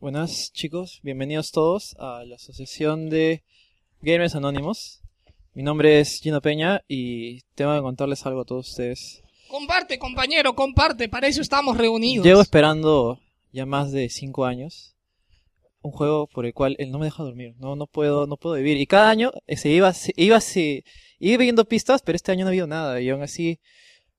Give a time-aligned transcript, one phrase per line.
[0.00, 3.42] Buenas chicos, bienvenidos todos a la asociación de
[4.00, 5.02] Gamers Anónimos.
[5.54, 9.24] Mi nombre es Gino Peña y tengo que contarles algo a todos ustedes.
[9.48, 12.24] Comparte, compañero, comparte, para eso estamos reunidos.
[12.24, 13.18] Llevo esperando
[13.50, 14.94] ya más de 5 años
[15.82, 18.54] un juego por el cual él no me deja dormir, no no puedo no puedo
[18.54, 20.84] vivir y cada año eh, se iba se iba se
[21.18, 23.58] iba viendo pistas, pero este año no ha habido nada y aún así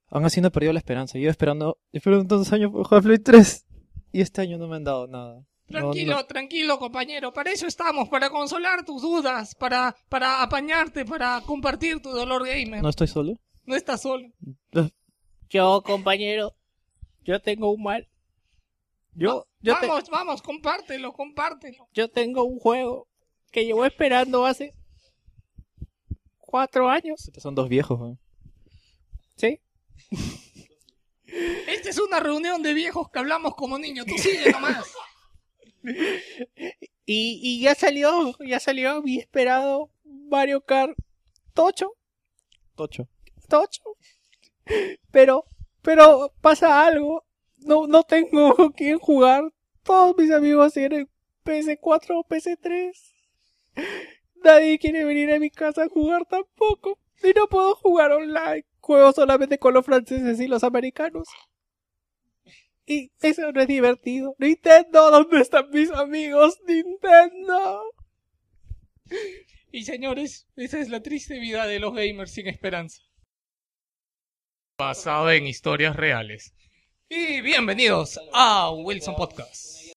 [0.09, 1.17] aún así no he perdido la esperanza.
[1.17, 3.65] Yo esperando esperando tantos años por jugar Play 3
[4.11, 5.45] y este año no me han dado nada.
[5.69, 6.25] Tranquilo, no.
[6.25, 7.31] tranquilo, compañero.
[7.31, 12.81] Para eso estamos, para consolar tus dudas, para, para apañarte, para compartir tu dolor gamer.
[12.81, 13.39] no estoy solo.
[13.65, 14.27] No estás solo.
[15.49, 16.55] Yo, compañero,
[17.23, 18.07] yo tengo un mal.
[19.13, 21.87] Yo, yo, te- vamos, vamos, compártelo, compártelo.
[21.93, 23.07] yo tengo un juego
[23.51, 24.73] que llevo esperando hace
[26.37, 27.27] cuatro años.
[27.27, 28.19] Estos son dos viejos, weón.
[29.35, 29.59] ¿Sí?
[31.67, 34.05] Esta es una reunión de viejos que hablamos como niños.
[34.07, 34.91] Tú sigue nomás.
[37.05, 40.95] Y, y ya salió, ya salió mi esperado Mario Kart
[41.53, 41.95] Tocho,
[42.79, 43.09] Tocho.
[43.49, 43.83] Tocho.
[45.11, 45.45] Pero,
[45.81, 47.25] pero pasa algo.
[47.57, 49.43] No, no tengo con quién jugar.
[49.83, 51.09] Todos mis amigos tienen
[51.43, 52.93] PS4 o PS3.
[54.43, 56.97] Nadie quiere venir a mi casa a jugar tampoco.
[57.21, 58.65] Y no puedo jugar online.
[58.79, 61.27] Juego solamente con los franceses y los americanos.
[62.89, 64.35] Y eso no es divertido.
[64.39, 66.57] Nintendo, ¿dónde están mis amigos?
[66.67, 67.83] Nintendo.
[69.71, 73.03] Y señores, esa es la triste vida de los gamers sin esperanza.
[74.79, 76.55] Basado en historias reales.
[77.07, 79.93] Y bienvenidos a Wilson Podcast.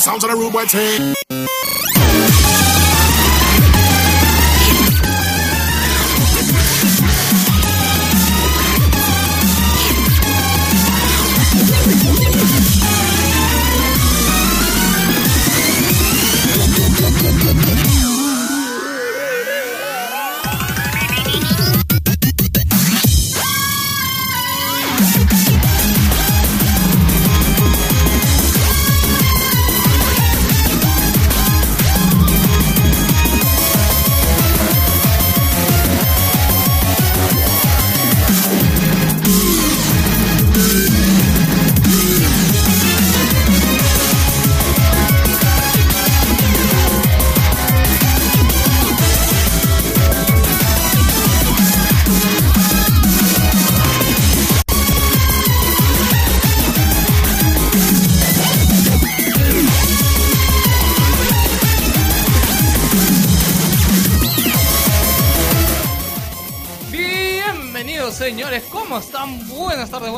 [0.00, 1.63] some sounds on the room, boy,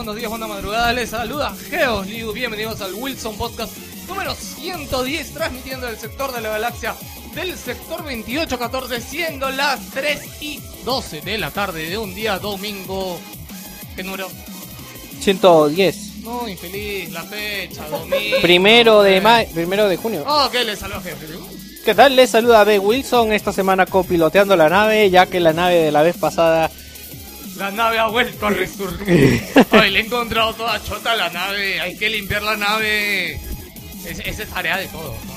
[0.07, 0.95] buenos días, buenas madrugadas.
[0.95, 2.33] Les saluda Geos Liu.
[2.33, 6.95] Bienvenidos al Wilson Podcast número 110, transmitiendo del sector de la galaxia
[7.35, 13.19] del sector 2814, siendo las 3 y 12 de la tarde de un día domingo.
[13.97, 14.29] ¿Qué número?
[15.19, 16.19] 110.
[16.23, 18.37] No, infeliz, la fecha, domingo.
[18.41, 20.25] Primero de mayo, primero de junio.
[20.25, 21.27] Oh, ¿qué les saluda jefe?
[21.85, 22.15] ¿Qué tal?
[22.15, 22.79] Les saluda B.
[22.79, 26.71] Wilson esta semana copiloteando la nave, ya que la nave de la vez pasada
[27.59, 29.43] La nave ha vuelto a resurgir.
[29.71, 31.81] Ay, le he encontrado toda chota a la nave.
[31.81, 33.35] Hay que limpiar la nave.
[34.07, 35.37] Es- Esa es tarea de todos, ¿no?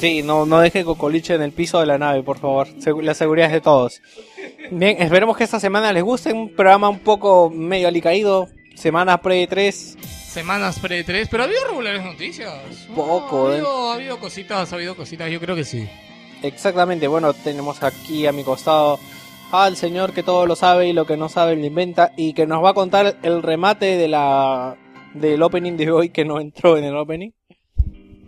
[0.00, 2.68] Sí, no, no deje cocoliche en el piso de la nave, por favor.
[3.02, 4.02] La seguridad es de todos.
[4.70, 6.32] Bien, esperemos que esta semana les guste.
[6.32, 8.48] Un programa un poco medio alicaído.
[8.74, 9.72] Semana pre-3.
[10.04, 12.52] Semanas pre-3, pero ha habido regulares noticias.
[12.94, 13.54] Poco, ha, ¿eh?
[13.54, 15.88] habido, ha habido cositas, ha habido cositas, yo creo que sí.
[16.42, 18.98] Exactamente, bueno, tenemos aquí a mi costado
[19.62, 22.12] al señor que todo lo sabe y lo que no sabe lo inventa.
[22.16, 24.76] Y que nos va a contar el remate de la
[25.14, 27.30] del opening de hoy que no entró en el opening.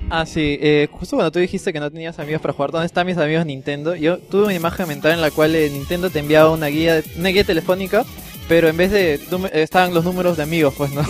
[0.09, 3.09] Ah, sí, eh, justo cuando tú dijiste que no tenías amigos para jugar, ¿dónde están
[3.09, 3.97] mis amigos Nintendo?
[3.97, 7.31] Yo tuve una imagen mental en la cual eh, Nintendo te enviaba una guía, una
[7.31, 8.05] guía telefónica,
[8.49, 9.21] pero en vez de eh,
[9.55, 11.03] estaban los números de amigos, pues no.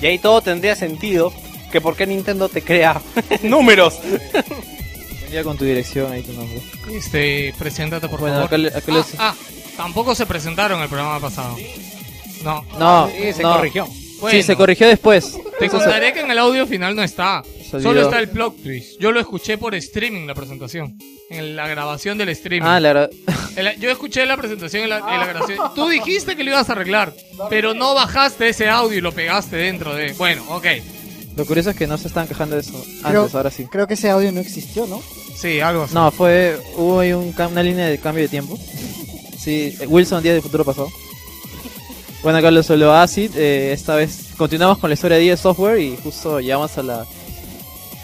[0.00, 1.32] Y ahí todo tendría sentido.
[1.70, 2.98] Que por qué Nintendo te crea
[3.42, 4.00] números.
[5.28, 6.60] Envía con tu dirección ahí tu nombre.
[6.92, 8.46] Este, preséntate por Bueno, favor.
[8.48, 9.34] acá le- acá ah, ah,
[9.76, 11.54] tampoco se presentaron el programa pasado.
[12.42, 12.64] No.
[12.78, 13.54] No, Sí, se no.
[13.56, 13.86] corrigió.
[14.20, 15.36] Bueno, Sí, se corrigió después.
[15.58, 17.42] Te contaré que en el audio final no está.
[17.70, 18.98] Solo está el plot twist.
[19.00, 20.96] Yo lo escuché por streaming la presentación.
[21.30, 22.66] En la grabación del streaming.
[22.66, 25.58] Ah, la la- yo escuché la presentación en la, en la grabación.
[25.74, 27.12] Tú dijiste que lo ibas a arreglar,
[27.50, 30.12] pero no bajaste ese audio y lo pegaste dentro de.
[30.14, 30.64] Bueno, ok.
[31.38, 32.72] Lo curioso es que no se estaban quejando de eso
[33.04, 33.64] Creo- antes, ahora sí.
[33.70, 35.00] Creo que ese audio no existió, ¿no?
[35.36, 35.94] Sí, algo así.
[35.94, 36.60] No, fue.
[36.76, 38.58] Hubo ahí un, una línea de cambio de tiempo.
[39.38, 40.88] Sí, eh, Wilson, Día del Futuro pasado.
[42.22, 43.30] Bueno, acá lo solo Acid.
[43.36, 47.06] eh, esta vez continuamos con la historia de 10 Software y justo llegamos a la,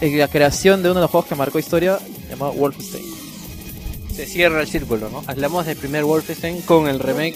[0.01, 1.99] eh, la creación de uno de los juegos que marcó historia
[2.31, 3.05] llamado Wolfenstein.
[4.15, 5.25] Se cierra el círculo, ¿no?
[5.27, 7.35] Hablamos del primer Wolfenstein con el remake,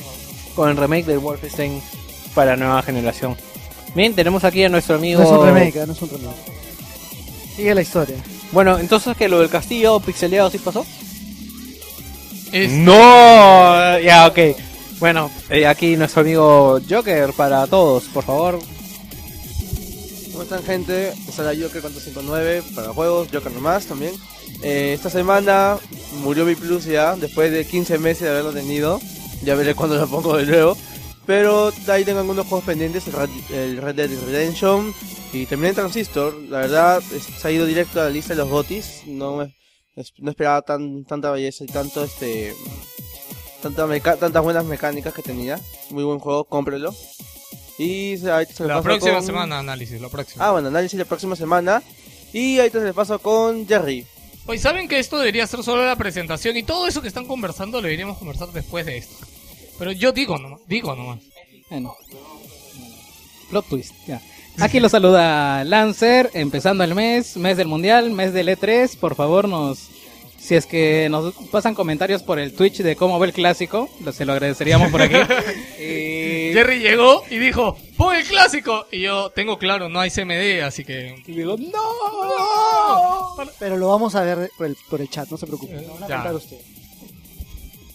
[0.55, 1.83] con el remake del Wolfenstein
[2.37, 3.37] para nueva generación.
[3.99, 5.21] Bien, tenemos aquí a nuestro amigo.
[5.21, 5.85] No es un remake, ¿eh?
[5.85, 6.37] no es un remake.
[7.57, 8.15] Sigue la historia.
[8.53, 10.87] Bueno, entonces que lo del castillo pixeleado sí pasó.
[12.53, 14.39] Es- No, ya, ok.
[15.01, 18.61] Bueno, eh, aquí nuestro amigo Joker para todos, por favor.
[20.31, 21.09] ¿Cómo están gente?
[21.29, 24.15] Está la Joker 459 para juegos, Joker nomás también.
[24.63, 25.77] Eh, esta semana
[26.23, 29.01] murió mi Plus ya, después de 15 meses de haberlo tenido.
[29.43, 30.77] Ya veré cuándo lo pongo de nuevo.
[31.29, 34.95] Pero ahí tengo algunos juegos pendientes, el Red, el Dead Redemption
[35.35, 36.35] y terminé Transistor.
[36.49, 39.03] La verdad, se ha ido directo a la lista de los GOTIS.
[39.09, 39.47] No,
[40.19, 42.55] no esperaba tan, tanta belleza y tanto este...
[43.61, 45.61] Tanta meca- tantas buenas mecánicas que tenía.
[45.91, 46.95] Muy buen juego, cómprelo.
[47.77, 50.47] Y se, ahí se la próxima con- semana, análisis, la próxima.
[50.47, 51.83] Ah, bueno, análisis la próxima semana.
[52.33, 54.07] Y ahí te le paso con Jerry.
[54.47, 57.79] Oye, ¿saben que esto debería ser solo la presentación y todo eso que están conversando
[57.79, 59.15] lo deberíamos conversar después de esto?
[59.79, 61.21] Pero yo digo nomás, digo nomás.
[61.71, 61.95] Bueno.
[63.51, 64.21] Plot twist, ya.
[64.61, 68.97] Aquí lo saluda Lancer, empezando el mes, mes del mundial, mes del E3.
[68.99, 69.89] Por favor, nos.
[70.39, 74.25] Si es que nos pasan comentarios por el Twitch de cómo ve el clásico, se
[74.25, 75.17] lo agradeceríamos por aquí.
[75.79, 78.87] y, Jerry llegó y dijo, pon el clásico.
[78.91, 81.23] Y yo tengo claro, no hay CMD, así que...
[81.27, 81.81] y digo, ¡No!
[83.59, 85.87] Pero lo vamos a ver por el, por el chat, no se preocupen.
[85.87, 86.15] Lo van a Ya.
[86.17, 86.78] contar ustedes.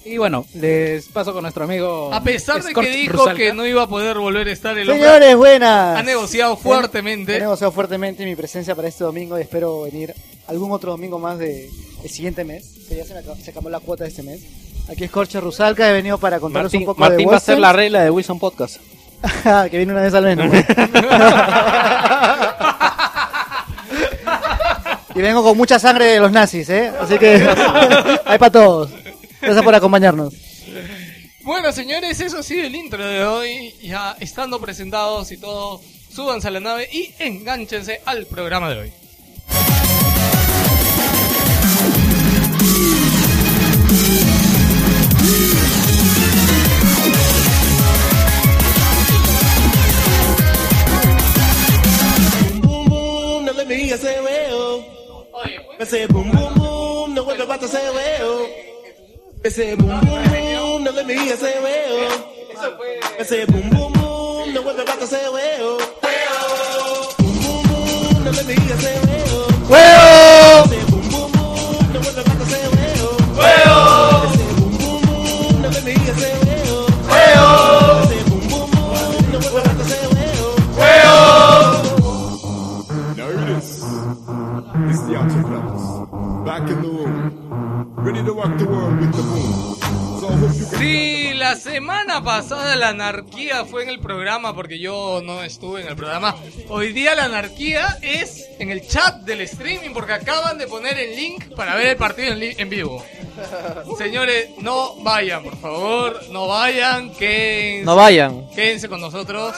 [0.06, 2.14] Y bueno, les paso con nuestro amigo.
[2.14, 3.36] A pesar de Scorch que dijo Rusalka.
[3.36, 5.98] que no iba a poder volver a estar el hombre, Señores, buenas.
[5.98, 7.40] ha negociado fuertemente.
[7.40, 10.14] negociado fuertemente mi presencia para este domingo y espero venir
[10.48, 11.70] algún otro domingo más de
[12.04, 14.42] el siguiente mes, que ya se, me acabó, se acabó la cuota de este mes.
[14.90, 17.40] Aquí es Corche Rusalca, he venido para contarles Martín, un poco Martín de va a
[17.40, 17.62] ser Wolfenstein.
[17.62, 18.78] la regla de Wilson Podcast.
[19.72, 20.36] que viene una vez al mes.
[20.36, 20.44] ¿no?
[25.16, 26.92] y vengo con mucha sangre de los nazis, ¿eh?
[27.00, 27.36] Así que
[28.26, 28.90] hay para todos.
[29.44, 30.34] Gracias por acompañarnos.
[31.44, 33.76] Bueno, señores, eso ha sido el intro de hoy.
[33.82, 38.94] Ya estando presentados y todo, súbanse a la nave y enganchense al programa de hoy.
[55.80, 58.73] I say boom boom boom, now what about to
[59.50, 59.72] say?
[59.72, 62.30] I say boom boom boom, now let me hear you say well.
[63.20, 65.78] I say boom boom boom, now what about to say well?
[67.20, 69.00] Boom boom boom, now let me hear you say
[69.70, 70.64] well.
[70.64, 72.33] I say boom boom boom, now what about
[90.78, 95.88] Sí, la semana pasada la anarquía fue en el programa porque yo no estuve en
[95.88, 96.36] el programa.
[96.70, 101.16] Hoy día la anarquía es en el chat del streaming porque acaban de poner el
[101.16, 103.04] link para ver el partido en, en vivo.
[103.98, 108.48] Señores, no vayan, por favor, no vayan, quédense, No vayan.
[108.56, 109.54] quédense con nosotros.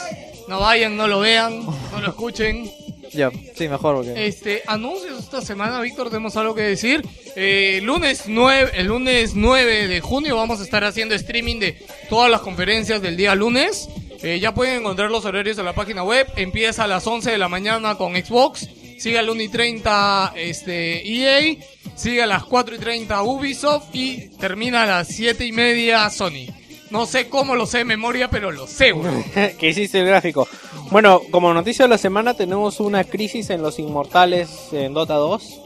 [0.48, 2.70] No vayan, no lo vean, no lo escuchen.
[3.54, 4.06] Sí, mejor.
[4.16, 7.02] Este, anuncios esta semana, Víctor, tenemos algo que decir.
[7.34, 12.30] Eh, lunes 9, el lunes 9 de junio vamos a estar haciendo streaming de todas
[12.30, 13.88] las conferencias del día lunes.
[14.22, 16.26] Eh, ya pueden encontrar los horarios en la página web.
[16.36, 18.68] Empieza a las 11 de la mañana con Xbox.
[18.98, 21.56] Sigue a las 1 y 30 este, EA.
[21.94, 23.94] Sigue a las 4 y 30 Ubisoft.
[23.94, 26.46] Y termina a las 7 y media Sony.
[26.90, 29.24] No sé cómo lo sé de memoria, pero lo sé, weón.
[29.58, 30.46] que hiciste el gráfico.
[30.90, 35.62] Bueno, como noticia de la semana tenemos una crisis en los inmortales en Dota 2.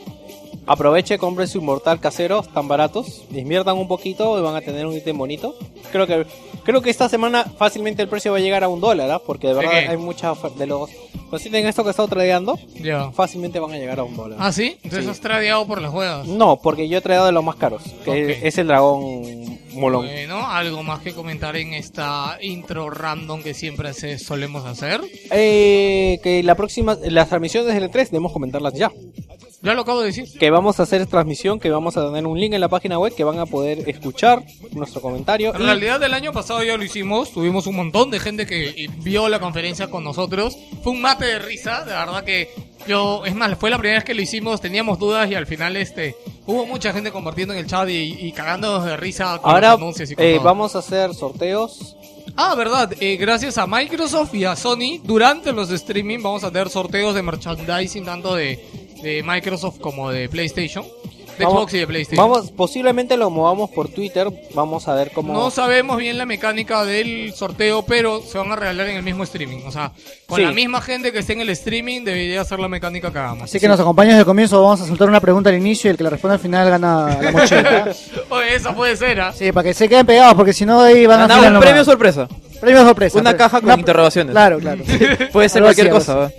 [0.67, 3.23] Aproveche, compre su inmortal casero, están baratos.
[3.33, 5.57] Inviertan un poquito y van a tener un ítem bonito.
[5.91, 6.27] Creo que
[6.65, 9.19] creo que esta semana fácilmente el precio va a llegar a un dólar, ¿ah?
[9.19, 9.89] porque de ¿De verdad qué?
[9.89, 10.91] hay mucha oferta de los...
[11.39, 13.11] Si tienen esto que he estado tradeando, Ya.
[13.13, 14.39] fácilmente van a llegar a un dólar.
[14.41, 14.77] ¿Ah, sí?
[14.83, 15.11] Entonces Sí.
[15.11, 16.27] has tradeado por las juegas.
[16.27, 18.39] No, porque yo he traído de los más caros, que Ok.
[18.45, 20.07] es el dragón molón.
[20.07, 25.01] Bueno, algo más que comentar en esta intro random que siempre se solemos hacer.
[25.31, 28.91] Eh, que la próxima, las transmisiones del E3 debemos comentarlas ya.
[29.63, 30.25] Ya lo acabo de decir.
[30.39, 33.15] Que vamos a hacer transmisión, que vamos a tener un link en la página web
[33.15, 35.55] que van a poder escuchar nuestro comentario.
[35.55, 38.89] En y- realidad el año pasado ya lo hicimos, tuvimos un montón de gente que
[39.03, 40.57] vio la conferencia con nosotros.
[40.83, 42.49] Fue un mate de risa, de verdad que
[42.87, 45.77] yo, es más, fue la primera vez que lo hicimos, teníamos dudas y al final
[45.77, 49.71] este hubo mucha gente compartiendo en el chat y, y cagándonos de risa con Ahora
[49.73, 50.45] los anuncios y con eh, todo.
[50.45, 51.97] vamos a hacer sorteos.
[52.37, 56.69] Ah, verdad, eh, gracias a Microsoft y a Sony, durante los streaming vamos a tener
[56.71, 58.65] sorteos de merchandising tanto de,
[59.03, 60.87] de Microsoft como de PlayStation,
[61.41, 62.31] de Vamos- Xbox y de PlayStation.
[62.31, 64.29] Vamos, posiblemente lo movamos por Twitter.
[64.55, 65.33] Vamos a ver cómo.
[65.33, 69.25] No sabemos bien la mecánica del sorteo, pero se van a regalar en el mismo
[69.25, 69.63] streaming.
[69.67, 69.93] O sea,
[70.27, 70.45] con Sí.
[70.45, 73.45] la misma gente que esté en el streaming debería ser la mecánica que hagamos.
[73.45, 75.93] Así que nos acompañas desde el comienzo, vamos a soltar una pregunta al inicio y
[75.93, 77.89] el que la responda al final gana la mochila.
[78.29, 79.33] Oye, esa puede ser, ¿ah?
[79.33, 81.55] Sí, para que se queden pegados, porque si no ahí van a Ganaba final un
[81.55, 81.67] nomás.
[81.69, 82.29] premio sorpresa.
[82.61, 83.19] Premio sorpresa.
[83.19, 84.33] Una Pre- caja con interrogaciones.
[84.33, 84.83] Claro, claro.
[85.33, 86.15] Puede ser cualquier cosa.
[86.15, 86.31] ¿va?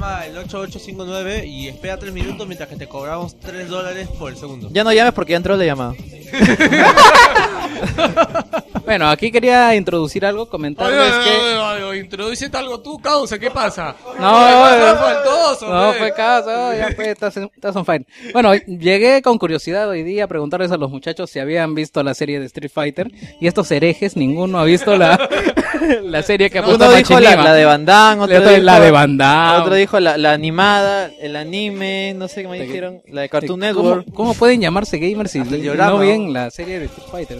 [0.00, 4.36] Llama el 8859 y espera 3 minutos mientras que te cobramos 3 dólares por el
[4.38, 4.70] segundo.
[4.72, 5.94] Ya no llames porque ya entró la llamada.
[8.90, 11.30] Bueno, aquí quería introducir algo, Oye, comentarles oye, que...
[11.30, 13.94] oye, oye, oye, algo tú, causa, ¿qué pasa?
[14.04, 14.96] No, ¿Qué no, no.
[14.96, 18.04] faltoso, No, fue caso, ya fue, estás, estás on fire.
[18.32, 22.14] Bueno, llegué con curiosidad hoy día a preguntarles a los muchachos si habían visto la
[22.14, 25.28] serie de Street Fighter y estos herejes, ninguno ha visto la,
[26.02, 28.62] la serie que ha puesto Uno dijo la, la de Van Damme, otro Otro, dijo,
[28.64, 29.58] la de Van Damme.
[29.60, 33.58] otro dijo la, la animada, el anime, no sé qué me dijeron, la de Cartoon
[33.58, 34.12] ¿Cómo, Network.
[34.14, 37.38] cómo pueden llamarse gamers si no ven la serie de Street Fighter?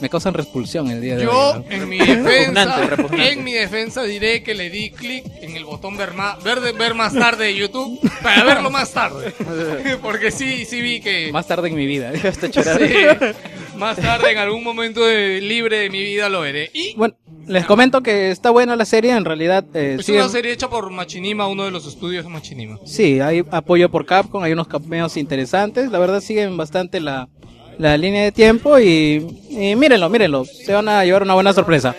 [0.00, 1.64] Me causan repulsión el día de Yo, hoy.
[1.64, 1.70] ¿no?
[1.70, 3.32] en mi defensa, Repugnante, repugnante.
[3.32, 7.12] en mi defensa diré que le di clic en el botón ver más, ver, más
[7.14, 9.32] tarde de YouTube para verlo más tarde.
[10.02, 12.12] Porque sí, sí vi que Más tarde en mi vida.
[12.24, 12.60] Hasta sí,
[13.76, 16.70] más tarde en algún momento de- libre de mi vida lo veré.
[16.72, 17.14] Y Bueno,
[17.46, 19.64] les comento que está buena la serie, en realidad...
[19.74, 22.78] eh, es una serie hecha por Machinima, uno de los estudios de Machinima.
[22.84, 27.28] Sí, hay apoyo por Capcom, hay unos cameos interesantes, la verdad siguen bastante la,
[27.78, 31.94] la línea de tiempo y, y mírenlo, mírenlo, se van a llevar una buena sorpresa.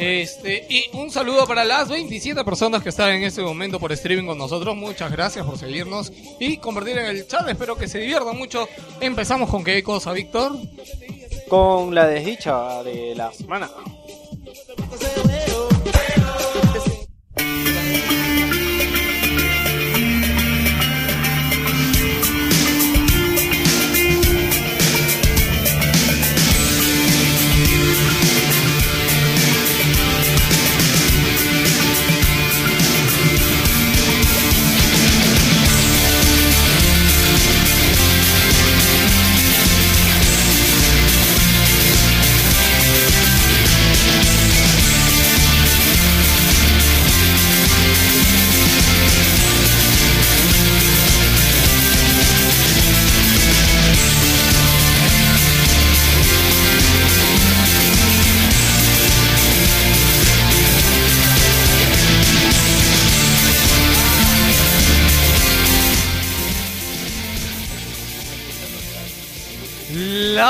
[0.00, 4.26] Este, y un saludo para las 27 personas que están en este momento por streaming
[4.28, 4.76] con nosotros.
[4.76, 7.48] Muchas gracias por seguirnos y compartir en el chat.
[7.48, 8.68] Espero que se diviertan mucho.
[9.00, 10.56] Empezamos con qué cosa, Víctor.
[11.48, 13.68] Con la desdicha de la semana.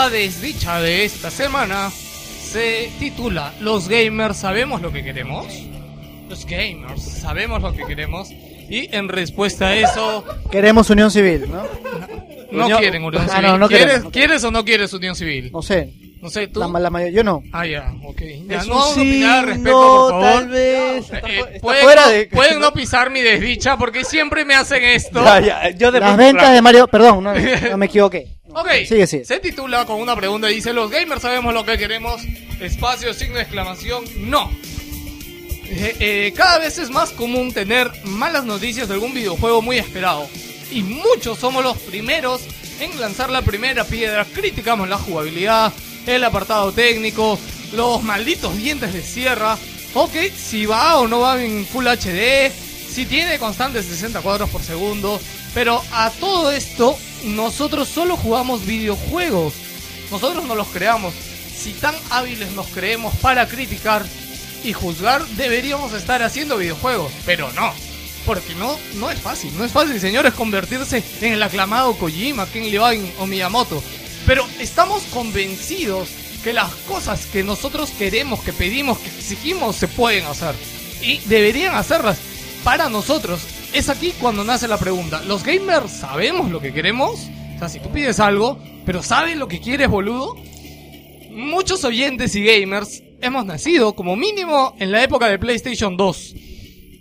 [0.08, 5.46] La desdicha de esta semana se titula Los gamers sabemos lo que queremos.
[6.30, 8.30] Los gamers sabemos lo que queremos.
[8.30, 11.62] Y en respuesta a eso, Queremos unión civil, ¿no?
[12.50, 13.46] no Unión- quieren unión Ah, civil.
[13.48, 15.50] no, no ¿Quieres, queremos, no ¿Quieres o no quieres unión civil?
[15.52, 15.92] No sé.
[16.22, 16.58] No sé, tú.
[16.60, 17.42] La, la mayoría, yo no.
[17.52, 18.22] Ah, ya, ok.
[18.48, 20.32] Ya, no un vamos a opinar al respecto, signo, por favor.
[20.32, 21.10] tal vez.
[21.12, 25.22] Eh, pueden, fuera no, de- pueden no pisar mi desdicha porque siempre me hacen esto.
[25.22, 28.37] Ya, ya, yo de Las ventas de Mario, perdón, no, no me equivoqué.
[28.60, 29.24] Ok, Sigue, sigue.
[29.24, 30.48] se titula con una pregunta.
[30.48, 32.22] Dice, los gamers sabemos lo que queremos.
[32.60, 34.50] Espacio, signo de exclamación, no.
[35.70, 40.26] Eh, eh, cada vez es más común tener malas noticias de algún videojuego muy esperado.
[40.72, 42.40] Y muchos somos los primeros
[42.80, 44.24] en lanzar la primera piedra.
[44.24, 45.72] Criticamos la jugabilidad,
[46.06, 47.38] el apartado técnico,
[47.74, 49.56] los malditos dientes de sierra.
[49.94, 52.50] Ok, si va o no va en Full HD,
[52.90, 55.20] si tiene constantes 60 cuadros por segundo.
[55.54, 59.54] Pero a todo esto, nosotros solo jugamos videojuegos.
[60.10, 61.14] Nosotros no los creamos.
[61.56, 64.04] Si tan hábiles nos creemos para criticar
[64.64, 67.12] y juzgar, deberíamos estar haciendo videojuegos.
[67.26, 67.72] Pero no.
[68.26, 69.56] Porque no, no es fácil.
[69.56, 73.82] No es fácil, señores, convertirse en el aclamado Kojima, Ken Levine o Miyamoto.
[74.26, 76.08] Pero estamos convencidos
[76.44, 80.54] que las cosas que nosotros queremos, que pedimos, que exigimos, se pueden hacer.
[81.00, 82.18] Y deberían hacerlas
[82.64, 83.40] para nosotros.
[83.72, 85.22] Es aquí cuando nace la pregunta.
[85.26, 87.20] ¿Los gamers sabemos lo que queremos?
[87.56, 90.36] O sea, si tú pides algo, pero ¿sabes lo que quieres, boludo?
[91.30, 96.34] Muchos oyentes y gamers hemos nacido como mínimo en la época de PlayStation 2.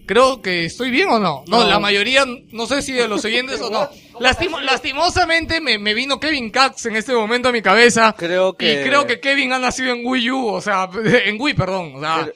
[0.05, 1.43] Creo que estoy bien o no.
[1.47, 3.89] No, la mayoría, no sé si de los oyentes o no.
[4.19, 8.15] Lastimo- lastimosamente me, me vino Kevin Cax en este momento a mi cabeza.
[8.17, 10.89] Creo que- Y creo que Kevin ha nacido en Wii U, o sea,
[11.25, 11.93] en Wii, perdón.
[11.95, 12.27] O sea,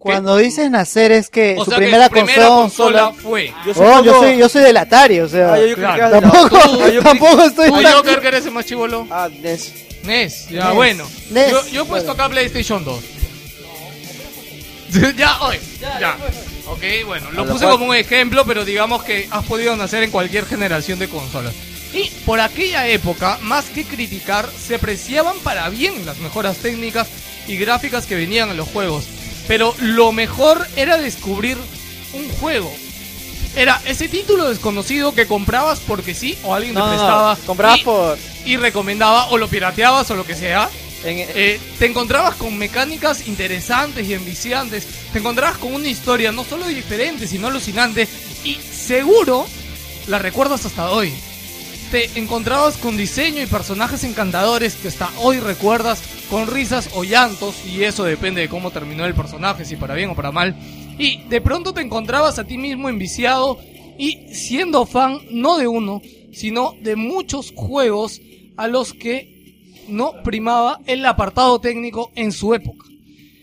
[0.00, 2.48] Cuando dices nacer es que o su sea que primera, consola...
[2.48, 3.52] consola fue.
[3.66, 5.52] Yo Oh, yo soy, yo soy del Atari, o sea...
[5.52, 8.28] Ah, yo- yo creo la- tampoco, Tú- Ah, yo tampoco estoy ¿Tú, tan- Joker, que
[8.28, 9.06] eres el más chivolo?
[9.10, 9.72] Ah, NES.
[10.04, 10.74] NES, ya NES.
[10.74, 11.06] bueno.
[11.30, 13.00] NES, Yo, yo he puesto acá PlayStation 2.
[15.16, 16.16] ya, oye, ya.
[16.66, 20.46] Ok, bueno, lo puse como un ejemplo, pero digamos que has podido nacer en cualquier
[20.46, 21.52] generación de consolas.
[21.92, 27.08] Y por aquella época, más que criticar, se apreciaban para bien las mejoras técnicas
[27.48, 29.04] y gráficas que venían en los juegos.
[29.50, 31.56] Pero lo mejor era descubrir
[32.12, 32.72] un juego.
[33.56, 37.36] Era ese título desconocido que comprabas porque sí o alguien te no, prestaba.
[37.46, 38.18] Comprabas y- por.
[38.44, 40.70] y recomendaba o lo pirateabas o lo que sea.
[41.02, 44.86] En, Eh, te encontrabas con mecánicas interesantes y enviciantes.
[45.12, 48.06] Te encontrabas con una historia no solo diferente, sino alucinante.
[48.44, 49.48] Y seguro
[50.06, 51.12] la recuerdas hasta hoy.
[51.90, 57.66] Te encontrabas con diseño y personajes encantadores que hasta hoy recuerdas con risas o llantos.
[57.66, 60.54] Y eso depende de cómo terminó el personaje, si para bien o para mal.
[60.98, 63.58] Y de pronto te encontrabas a ti mismo enviciado
[63.98, 66.00] y siendo fan no de uno,
[66.32, 68.20] sino de muchos juegos
[68.56, 72.86] a los que no primaba el apartado técnico en su época.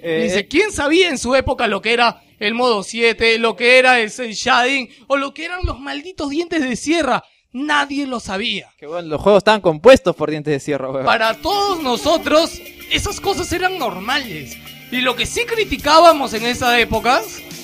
[0.01, 3.77] eh, Dice, ¿quién sabía en su época lo que era el modo 7, lo que
[3.77, 7.25] era el shading o lo que eran los malditos dientes de sierra?
[7.53, 8.69] Nadie lo sabía.
[8.77, 11.05] que bueno, los juegos estaban compuestos por dientes de sierra, weón.
[11.05, 12.61] Para todos nosotros,
[12.91, 14.57] esas cosas eran normales.
[14.91, 17.21] Y lo que sí criticábamos en esa época,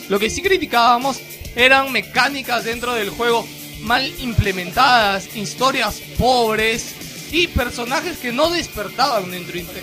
[0.10, 1.20] lo que sí criticábamos
[1.56, 3.46] eran mecánicas dentro del juego
[3.82, 6.96] mal implementadas, historias pobres
[7.32, 9.26] y personajes que no despertaban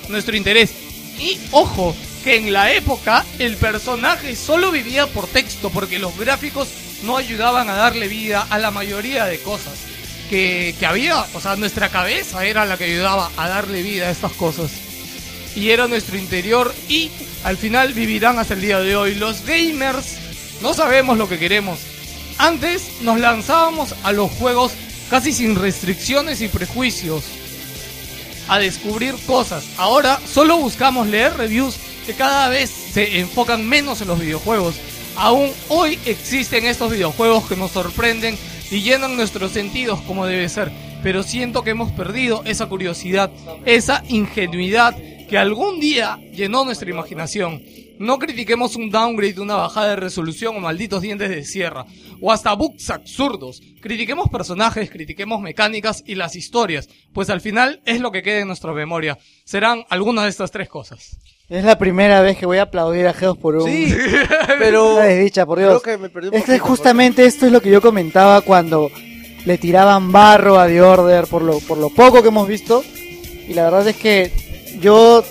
[0.09, 0.73] nuestro interés.
[1.19, 6.69] Y ojo, que en la época el personaje solo vivía por texto porque los gráficos
[7.05, 9.90] no ayudaban a darle vida a la mayoría de cosas
[10.31, 11.27] que, que había.
[11.35, 14.71] O sea, nuestra cabeza era la que ayudaba a darle vida a estas cosas.
[15.57, 17.11] Y era nuestro interior y
[17.43, 19.17] al final vivirán hasta el día de hoy.
[19.17, 20.17] Los gamers
[20.63, 21.81] no sabemos lo que queremos.
[22.39, 24.73] Antes nos lanzábamos a los juegos
[25.11, 27.25] casi sin restricciones y prejuicios
[28.49, 29.65] a descubrir cosas.
[29.77, 31.77] Ahora solo buscamos leer reviews
[32.07, 34.77] que cada vez se enfocan menos en los videojuegos.
[35.17, 38.39] Aún hoy existen estos videojuegos que nos sorprenden
[38.71, 40.71] y llenan nuestros sentidos como debe ser.
[41.03, 43.31] Pero siento que hemos perdido esa curiosidad,
[43.65, 44.97] esa ingenuidad
[45.29, 47.63] que algún día llenó nuestra imaginación.
[47.99, 51.85] No critiquemos un downgrade, una bajada de resolución o malditos dientes de sierra,
[52.21, 53.61] o hasta bugs absurdos.
[53.81, 58.47] Critiquemos personajes, critiquemos mecánicas y las historias, pues al final es lo que queda en
[58.47, 59.19] nuestra memoria.
[59.45, 61.19] Serán algunas de estas tres cosas.
[61.51, 63.69] Es la primera vez que voy a aplaudir a Geos por un...
[63.69, 63.93] Sí,
[64.61, 65.83] pero Una desdicha, por creo Dios.
[65.83, 68.89] que me perdí un Es que poquito, justamente esto es lo que yo comentaba cuando
[69.45, 72.85] le tiraban barro a The Order por lo, por lo poco que hemos visto.
[73.49, 74.31] Y la verdad es que
[74.81, 75.25] yo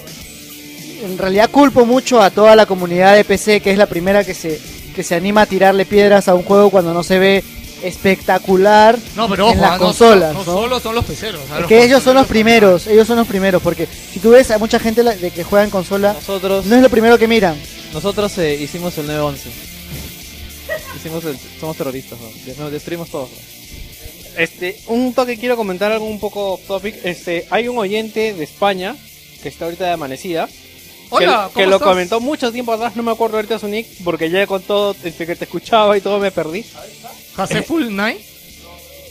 [1.06, 4.34] en realidad culpo mucho a toda la comunidad de PC, que es la primera que
[4.34, 4.60] se,
[4.94, 7.44] que se anima a tirarle piedras a un juego cuando no se ve
[7.84, 10.34] espectacular No, pero ojo, en las ah, no, consolas.
[10.34, 10.46] no ¿no?
[10.46, 11.42] solo son los peceros.
[11.60, 14.58] Es que ellos son los primeros, ellos son los primeros, porque si tú ves a
[14.58, 17.56] mucha gente la- de que juega en consola, Nosotros, no es lo primero que miran.
[17.94, 19.50] nosotros eh, hicimos el 911.
[20.98, 22.18] Hicimos el, somos terroristas,
[22.58, 23.30] nos destruimos todos.
[23.30, 24.40] ¿no?
[24.42, 26.96] Este, un toque quiero comentar algo un poco off topic.
[27.04, 28.96] Este, hay un oyente de España
[29.42, 30.48] que está ahorita de amanecida.
[30.48, 30.54] que-
[31.10, 34.30] Hola, que, ¿cómo lo comentó mucho tiempo atrás, no me acuerdo ahorita su nick, porque
[34.30, 36.64] ya con todo este, que te escuchaba y todo me perdí.
[37.44, 38.20] Haseful Night.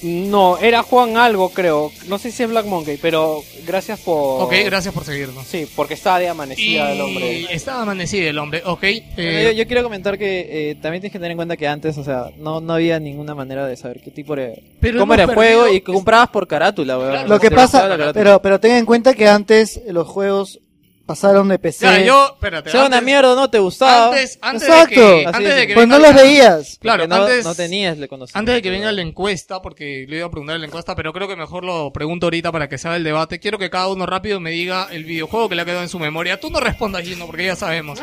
[0.03, 1.91] No, era Juan algo, creo.
[2.07, 4.43] No sé si es Black Monkey, pero gracias por.
[4.43, 5.45] Ok, gracias por seguirnos.
[5.47, 7.53] Sí, porque está de Y amanecida el hombre.
[7.53, 8.83] estaba amanecido el hombre, ok.
[8.85, 11.99] Eh, yo, yo quiero comentar que eh, también tienes que tener en cuenta que antes,
[11.99, 14.63] o sea, no, no había ninguna manera de saber qué tipo de...
[14.81, 17.11] Pero cómo era el juego y que comprabas por carátula, weón.
[17.11, 20.61] Claro, Lo que pasa, pero, pero ten en cuenta que antes los juegos
[21.09, 21.85] pasaron de PC.
[21.87, 22.71] Ya, yo, espérate.
[22.71, 24.11] Una antes- mierda, no te gustaba.
[24.11, 24.89] Antes, antes Exacto.
[24.89, 25.57] de que, Así antes es.
[25.57, 26.79] de que pues no los la- veías.
[26.81, 28.39] Claro, no, antes, no tenías le conocimiento.
[28.39, 31.13] antes de que venga la encuesta, porque le iba a preguntar en la encuesta, pero
[31.13, 33.41] creo que mejor lo pregunto ahorita para que se haga el debate.
[33.41, 35.99] Quiero que cada uno rápido me diga el videojuego que le ha quedado en su
[35.99, 36.39] memoria.
[36.39, 37.99] Tú no respondas, Gino, porque ya sabemos.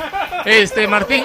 [0.45, 1.23] Este, Martín,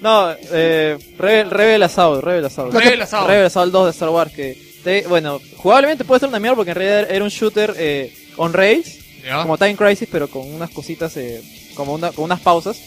[0.00, 2.74] No, eh, Rebel, Rebel Assault, Rebel Assault.
[2.74, 3.26] Rebel Assault.
[3.28, 6.72] Rebel Assault 2 de Star Wars que, te- bueno, jugablemente puede ser una mierda porque
[6.72, 9.42] en realidad era un shooter eh, on rails, Ya.
[9.42, 11.42] como Time Crisis, pero con unas cositas, eh,
[11.74, 12.78] como una, con unas pausas.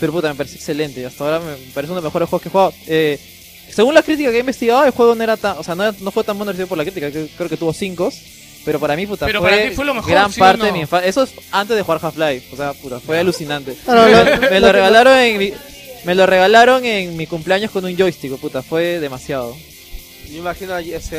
[0.00, 1.00] Pero puta, me parece excelente.
[1.00, 2.74] Y hasta ahora me parece uno de los mejores juegos que he jugado.
[2.86, 3.18] Eh,
[3.70, 6.10] según la crítica que he investigado, el juego no era tan, o sea, no, no
[6.10, 7.10] fue tan bueno recibido por la crítica.
[7.10, 8.12] Creo, creo que tuvo 5.
[8.64, 10.58] Pero para mí, puta, Pero fue, para ti fue lo mejor, gran ¿sí o parte
[10.58, 10.64] no?
[10.64, 11.08] de mi infancia.
[11.08, 12.46] Eso es antes de jugar Half-Life.
[12.52, 13.76] O sea, puta, fue alucinante.
[13.86, 15.52] Me lo regalaron en mi,
[16.04, 19.56] me lo regalaron en mi cumpleaños con un joystick, puta, fue demasiado.
[20.34, 20.74] Yo imagino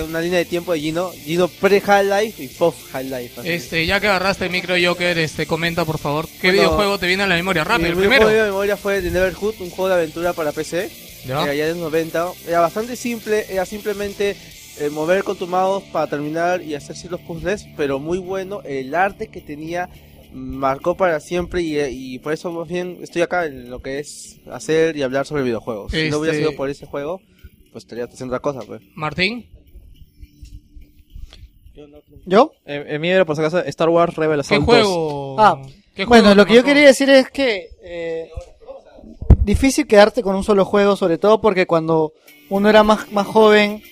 [0.10, 3.56] una línea de tiempo de Gino, Gino pre-Half-Life y post-Half-Life.
[3.56, 7.08] Este, ya que agarraste el micro Joker, este, comenta por favor, ¿qué Bueno, videojuego te
[7.08, 7.64] viene a la memoria?
[7.64, 8.38] Rápido, el primer primero.
[8.44, 10.90] de memoria fue The Neverhood, un juego de aventura para PC.
[11.26, 11.44] Ya.
[11.44, 12.30] Era ya de los 90.
[12.46, 14.36] Era bastante simple, era simplemente
[14.80, 18.64] eh, mover con tu mouse para terminar y hacer ciertos puzzles, pero muy bueno.
[18.66, 19.90] El arte que tenía
[20.34, 24.00] marcó para siempre y, eh, y por eso más bien estoy acá en lo que
[24.00, 25.94] es hacer y hablar sobre videojuegos.
[25.94, 27.22] Si no hubiera Este- sido por ese juego,
[27.76, 28.62] pues estaría haciendo otra cosa.
[28.66, 28.82] Pues.
[28.96, 29.50] Martín.
[32.26, 32.54] ¿Yo?
[32.66, 34.66] Eh, el mío era por si acaso Star Wars Rebel ¿Qué Assault 2.
[34.66, 35.36] juego?
[35.38, 35.62] Ah,
[35.94, 36.68] ¿Qué Bueno, juego lo que yo marcó?
[36.68, 38.30] quería decir es que eh,
[39.44, 42.14] difícil quedarte con un solo juego, sobre todo porque cuando
[42.50, 43.84] uno era más, más joven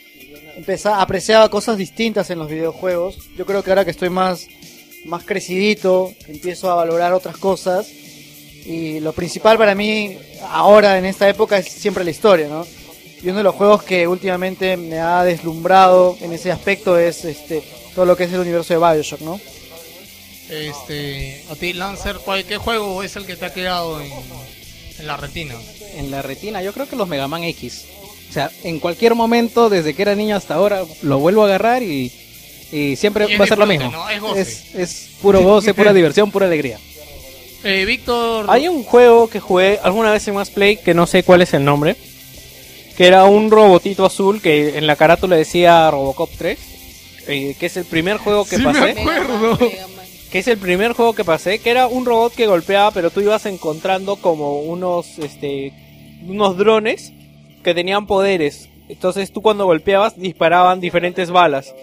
[0.56, 3.18] empezaba, apreciaba cosas distintas en los videojuegos.
[3.36, 4.48] Yo creo que ahora que estoy más,
[5.06, 7.92] más crecidito, empiezo a valorar otras cosas.
[8.66, 10.18] Y lo principal para mí
[10.52, 12.66] ahora en esta época es siempre la historia, ¿no?
[13.24, 17.64] Y uno de los juegos que últimamente me ha deslumbrado en ese aspecto es este
[17.96, 19.40] todo lo que es el universo de Bioshock, ¿no?
[20.50, 24.12] Este, a ti, Lancer, ¿cuál, ¿qué juego es el que te ha quedado en,
[25.00, 25.56] en la retina?
[25.96, 27.86] En la retina, yo creo que los Mega Man X.
[28.30, 31.82] O sea, en cualquier momento, desde que era niño hasta ahora, lo vuelvo a agarrar
[31.82, 32.12] y,
[32.72, 33.90] y siempre Y va a ser lo mismo.
[33.90, 34.10] ¿no?
[34.10, 34.42] Es goce.
[34.42, 36.78] Es, es puro goce, pura diversión, pura alegría.
[37.64, 38.48] Eh, Víctor.
[38.50, 41.54] Hay un juego que jugué alguna vez en Mass Play que no sé cuál es
[41.54, 41.96] el nombre.
[42.98, 46.60] Que era un robotito azul que en la carátula decía Robocop 3.
[47.28, 48.92] eh, que es el primer juego que Sí, me pasé.
[49.00, 49.58] acuerdo.
[50.32, 51.60] Que es el primer juego que pasé.
[51.60, 55.74] Que era un robot que golpeaba, pero tú ibas encontrando como unos, este,
[56.28, 57.14] unos drones
[57.64, 58.70] que tenían poderes.
[58.90, 61.74] Entonces tú cuando golpeabas disparaban diferentes balas.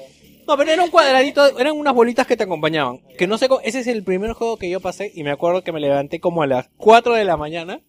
[0.47, 3.01] No, pero era un cuadradito, eran unas bolitas que te acompañaban.
[3.17, 5.73] Que no sé ese es el primer juego que yo pasé y me acuerdo que
[5.73, 7.81] me levanté como a las 4 de la mañana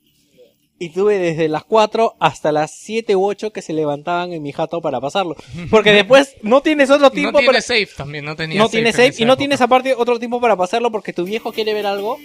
[0.81, 4.51] y tuve desde las 4 hasta las 7 u 8 que se levantaban en mi
[4.51, 5.35] jato para pasarlo.
[5.69, 7.61] Porque después no tienes otro No tiempo tiene para...
[7.61, 8.71] save también, no tenía No save.
[8.71, 9.37] tienes esa y no época.
[9.37, 12.17] tienes aparte otro tiempo para pasarlo porque tu viejo quiere ver algo.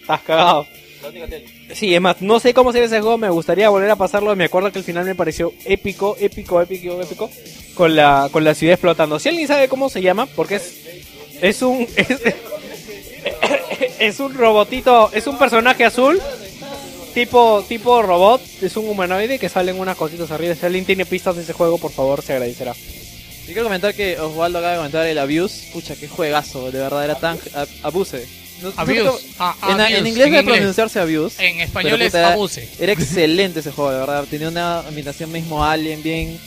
[0.00, 0.66] Estás cagado.
[1.74, 4.34] Sí, es más, no sé cómo se ve ese juego, me gustaría volver a pasarlo.
[4.34, 7.30] Me acuerdo que el final me pareció épico, épico, épico, épico.
[7.74, 9.18] Con la, con la ciudad explotando.
[9.20, 10.74] Si alguien sabe cómo se llama, porque es.
[11.40, 11.86] Es un.
[12.02, 12.20] Es,
[14.00, 16.20] es un robotito, es un personaje azul.
[17.14, 20.54] Tipo, tipo robot, es un humanoide que salen unas cositas arriba.
[20.54, 22.72] Si alguien tiene pistas de ese juego, por favor, se agradecerá.
[22.74, 25.70] Yo quiero comentar que Osvaldo acaba de comentar el Abuse.
[25.72, 27.38] Pucha, qué juegazo, de verdad, era tan.
[27.38, 28.26] ab- abuse.
[28.62, 29.26] No- no sé Abuse.
[29.38, 31.44] Ah, en, abuse, en inglés debe pronunciarse Abuse.
[31.46, 32.68] En español pero, es puta, abuse.
[32.78, 34.24] Era excelente ese juego, de verdad.
[34.30, 36.38] Tenía una ambientación mismo Alien, bien,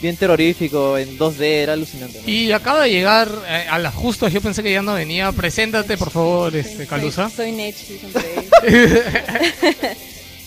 [0.00, 2.20] bien terrorífico, en 2D, era alucinante.
[2.20, 2.28] ¿no?
[2.30, 5.30] Y acaba de llegar eh, a las justas, yo pensé que ya no venía.
[5.32, 7.28] Preséntate, por favor, este, Calusa.
[7.28, 8.48] Soy, soy Nech, dicen por ahí.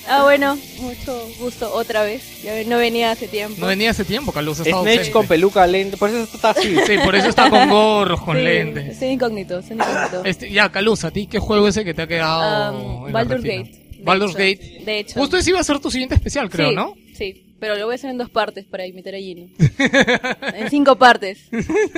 [0.07, 2.41] ah, bueno, mucho gusto otra vez.
[2.43, 3.59] Ya no venía hace tiempo.
[3.59, 4.63] No venía hace tiempo, Calusa.
[4.63, 5.11] Snatch ausente.
[5.11, 6.75] con peluca, lente, por eso está así.
[6.85, 8.99] Sí, por eso está con gorros, con Sí, lentes.
[8.99, 10.25] Soy incógnito, soy incógnito.
[10.25, 12.77] Este, ya, Calusa, ¿a ti qué juego ese que te ha quedado?
[12.77, 13.43] Um, en la Baldur's?
[13.43, 13.71] Gate.
[13.91, 14.81] de Baldur's hecho, Gate.
[14.85, 15.19] De hecho.
[15.19, 16.95] Justo ese iba a ser tu siguiente especial, creo, sí, ¿no?
[17.15, 19.47] Sí, pero lo voy a hacer en dos partes para imitar a Gino.
[20.55, 21.49] en cinco partes.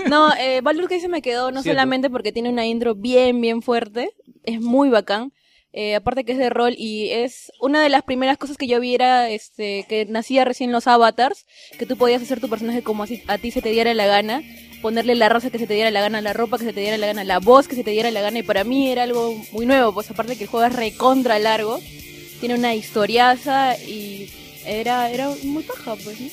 [0.10, 3.62] No, eh, Baldur's Gate se me quedó no solamente porque tiene una intro bien, bien
[3.62, 4.12] fuerte.
[4.44, 5.32] Es muy bacán.
[5.78, 8.80] Eh, aparte que es de rol y es una de las primeras cosas que yo
[8.80, 11.46] vi era este, que nacía recién los avatars,
[11.78, 14.41] que tú podías hacer tu personaje como así a ti se te diera la gana,
[14.82, 16.98] ponerle la raza que se te diera la gana, la ropa que se te diera
[16.98, 19.36] la gana, la voz que se te diera la gana y para mí era algo
[19.52, 21.82] muy nuevo, pues aparte que el juego es recontra largo,
[22.39, 24.30] tiene una historiaza y
[24.65, 26.19] era, era muy paja, pues.
[26.19, 26.28] ¿no?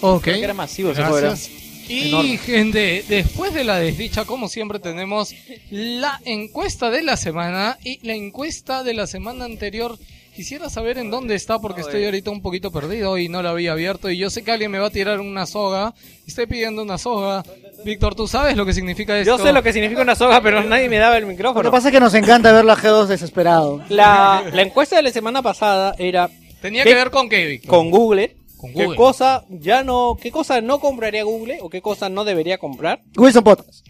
[0.00, 0.22] Ok.
[0.24, 1.16] Creo que era masivo ese juego.
[1.20, 1.50] Gracias.
[1.88, 2.36] Y enorme.
[2.38, 5.34] gente, después de la desdicha, como siempre, tenemos
[5.70, 9.98] la encuesta de la semana y la encuesta de la semana anterior.
[10.36, 13.72] Quisiera saber en dónde está porque estoy ahorita un poquito perdido y no la había
[13.72, 15.94] abierto y yo sé que alguien me va a tirar una soga.
[16.28, 17.42] Estoy pidiendo una soga.
[17.84, 19.36] Víctor, ¿tú sabes lo que significa esto?
[19.36, 21.70] Yo sé lo que significa una soga, pero nadie me daba el Lo que micrófono.
[21.72, 23.82] pasa es que nos encanta ver la G2 desesperado.
[23.88, 27.70] La, la encuesta de la semana pasada era Tenía que ver con qué, Víctor.
[27.70, 28.36] con Google.
[28.56, 32.58] Con ¿Qué cosa ya no, qué cosa no compraría Google o qué cosa no debería
[32.58, 33.02] comprar?
[33.16, 33.86] Wilson Podcast.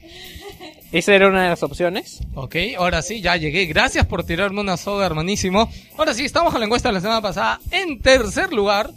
[0.92, 2.20] Esa era una de las opciones.
[2.35, 3.64] Ok, ahora sí, ya llegué.
[3.66, 5.70] Gracias por tirarme una soga, hermanísimo.
[5.96, 7.61] Ahora sí, estamos en la encuesta de la semana pasada.
[7.70, 8.90] En tercer lugar,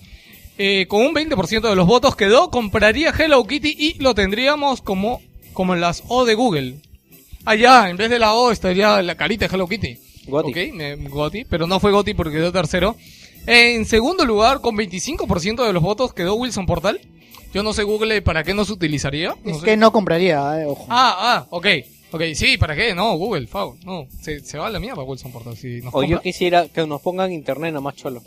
[0.57, 5.21] eh, con un 20% de los votos quedó, compraría Hello Kitty y lo tendríamos como,
[5.53, 6.75] como en las O de Google.
[7.45, 9.97] Allá, en vez de la O estaría la carita de Hello Kitty.
[10.27, 10.51] Gotti.
[10.51, 12.95] Ok, me- Gotti, pero no fue Gotti porque quedó tercero.
[13.47, 17.01] En segundo lugar, con 25% de los votos, quedó Wilson Portal.
[17.54, 19.36] Yo no sé Google para qué nos utilizaría.
[19.43, 19.65] No Es sé.
[19.65, 20.86] que no compraría, eh, ojo.
[20.89, 21.67] Ah, ah, ok.
[22.13, 22.93] Ok, sí, ¿para qué?
[22.93, 23.77] No, Google, Fau.
[23.86, 25.56] No, se, se va a la mierda Wilson Portal.
[25.58, 28.21] Si nos O yo quisiera que nos pongan internet nomás cholo.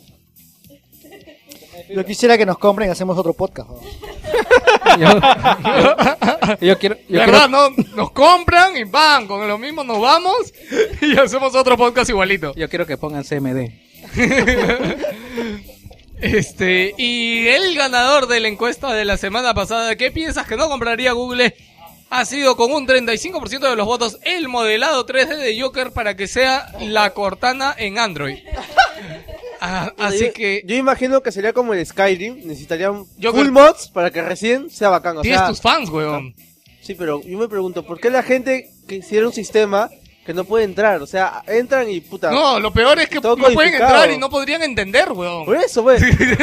[1.94, 3.68] Yo quisiera que nos compren y hacemos otro podcast.
[3.68, 3.80] ¿no?
[4.98, 5.08] Yo,
[6.60, 7.48] yo quiero, yo ¿Verdad?
[7.48, 9.26] quiero, No, nos compran y ¡pam!
[9.26, 10.52] Con lo mismo nos vamos
[11.02, 12.54] y hacemos otro podcast igualito.
[12.54, 13.70] yo quiero que pongan CMD.
[16.20, 20.70] Este, y el ganador de la encuesta de la semana pasada, ¿qué piensas que no
[20.70, 21.54] compraría Google?
[22.08, 26.26] Ha sido con un 35% de los votos el modelado 3D de Joker para que
[26.26, 28.38] sea la Cortana en Android.
[29.60, 32.46] Ah, así yo, que Yo imagino que sería como el Skyrim.
[32.46, 35.18] Necesitarían Yo full mods para que recién sea bacán.
[35.18, 36.34] O tienes sea, tus fans, weón.
[36.80, 39.90] Sí, pero yo me pregunto, ¿por qué la gente que hiciera un sistema
[40.24, 41.02] que no puede entrar?
[41.02, 42.30] O sea, entran y puta.
[42.30, 45.44] No, lo peor es que no pueden entrar y no podrían entender, weón.
[45.44, 46.02] Por eso, pues.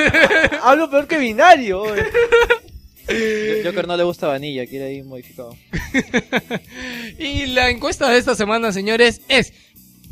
[0.63, 1.83] Hablo peor que binario.
[1.83, 2.01] güey.
[3.65, 5.55] Joker no le gusta vanilla, quiere ahí modificado.
[7.17, 9.53] Y la encuesta de esta semana, señores, es.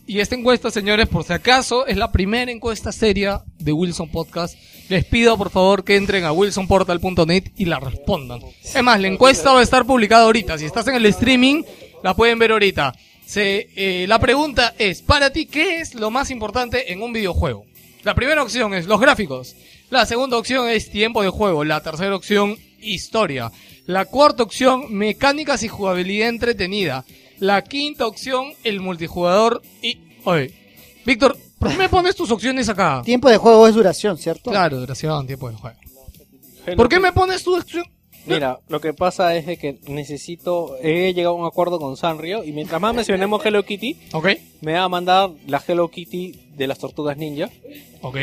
[0.06, 4.58] Y esta encuesta, señores, por si acaso, es la primera encuesta seria de Wilson Podcast.
[4.90, 8.42] Les pido, por favor, que entren a wilsonportal.net y la respondan.
[8.64, 10.58] Es más, la encuesta va a estar publicada ahorita.
[10.58, 11.62] Si estás en el streaming,
[12.04, 12.96] la pueden ver ahorita.
[13.30, 17.64] Se, eh, la pregunta es, para ti, ¿qué es lo más importante en un videojuego?
[18.02, 19.56] La primera opción es los gráficos.
[19.92, 21.64] La segunda opción es tiempo de juego.
[21.64, 23.52] La tercera opción, historia.
[23.86, 27.06] La cuarta opción, mecánicas y jugabilidad entretenida.
[27.38, 30.00] La quinta opción, el multijugador y...
[30.24, 30.52] Oye,
[31.06, 33.04] Víctor, ¿por qué me pones tus opciones acá?
[33.06, 34.50] Tiempo de juego es duración, ¿cierto?
[34.50, 35.78] Claro, duración, tiempo de juego.
[36.76, 37.86] ¿Por qué me pones tu opción?
[38.36, 42.44] Mira, lo que pasa es de que necesito, he llegado a un acuerdo con Sanrio
[42.44, 43.98] y mientras más mencionemos Hello Kitty,
[44.62, 47.50] me va a mandar la Hello Kitty de las tortugas ninja,
[48.02, 48.16] ok.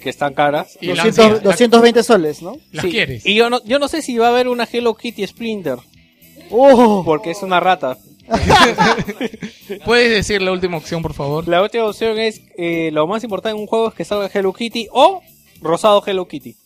[0.00, 0.76] que están caras.
[0.80, 2.56] Y la 200 ansia, la- 220 soles, ¿no?
[2.72, 3.24] ¿Las Sí, quieres?
[3.26, 5.78] Y yo no, yo no sé si va a haber una Hello Kitty Splinter,
[6.50, 7.02] ¡Oh!
[7.04, 7.96] porque es una rata.
[9.84, 11.46] ¿Puedes decir la última opción, por favor?
[11.48, 14.52] La última opción es, eh, lo más importante en un juego es que salga Hello
[14.52, 15.22] Kitty o
[15.60, 16.56] rosado Hello Kitty.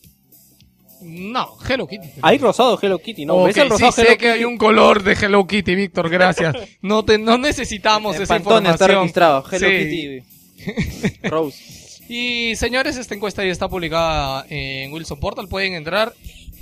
[1.05, 2.07] No, Hello Kitty.
[2.21, 3.35] Hay rosado Hello Kitty, ¿no?
[3.35, 4.29] Ok, ¿Ves el sí rosado sé Hello que Kitty?
[4.39, 6.55] hay un color de Hello Kitty, Víctor, gracias.
[6.81, 9.01] No te, no necesitamos esa Pantone está información.
[9.01, 9.43] registrado.
[9.51, 10.23] Hello Sí.
[10.65, 11.17] Kitty.
[11.29, 12.03] Rose.
[12.09, 16.13] Y señores, esta encuesta ya está publicada en Wilson Portal, pueden entrar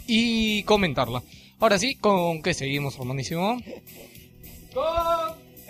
[0.08, 1.22] y comentarla.
[1.60, 3.58] Ahora sí, ¿con qué seguimos, Romanísimo?
[4.74, 4.86] ¡Con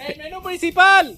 [0.08, 1.18] el menú principal!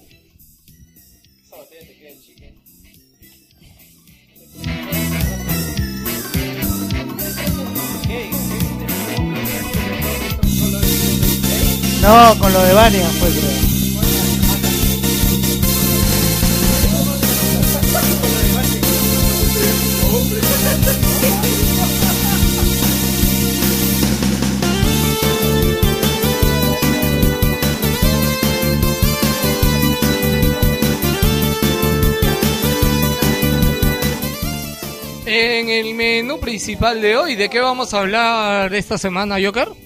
[12.06, 13.50] No, con lo de Vania fue, creo.
[35.26, 39.85] En el menú principal de hoy, ¿de qué vamos a hablar esta semana, Joker?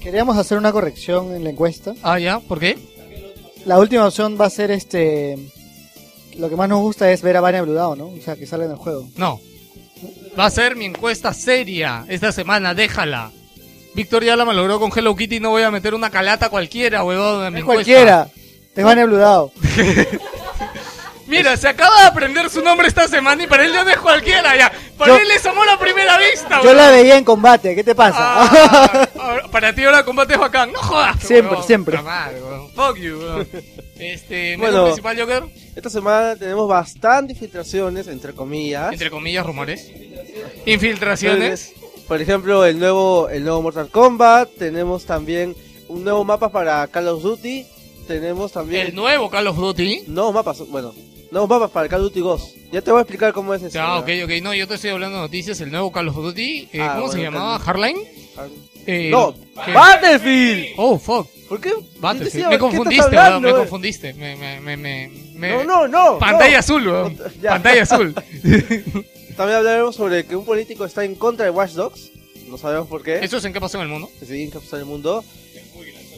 [0.00, 1.94] Queríamos hacer una corrección en la encuesta.
[2.02, 2.78] Ah, ya, ¿por qué?
[3.66, 5.36] La última opción va a ser este.
[6.38, 8.06] Lo que más nos gusta es ver a Vania Bludao, ¿no?
[8.06, 9.06] O sea, que sale en el juego.
[9.16, 9.40] No.
[10.38, 13.30] Va a ser mi encuesta seria esta semana, déjala.
[13.94, 17.44] Víctor ya la malogró con Hello Kitty, no voy a meter una calata cualquiera, huevón,
[17.46, 17.84] en mi Es encuesta.
[17.84, 18.28] cualquiera.
[18.74, 19.52] Es Vania Bludao.
[21.30, 23.98] Mira, se acaba de aprender su nombre esta semana y para él ya no es
[23.98, 24.70] cualquiera, ya.
[24.98, 27.94] Para Yo- él es amor a primera vista, Yo la veía en combate, ¿qué te
[27.94, 28.16] pasa?
[28.20, 29.08] Ah,
[29.52, 30.72] para ti ahora combate es bacán.
[30.72, 31.16] No jodas.
[31.22, 31.66] Siempre, huevón.
[31.66, 31.98] siempre.
[32.74, 33.48] Fuck you, huevón.
[33.98, 34.84] Este, Bueno.
[34.86, 35.44] principal, Joker.
[35.76, 38.92] Esta semana tenemos bastantes filtraciones, entre comillas.
[38.92, 39.88] Entre comillas, rumores.
[40.66, 41.72] Infiltraciones.
[42.08, 44.48] Por ejemplo, el nuevo, el nuevo Mortal Kombat.
[44.58, 45.54] Tenemos también
[45.88, 47.66] un nuevo mapa para Call of Duty.
[48.08, 50.04] Tenemos también El nuevo Call of Duty.
[50.08, 50.92] nuevos mapas, bueno,
[51.30, 52.56] nuevos mapas para Call of Duty Ghost.
[52.72, 53.74] Ya te voy a explicar cómo es eso.
[53.74, 54.30] Ya, ok, ok.
[54.42, 55.60] No, yo te estoy hablando de noticias.
[55.60, 56.68] El nuevo Call of Duty.
[56.72, 57.58] eh, Ah, ¿Cómo se bueno, llamaba?
[57.58, 57.98] Call- ¿Hardline?
[58.86, 59.72] Eh, No, ¿qué?
[59.72, 60.66] Battlefield.
[60.76, 61.28] Oh, fuck.
[61.48, 61.72] ¿Por qué?
[61.98, 62.44] Battlefield.
[62.46, 63.54] Me ¿qué estás confundiste, hablando, weón, me eh?
[63.62, 64.14] confundiste.
[64.14, 66.18] Me, me, me, me, me- No, no, no.
[66.18, 66.58] Pantalla no.
[66.58, 67.18] azul, weón.
[67.42, 67.50] Ya.
[67.50, 68.14] Pantalla azul.
[69.36, 72.10] También hablaremos sobre que un político está en contra de Watch Dogs.
[72.48, 73.20] No sabemos por qué.
[73.22, 74.10] ¿Eso es en qué pasó en el mundo?
[74.20, 75.24] Sigue encapsulando el mundo.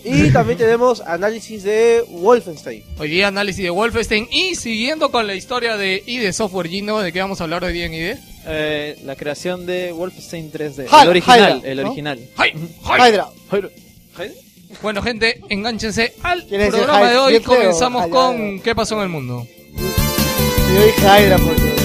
[0.04, 2.82] Y también tenemos análisis de Wolfenstein.
[2.98, 7.12] Hoy día análisis de Wolfenstein y siguiendo con la historia de ID Software Gino, ¿de
[7.12, 8.14] qué vamos a hablar hoy día en ID?
[8.46, 10.88] Eh, la creación de Wolfenstein 3D.
[10.88, 11.86] Hy- el original, Hydra, el ¿no?
[11.88, 12.20] original.
[12.84, 13.28] Hydra.
[14.82, 17.40] Bueno, gente, enganchense al ¿Quieres decir programa de hoy.
[17.40, 19.46] Comenzamos con ¿Qué pasó en el mundo?
[19.76, 21.81] Yo dije Hydra porque...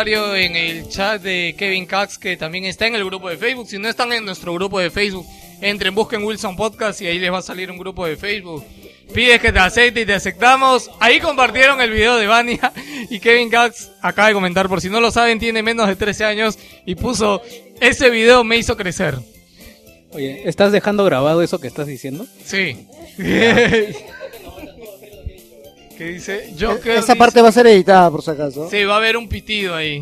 [0.00, 3.68] comentario en el chat de Kevin Cax que también está en el grupo de Facebook.
[3.68, 5.26] Si no están en nuestro grupo de Facebook,
[5.60, 8.64] entren, busquen Wilson Podcast y ahí les va a salir un grupo de Facebook.
[9.12, 10.90] Pides que te acepte y te aceptamos.
[11.00, 12.72] Ahí compartieron el video de Vania
[13.10, 16.24] y Kevin Cax acaba de comentar, por si no lo saben, tiene menos de 13
[16.24, 17.42] años y puso,
[17.78, 19.18] ese video me hizo crecer.
[20.12, 22.26] Oye, ¿estás dejando grabado eso que estás diciendo?
[22.42, 22.86] Sí.
[26.00, 26.54] ¿Qué dice?
[26.58, 28.70] Joker Esa dice- parte va a ser editada, por si acaso.
[28.70, 30.00] Sí, va a haber un pitido ahí.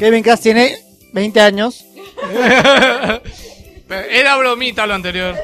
[0.00, 0.80] Kevin Cass tiene
[1.12, 1.84] 20 años.
[4.10, 5.36] Era bromita lo anterior.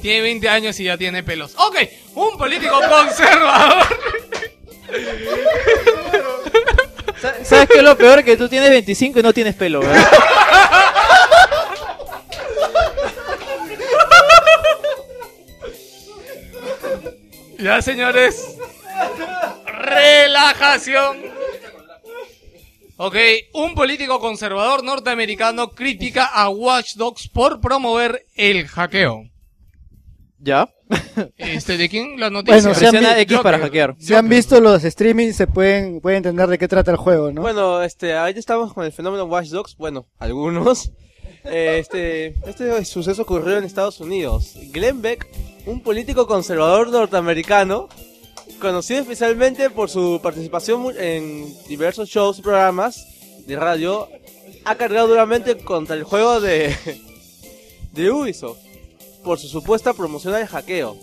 [0.00, 1.54] Tiene 20 años y ya tiene pelos.
[1.58, 1.76] Ok,
[2.14, 3.84] un político conservador.
[7.42, 8.22] ¿Sabes qué es lo peor?
[8.22, 10.06] Que tú tienes 25 y no tienes pelo, ¿verdad?
[17.58, 18.56] Ya, señores.
[19.66, 21.16] Relajación.
[22.96, 23.14] Ok,
[23.54, 29.22] un político conservador norteamericano critica a Watch Dogs por promover el hackeo.
[30.40, 30.68] ¿Ya?
[31.36, 32.54] Este, ¿De quién la noticia?
[32.60, 33.60] Bueno, se han Presiona vi- X para Joker.
[33.70, 33.96] hackear.
[33.98, 37.42] Si han visto los streamings, se pueden, pueden entender de qué trata el juego, ¿no?
[37.42, 39.76] Bueno, este, ahorita estamos con el fenómeno Watch Dogs.
[39.76, 40.90] Bueno, algunos.
[41.44, 44.54] Eh, Este, este suceso ocurrió en Estados Unidos.
[44.72, 45.26] Glenn Beck,
[45.68, 47.88] un político conservador norteamericano,
[48.58, 53.06] conocido especialmente por su participación en diversos shows y programas
[53.46, 54.08] de radio,
[54.64, 56.74] ha cargado duramente contra el juego de,
[57.92, 58.58] de Ubisoft
[59.22, 60.96] por su supuesta promoción al hackeo.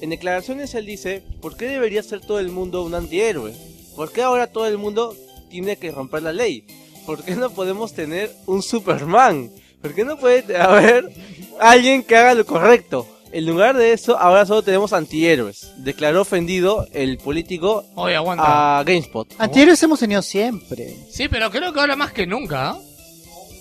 [0.00, 3.52] En declaraciones él dice, ¿por qué debería ser todo el mundo un antihéroe?
[3.96, 5.16] ¿Por qué ahora todo el mundo
[5.50, 6.64] tiene que romper la ley?
[7.06, 9.50] ¿Por qué no podemos tener un Superman?
[9.82, 11.10] ¿Por qué no puede haber
[11.58, 13.19] alguien que haga lo correcto?
[13.32, 15.70] En lugar de eso, ahora solo tenemos antihéroes.
[15.76, 18.78] Declaró ofendido el político Oye, aguanta.
[18.80, 19.28] a GameSpot.
[19.38, 20.96] Antihéroes hemos tenido siempre.
[21.10, 22.70] Sí, pero creo que ahora más que nunca.
[22.70, 22.78] ¿ah?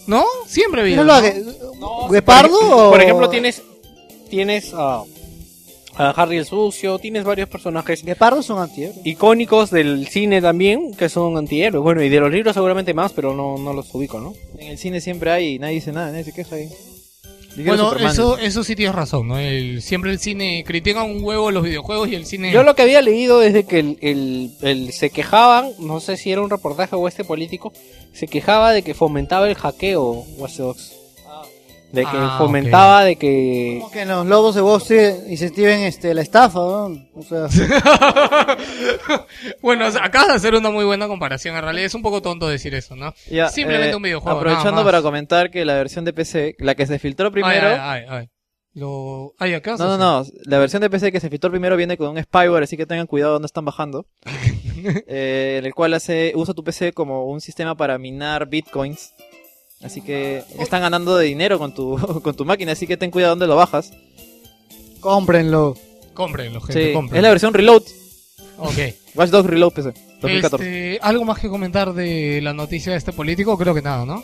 [0.08, 0.26] ¿No?
[0.48, 1.04] Siempre había.
[1.04, 2.92] ¿No ¿Guepardo o...?
[2.92, 3.62] Por ejemplo, tienes
[4.30, 5.04] tienes a,
[5.96, 9.00] a Harry el Sucio, tienes varios personajes Guepardo son antihéroes.
[9.06, 11.84] icónicos del cine también que son antihéroes.
[11.84, 14.34] Bueno, y de los libros seguramente más, pero no, no los ubico, ¿no?
[14.58, 16.70] En el cine siempre hay y nadie dice nada, nadie se queja ahí.
[17.66, 18.12] Bueno, Superman.
[18.12, 19.38] eso, eso sí tienes razón, ¿no?
[19.40, 22.52] El- siempre el cine critica un huevo los videojuegos y el cine...
[22.52, 26.18] Yo lo que había leído es de que el, el- el- se quejaban, no sé
[26.18, 27.72] si era un reportaje o este político,
[28.14, 30.94] se quejaba de que fomentaba el hackeo Watch Dogs.
[31.92, 33.78] De que Ah, fomentaba de que...
[33.80, 37.08] Como que los lobos de Wall Street incentiven este, la estafa, ¿no?
[37.16, 37.48] O sea,
[39.62, 41.56] bueno, o sea, acabas de hacer una muy buena comparación.
[41.56, 43.14] En realidad es un poco tonto decir eso, ¿no?
[43.30, 44.38] Ya, Simplemente eh, un videojuego.
[44.38, 44.92] Aprovechando nada más.
[44.92, 47.68] para comentar que la versión de PC, la que se filtró primero.
[47.68, 48.30] Ay, ay, ay, ay.
[48.76, 49.34] Lo...
[49.40, 50.26] Ay, ¿qué vas a No, no, no.
[50.46, 53.08] La versión de PC que se filtró primero viene con un spyware, así que tengan
[53.08, 54.06] cuidado donde están bajando.
[55.08, 59.14] Eh, en el cual hace usa tu PC como un sistema para minar bitcoins.
[59.82, 63.32] Así que están ganando de dinero con tu, con tu máquina, así que ten cuidado
[63.34, 63.92] donde lo bajas.
[65.00, 65.76] cómprenlo.
[66.14, 67.18] Cómprenlo, gente, Sí, cómprenlo.
[67.18, 67.84] es la versión Reload.
[68.58, 68.78] Ok.
[69.16, 69.94] Watch Dogs Reload PC.
[70.22, 70.64] 2014.
[70.96, 73.58] Este, ¿Algo más que comentar de la noticia de este político?
[73.58, 74.22] Creo que nada, ¿no?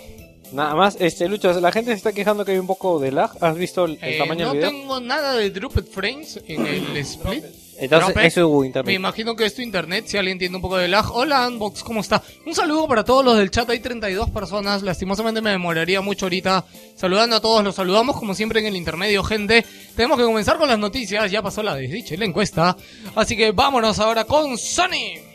[0.52, 3.32] Nada más, este Lucho, la gente se está quejando que hay un poco de lag.
[3.42, 4.70] ¿Has visto el, el Eh, tamaño no del video?
[4.72, 7.46] tengo nada de Drooped Frames en el split.
[7.78, 8.96] Entonces, eso es Me internet.
[8.96, 11.06] imagino que es tu internet, si alguien tiene un poco de lag.
[11.12, 12.22] Hola, Unbox, ¿cómo está?
[12.46, 14.82] Un saludo para todos los del chat, hay 32 personas.
[14.82, 17.64] Lastimosamente me demoraría mucho ahorita saludando a todos.
[17.64, 19.66] Los saludamos como siempre en el intermedio, gente.
[19.96, 22.76] Tenemos que comenzar con las noticias, ya pasó la desdicha y la encuesta.
[23.16, 25.35] Así que vámonos ahora con Sony.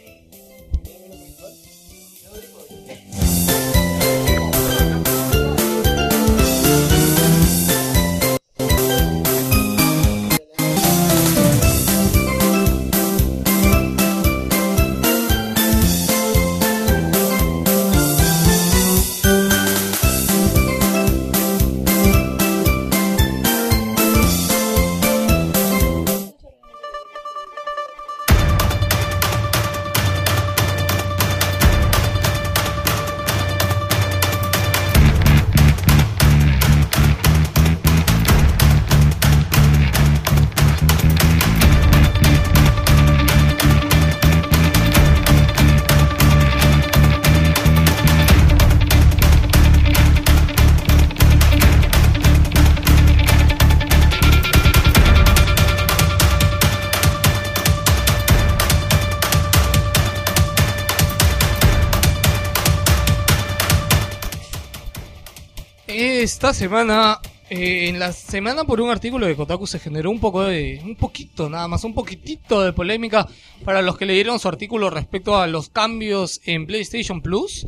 [66.40, 67.20] Esta semana,
[67.50, 70.96] eh, en la semana por un artículo de Kotaku se generó un poco de, un
[70.96, 73.28] poquito nada más, un poquitito de polémica
[73.62, 77.66] para los que leyeron su artículo respecto a los cambios en PlayStation Plus.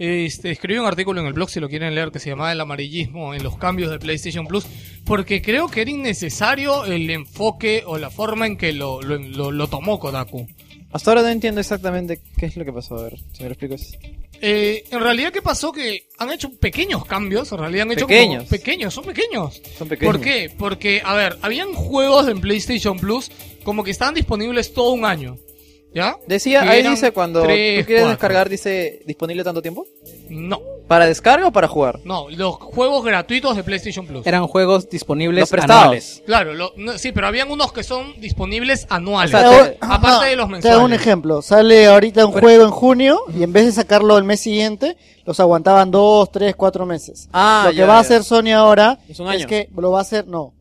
[0.00, 2.60] Este, escribí un artículo en el blog si lo quieren leer que se llamaba El
[2.60, 4.66] amarillismo en los cambios de PlayStation Plus
[5.04, 10.00] porque creo que era innecesario el enfoque o la forma en que lo, lo, tomó
[10.00, 10.48] Kotaku.
[10.90, 12.96] Hasta ahora no entiendo exactamente qué es lo que pasó.
[12.96, 13.92] A ver, si me lo explicas.
[14.40, 15.72] Eh, en realidad, ¿qué pasó?
[15.72, 17.50] Que han hecho pequeños cambios.
[17.52, 18.44] En realidad han hecho Pequeños.
[18.44, 19.60] como pequeños, son pequeños.
[19.76, 20.14] Son pequeños.
[20.14, 20.50] ¿Por qué?
[20.56, 23.30] Porque, a ver, habían juegos en PlayStation Plus
[23.64, 25.36] como que estaban disponibles todo un año.
[25.94, 26.16] ¿Ya?
[26.26, 28.08] Decía, ahí dice cuando tres, tú quieres cuatro.
[28.10, 29.86] descargar, dice disponible tanto tiempo.
[30.28, 32.00] No, ¿Para descarga o para jugar?
[32.04, 34.26] no, los juegos gratuitos de PlayStation Plus.
[34.26, 35.82] Eran juegos disponibles Los prestados.
[35.82, 36.22] anuales.
[36.26, 39.34] Claro, lo- no, sí, pero habían unos que son disponibles anuales.
[39.34, 41.00] O sea, Te hago- te- aparte Ajá, de los Te hago un mensuales.
[41.00, 41.42] ejemplo.
[41.42, 45.40] Sale ahorita un juego en junio y en vez de sacarlo el mes siguiente, los
[45.40, 47.28] aguantaban dos, tres, cuatro meses.
[47.32, 49.46] Ah, lo que ya, va a hacer Sony ahora Es un año.
[49.46, 50.52] que lo va a hacer, no.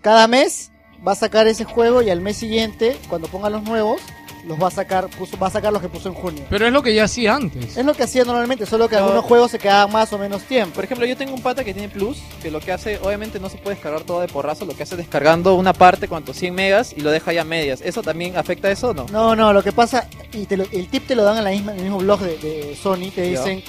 [0.00, 0.70] Cada mes
[1.06, 4.00] va a sacar ese juego y al mes siguiente, cuando ponga los nuevos,
[4.48, 6.44] los va a sacar, puso- va a sacar los que puso en junio.
[6.48, 7.76] Pero es lo que ya hacía antes.
[7.76, 9.02] Es lo que hacía normalmente, solo que No.
[9.04, 10.74] algunos juegos se quedaban más o menos tiempo.
[10.76, 13.48] Por ejemplo, yo tengo un pata que tiene Plus, que lo que hace, obviamente no
[13.50, 16.54] se puede descargar todo de porrazo, lo que hace es descargando una parte, cuánto, 100
[16.54, 17.80] megas, y lo deja ya medias.
[17.82, 19.06] ¿Eso también afecta a eso o no?
[19.12, 21.50] No, no, lo que pasa, y te lo- el tip te lo dan en, la
[21.50, 23.62] misma, en el mismo blog de, de Sony, te dicen,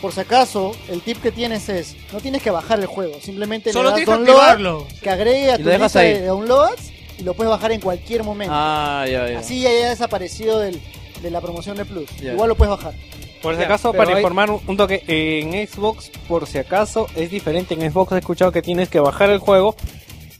[0.00, 3.72] por si acaso, el tip que tienes es, no tienes que bajar el juego, simplemente
[3.72, 4.86] Solo le das tienes que download, activarlo.
[5.02, 6.12] que agregue a tu lista ahí.
[6.14, 8.52] de downloads y lo puedes bajar en cualquier momento.
[8.56, 9.38] Ah, ya, ya.
[9.40, 10.80] Así ya haya desaparecido del,
[11.22, 12.08] de la promoción de Plus.
[12.20, 12.32] Ya.
[12.32, 12.94] Igual lo puedes bajar.
[13.42, 17.30] Por si acaso, para hay- informar un, un toque, en Xbox, por si acaso, es
[17.30, 17.74] diferente.
[17.74, 19.76] En Xbox he escuchado que tienes que bajar el juego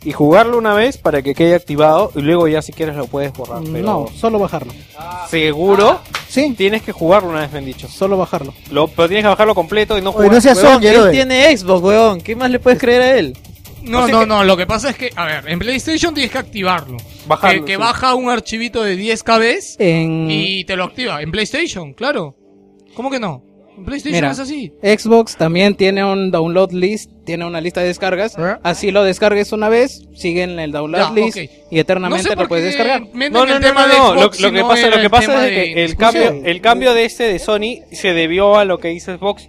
[0.04, 3.32] y jugarlo una vez para que quede activado y luego ya si quieres lo puedes
[3.32, 3.62] borrar.
[3.70, 4.72] Pero No, solo bajarlo.
[5.28, 7.88] seguro Sí, tienes que jugarlo una vez, me han dicho.
[7.88, 8.54] solo bajarlo.
[8.70, 10.32] Lo, pero tienes que bajarlo completo y no Oye, jugar.
[10.32, 12.20] no seas él tiene Xbox, weón.
[12.20, 13.36] ¿Qué más le puedes creer a él?
[13.82, 16.96] No, no, no, lo que pasa es que, a ver, en PlayStation tienes que activarlo.
[17.26, 17.78] Bajarlo, que que sí.
[17.80, 21.22] baja un archivito de 10 KBs En y te lo activa.
[21.22, 22.36] En PlayStation, claro.
[22.94, 23.44] ¿Cómo que no?
[23.78, 24.32] En PlayStation Mira.
[24.32, 24.72] es así.
[24.82, 28.36] Xbox también tiene un download list, tiene una lista de descargas.
[28.36, 28.56] ¿Eh?
[28.62, 31.50] Así lo descargues una vez, sigue en el download Ya, list ok.
[31.70, 33.02] y eternamente no sé lo puedes descargar.
[33.14, 34.14] No, no, el no, tema no, de no.
[34.14, 36.42] Lo, Xbox lo si que no pasa, lo que pasa es de que el cambio,
[36.44, 39.48] el cambio de este de Sony se debió a lo que hizo Xbox.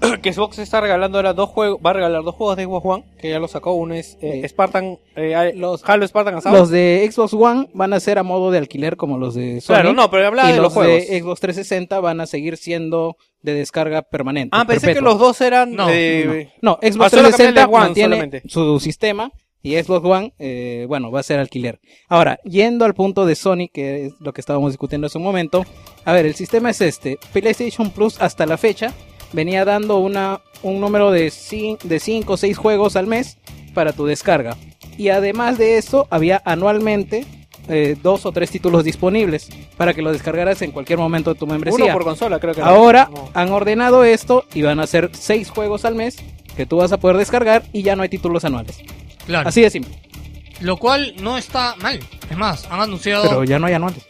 [0.22, 3.04] que Xbox está regalando ahora dos juegos, va a regalar dos juegos de Xbox One,
[3.20, 3.72] que ya lo sacó.
[3.74, 6.56] Uno es eh, Spartan, eh, los Halo Spartan Assault.
[6.56, 9.74] Los de Xbox One van a ser a modo de alquiler como los de Sony.
[9.74, 11.06] Claro, no, pero hablaba y de los los juegos.
[11.08, 14.56] de Xbox 360 van a seguir siendo de descarga permanente.
[14.58, 16.50] Ah, pensé que los dos eran No, de...
[16.60, 18.42] No, Xbox Ah, solo cambiarle 360 One mantiene solamente.
[18.48, 19.32] su sistema
[19.62, 21.80] y Xbox One, eh, bueno, va a ser alquiler.
[22.08, 25.64] Ahora, yendo al punto de Sony, que es lo que estábamos discutiendo hace un momento.
[26.06, 27.18] A ver, el sistema es este.
[27.32, 28.94] PlayStation Plus hasta la fecha
[29.32, 33.38] venía dando una, un número de 5 de cinco o 6 juegos al mes
[33.74, 34.56] para tu descarga.
[34.98, 37.24] Y además de eso, había anualmente
[37.68, 41.46] eh, dos o tres títulos disponibles para que lo descargaras en cualquier momento de tu
[41.46, 41.84] membresía.
[41.84, 42.60] Uno por consola, creo que.
[42.62, 43.30] Ahora No.
[43.32, 46.16] han ordenado esto y van a hacer seis juegos al mes
[46.56, 48.78] que tú vas a poder descargar y ya no hay títulos anuales.
[49.26, 49.48] Claro.
[49.48, 49.94] Así de simple.
[50.60, 52.00] Lo cual no está mal.
[52.28, 53.22] Es más, han anunciado.
[53.28, 54.04] Pero ya no hay anuales.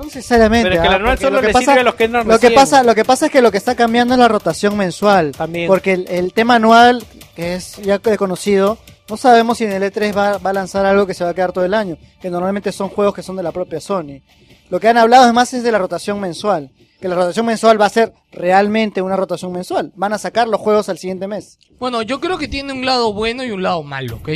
[0.00, 0.70] No necesariamente.
[0.70, 0.96] Pero es que el ¿ah?
[0.96, 2.94] anual solo lo que le pasa- sirve a los que entran Lo que pasa, lo
[2.94, 5.32] que pasa es que lo que está cambiando es la rotación mensual.
[5.32, 5.66] También.
[5.66, 7.04] Porque el, el tema anual,
[7.36, 8.78] que es ya conocido,
[9.10, 11.34] no sabemos si en el E3 va, va a lanzar algo que se va a
[11.34, 11.98] quedar todo el año.
[12.22, 14.22] Que normalmente son juegos que son de la propia Sony.
[14.70, 16.70] Lo que han hablado es más es de la rotación mensual.
[16.98, 19.92] Que la rotación mensual va a ser realmente una rotación mensual.
[19.96, 21.58] Van a sacar los juegos al siguiente mes.
[21.78, 24.30] Bueno, yo creo que tiene un lado bueno y un lado malo, ¿ok?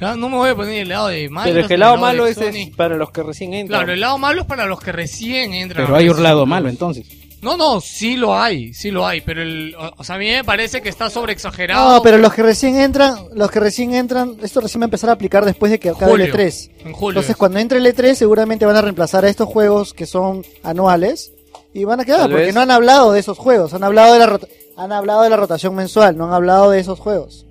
[0.00, 1.48] No me voy a poner el lado de malo.
[1.50, 3.80] Pero es que el lado malo es, es para los que recién entran.
[3.80, 5.84] Claro, el lado malo es para los que recién entran.
[5.86, 7.06] Pero hay un lado malo entonces.
[7.42, 10.26] No, no, sí lo hay, sí lo hay, pero el, o, o sea, a mí
[10.28, 11.94] me parece que está sobreexagerado.
[11.96, 15.08] No, pero los que recién entran, los que recién entran, esto recién va a empezar
[15.08, 16.26] a aplicar después de que acabe Julio.
[16.26, 16.70] el E3.
[16.84, 17.10] En julio.
[17.12, 17.36] Entonces, es.
[17.38, 21.32] cuando entre el E3, seguramente van a reemplazar a estos juegos que son anuales
[21.72, 22.54] y van a quedar, Tal porque vez.
[22.54, 25.36] no han hablado de esos juegos, han hablado de la rota- han hablado de la
[25.36, 27.46] rotación mensual, no han hablado de esos juegos.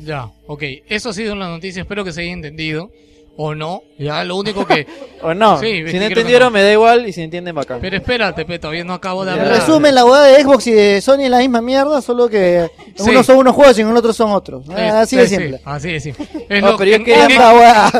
[0.00, 0.62] Ya, ok.
[0.88, 2.90] Eso ha sido una noticia, espero que se haya entendido.
[3.36, 4.86] O no, ya, lo único que...
[5.24, 6.50] O no, Sí, si no entendieron no.
[6.58, 7.78] me da igual y si entienden bacán.
[7.80, 9.36] Pero espérate, pe, todavía no acabo de Ya.
[9.36, 9.60] En hablar.
[9.60, 13.08] resumen, la hueá de Xbox y de Sony es la misma mierda, solo que Sí.
[13.08, 14.66] unos son unos juegos y en el otro son otros.
[14.66, 15.60] Sí, Ah, Así sí, de sí, simple.
[15.64, 16.26] así de simple.
[16.48, 17.26] Es No, lo- pero yo en, quería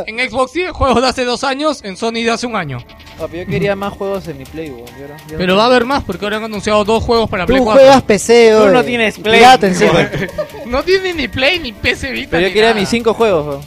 [0.07, 2.79] en- en Xbox sí, juegos de hace dos años, en Sony de hace un año.
[3.17, 4.87] Papi, yo quería más juegos en mi Play, weón.
[4.87, 7.31] Yo no- yo no Pero va a haber más, porque ahora han anunciado dos juegos
[7.31, 7.81] para Play Tú 4.
[7.85, 9.39] juegas PC, Tú no tienes Play.
[9.39, 9.69] Pirata.
[10.67, 12.81] No tiene ni Play, ni PC Vita, Pero yo ni quería nada.
[12.81, 13.65] mis cinco juegos.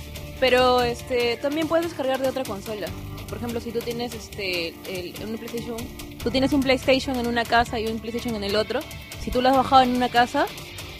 [0.47, 2.85] Pero este también puedes descargar de otra consola.
[3.27, 5.77] Por ejemplo, si tú tienes este el, un PlayStation,
[6.23, 8.79] tú tienes un PlayStation en una casa y un PlayStation en el otro,
[9.21, 10.45] si tú lo has bajado en una casa,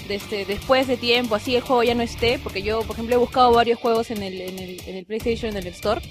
[0.09, 3.19] este, después de tiempo, así el juego ya no esté, porque yo, por ejemplo, he
[3.19, 6.01] buscado varios juegos en el, en el, en el PlayStation, en el Store,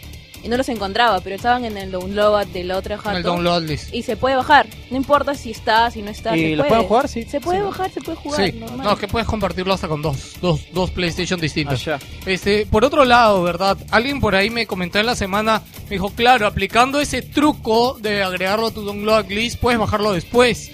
[0.45, 3.16] y no los encontraba, pero estaban en el download de la otra En jato.
[3.16, 3.92] el download list.
[3.95, 6.36] Y se puede bajar, no importa si está, si no está.
[6.36, 6.68] ¿Y se los puede.
[6.68, 7.09] pueden jugar?
[7.09, 7.22] Sí.
[7.24, 7.64] Se puede Sí.
[7.64, 8.86] bajar, se puede jugar, Sí, normal.
[8.86, 11.80] no, es que puedes compartirlo hasta con dos, dos, dos PlayStation distintos.
[11.86, 11.99] Allá.
[12.26, 13.76] Este, por otro lado, ¿verdad?
[13.90, 18.22] Alguien por ahí me comentó en la semana, me dijo, claro, aplicando ese truco de
[18.22, 20.70] agregarlo a tu download list, puedes bajarlo después.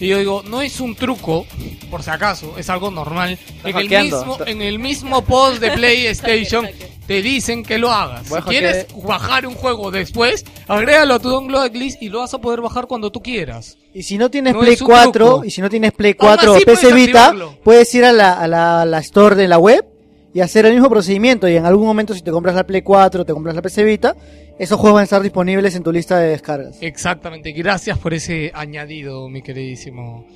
[0.00, 1.46] Y yo digo, no es un truco,
[1.90, 3.38] por si acaso, es algo normal.
[3.64, 6.66] En el, mismo, en el mismo post de PlayStation
[7.06, 8.26] te dicen que lo hagas.
[8.28, 12.32] Si a quieres bajar un juego después, agrégalo a tu download list y lo vas
[12.32, 13.76] a poder bajar cuando tú quieras.
[13.92, 15.44] Y si no tienes No Play es un 4, truco.
[15.44, 17.58] y si no tienes Play Aún 4 o PC puedes Vita, activarlo.
[17.62, 19.84] puedes ir a la, a, la, a la store de la web
[20.32, 21.46] y hacer el mismo procedimiento.
[21.46, 24.16] Y en algún momento, si te compras la Play 4 te compras la PC Vita,
[24.60, 26.76] esos juegos van a estar disponibles en tu lista de descargas.
[26.82, 30.26] Exactamente, gracias por ese añadido, mi queridísimo.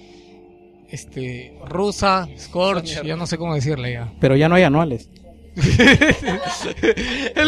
[0.90, 4.12] Este, Rusa, Scorch, yo no sé cómo decirle ya.
[4.20, 5.10] Pero ya no hay anuales.
[5.56, 5.62] El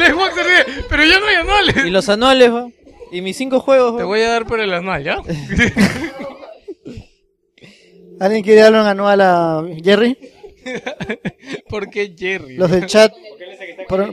[0.05, 1.77] Xbox se ríe, pero ya no hay anuales.
[1.87, 2.68] Y los anuales, ¿va?
[3.11, 3.99] Y mis cinco juegos, ¿va?
[3.99, 5.16] Te voy a dar por el anual, ¿ya?
[8.20, 10.16] ¿Alguien quiere darle un anual a Jerry?
[11.68, 12.57] ¿Por qué Jerry?
[12.57, 13.12] Los del chat,
[13.89, 14.12] pro-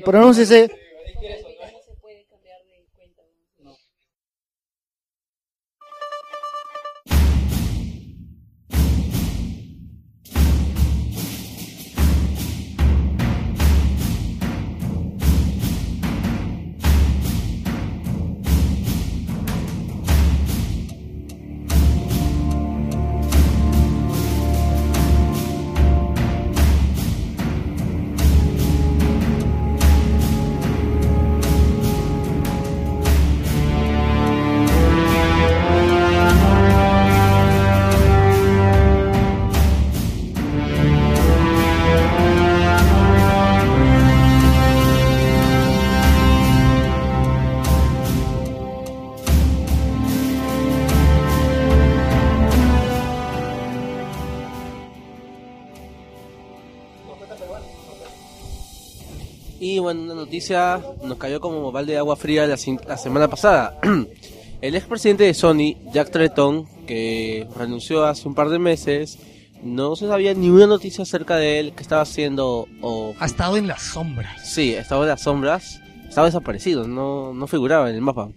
[59.84, 62.58] bueno, una noticia nos cayó como balde de agua fría la,
[62.88, 63.80] la semana pasada.
[64.62, 69.20] El expresidente de Sony, Jack Tretton, que renunció hace un par de meses,
[69.62, 73.14] no se sabía ni una noticia acerca de él, que estaba haciendo o...
[73.20, 74.42] Ha estado en las sombras.
[74.50, 78.30] Sí, estaba en las sombras, estaba desaparecido, no, no figuraba en el mapa.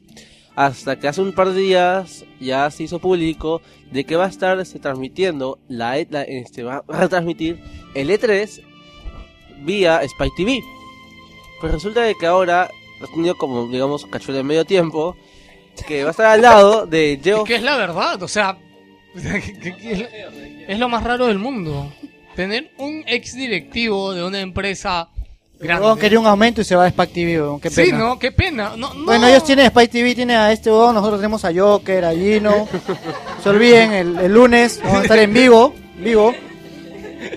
[0.56, 3.60] Hasta que hace un par de días ya se hizo público
[3.92, 7.60] de que va a estar este, transmitiendo, la, E- la- este, va a retransmitir
[7.94, 8.62] el E3
[9.64, 10.60] vía Spike TV.
[11.60, 12.70] Pues resulta de que ahora
[13.02, 15.16] ha tenido como, digamos, cachuela de medio tiempo,
[15.86, 18.56] que va a estar al lado de Es Geoff que es la verdad, o sea,
[19.14, 21.92] que- que- que es- lo más raro del mundo.
[22.34, 25.08] Tener un ex directivo de una empresa
[25.58, 25.98] grande.
[26.00, 27.98] Quería un aumento y se va a Spike TV, qué Sí, pena.
[27.98, 28.72] no, qué pena.
[28.76, 29.04] No, no.
[29.06, 32.68] Bueno, ellos tienen Spike TV, tienen a este huevón, nosotros tenemos a Joker, a Gino.
[33.42, 36.34] Se olviden, el, el lunes vamos a estar en vivo, vivo.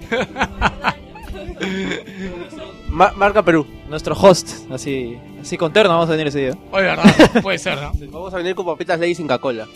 [3.00, 3.66] Ma- marca Perú.
[3.88, 6.58] Nuestro host, así, así con terno vamos a venir ese día.
[6.70, 7.06] Oye, verdad,
[7.42, 7.94] puede ser, ¿no?
[8.12, 9.68] Vamos a venir con papitas ley sin Coca-Cola.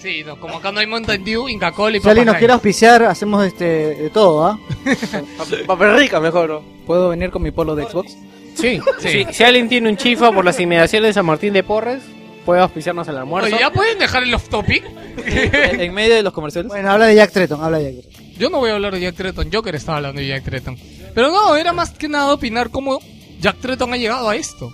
[0.00, 2.52] Sí, no, como acá no hay Mountain Dew, Inca Cola y Si alguien nos quiere
[2.52, 4.58] auspiciar, hacemos este de todo, ¿ah?
[5.68, 6.62] Papel rica mejor, ¿no?
[6.84, 8.16] ¿Puedo venir con mi polo de Xbox?
[8.56, 9.24] Sí, sí.
[9.24, 12.02] Si, si alguien tiene un chifa por las inmediaciones de San Martín de Porres,
[12.44, 13.54] puede auspiciarnos el almuerzo.
[13.54, 14.84] Oye, ¿ya pueden dejar el off topic?
[15.26, 16.68] en en medio de los comerciales.
[16.70, 18.32] Bueno, habla de Jack Tretton, habla de Jack Tretton.
[18.36, 20.76] Yo no voy a hablar de Jack Tretton, Joker estaba hablando de Jack Tretton.
[21.14, 23.00] Pero no, era más que nada opinar cómo
[23.40, 24.72] Jack Tretton ha llegado a esto.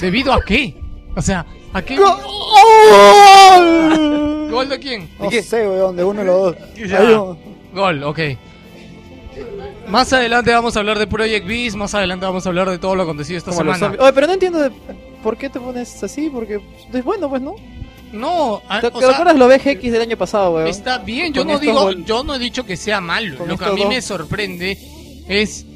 [0.00, 0.74] ¿Debido a qué?
[1.16, 1.96] O sea, ¿a qué?
[4.50, 5.08] ¿Gol de quién?
[5.18, 7.36] No sé, weón, de uno o los dos.
[7.74, 8.18] Gol, ok.
[9.88, 12.94] Más adelante vamos a hablar de Project Beast, más adelante vamos a hablar de todo
[12.94, 13.86] lo acontecido esta Como los semana.
[13.96, 14.02] zombies.
[14.02, 14.70] Oye, pero no entiendo de-
[15.22, 16.60] por qué te pones así, porque
[16.92, 17.54] es bueno, pues, ¿no?
[18.12, 20.68] No, a- ¿Te, o te sea, acuerdas lo VGX del año pasado, weón?
[20.68, 23.36] Está bien, yo Con no estos digo, gol- yo no he dicho que sea malo.
[23.38, 24.78] Con Lo que a estos mí dos- me sorprende
[25.28, 25.66] es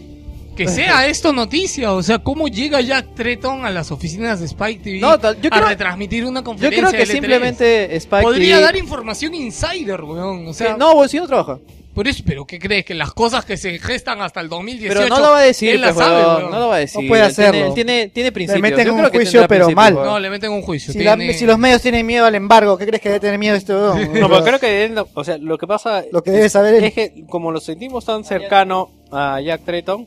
[0.59, 4.81] que sea esto noticia, o sea, cómo llega Jack Tretton a las oficinas de Spike
[4.83, 7.13] TV No, yo a creo- retransmitir una Yo conferencia creo que L3?
[7.13, 11.27] simplemente Spike podría TV- dar información insider, weón, o sea, Sí, no, weón, si no
[11.27, 11.59] trabaja.
[11.95, 15.09] por eso, pero ¿qué crees que las cosas que se gestan hasta el 2018 Pero
[15.09, 17.03] no lo va a decir, él las pues, sabe, weón, no lo va a decir.
[17.03, 17.67] No puede Él tiene- hacerlo.
[17.69, 18.63] él Tiene, tiene, principios.
[18.63, 19.95] meten Yo un creo juicio, pero mal.
[19.95, 20.07] weón.
[20.07, 20.93] No, le meten un juicio.
[20.93, 23.39] Si, la- tiene- si los medios tienen miedo al embargo, ¿qué crees que debe tener
[23.39, 24.13] miedo este weón?
[24.21, 26.85] No, pero creo que deben- o sea, lo que pasa Lo que debe saber él.
[26.85, 30.07] es que como lo sentimos tan cercano a Jack Tretton,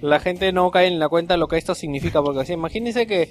[0.00, 3.30] la gente no cae en la cuenta lo que esto significa, porque así, imagínense que,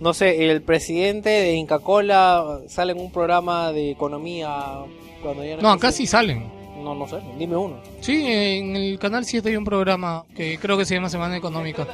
[0.00, 4.78] no sé, el presidente de Inca Cola sale en un programa de economía
[5.22, 6.44] cuando ya No, acá sí salen.
[6.82, 7.76] No, no sé, dime uno.
[8.00, 11.86] Sí, en el canal 7 hay un programa que creo que se llama Semana Económica.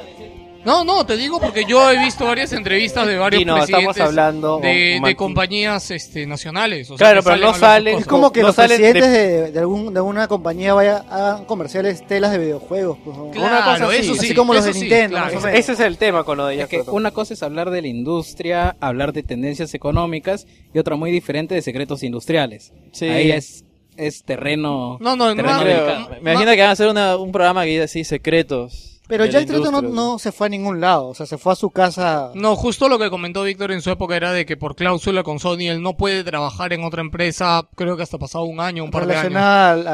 [0.65, 3.89] No, no, te digo porque yo he visto varias entrevistas de varios Sí, no, presidentes
[3.97, 6.91] estamos hablando de, de compañías este, nacionales.
[6.91, 7.99] o sea, Claro, pero no a salen-.
[7.99, 11.45] Es como que No los salen presidentes de- de, algún, de una compañía vaya, hagan
[11.47, 12.99] comerciales telas de videojuegos.
[13.05, 13.17] pues.
[13.33, 14.27] Claro, Una cosa así, eso sí.
[14.27, 15.25] así como los de sí, Nintendo, claro.
[15.27, 15.61] más o Ese, menos.
[15.61, 17.89] ese es el tema con lo de Es que una cosa es hablar de la
[17.89, 22.73] industria, hablar de tendencias económicas y otra muy diferente de secretos industriales.
[22.93, 23.07] Sí.
[23.07, 23.65] Ahí es,
[23.97, 24.99] es terreno.
[25.01, 27.71] No, no, terreno no, no, Me imagino que van a hacer una- un programa que
[27.71, 28.90] dice así, secretos.
[29.11, 31.09] Pero el trato no, no se fue a ningún lado.
[31.09, 32.31] O sea, se fue a su casa.
[32.35, 35.39] No, justo lo que comentó Víctor en su época era de que por cláusula con
[35.39, 38.91] Sony él no puede trabajar en otra empresa, creo que hasta pasado un año, un
[38.91, 39.25] par de años.
[39.25, 39.87] relacionada al,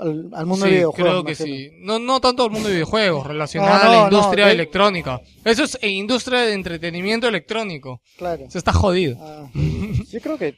[0.00, 0.94] al, al- mundo sí, de videojuegos.
[1.12, 1.56] creo que imagino.
[1.56, 1.70] sí.
[1.82, 5.20] No, no tanto al mundo de videojuegos, relacionada No, a la industria no, de- electrónica.
[5.44, 8.00] Eso es industria de entretenimiento electrónico.
[8.16, 8.44] Claro.
[8.48, 9.16] Se está jodido.
[9.20, 9.48] Ah.
[9.54, 10.56] Yo creo que...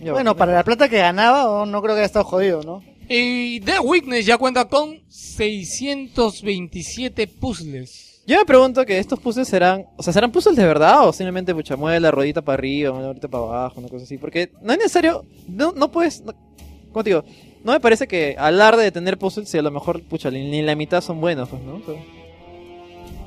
[0.00, 2.82] Bueno, para la plata que ganaba, oh, no creo que haya estado jodido, ¿no?
[3.08, 8.22] Y The Witness ya cuenta con 627 puzzles.
[8.26, 11.54] Yo me pregunto que estos puzzles serán, o sea, serán puzzles de verdad o simplemente
[11.54, 14.50] pucha, mueve la ruedita para arriba, mueve la ruedita para abajo, una cosa así, porque
[14.62, 16.32] no es necesario, no, no puedes, no,
[16.90, 17.22] ¿cómo te digo?
[17.64, 20.62] No me parece que alarde de tener puzzles si a lo mejor, pucha, ni, ni
[20.62, 21.82] la mitad son buenos, pues, ¿no?
[21.84, 21.98] Pero-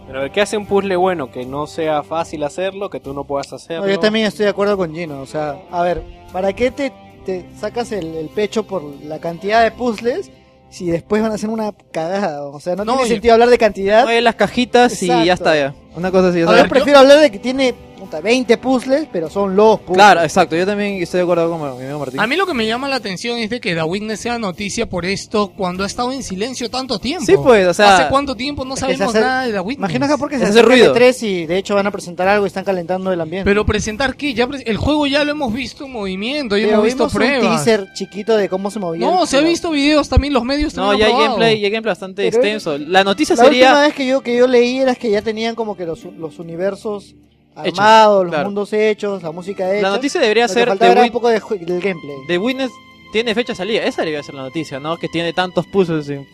[0.08, 1.30] Pero ¿qué hace un puzzle bueno?
[1.32, 3.86] Que no sea fácil hacerlo, que tú no puedas hacerlo.
[3.86, 5.22] No, yo también estoy de acuerdo con Gino.
[5.22, 6.02] O sea, a ver,
[6.32, 6.92] ¿para qué te,
[7.28, 10.32] te sacas el, el pecho por la cantidad de puzzles
[10.70, 12.46] si después van a ser una cagada?
[12.46, 14.06] O sea, no, No, tiene sentido hablar de cantidad.
[14.06, 15.76] Mueve las cajitas y ya está ya.
[15.98, 17.76] Una cosa así, sea, yo prefiero hablar de que tiene
[18.08, 19.96] puta, 20 puzzles, pero son los puzzles.
[19.98, 22.20] Claro, exacto, yo también estoy de acuerdo con mi amigo Martín.
[22.20, 24.88] A mí lo que me llama la atención es de que The Witness sea noticia
[24.90, 27.26] por esto cuando ha estado en silencio tanto tiempo.
[27.26, 29.78] Sí, pues, o sea, ¿Hace cuánto tiempo no sabemos hace- nada de The Witness?
[29.80, 30.96] Imagino que porque se Hace ruido.
[30.96, 33.46] E3 y de hecho van a presentar algo y están calentando el ambiente.
[33.50, 34.34] Pero presentar qué?
[34.34, 37.14] Ya pre- el juego ya lo hemos visto en movimiento, ya Pero hemos visto vimos
[37.14, 37.66] un pruebas.
[37.66, 39.06] teaser chiquito de cómo se movía.
[39.06, 41.66] No, se ha visto videos también los medios No, también ya han hay gameplay, ya
[41.68, 42.78] hay gameplay bastante Pero extenso.
[42.78, 43.82] La noticia La última sería...
[43.82, 47.16] vez que yo, que yo leí era que ya tenían como que los, los universos
[47.58, 48.46] Armados, los claro.
[48.46, 49.82] mundos hechos, la música hecha.
[49.82, 52.16] La noticia debería ser era un poco de del gameplay.
[52.28, 52.72] The Witness
[53.12, 53.84] tiene fecha de salida.
[53.84, 54.98] Esa debería ser la noticia, ¿no?
[54.98, 56.10] Que tiene tantos puzzles.
[56.10, 56.28] y-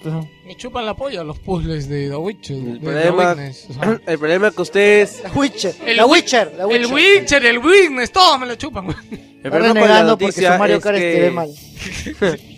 [0.45, 2.55] Me chupan la polla los puzzles de The Witcher.
[2.57, 4.01] El de The problema, Witness, o sea.
[4.07, 5.21] el problema es que ustedes.
[5.23, 5.75] La Witcher.
[5.85, 6.53] El la Wi- Witcher.
[6.57, 7.45] La El Witcher.
[7.45, 8.87] El Witness, todos me lo chupan.
[8.89, 11.49] El Está problema con la renegando porque su Mario es Kart que- mal.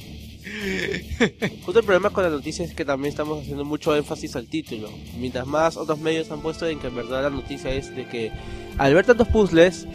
[1.66, 4.90] Justo el problema con la noticia es que también estamos haciendo mucho énfasis al título.
[5.20, 8.32] Mientras más otros medios han puesto en que en verdad la noticia es de que
[8.78, 9.88] al ver tantos puzzles,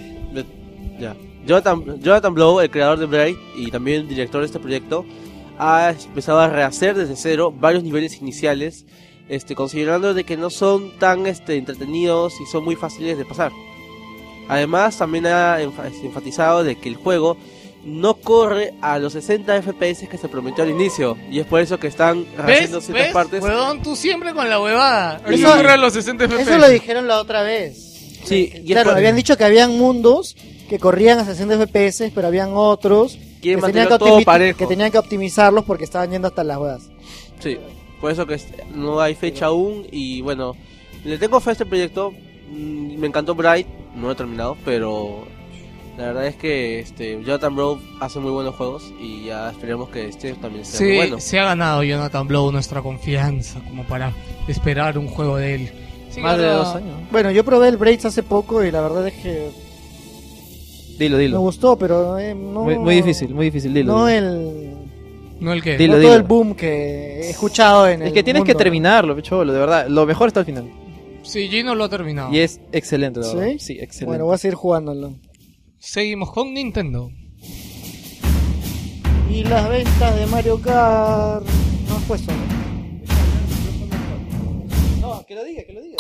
[0.99, 5.05] ya, Jonathan, Jonathan Blow, el creador de Braid y también director de este proyecto,
[5.59, 8.87] ha empezado a rehacer desde cero varios niveles iniciales,
[9.29, 13.53] este, considerando de que no son tan este, entretenidos y son muy fáciles de pasar.
[14.49, 17.37] Además, también ha enfa- enfatizado de que el juego
[17.85, 21.17] no corre a los 60 FPS que se prometió al inicio.
[21.31, 23.13] Y es por eso que están haciendo ciertas ¿Ves?
[23.13, 23.43] partes.
[23.43, 25.21] Huevón, tú siempre con la huevada.
[25.27, 26.43] Eso- Eso corre a los 60 FPS.
[26.43, 28.19] Eso lo dijeron la otra vez.
[28.25, 30.37] Sí, y Claro, por- habían dicho que habían mundos
[30.69, 34.99] que corrían a 60 FPS, pero habían otros que tenían que, optimi- que tenían que
[34.99, 36.91] optimizarlos porque estaban yendo hasta las huevas.
[37.41, 37.57] Sí,
[38.01, 38.39] por eso que
[38.75, 39.87] no hay fecha aún.
[39.91, 40.55] Y bueno,
[41.05, 42.13] le tengo fe a este proyecto.
[42.51, 43.67] Mm, Me encantó Bright,
[43.97, 45.25] no lo he terminado, pero
[46.01, 50.09] la verdad es que este Jonathan Blow hace muy buenos juegos y ya esperemos que
[50.09, 51.21] este también sea muy Sí, bueno.
[51.21, 54.13] se ha ganado Jonathan Blow nuestra confianza como para
[54.49, 55.71] esperar un juego de él.
[56.11, 56.97] Sí, Más de dos años.
[57.13, 59.51] Bueno, yo probé el Braids hace poco y la verdad es que
[60.99, 61.41] Dilo, me dilo.
[61.41, 62.65] gustó, pero eh, no...
[62.65, 63.93] Muy, muy difícil, muy difícil, dilo.
[63.93, 64.27] No dilo.
[64.27, 64.71] el...
[65.41, 65.79] No el que.
[65.79, 66.09] Dilo, no dilo.
[66.11, 69.59] todo el boom que he escuchado en Es el que tienes que terminarlo, cholo, de
[69.59, 69.87] verdad.
[69.89, 70.65] Lo mejor está al final.
[71.23, 72.33] Sí, Gino lo ha terminado.
[72.33, 73.37] Y es excelente, la ¿Sí?
[73.37, 73.53] verdad.
[73.59, 74.07] Sí, excelente.
[74.07, 75.15] Bueno, voy a seguir jugándolo.
[75.81, 77.11] Seguimos con Nintendo.
[79.31, 81.47] Y las ventas de Mario Kart...
[81.89, 82.39] No puesto, ¿no?
[85.01, 85.97] No, que lo diga, que lo diga.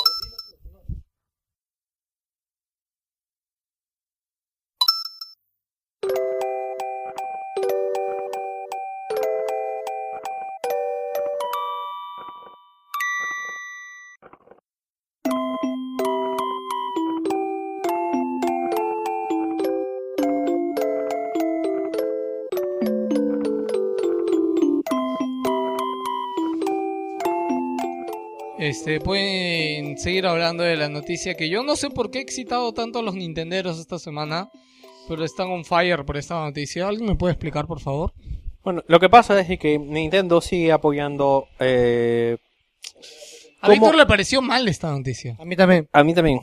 [28.60, 32.74] Este, pueden seguir hablando de la noticia que yo no sé por qué he excitado
[32.74, 34.50] tanto a los nintenderos esta semana,
[35.08, 36.86] pero están on fire por esta noticia.
[36.86, 38.12] ¿Alguien me puede explicar, por favor?
[38.62, 41.48] Bueno, lo que pasa es que Nintendo sigue apoyando.
[41.58, 42.36] Eh,
[43.62, 43.70] A.
[43.70, 45.36] Víctor le pareció mal esta noticia.
[45.38, 45.88] A mí también.
[45.90, 46.40] a mí también.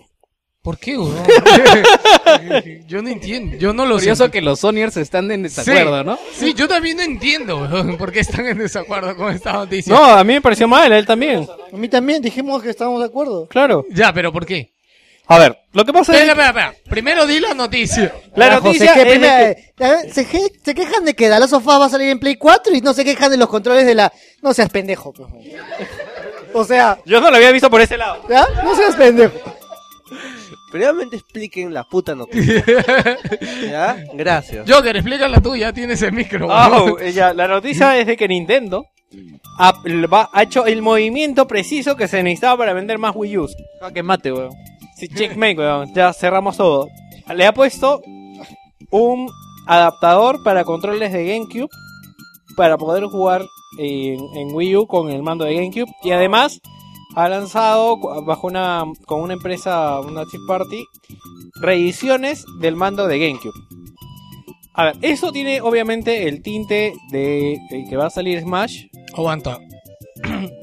[0.68, 1.16] ¿Por qué, weón?
[2.90, 3.56] yo no entiendo.
[3.56, 4.08] Yo no lo sé.
[4.08, 6.20] Curioso que los Sonyers están en desacuerdo, ¿no?
[6.34, 9.94] Sí, yo también no entiendo, por qué están en desacuerdo con esta noticia.
[9.94, 11.48] No, a mí me pareció mal, a él también.
[11.72, 13.48] A mí también dijimos que estábamos de acuerdo.
[13.48, 13.86] Claro.
[13.92, 14.74] Ya, pero ¿por qué?
[15.28, 16.74] A ver, lo que pasa es espera, espera.
[16.90, 18.14] Primero di la noticia.
[18.36, 19.28] la Carajo, noticia se, que- es de
[19.78, 22.20] que- eh, se, que- se quejan de que Last of Us va a salir en
[22.20, 24.12] Play 4 y no se quejan de los controles de la...
[24.42, 25.14] No seas pendejo.
[26.54, 28.24] O sea, yo no lo había visto por ese lado.
[28.30, 28.46] ¿ya?
[28.66, 29.40] No seas pendejo.
[30.78, 32.64] Primeramente expliquen la puta noticia.
[33.70, 33.98] ¿Ya?
[34.14, 34.70] Gracias.
[34.70, 36.48] Joker, explica la tuya, tienes el micro.
[36.50, 38.86] Oh, ya, la noticia es de que Nintendo
[39.60, 39.74] ha,
[40.12, 43.48] va- ha hecho el movimiento preciso que se necesitaba para vender más Wii U.
[43.94, 44.52] Que mate, weón.
[44.96, 45.94] Sí, checkmate, weón.
[45.94, 46.88] Ya cerramos todo.
[47.36, 48.02] Le ha puesto
[48.92, 49.30] un
[49.66, 51.70] adaptador para controles de GameCube
[52.56, 53.44] para poder jugar
[53.80, 56.60] en, en Wii U con el mando de GameCube y además
[57.18, 60.86] ha lanzado bajo una con una empresa, una third party,
[61.56, 63.60] reediciones del mando de GameCube.
[64.76, 68.84] A ver, eso tiene obviamente el tinte de, de que va a salir Smash.
[69.16, 69.58] Aguanta.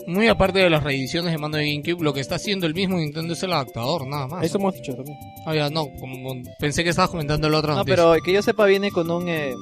[0.07, 2.97] Muy aparte de las reediciones de mando de GameCube, lo que está haciendo el mismo
[2.99, 4.45] Nintendo es el adaptador, nada más.
[4.45, 5.17] Eso hemos dicho también.
[5.47, 7.97] Ah, ya, no, como pensé que estabas comentando la otra No, noticia.
[7.97, 9.53] pero que yo sepa viene con un eh,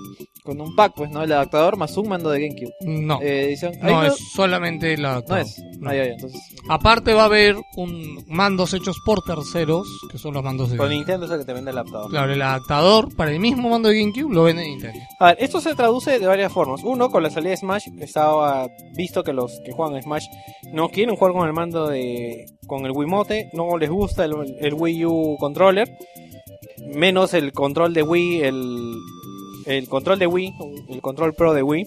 [0.45, 1.23] con un pack, pues, ¿no?
[1.23, 2.73] El adaptador más un mando de GameCube.
[2.83, 5.43] No, Eh, edición- ahí no, es solamente el no adaptador.
[5.47, 5.63] es.
[5.85, 6.41] Ah, entonces.
[6.69, 10.89] Aparte va a haber un mandos hechos por terceros, que son los mandos de Con.
[10.91, 12.11] Nintendo es el que te vende el adaptador.
[12.11, 14.99] Claro, el adaptador para el mismo mando de GameCube lo vende Nintendo.
[15.21, 16.81] A ver, esto se traduce de varias formas.
[16.83, 20.25] Uno, con la salida de Smash, estaba visto que los que juegan Smash
[20.73, 22.47] no quieren jugar con el mando de.
[22.67, 25.89] con el Wiimote, no les gusta el, Wii U controller,
[26.95, 28.95] menos el control de Wii, el,
[29.67, 30.53] el control de Wii,
[30.89, 31.87] el control pro de Wii.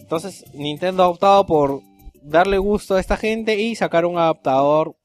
[0.00, 1.80] Entonces, Nintendo ha optado por
[2.22, 4.96] darle gusto a esta gente y sacar un adaptador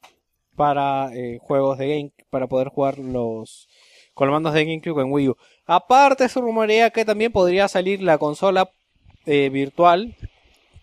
[0.55, 3.67] para eh, juegos de Game, para poder jugar los
[4.13, 5.38] con los mandos de GameCube en Wii U.
[5.65, 8.69] Aparte se rumorea que también podría salir la consola
[9.25, 10.15] eh, virtual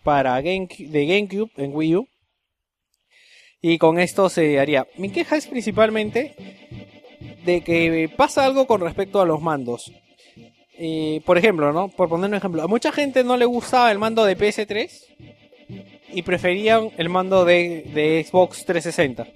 [0.03, 2.07] para Gamecube, de GameCube en Wii U.
[3.61, 4.87] Y con esto se haría.
[4.97, 6.35] Mi queja es principalmente
[7.43, 9.91] de que pasa algo con respecto a los mandos.
[11.25, 11.89] Por ejemplo, ¿no?
[11.89, 14.89] Por poner un ejemplo, a mucha gente no le gustaba el mando de PS3
[16.13, 19.27] y preferían el mando de, de Xbox 360.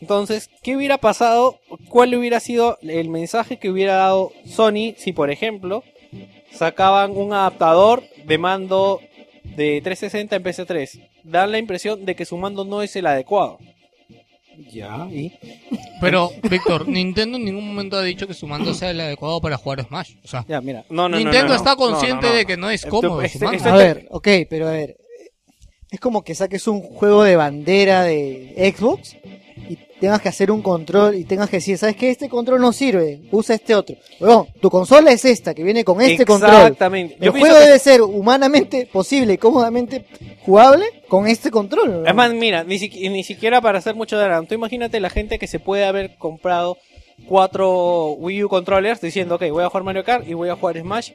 [0.00, 1.60] Entonces, ¿qué hubiera pasado?
[1.88, 5.84] ¿Cuál hubiera sido el mensaje que hubiera dado Sony si, por ejemplo,
[6.52, 9.00] sacaban un adaptador de mando
[9.56, 11.08] de 360 en PS3?
[11.24, 13.58] Dan la impresión de que su mando no es el adecuado.
[14.72, 15.32] Ya, y.
[16.00, 19.56] Pero, Víctor, Nintendo en ningún momento ha dicho que su mando sea el adecuado para
[19.56, 20.14] jugar Smash.
[20.24, 20.84] O sea, Ya, mira.
[20.90, 21.54] No, no, no, Nintendo no, no.
[21.54, 22.34] está No, no, consciente no.
[22.34, 23.56] de que no es cómodo este- su mando.
[23.58, 24.96] este- A ver, ok, pero a ver.
[25.90, 29.16] Es como que saques un juego de bandera de Xbox
[30.00, 32.10] tengas que hacer un control y tengas que decir, ¿sabes qué?
[32.10, 33.96] Este control no sirve, usa este otro.
[34.20, 36.52] Bueno, tu consola es esta, que viene con este control.
[36.54, 37.16] Exactamente.
[37.18, 40.04] El Yo juego que- debe ser humanamente posible y cómodamente
[40.44, 42.02] jugable con este control.
[42.02, 42.08] ¿no?
[42.08, 44.54] Es más, mira, ni, siqui- ni siquiera para hacer mucho adelanto.
[44.54, 46.76] Imagínate la gente que se puede haber comprado
[47.26, 50.78] cuatro Wii U controllers diciendo, ok, voy a jugar Mario Kart y voy a jugar
[50.78, 51.12] Smash.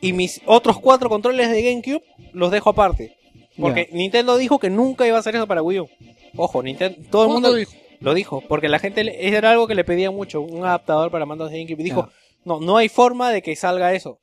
[0.00, 2.02] Y mis otros cuatro controles de GameCube
[2.32, 3.16] los dejo aparte.
[3.58, 5.88] Porque Nintendo dijo que nunca iba a hacer eso para Wii U.
[6.36, 7.72] Ojo, Nintendo, todo el ¿Cuándo mundo dijo?
[8.00, 8.42] Lo dijo.
[8.48, 11.58] Porque la gente, le- era algo que le pedía mucho, un adaptador para mandos de
[11.58, 11.80] GameCube.
[11.80, 12.08] Y dijo,
[12.44, 14.18] no, no hay forma de que salga eso.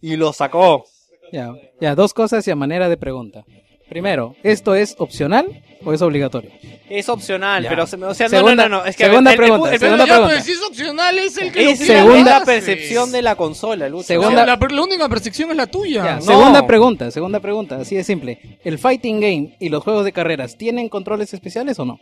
[0.00, 0.84] Y lo sacó.
[1.32, 3.44] Ya, ya, dos cosas y a manera de pregunta.
[3.88, 6.50] Primero, ¿esto es opcional o es obligatorio?
[6.90, 7.70] Es opcional, Ya.
[7.70, 9.44] pero se me- o sea, Segunda- no, no, no, es que a segunda ver, el-
[9.44, 10.34] el- pregunta, el- segunda ya, pregunta.
[10.34, 12.46] pues, si es opcional, es el que lo Es segunda hacer.
[12.46, 14.04] percepción de la consola, Lucho.
[14.04, 16.04] Segunda- O sea, la, la única percepción es la tuya.
[16.04, 16.20] Ya, ¿no?
[16.22, 18.58] Segunda pregunta, segunda pregunta, así de simple.
[18.62, 21.98] ¿El fighting game y los juegos de carreras tienen controles especiales o no?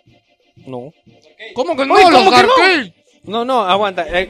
[0.65, 0.93] No.
[1.55, 1.95] ¿Cómo que no?
[1.95, 2.53] Oye, los ¿cómo que no?
[2.53, 2.95] arcade.
[3.25, 4.07] No, no, aguanta.
[4.09, 4.29] Eh,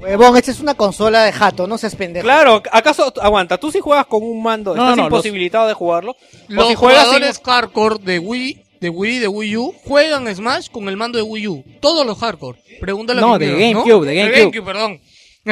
[0.00, 2.24] Huevón, esta es una consola de jato, no seas pendejo.
[2.24, 3.58] claro, ¿acaso aguanta?
[3.58, 6.16] Tú si juegas con un mando, No, estás no, los- imposibilitado de jugarlo.
[6.46, 10.32] Los o si juegas sin- jugadores hardcore de Wii, de Wii, de Wii U, juegan
[10.32, 11.64] Smash con el mando de Wii U.
[11.80, 12.60] Todos los hardcore.
[12.80, 14.62] Pregúntale a No, mi de GameCube, de GameCube.
[14.62, 15.00] perdón.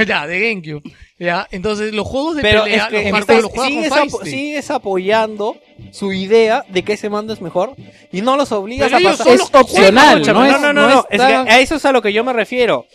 [0.06, 0.82] Ya, de GameCube.
[1.18, 5.56] Ya, entonces los juegos de Pero pelea, es que los los juegan sigues, apo- apoyando
[5.92, 7.74] su idea de que ese mando es mejor
[8.12, 9.26] y no los obligas Pero a pasar.
[9.26, 11.84] que opcional, no es- no, no, no, no es es tan- que a eso es
[11.86, 12.86] a lo que yo me refiero.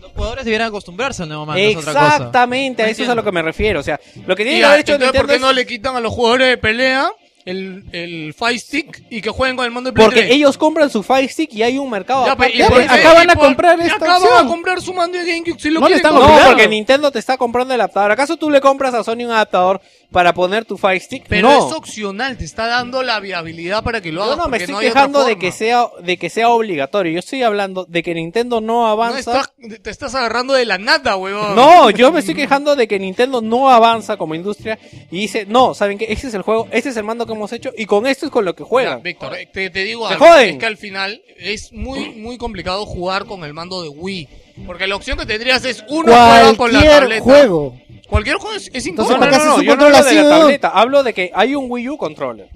[0.00, 2.06] Los jugadores debieran acostumbrarse al nuevo mando, es otra cosa.
[2.16, 3.80] Exactamente, a eso es a lo que me refiero.
[3.80, 5.96] O sea, lo que tiene que haber hecho Nintendo ¿por qué es- no le quitan
[5.96, 7.10] a los jugadores de pelea
[7.46, 10.32] el, el Fire Stick y que jueguen con el mando de Play Porque 3.
[10.32, 12.52] ellos compran su Fire Stick y hay un mercado Ya, aparte.
[12.52, 14.46] pe- y por- acá van y a comprar esta acá van opción.
[14.46, 16.28] a comprar su mando de GameCube si lo No le quieren están.
[16.36, 18.10] No, porque Nintendo te está comprando el adaptador.
[18.12, 19.80] ¿Acaso tú le compras a Sony un adaptador
[20.10, 21.24] para poner tu Fire Stick?
[21.28, 21.68] Pero no.
[21.68, 24.38] es opcional, te está dando la viabilidad para que lo Yo hagas.
[24.38, 27.12] no me estoy quejando de que sea de que sea obligatorio.
[27.12, 29.18] Yo estoy hablando de que Nintendo no No avanza.
[29.18, 29.52] estás-
[29.82, 31.54] te estás agarrando de la nata, huevón.
[31.54, 34.78] No, yo me estoy quejando de que Nintendo no avanza como industria
[35.10, 36.06] y dice, no, ¿saben qué?
[36.10, 38.32] Este es el juego, este es el mando que hemos hecho y con esto es
[38.32, 39.02] con lo que Ya, juegan.
[39.02, 40.50] Víctor, eh, te, te digo algo, joden.
[40.50, 44.28] es que al final es muy muy complicado jugar con el mando de Wii.
[44.66, 47.76] Porque la opción que tendrías es uno juega con la Cualquier juego.
[48.10, 49.26] Cualquier juego es, es Entonces, No, incómodo.
[49.26, 51.66] no, ¿para qué no, yo no hablo de la tableta, hablo de que hay un
[51.70, 52.48] Wii U controller.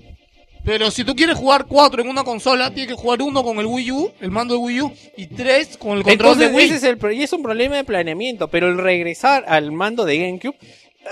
[0.64, 3.66] Pero si tú quieres jugar cuatro en una consola, tienes que jugar uno con el
[3.66, 6.64] Wii U, el mando de Wii U, y tres con el control Entonces, de Wii.
[6.66, 10.04] ese es el pro- y es un problema de planeamiento, pero el regresar al mando
[10.06, 10.56] de GameCube,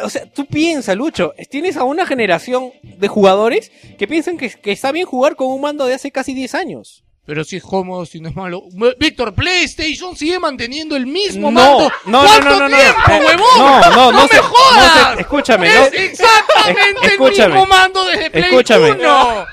[0.03, 4.73] o sea, tú piensas, Lucho, tienes a una generación de jugadores que piensan que, que
[4.73, 7.02] está bien jugar con un mando de hace casi 10 años.
[7.25, 8.65] Pero si es cómodo, si no es malo.
[8.75, 11.93] Me- Víctor, PlayStation sigue manteniendo el mismo No, mando.
[12.07, 12.77] no, no, ¿Cuánto no, no, no.
[12.77, 13.59] tiempo, Eh, huevón?
[13.59, 15.15] no, no, no me se- no jodas.
[15.15, 17.45] se- escúchame, Es no- exactamente Escúchame.
[17.45, 18.91] el mismo mando desde Play Escúchame.
[18.93, 19.47] 1.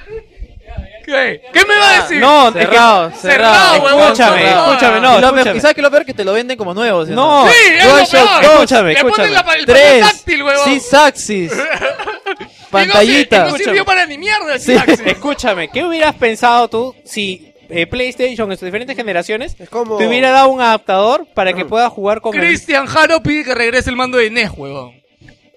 [1.06, 1.42] ¿Qué?
[1.54, 2.20] ¿Qué me va a decir?
[2.20, 3.82] No, Cerrado, cerrado.
[3.84, 4.72] huevón, Escúchame, cerrado.
[4.72, 5.62] escúchame, no, y, lo escúchame.
[5.62, 7.06] sabes que lo peor es que te lo venden como nuevo.
[7.06, 8.44] ¿sí No, Sí, es lo peor.
[8.44, 9.30] escúchame, Le ponen escúchame.
[9.32, 10.02] la, el Tres.
[10.02, 10.66] táctil, huevón.
[10.66, 11.52] Six axis.
[11.52, 13.40] Y Pantallita.
[13.46, 14.74] No, y no sirvió para ni mierda el Sí.
[14.74, 15.00] Six-Axis.
[15.08, 19.98] Escúchame, ¿qué hubieras pensado tú si eh, PlayStation en sus diferentes generaciones Es como...
[19.98, 22.42] te hubiera dado un adaptador para que puedas jugar con el...
[22.42, 24.94] Cristian Jaro pide que regrese el mando de NES, huevón.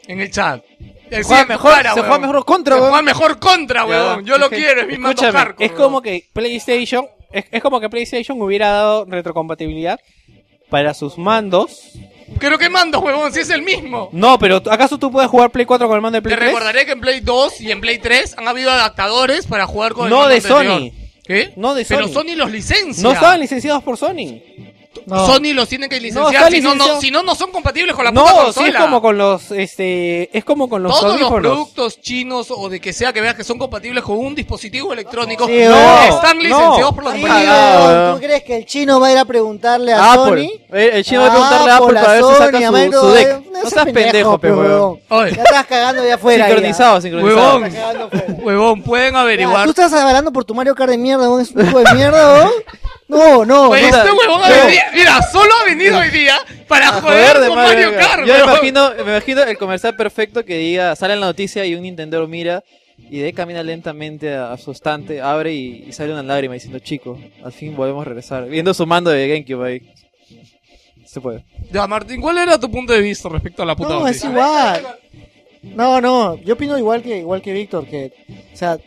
[0.07, 0.63] En el chat.
[1.11, 2.91] Se juega mejor- se juega mejor contra, Se huevón.
[2.91, 4.25] juega mejor contra, huevón.
[4.25, 5.23] Yo lo es que- quiero, es mi mando
[5.59, 10.01] es como que PlayStation, es, es como que PlayStation hubiera dado retrocompatibilidad
[10.71, 11.93] para sus mandos.
[12.41, 13.31] ¿Pero qué mando, huevón?
[13.33, 14.09] Si es el mismo.
[14.13, 16.49] No, pero ¿acaso tú puedes jugar Play 4 con el mando de Play Te 3?
[16.55, 20.05] recordaré que en Play 2 y en Play 3 han habido adaptadores para jugar con
[20.07, 20.93] el No mando de anterior.
[21.33, 21.53] ¿Qué?
[21.57, 22.13] No de Pero Sony.
[22.13, 23.03] Sony los licencia.
[23.03, 24.43] No estaban licenciados por Sony.
[25.07, 25.27] No.
[25.27, 27.01] Sony los tiene que No, licenciar, si, no, no, licenciado.
[27.01, 28.67] si no, no son compatibles con la puta No, consola.
[28.67, 32.69] sí es como con los, este, es como con los Todos los productos chinos o
[32.69, 36.03] de que sea que veas que son compatibles con un dispositivo electrónico Sí, no, no,
[36.15, 36.43] están no.
[36.43, 38.15] licenciados por weón, weón.
[38.15, 40.49] ¿Tú crees que el chino va a ir a preguntarle a Apple.
[40.69, 40.77] Sony?
[40.77, 43.29] El chino va a preguntarle a Apple, Apple para ver si Sony, saca su, deck.
[43.29, 45.01] eh, No seas pendejo, pe, pe, huevón.
[45.09, 45.33] Oye.
[45.37, 46.47] Ya estás cagando de afuera.
[46.47, 47.01] Sincronizado, ya.
[47.03, 48.11] sincronizado.
[48.43, 48.83] Huevón.
[48.83, 49.65] Pueden averiguar.
[49.65, 51.25] Tú estás hablando por tu Mario Kart de mierda.
[51.41, 52.51] Es un juego de mierda.
[53.09, 53.69] No, no.
[53.69, 53.99] Pues no.
[53.99, 54.41] este huevón
[54.95, 56.37] mira, solo ha venido hoy día
[56.69, 58.09] para A joder, de con Mario Kart.
[58.09, 58.27] Kart.
[58.27, 61.75] Yo me imagino, me imagino el comercial perfecto que diga, sale en la noticia y
[61.75, 62.63] un Nintendo mira
[62.99, 66.55] y de ahí camina lentamente a, a su estante, abre y, y sale una lágrima
[66.55, 68.49] diciendo, chico, al fin volvemos a regresar.
[68.49, 69.93] Viendo su mando de GameCube ahí.
[71.05, 71.45] Se puede.
[71.71, 74.87] Ya, Martín, ¿cuál era tu punto de vista respecto a la puta No, es igual.
[75.63, 78.13] No, no, yo opino igual que igual que Víctor, que,
[78.53, 78.79] o sea,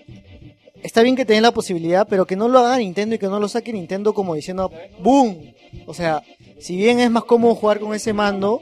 [0.83, 3.39] está bien que tengan la posibilidad, pero que no lo haga Nintendo y que no
[3.39, 5.53] lo saque Nintendo como diciendo, ¡boom!
[5.85, 6.23] O sea,
[6.59, 8.61] si bien es más cómodo jugar con ese mando,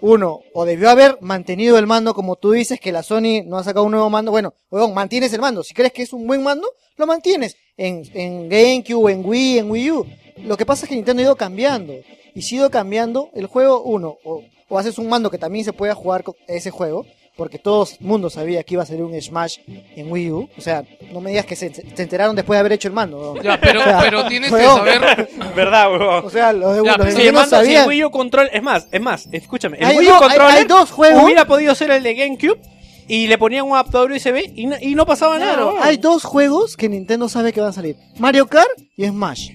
[0.00, 3.64] uno, o debió haber mantenido el mando como tú dices, que la Sony no ha
[3.64, 4.52] sacado un nuevo mando, bueno,
[4.92, 5.62] mantienes el mando.
[5.62, 7.56] Si crees que es un buen mando, lo mantienes.
[7.76, 10.06] En, en GameCube, en Wii, en Wii U.
[10.44, 11.94] Lo que pasa es que Nintendo ha ido cambiando.
[12.34, 15.64] Y si ha ido cambiando, el juego, uno, o, o haces un mando que también
[15.64, 17.06] se pueda jugar con ese juego,
[17.36, 19.58] porque todo el mundo sabía que iba a salir un Smash
[19.96, 20.48] en Wii U.
[20.56, 23.34] O sea, no me digas que se, se enteraron después de haber hecho el mando.
[23.42, 25.28] Ya, pero, O sea, pero tienes que saber.
[25.56, 26.24] ¿Verdad, huevón?
[26.26, 27.88] O sea, los de, Ya, los Si el Nintendo mando, si el sabían.
[27.88, 30.90] Wii U Control, es más, es más, escúchame, el Hay Wii U hay- hay dos
[30.90, 31.24] juegos.
[31.24, 32.60] hubiera podido ser el de GameCube
[33.08, 35.66] y le ponían un adaptador USB y no, y no pasaba nada.
[35.66, 35.82] Huevón.
[35.82, 37.96] hay dos juegos que Nintendo sabe que van a salir.
[38.18, 39.50] Mario Kart y Smash.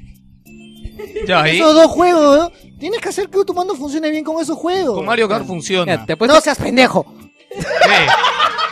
[1.25, 1.47] Ya.
[1.47, 4.95] Esos dos juegos, weón, tienes que hacer que tu mando funcione bien con esos juegos.
[4.97, 6.05] Con Mario Kart funciona.
[6.05, 7.05] Te No seas pendejo.
[7.50, 8.08] ¿Qué?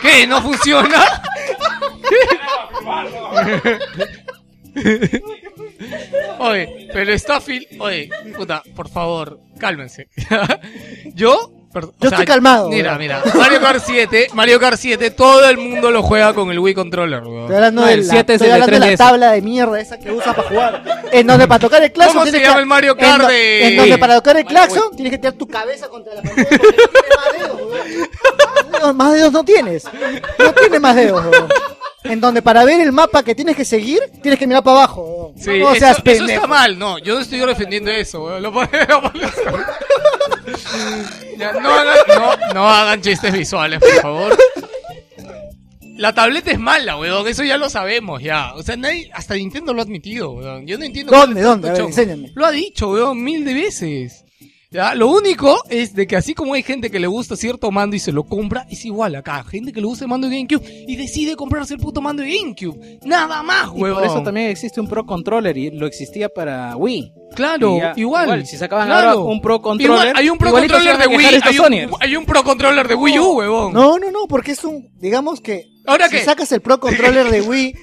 [0.02, 0.26] ¿Qué?
[0.26, 1.22] ¿No funciona?
[6.38, 7.66] Oye, pero está fil...
[7.80, 10.08] Oye, puta, por favor, cálmense.
[11.14, 11.57] Yo...
[11.80, 12.98] per- o Yo estoy calmado, Mira, weón.
[13.00, 13.22] mira.
[13.34, 17.22] Mario Kart 7, Mario Kart 7, todo el mundo lo juega con el Wii Controller,
[17.22, 17.42] weón.
[17.42, 18.96] Estoy hablando, No, de el la, 7 es estoy hablando de la 3DS.
[18.98, 20.82] tabla de mierda esa que usa para jugar.
[21.12, 23.22] En donde para tocar el claxon ¿Cómo se tienes llama que- el Mario en Kart
[23.22, 26.22] do- de- En donde para tocar el claxon tienes que tirar tu cabeza contra la
[26.22, 28.08] pantalla porque no tienes más dedos, weón.
[28.82, 29.84] No, Más dedos no tienes.
[30.38, 31.48] No tienes más dedos, weón.
[32.04, 35.32] En donde para ver el mapa que tienes que seguir, tienes que mirar para abajo.
[35.36, 36.30] Sí, no eso, seas eso pendejo.
[36.32, 38.42] está mal, no, yo no estoy defendiendo eso, weón.
[38.42, 38.52] Lo
[41.38, 44.36] Ya, no, hagan, no, no hagan chistes visuales, por favor.
[45.96, 48.54] La tableta es mala, weón, eso ya lo sabemos, ya.
[48.54, 50.66] O sea, nadie, hasta Nintendo lo ha admitido, weón.
[50.66, 51.10] Yo no entiendo.
[51.12, 51.70] ¿Dónde, dónde?
[51.70, 52.30] A ver, enséñame.
[52.34, 54.24] Lo ha dicho, weón, mil de veces.
[54.70, 57.96] Ya, lo único es de que así como hay gente que le gusta cierto mando
[57.96, 59.42] y se lo compra, es igual acá.
[59.44, 62.36] Gente que le gusta el mando de GameCube y decide comprarse el puto mando de
[62.36, 62.98] GameCube.
[63.06, 64.02] Nada más, Y huevón.
[64.02, 67.12] por eso también existe un Pro Controller y lo existía para Wii.
[67.34, 68.44] Claro, ya, igual.
[68.46, 69.08] Si sacaban Claro.
[69.10, 72.26] ahora un Pro Controller, Igual, hay un Pro Controller de Wii, hay un, hay un
[72.26, 73.72] Pro Controller de Wii U, huevón.
[73.72, 76.24] No, no, no, porque es un, digamos que ¿Ahora si qué?
[76.24, 77.74] sacas el Pro Controller de Wii,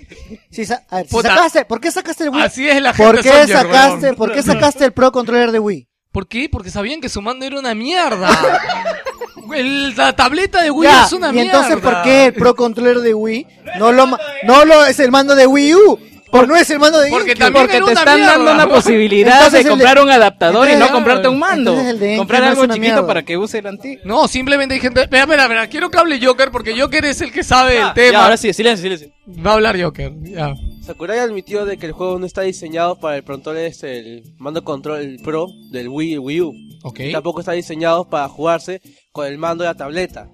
[0.51, 1.29] si sa- a ver, si Puta.
[1.29, 2.41] sacaste, ¿por qué sacaste el Wii?
[2.43, 5.57] Así es la ¿Por gente qué Sonyers, sacaste, por qué sacaste el Pro Controller de
[5.59, 5.87] Wii?
[6.15, 6.47] ¿Por qué?
[6.49, 8.29] Porque sabían que su mando era una mierda.
[9.53, 11.51] El- la tableta de Wii Ya, es una y mierda.
[11.51, 13.45] entonces ¿por qué el Pro Controller de Wii
[13.79, 15.99] no lo ma- no lo es el mando de Wii U?
[16.31, 17.59] O no es el mando de Porque GameCube?
[17.61, 20.89] Porque era te una están dando una posibilidad Entonces de comprar un adaptador y no
[20.89, 21.75] comprarte un mando.
[22.17, 23.05] Comprar algo chiquito mierda.
[23.07, 24.01] para que use el antiguo.
[24.05, 25.01] No, simplemente hay gente.
[25.01, 25.67] Espera, espera, espera.
[25.67, 28.11] Quiero que hable Joker porque Joker es el que sabe el tema.
[28.13, 29.09] Ya, ahora sí, silencio, silencio.
[29.45, 30.11] Va a hablar Joker.
[30.23, 30.53] Ya.
[30.85, 34.63] Sakurai admitió de que el juego no está diseñado para el control este, el mando
[34.63, 36.53] control el Pro del Wii, Wii U.
[36.83, 36.99] Ok.
[37.11, 38.81] Tampoco está diseñado para jugarse
[39.11, 40.29] con el mando de la tableta.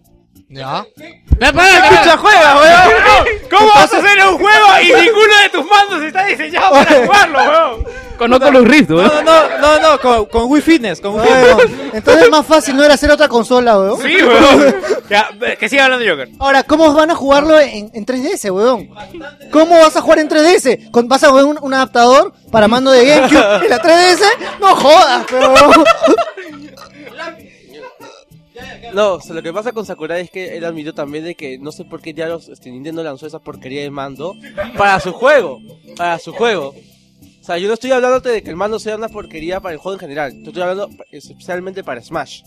[0.50, 0.86] Ya.
[0.98, 2.18] Espera, espera.
[2.18, 3.26] juega, weón!
[3.50, 7.40] ¿Cómo vas a hacer un juego y ninguno de tus mandos está diseñado para jugarlo,
[7.40, 7.86] weón?
[8.22, 9.10] Con Oculus Rift, No, weón.
[9.26, 11.94] no, no, no, no, con, con Wii Fitness, con Wii Bueno, Fitness.
[11.96, 14.00] entonces más fácil no era hacer otra consola, weón.
[14.00, 14.76] Sí, weón.
[15.10, 15.28] Ya,
[15.60, 16.30] que siga hablando Joker.
[16.40, 18.90] Ahora, ¿cómo van a jugarlo en, en 3DS, weón?
[19.52, 20.92] ¿Cómo vas a jugar en 3DS?
[20.92, 24.22] ¿Con- ¿Vas a jugar un, un adaptador para mando de GameCube en la 3DS?
[24.62, 25.54] No jodas, pero...
[28.94, 31.58] No, o sea, lo que pasa con Sakurai es que él admitió también de que
[31.58, 34.36] no sé por qué diablos este, Nintendo lanzó esa porquería de mando
[34.78, 35.60] para su juego,
[35.98, 36.76] para su juego.
[37.42, 39.80] O sea, yo no estoy hablándote de que el mando sea una porquería para el
[39.80, 42.44] juego en general, yo estoy hablando especialmente para Smash.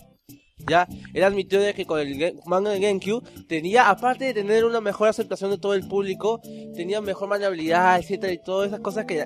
[0.67, 4.79] Ya, él admitió de que con el mando de GameCube tenía, aparte de tener una
[4.79, 6.41] mejor aceptación de todo el público,
[6.75, 9.25] tenía mejor maniobrabilidad, etcétera, y todas esas cosas que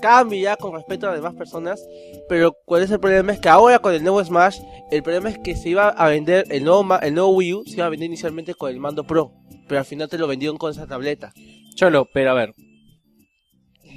[0.00, 1.86] cambia con respecto a las demás personas.
[2.26, 4.60] Pero cuál es el problema es que ahora con el nuevo Smash,
[4.90, 7.76] el problema es que se iba a vender el nuevo, el nuevo Wii U, se
[7.76, 9.30] iba a vender inicialmente con el mando Pro,
[9.68, 11.34] pero al final te lo vendieron con esa tableta.
[11.74, 12.54] Cholo, pero a ver.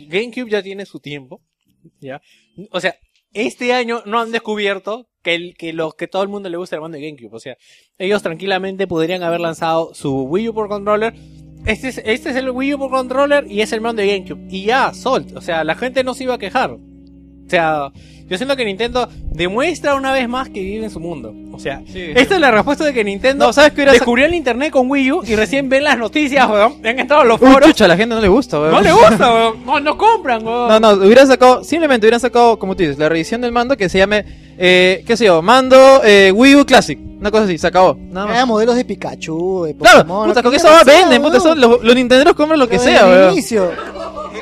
[0.07, 1.41] GameCube ya tiene su tiempo.
[1.99, 2.21] ¿ya?
[2.71, 2.95] O sea,
[3.33, 6.75] este año no han descubierto que, el, que, los, que todo el mundo le gusta
[6.75, 7.35] el mando de GameCube.
[7.35, 7.57] O sea,
[7.97, 11.13] ellos tranquilamente podrían haber lanzado su Wii U por controller.
[11.65, 14.47] Este es, este es el Wii U por controller y es el mando de GameCube.
[14.49, 15.35] Y ya, sold.
[15.35, 16.71] O sea, la gente no se iba a quejar.
[16.71, 17.91] O sea,
[18.27, 21.33] yo siento que Nintendo demuestra una vez más que vive en su mundo.
[21.51, 24.71] O sea, esta es la respuesta de que Nintendo No, ¿sabes qué descubrió el internet
[24.71, 26.75] con Wii U y recién ven las noticias, weón.
[26.85, 27.69] Han entrado a los Uy, foros.
[27.69, 28.71] chucha, a la gente no le gusta, weón.
[28.71, 29.65] No le gusta, weón.
[29.65, 30.67] No, no compran, weón.
[30.67, 33.87] No, no, hubieran sacado, simplemente hubieran sacado, como tú dices, la revisión del mando que
[33.87, 34.25] se llame,
[34.57, 36.99] eh, qué sé yo, mando eh, Wii U Classic.
[37.19, 37.97] Una cosa así, se acabó.
[38.11, 38.35] Nada más.
[38.35, 41.81] Era modelos de Pikachu, de Claro, Pokémon, puta, lo con eso venden, puta, son, los,
[41.81, 43.31] los nintenderos compran lo que sea, weón.
[43.33, 43.71] inicio.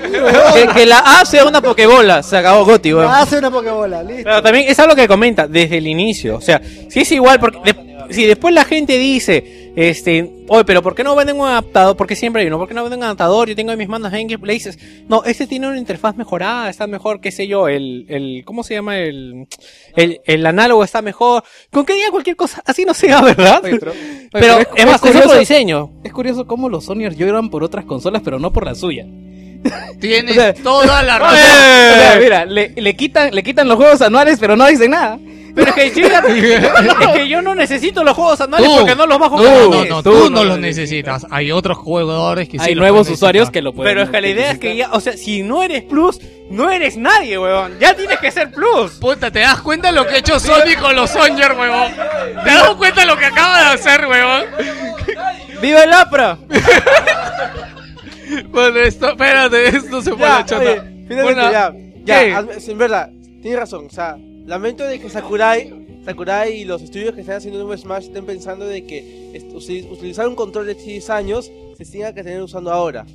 [0.54, 3.10] Que, que la A sea una pokebola, se acabó Goti, weón.
[3.12, 4.24] Hace una Pokébola, listo.
[4.26, 6.38] Pero también es algo que comenta desde el inicio.
[6.38, 10.82] O sea, si es igual, porque de- si después la gente dice, este, oye, pero
[10.84, 11.96] ¿por qué no venden un adaptador?
[11.96, 13.48] Porque siempre hay uno, ¿por qué no venden un adaptador?
[13.48, 14.78] Yo tengo en mis manos le dices,
[15.08, 18.74] no, este tiene una interfaz mejorada, está mejor, qué sé yo, el, el, ¿cómo se
[18.76, 18.98] llama?
[19.00, 19.48] El,
[19.96, 21.44] el, el análogo está mejor.
[21.72, 22.62] ¿Con qué diga cualquier cosa?
[22.66, 23.62] Así no sea, ¿verdad?
[23.64, 23.94] Oye, pero-
[24.34, 25.92] pero, es- es más, es es otro curioso- diseño.
[26.04, 29.06] Es curioso cómo los Sonyers lloran por otras consolas, pero no por la suya.
[30.00, 31.38] Tienes toda la O razón.
[31.38, 35.18] sea, mira, le, le quitan, le quitan los juegos anuales, pero no dicen nada.
[35.56, 36.24] Pero es que, chica,
[37.02, 38.76] es que yo no necesito los juegos anuales Tú.
[38.80, 39.90] porque no los bajo No, cada no, mes.
[39.90, 41.28] no, tú tú no no lo los necesitas.
[41.30, 43.92] Hay otros jugadores que sí Hay nuevos usuarios que lo pueden.
[43.94, 46.72] Pero es que la idea es que ya, o sea, si no eres plus, no
[46.72, 47.78] eres nadie, weón.
[47.80, 48.94] Ya tienes que ser plus.
[48.94, 51.92] Puta, ¿te das cuenta de lo que ha hecho Sony con los Sonyers, huevón?
[52.44, 54.46] ¿Te das cuenta de lo que acaba de hacer, huevón?
[55.62, 56.38] ¡Viva el APRA!
[58.50, 61.74] Bueno, esto, espérate, esto se la Ya, oye, finalmente Bueno, ya,
[62.06, 63.10] ya, hazme- en verdad,
[63.42, 65.74] tienes razón, o sea, lamento de que Sakurai,
[66.06, 69.42] Sakurai y los estudios que están haciendo nuevo Smash estén pensando de que
[69.92, 73.06] utilizar un control de 10 años se siga que tener usando ahora.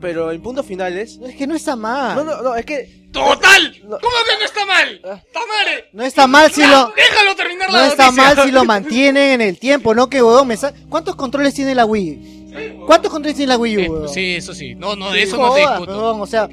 [0.00, 2.14] Pero en puntos finales, Es que no está mal.
[2.16, 3.74] no, no, no, es que ¡Total!
[3.84, 3.98] No.
[3.98, 4.88] ¿Cómo que no está mal?
[4.94, 5.68] ¡Está mal!
[5.74, 5.84] eh.
[5.94, 6.92] No está mal si lo...
[6.94, 8.22] Déjalo terminar No la está noticia.
[8.34, 11.74] mal si lo mantienen en el tiempo, no que huevón me sa- ¿Cuántos controles tiene
[11.74, 12.45] la Wii?
[12.86, 14.04] ¿Cuántos controles tiene la Wii U?
[14.04, 14.08] Eh?
[14.12, 14.74] Sí, eso sí.
[14.74, 15.98] No, no, de eso no te jodas, discuto.
[15.98, 16.48] huevón, o sea,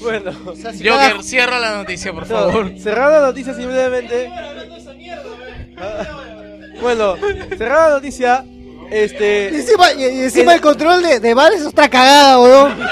[0.00, 2.72] bueno, o sea, si Joker, cada- cierra la noticia, por no, favor.
[2.78, 4.30] cerrar la noticia simplemente.
[5.76, 6.24] Ah,
[6.80, 7.16] bueno,
[7.58, 8.44] cerrar la noticia,
[8.90, 12.76] Y este, encima, y- y encima el control de, de es otra cagada, weón.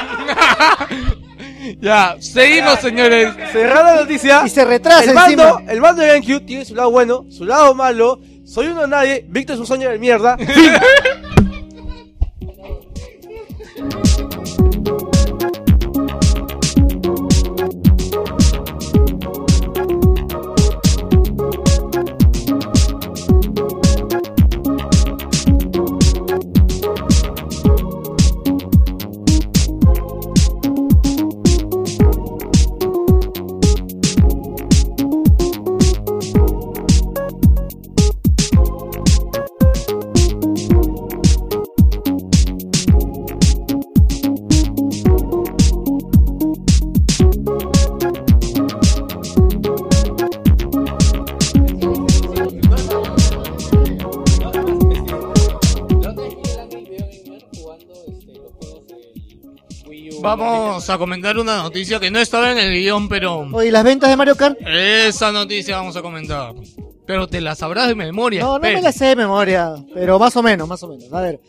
[1.82, 3.34] Ya, seguimos, señores.
[3.52, 4.42] cerrar la noticia.
[4.46, 5.72] Y se retrasa el mando, encima.
[5.72, 8.20] el mando de GameCube tiene su lado bueno, su lado malo.
[8.48, 10.38] Soy uno de nadie, Víctor es un sueño de mierda.
[60.88, 64.08] Vamos a comentar una noticia que no estaba en el guion, pero Oye, las ventas
[64.08, 64.56] de Mario Kart.
[64.66, 66.54] esa noticia vamos a comentar.
[67.06, 68.40] Pero te la sabrás de memoria.
[68.40, 71.12] No, no me la sé de memoria, pero más o menos, más o menos.
[71.12, 71.40] A ver,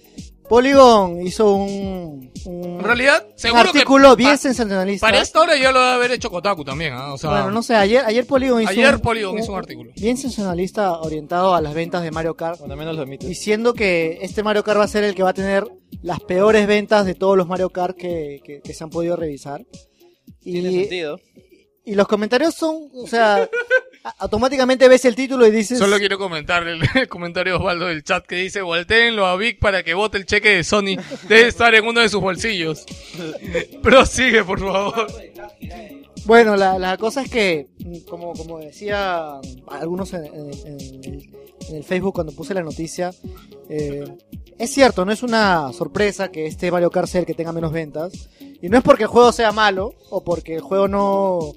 [0.49, 5.05] Polygon hizo un, un, En realidad, un artículo que bien pa- sensacionalista.
[5.07, 7.13] para esta hora ya lo debe haber hecho Kotaku también, ¿ah?
[7.13, 9.91] O sea, Bueno, no sé, ayer, ayer Polygon hizo ayer un, Polygon hizo un artículo.
[9.95, 13.29] bien sensacionalista orientado a las ventas de Mario Kart, Cuando menos lo admites.
[13.29, 15.65] diciendo que este Mario Kart va a ser el que va a tener
[16.01, 19.63] las peores ventas de todos los Mario Kart que, que- que se han podido revisar.
[20.41, 21.19] Tiene Y, sentido.
[21.91, 23.49] Y los comentarios son, o sea,
[24.19, 25.77] automáticamente ves el título y dices...
[25.79, 29.59] Solo quiero comentar el, el comentario de Osvaldo del chat que dice, volteenlo a Vic
[29.59, 30.95] para que vote el cheque de Sony.
[31.27, 32.85] Debe estar en uno de sus bolsillos.
[33.81, 35.07] Prosigue, por favor.
[36.25, 37.67] Bueno, la, la cosa es que,
[38.07, 41.29] como, como decía algunos en, en- en el,
[41.69, 43.11] en el Facebook cuando puse la noticia,
[43.69, 44.03] eh,
[44.57, 47.71] es cierto, no es una sorpresa que este Mario Kart sea el que tenga menos
[47.71, 48.29] ventas.
[48.61, 51.53] Y no es porque el juego sea malo o porque el juego no,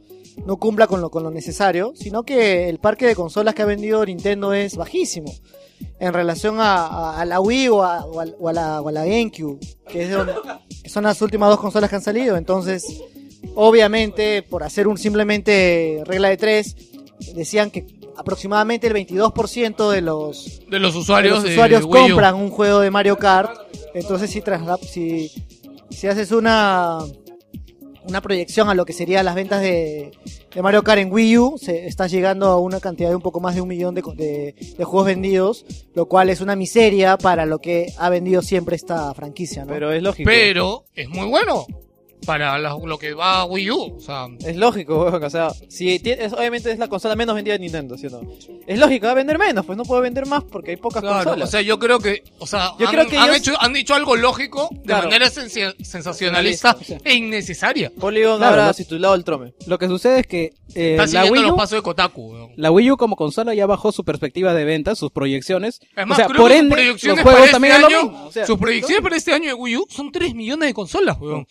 [0.47, 3.66] no cumpla con lo, con lo necesario, sino que el parque de consolas que ha
[3.66, 5.33] vendido Nintendo es bajísimo
[5.99, 8.89] en relación a, a- a la Wii o a, o a- o a la, o
[8.89, 9.59] a la GameCube,
[9.89, 10.35] que, es de donde-
[10.83, 12.37] que son las últimas dos consolas que han salido.
[12.37, 13.03] Entonces,
[13.55, 16.76] obviamente, por hacer un simplemente regla de tres,
[17.35, 21.91] decían que aproximadamente el 22% de los, De los de usuarios los de usuarios Wii
[22.05, 22.09] U.
[22.09, 23.57] compran un juego de Mario Kart.
[23.95, 25.30] Entonces, si, trasla- si,
[25.91, 26.99] si haces una,
[28.09, 30.11] una proyección a lo que serían las ventas de,
[30.55, 33.41] de Mario Kart en Wii U, se, estás llegando a una cantidad de un poco
[33.41, 37.47] más de un millón de, de- de juegos vendidos, lo cual es una miseria para
[37.47, 39.73] lo que ha vendido siempre esta franquicia, ¿no?
[39.73, 40.29] Pero es lógico.
[40.29, 41.67] Pero es muy bueno
[42.27, 43.97] para la- lo que va a Wii U.
[43.97, 45.23] O sea, Es lógico, weón.
[45.23, 48.20] O sea, si tienes, obviamente es la consola menos vendida de Nintendo, ¿sí o no?
[48.66, 51.16] Es lógico, va a vender menos, pues no puede vender más porque hay pocas claro,
[51.25, 51.49] consolas.
[51.49, 53.73] o sea, yo creo que, o sea, Yo han, creo que han ellos- hecho, han
[53.73, 55.09] dicho algo lógico de Claro.
[55.09, 56.97] manera sensacionalista Sí.
[57.05, 57.91] e innecesaria.
[57.99, 59.55] Polygon Claro, habrá lo- titulado el trome.
[59.66, 62.33] Lo que sucede es que eh, Está la, Wii los U, pasos de Kotaku.
[62.33, 62.53] weón.
[62.57, 65.81] la Wii U como consola ya bajó su perspectiva de ventas, sus proyecciones.
[65.97, 67.75] Es más, o sea, creo por que sus ende, proyecciones los para juegos este también
[67.75, 68.27] es lo año, mismo.
[68.27, 71.18] O sea, sus proyecciones para este año de Wii U son 3 millones de consolas,
[71.20, 71.41] weón.
[71.41, 71.47] No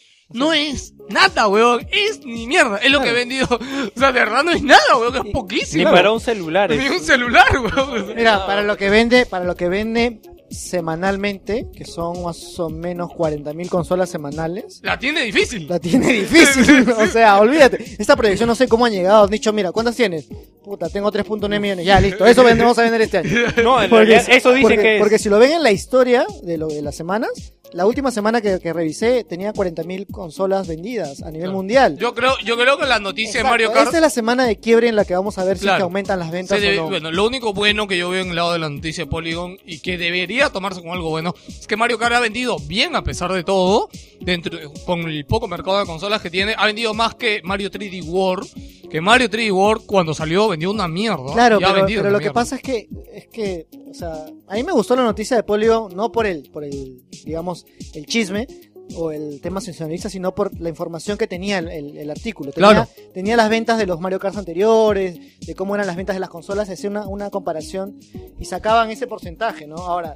[0.53, 1.85] es nada, weón.
[1.91, 2.77] Es ni mierda.
[2.77, 3.47] Es lo que he vendido.
[3.49, 5.15] O sea, de verdad no es nada, weón.
[5.17, 5.91] Es Ni poquísimo.
[5.91, 6.69] para un celular.
[6.71, 8.15] Ni un celular, weón.
[8.15, 13.09] Mira, para lo que vende, para lo que vende semanalmente, que son más o menos
[13.11, 15.67] 40.000 consolas semanales, La tiene difícil.
[15.67, 16.89] la tiene difícil.
[16.97, 17.95] o sea, olvídate.
[17.99, 19.23] Esta proyección no sé cómo han llegado.
[19.23, 20.27] Han dicho, mira, ¿cuántas tienes?
[20.63, 21.85] Puta, tengo 3.9 millones.
[21.85, 22.25] Ya, listo.
[22.25, 23.29] Eso vendemos a vender este año.
[23.63, 24.99] No, Porque, eso dice porque- que es.
[25.01, 28.41] porque si lo ven en la historia de lo de las semanas, la última semana
[28.41, 31.97] que, que revisé tenía 40.000 consolas vendidas a nivel mundial.
[31.97, 33.85] Yo creo, yo creo que la noticia Exacto, de Mario Kart.
[33.85, 35.81] Esta es la semana de quiebre en la que vamos a ver si es que
[35.81, 36.89] aumentan las ventas se debe- o no.
[36.89, 39.57] Bueno, lo único bueno que yo veo en el lado de la noticia de Polygon
[39.65, 43.03] y que debería tomarse como algo bueno es que Mario Kart ha vendido bien a
[43.03, 47.15] pesar de todo, dentro con el poco mercado de consolas que tiene, ha vendido más
[47.15, 51.31] que Mario 3D World, que Mario 3D World cuando salió vendió una mierda.
[51.33, 54.63] Claro, pero, vendido pero lo que pasa es que, es que, o sea, a mí
[54.63, 57.60] me gustó la noticia de Polygon, no por el, por el, digamos,
[57.93, 58.47] el chisme
[58.95, 62.51] o el tema sensacionalista, sino por la información que tenía el, el- el artículo.
[62.51, 62.89] Tenía, Claro.
[63.13, 66.29] tenía las ventas de los Mario Kart anteriores, de cómo eran las ventas de las
[66.29, 67.97] consolas, hacía una, una comparación
[68.37, 69.77] y sacaban ese porcentaje, ¿no?
[69.77, 70.13] Ahora,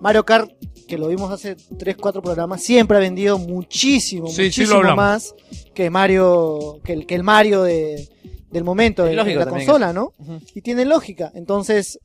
[0.00, 0.50] Mario Kart,
[0.88, 5.34] que lo vimos hace 3, 4 programas, siempre ha vendido muchísimo, Sí, muchísimo más
[5.74, 8.08] que Mario, que el, que el Mario de,
[8.50, 10.12] del momento de, la consola, ¿no?
[10.54, 11.32] Y tiene lógica.
[11.34, 11.98] Entonces,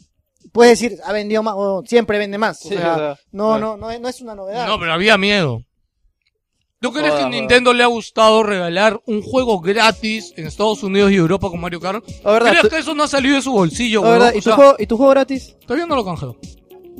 [0.51, 2.65] puedes decir, ha vendido más, o siempre vende más.
[2.65, 4.67] O Sí, sea, o sea, no, no, no, es- no es una novedad.
[4.67, 5.63] No, pero había miedo.
[6.79, 11.11] ¿Tú crees que a Nintendo le ha gustado regalar un juego gratis en Estados Unidos
[11.11, 12.03] y Europa con Mario Kart?
[12.23, 14.19] La verdad, ¿Crees tú- que eso no ha salido de su bolsillo, la weón?
[14.19, 15.55] verdad, O ¿y tu, sea, juego, ¿y tu juego gratis?
[15.67, 16.37] Todavía no lo canjeo.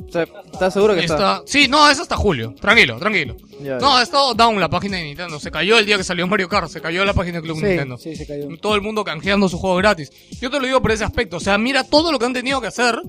[0.08, 0.22] O sea,
[0.52, 1.14] ¿estás seguro que está?
[1.14, 1.42] Está...
[1.46, 2.54] Sí, no, es hasta julio.
[2.60, 3.36] Tranquilo, tranquilo.
[3.60, 5.40] Ya, No, ha estado down la página de Nintendo.
[5.40, 6.68] Se cayó el día que salió Mario Kart.
[6.68, 7.96] Se cayó la página de Club sí, Nintendo.
[7.98, 8.48] sí, se cayó.
[8.60, 10.10] Todo el mundo canjeando su juego gratis.
[10.40, 11.38] Yo te lo digo por ese aspecto.
[11.38, 13.00] O sea, mira todo lo que han tenido que hacer.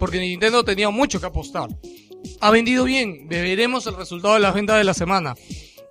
[0.00, 1.68] Porque Nintendo tenía mucho que apostar.
[2.40, 3.28] Ha vendido bien.
[3.28, 5.34] Veremos el resultado de las ventas de la semana.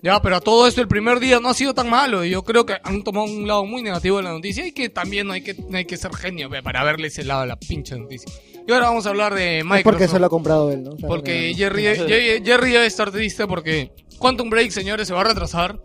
[0.02, 2.26] Ya, pero a todo esto el primer día no ha sido tan malo.
[2.26, 4.66] Y yo creo que han tomado un lado muy negativo de la noticia.
[4.68, 7.42] Y que también no hay que, no hay que ser genio para verle ese lado
[7.42, 8.30] de la pinche noticia.
[8.68, 9.84] Y ahora vamos a hablar de Es Microsoft.
[9.84, 10.92] porque se lo ha comprado él, ¿no?
[10.96, 11.54] Claro, Porque.
[11.56, 15.80] Jerry, Jerry, Jerry debe estar triste porque Quantum Break, señores, se va a retrasar.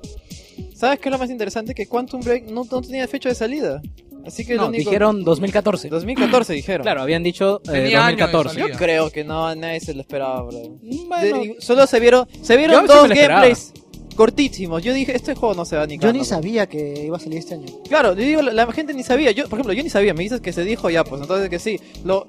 [0.75, 1.75] ¿Sabes qué es lo más interesante?
[1.75, 3.81] Que Quantum Break no, no tenía fecha de salida.
[4.27, 4.79] Así que No, único...
[4.91, 5.89] dijeron 2014.
[5.89, 6.83] 2014 dijeron.
[6.85, 8.49] Claro, habían dicho eh, Tenía año de 2014.
[8.55, 8.73] salida.
[8.73, 10.61] Yo creo que no, nadie se lo esperaba, bro.
[11.09, 13.73] Bueno, De- solo se vieron, se vieron dos gameplays
[14.17, 14.83] cortísimos.
[14.83, 16.25] Yo dije, este juego no se va ni Yo ni bro.
[16.25, 17.67] sabía que iba a salir este año.
[17.89, 19.31] Claro, yo digo, la, la gente ni sabía.
[19.33, 20.15] Yo, por ejemplo, yo ni sabía.
[20.15, 21.81] Me dices que se dijo ya, pues entonces que sí.
[22.05, 22.27] Lo,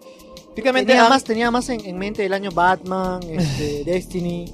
[0.56, 4.46] Tenía han- más, tenía más en, en mente el año Batman, este, Destiny.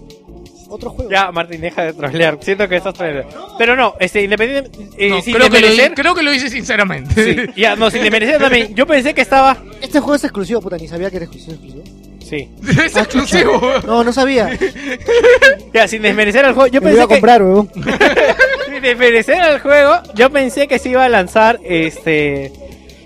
[0.73, 1.11] Otro juego.
[1.11, 2.37] Ya, Martín, deja de trolear.
[2.41, 3.55] Siento que estás troleando.
[3.57, 4.71] Pero no, este, independiente.
[4.97, 7.13] eh, No, sin creo, que lo, desmerecer- creo que lo hice sinceramente.
[7.45, 8.73] Sí, ya, no, sin desmerecer también.
[8.73, 9.57] Yo pensé que estaba.
[9.81, 11.53] Este juego es exclusivo, puta, ni sabía que era exclusivo.
[11.55, 11.83] exclusivo.
[12.21, 12.49] Sí.
[12.85, 13.57] es exclusivo.
[13.59, 13.85] weón.
[13.85, 14.57] No, no sabía.
[15.73, 16.67] Ya, sin desmerecer al juego.
[16.67, 17.13] Yo lo iba pensé a que.
[17.15, 17.69] comprar, weón.
[18.71, 22.51] Sin desmerecer al juego, yo pensé que se iba a lanzar este.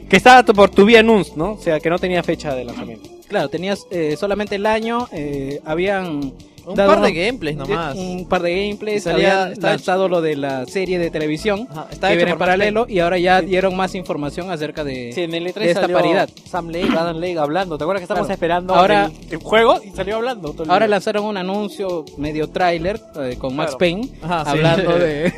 [0.09, 1.53] Que estaba por tu vía Nuns, ¿no?
[1.53, 3.09] O sea, que no tenía fecha de lanzamiento.
[3.27, 6.33] Claro, tenías eh, solamente el año, eh, habían...
[6.65, 7.95] Un par de gameplays nomás.
[7.95, 12.15] Un par de gameplays, salía- lanzado lo de la serie de televisión, Ajá, está que
[12.17, 15.53] viene en paralelo, y ahora ya dieron más información acerca de, Sí, en el E3
[15.65, 16.29] de esta salió paridad.
[16.49, 17.77] Sam Lake, Adam Lake hablando.
[17.77, 18.33] ¿Te acuerdas que estábamos Claro.
[18.35, 20.51] esperando Ahora- el, el juego y salió hablando?
[20.53, 20.91] todo el Ahora día?
[20.95, 23.77] lanzaron un anuncio medio tráiler eh, con Max Claro.
[23.79, 25.33] Payne Ajá, hablando de-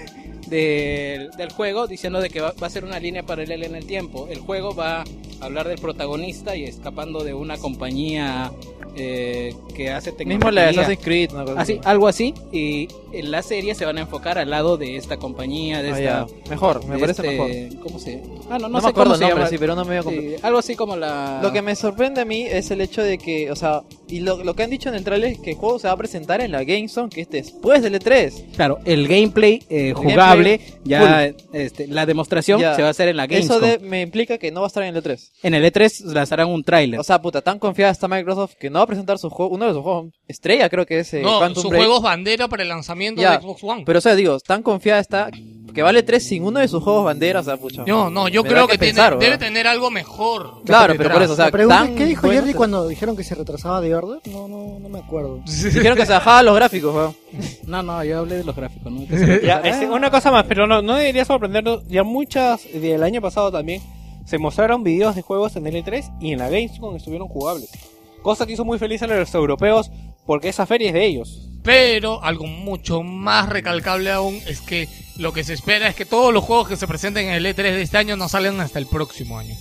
[0.50, 4.28] del juego, diciendo de que va, va a ser una línea paralela en el tiempo.
[4.30, 5.06] El juego va a
[5.42, 8.52] hablar del protagonista y escapando de una compañía
[9.00, 10.82] eh, que hace Mismo la de tecnología.
[10.82, 12.34] Assassin's Creed, Así, algo así.
[12.52, 16.26] Y en la serie se van a enfocar al lado de esta compañía, de Ah,
[16.26, 16.50] esta...
[16.50, 17.38] Mejor, me parece este-
[17.70, 17.84] mejor.
[17.84, 18.24] ¿Cómo se...?
[18.50, 19.50] Ah, no, no, No, sé me acuerdo cómo se nombre, llama.
[19.50, 20.24] sí, pero no me voy a comprar.
[20.24, 21.40] Sí, algo así como la...
[21.44, 24.44] Lo que me sorprende a mí es el hecho de que, o sea, y lo,
[24.44, 26.42] lo que han dicho en el trailer es que el juego se va a presentar
[26.42, 28.56] en la GameZone, que es después del E3.
[28.56, 30.37] Claro, el gameplay eh, jugable,
[30.84, 32.76] ya este, la demostración Ya.
[32.76, 33.82] se va a hacer en la Eso Gamescom.
[33.84, 35.32] de, me implica que no va a estar en el E3.
[35.44, 37.00] En el E3 lanzarán un tráiler.
[37.00, 39.66] O sea, puta, tan confiada está Microsoft que no va a presentar su juego, uno
[39.66, 41.82] de sus juegos estrella creo que es eh, no, Quantum su Break.
[41.84, 43.84] juego es bandera para el lanzamiento Ya, de Xbox One.
[43.86, 45.30] Pero o sea, digo, tan confiada está
[45.78, 47.84] que vale 3 sin uno de sus juegos bandera, o sea, pucha.
[47.86, 49.46] no, no, yo creo que, que tiene- pensar, debe ¿verdad?
[49.46, 50.64] tener algo mejor.
[50.66, 53.80] Claro, pero por eso, o sea, es, ¿qué dijo Jerry cuando dijeron que se retrasaba
[53.80, 54.20] de Order?
[54.26, 55.40] No, no, no me acuerdo.
[55.46, 57.16] Dijeron que se bajaban los gráficos, weón.
[57.68, 58.92] No, no, yo hablé de los gráficos.
[58.92, 59.02] ¿no?
[59.44, 61.88] Ya, este, una cosa más, pero no, no debería sorprendernos.
[61.88, 63.84] Ya muchas del año pasado también
[64.26, 67.70] se mostraron videos de juegos en el E3 y en la Gamescom estuvieron jugables.
[68.24, 69.92] Cosa que hizo muy feliz a los europeos
[70.26, 71.50] porque esa feria es de ellos.
[71.62, 74.88] Pero algo mucho más recalcable aún es que
[75.18, 77.56] lo que se espera es que todos los juegos que se presenten en el E3
[77.56, 79.56] de este año no salgan hasta el próximo año.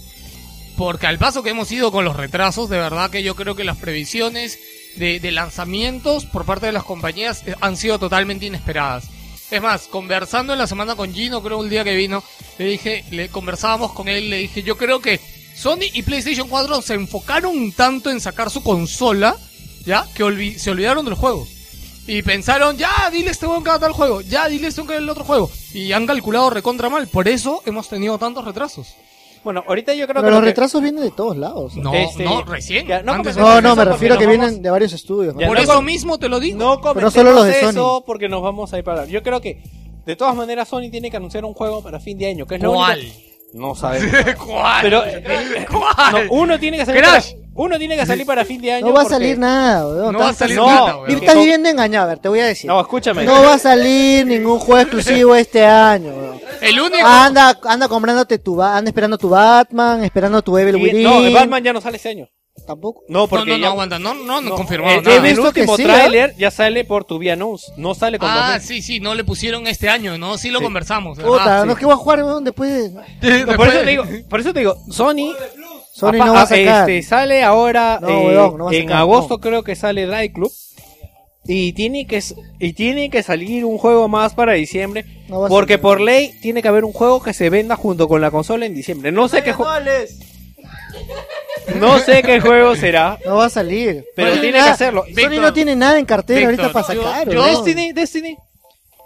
[0.76, 3.64] Porque al paso que hemos ido con los retrasos, de verdad que yo creo que
[3.64, 4.58] las previsiones
[4.96, 9.04] de, lanzamientos por parte de las compañías eh, han sido totalmente inesperadas.
[9.50, 12.22] Es más, conversando en la semana con Gino, creo el día que vino,
[12.58, 15.20] le dije, le conversábamos con él, le dije, yo creo que
[15.54, 19.36] Sony y PlayStation 4 se enfocaron tanto en sacar su consola,
[19.84, 21.55] ya, que se olvidaron de los juegos.
[22.08, 24.96] Y pensaron, ya, dile este weón que haga tal juego, ya, dile este weón que
[24.98, 25.50] el otro juego.
[25.74, 28.94] Y han calculado recontra mal, por eso hemos tenido tantos retrasos.
[29.42, 30.30] Bueno, ahorita yo creo Pero que.
[30.30, 31.76] los lo que- retrasos vienen de todos lados.
[31.76, 32.86] No, Este, no, recién.
[32.86, 35.34] ya, no Antes- No, no, me refiero a que nos vienen vamos- de varios estudios.
[35.34, 35.40] ¿no?
[35.40, 36.58] Ya, Por no eso mismo te lo digo.
[36.58, 38.02] No comentemos solo los de eso Sony.
[38.04, 39.04] porque nos vamos a ir para.
[39.06, 39.62] Yo creo que
[40.04, 42.62] de todas maneras Sony tiene que anunciar un juego para fin de año, que es
[42.62, 42.98] lo ¿Cuál?
[43.00, 43.18] único-
[43.52, 44.12] No sabemos.
[44.46, 44.82] ¿Cuál?
[44.82, 45.02] Pero
[45.70, 46.26] ¿Cuál?
[46.28, 47.32] no, uno tiene que salir Crash.
[47.32, 48.86] para, uno tiene que salir para fin de año.
[48.86, 50.12] No va a salir nada, weón.
[50.12, 51.10] No va a Estás- salir no, nada, weón.
[51.10, 52.68] Y estás viviendo engañado, a ver, te voy a decir.
[52.68, 53.24] No, escúchame.
[53.24, 56.40] No va a salir ningún juego exclusivo este año, weón.
[56.60, 57.06] El único.
[57.06, 61.02] Anda, anda comprándote tu, anda esperando tu Batman, esperando tu Evil Within.
[61.02, 62.28] no, el Batman ya no sale este año.
[62.66, 63.02] Tampoco.
[63.08, 65.16] No, No, porque no, no, ya- aguanta, no, no, no, no, confirmado eh, nada.
[65.18, 68.54] en el último sí, tráiler ya sale por tu vía news, no sale con Ah,
[68.54, 68.60] 2000.
[68.62, 70.36] sí, sí, no le pusieron este año, ¿no?
[70.36, 70.64] Sí lo Sí.
[70.64, 71.16] conversamos.
[71.18, 72.90] No es que voy a jugar, weón, después de...
[72.90, 75.32] No, Después- por eso te digo, por eso te digo, Sony,
[75.94, 76.90] Sony no va a ah, sacar.
[76.90, 79.40] este, sale ahora No, eh, weón, no va a en sacar, agosto no.
[79.40, 80.52] creo que sale Drive Club
[81.48, 82.20] y tiene que
[82.58, 86.66] y tiene que salir un juego más para diciembre No porque por ley tiene que
[86.66, 89.12] haber un juego que se venda junto con la consola en diciembre.
[89.12, 89.64] No sé qué ju-
[91.74, 94.04] no sé qué juego será, No va a salir.
[94.14, 95.02] pero No tiene que hacerlo.
[95.04, 97.44] Sony Víctor, no tiene nada en cartera Víctor, ahorita para sacar, yo-.
[97.44, 98.36] Destiny, Destiny.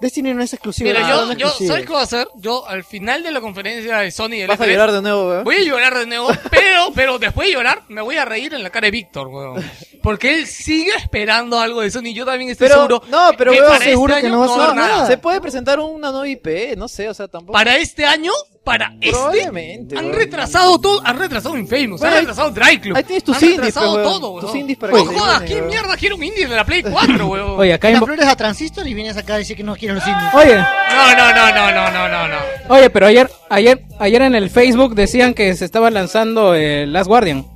[0.00, 0.88] Destiny no es exclusivo.
[0.88, 1.50] Mira, yo, no yo.
[1.50, 2.26] ¿sabes qué voy a hacer?
[2.36, 5.28] Yo, al final de la conferencia de Sony del Vas a E3, llorar de nuevo,
[5.28, 5.44] weón.
[5.44, 8.62] Voy a llorar de nuevo, pero, pero después de llorar, me voy a reír en
[8.62, 9.62] la cara de Víctor, weón.
[10.02, 12.14] Porque él sigue esperando algo de Sony.
[12.14, 13.02] Yo también estoy Pero, seguro.
[13.08, 15.06] no, pero que weón, para seguro este que año no va a va haber nada.
[15.06, 17.52] Se puede presentar una nueva IP, no sé, o sea, tampoco.
[17.52, 18.32] Para este año,
[18.64, 19.50] para este.
[19.96, 21.00] Han retrasado todo.
[21.04, 22.96] Han retrasado Infamous, Bueno, han retrasado Dry Club.
[22.96, 24.20] ahí tienes tus han indies, retrasado pues, weón.
[24.20, 24.46] todo, weón.
[24.46, 27.50] Tus indies para no jodas, ¿quién mierda quiere un indie de la Play 4, weón?
[27.60, 27.98] Oye, acá en...
[27.98, 30.34] Flores a Transistor y vienes acá a decir que no quieren los indies.
[30.34, 32.36] Oye, No, no, no, no, no, no, no, no.
[32.68, 37.08] oye, pero ayer, ayer, ayer en el Facebook decían que se estaba lanzando el Last
[37.08, 37.46] Guardian.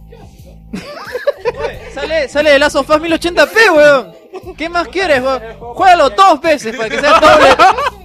[1.95, 4.57] Sale, sale de Last of Us 1080p, weón.
[4.57, 5.41] ¿Qué más quieres, weón?
[5.75, 7.47] Juégalo dos veces para que sea doble,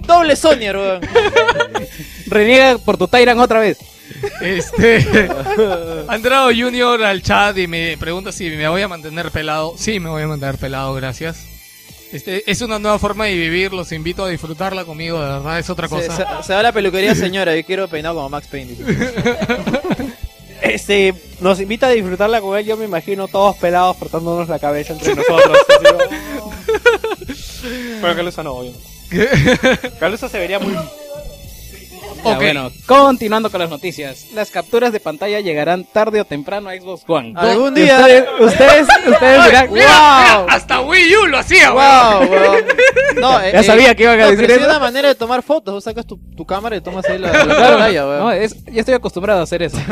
[0.06, 1.00] doble Sonyer, weón.
[2.30, 3.78] Reniega por tu Tyrant otra vez.
[4.40, 5.06] Este.
[6.08, 9.74] ha entrado Junior al chat y me pregunta si me voy a mantener pelado.
[9.76, 11.46] Sí, me voy a mantener pelado, gracias.
[12.12, 15.70] Este, es una nueva forma de vivir, los invito a disfrutarla conmigo, de verdad, es
[15.70, 16.16] otra cosa.
[16.16, 17.54] se- se va a la peluquería, señora.
[17.54, 18.76] Yo quiero peinado como Max Payne.
[20.62, 24.92] Este, nos invita a disfrutarla con él, yo me imagino todos pelados frotándonos la cabeza
[24.92, 25.56] entre nosotros.
[28.02, 28.72] Pero Calusa no, obvio.
[29.98, 30.76] Calusa se vería muy...
[32.22, 34.26] Bueno, continuando con las noticias.
[34.34, 37.34] Las capturas de pantalla llegarán tarde o temprano a Xbox One.
[37.36, 37.98] Algún día.
[37.98, 41.70] Ustedes, ustedes, ustedes dirán, Mira, mira, hasta Wii U lo hacía.
[41.70, 42.64] Wow, weón.
[43.20, 44.64] No, eh, Ya sabía que iban a no, decir pero eso.
[44.64, 45.74] hay una manera de tomar fotos.
[45.74, 48.20] Vos sacas tu, tu cámara y tomas ahí la, la Claro, pantalla, weón.
[48.20, 49.78] no, es, ya estoy acostumbrado a hacer eso.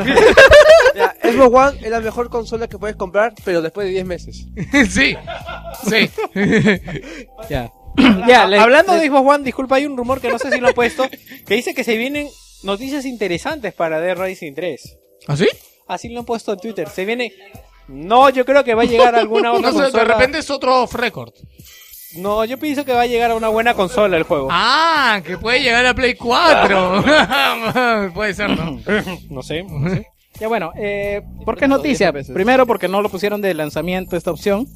[0.94, 4.46] Ya, Xbox One es la mejor consola que puedes comprar, pero después de 10 meses.
[4.90, 5.16] sí.
[5.88, 6.10] Sí.
[7.48, 7.70] ya.
[8.28, 10.60] ya, le- Hablando le- de Xbox One, disculpa, hay un rumor que no sé si
[10.60, 11.08] lo han puesto,
[11.46, 12.28] que dice que se vienen
[12.62, 14.98] noticias interesantes para Dead Rising 3.
[15.26, 15.48] ¿Ah, sí?
[15.86, 16.88] Así lo han puesto en Twitter.
[16.88, 17.32] Se viene...
[17.88, 20.50] No, yo creo que va a llegar a alguna otra No sé, de repente es
[20.50, 21.32] otro off record.
[22.16, 24.48] No, yo pienso que va a llegar a una buena consola el juego.
[24.50, 27.04] Ah, que puede llegar a Play 4.
[28.14, 28.80] puede ser, ¿no?
[29.30, 29.62] No sé.
[29.62, 30.06] no sé.
[30.40, 32.12] Ya bueno, eh, ¿por qué es noticia?
[32.32, 34.66] Primero porque no lo pusieron de lanzamiento esta opción.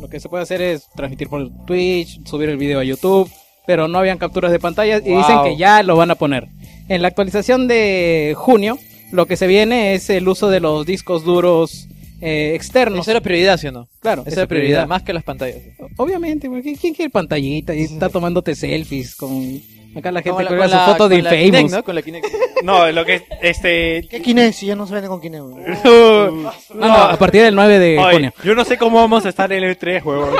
[0.00, 3.30] Lo que se puede hacer es transmitir por Twitch, subir el video a YouTube,
[3.66, 5.18] pero no habían capturas de pantalla y Wow.
[5.18, 6.48] dicen que ya lo van a poner.
[6.88, 8.78] En la actualización de junio,
[9.12, 11.86] lo que se viene es el uso de los discos duros
[12.22, 13.00] eh, externos.
[13.06, 13.88] Esa era prioridad, ¿sí o no?
[14.00, 15.58] Claro, Esa era prioridad, más que las pantallas.
[15.96, 19.60] Obviamente, porque ¿quién quiere pantallita y está tomándote selfies con
[19.96, 21.72] acá la gente Con su foto de Infamous.
[21.72, 21.82] ¿no?
[21.84, 22.26] Con la Kinect.
[22.62, 24.52] No, lo que este ¿Qué Kinect?
[24.54, 25.42] Si ya no se vende con Kinect.
[25.44, 26.42] weón.
[26.74, 28.32] No, no, a partir del 9 de Oye, junio.
[28.44, 30.34] yo no sé cómo vamos a estar en el 3, huevón.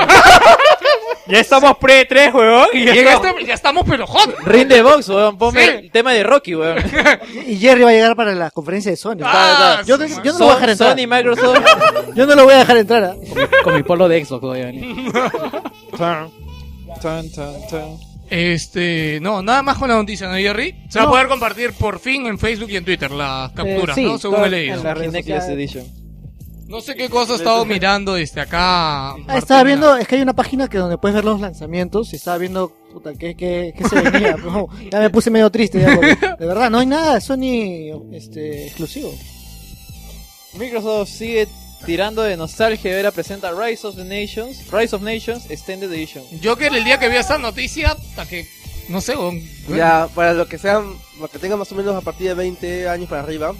[1.27, 2.67] ya estamos pre-3, huevón.
[2.73, 4.35] Y ya Y en estamos- este ya estamos pero hot.
[4.45, 5.37] Ring de box, weón.
[5.37, 5.69] Ponme Sí.
[5.69, 6.77] el tema de Rocky, weón.
[7.47, 9.17] Y Jerry va a llegar para la conferencia de Sony.
[9.23, 10.91] Ah, yo, sí, yo no lo voy a dejar entrar.
[10.97, 12.15] Sony, Microsoft.
[12.15, 13.03] Yo no lo voy a dejar entrar.
[13.03, 13.15] ¿ah?
[13.63, 15.11] Con mi polo de Xbox voy a venir.
[15.97, 16.29] Tan,
[17.01, 18.10] tan, tan, tan.
[18.33, 20.73] Este, no, nada más con la noticia, ¿no, Jerry?
[20.89, 21.11] Se va a No.
[21.11, 24.17] poder compartir por fin en Facebook y en Twitter las capturas, Eh, sí, ¿no?
[24.17, 24.77] Según todo he leído.
[24.77, 25.75] en las redes Kinectless sociales.
[25.75, 26.01] Edition.
[26.69, 29.09] No sé qué cosa he estado mirando desde acá.
[29.09, 29.37] Ah, Martina.
[29.37, 32.37] estaba viendo, es que hay una página que donde puedes ver los lanzamientos y estaba
[32.37, 34.37] viendo, puta, qué, qué, qué se venía.
[34.41, 38.15] No, ya me puse medio triste, ya, porque de verdad, no hay nada de Sony
[38.15, 39.13] este, exclusivo.
[40.57, 41.47] Microsoft sigue
[41.85, 46.23] tirando de nostalgia ahora presenta Rise of the Nations, Rise of Nations Extended Edition.
[46.39, 48.47] Yo que el día que vi esa noticia, hasta que,
[48.89, 49.41] no sé, weón.
[49.69, 52.89] Ya, para lo que sean, lo que tengan más o menos a partir de 20
[52.89, 53.53] años para arriba,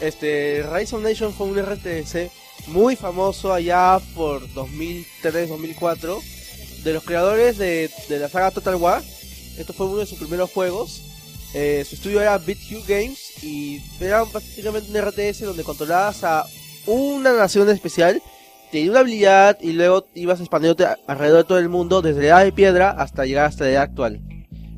[0.00, 2.30] este, Rise of Nation fue un RTS
[2.68, 6.22] muy famoso allá por 2003-2004,
[6.82, 9.02] de los creadores de, de la saga Total War.
[9.58, 11.02] Esto fue uno de sus primeros juegos.
[11.54, 16.46] Eh, su estudio era BitHue Games y era prácticamente un RTS donde controlabas a
[16.86, 18.22] una nación especial,
[18.70, 22.44] tenía una habilidad y luego ibas expandiéndote alrededor de todo el mundo desde la edad
[22.44, 24.20] de piedra hasta llegar hasta la edad actual.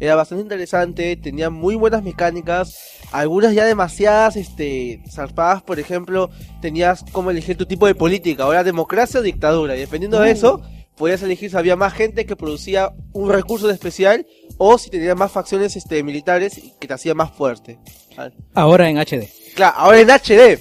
[0.00, 2.78] Era bastante interesante, tenía muy buenas mecánicas,
[3.10, 6.30] algunas ya demasiadas este, zarpadas, por ejemplo,
[6.60, 10.62] tenías como elegir tu tipo de política, ahora democracia o dictadura, y dependiendo de eso,
[10.98, 14.24] podías elegir si había más gente que producía un recurso especial
[14.56, 17.78] o si tenía más facciones este, militares que te hacía más fuerte.
[18.16, 19.28] Ah, Ahora en HD.
[19.54, 20.60] Claro, ahora en HD.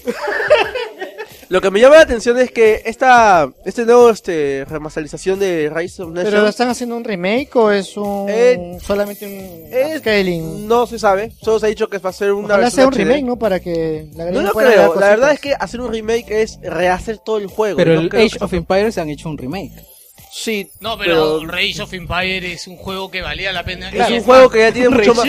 [1.50, 6.04] Lo que me llama la atención es que esta este nuevo este remasterización de Rise
[6.04, 10.68] of ¿Pero Nations están haciendo un remake o es un Eh, solamente un es- scaling?
[10.68, 12.94] no se sabe, solo se ha dicho que va a ser una Ojalá sea un
[12.94, 12.98] HD.
[12.98, 13.40] remake, ¿no?
[13.40, 17.20] Para que la No lo creo, la verdad es que hacer un remake es rehacer
[17.20, 17.78] todo el juego.
[17.78, 19.72] Pero no el Age of Empires han hecho un remake.
[20.30, 23.90] Sí, No, pero, Rage of Empire es un juego que valía la pena.
[23.90, 25.28] es un juego que ya tiene mucho más...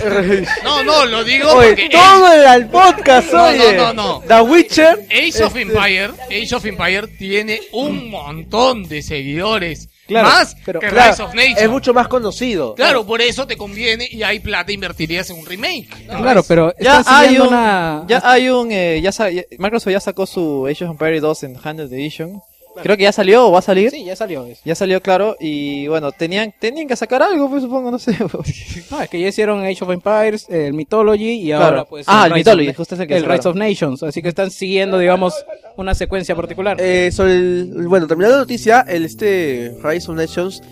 [0.64, 3.76] No, no, lo digo Oye, porque todo el al podcast, No, oye.
[3.76, 4.22] no, no, no.
[4.26, 5.06] The Witcher...
[5.10, 9.88] Age of este, Empire, Age of Empire tiene un montón de seguidores.
[10.06, 11.58] Claro, más pero- que claro, Rise of Nations.
[11.60, 12.74] es mucho más conocido.
[12.74, 15.88] Claro, por eso te conviene y hay plata invertirías en un remake.
[16.08, 18.04] Claro, pero Ya hay un, una...
[18.08, 19.12] ya hay un, eh, ya
[19.58, 22.40] Microsoft ya sacó su Age of Empires 2 en Handheld Edition.
[22.82, 23.90] Creo que ya salió o va a salir.
[23.90, 24.60] Sí, ya salió eso.
[24.64, 28.16] Ya salió, claro, y bueno, tenían, tenían que sacar algo, pues supongo, no sé.
[28.90, 31.64] No, es que ya hicieron Age of Empires, el Mythology y Claro.
[31.64, 33.24] ahora pues Ah, el Rise Mythology, of, justo es el que el.
[33.24, 35.34] Rise of Nations, así que están siguiendo digamos
[35.76, 36.76] una secuencia particular.
[36.80, 40.62] Eh, sobre el, bueno, terminando la noticia, el este Rise of Nations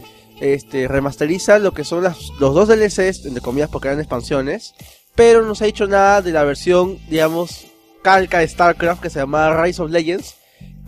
[0.41, 4.73] este remasteriza lo que son las, los dos DLCs, entre comillas, porque eran expansiones,
[5.17, 7.67] pero no se ha dicho nada de la versión, digamos,
[8.03, 10.37] calca de StarCraft que se llamaba Rise of Legends,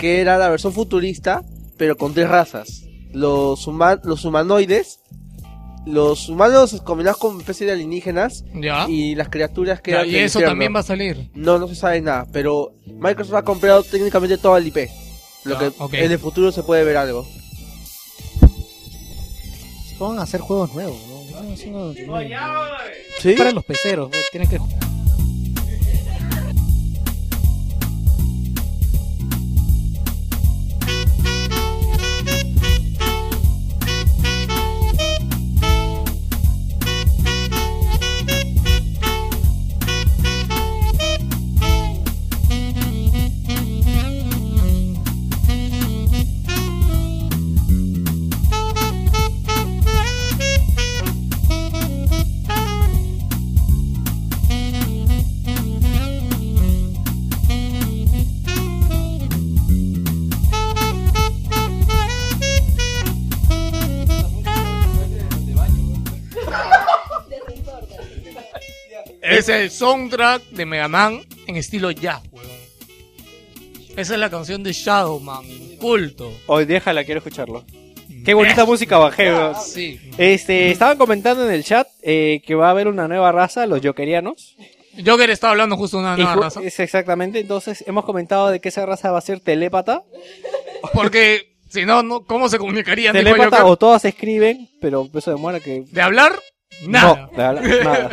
[0.00, 1.42] que era la versión futurista,
[1.76, 2.82] pero con tres razas.
[3.12, 5.00] Los, huma- los humanoides,
[5.86, 8.86] los humanos combinados con una especie de alienígenas Ya.
[8.88, 10.50] y las criaturas que Ya, eran y eso infierno.
[10.52, 11.30] también va a salir.
[11.34, 14.88] No, no se sabe nada, pero Microsoft ha comprado técnicamente todo el IP.
[15.44, 15.72] Lo que
[16.04, 17.26] en el futuro se puede ver algo.
[19.88, 21.20] Se pongan a hacer juegos nuevos, ¿no?
[23.20, 23.32] ¿Sí?
[23.36, 24.58] Para los peceros, tienen que
[69.40, 72.46] es el soundtrack de Mega Man en estilo jazz, weón.
[73.96, 75.44] Esa es la canción de Shadowman,
[75.80, 76.32] culto.
[76.46, 77.64] Hoy déjala, quiero escucharlo.
[78.24, 79.54] Qué bonita música bajé, weón.
[79.62, 80.00] Sí.
[80.18, 83.80] Este, estaban comentando en el chat eh, que va a haber una nueva raza, los
[83.82, 84.56] jokerianos.
[85.04, 86.60] Joker está hablando justo de una nueva ju- raza.
[86.62, 90.02] Es exactamente, entonces hemos comentado de que esa raza va a ser telépata.
[90.92, 93.12] Porque si no, no, ¿cómo se comunicarían?
[93.12, 95.84] Telépata o todas escriben, pero eso demora que...
[95.90, 96.38] ¿De hablar?
[96.86, 97.28] Nada.
[97.32, 97.38] No,
[97.84, 98.10] nada.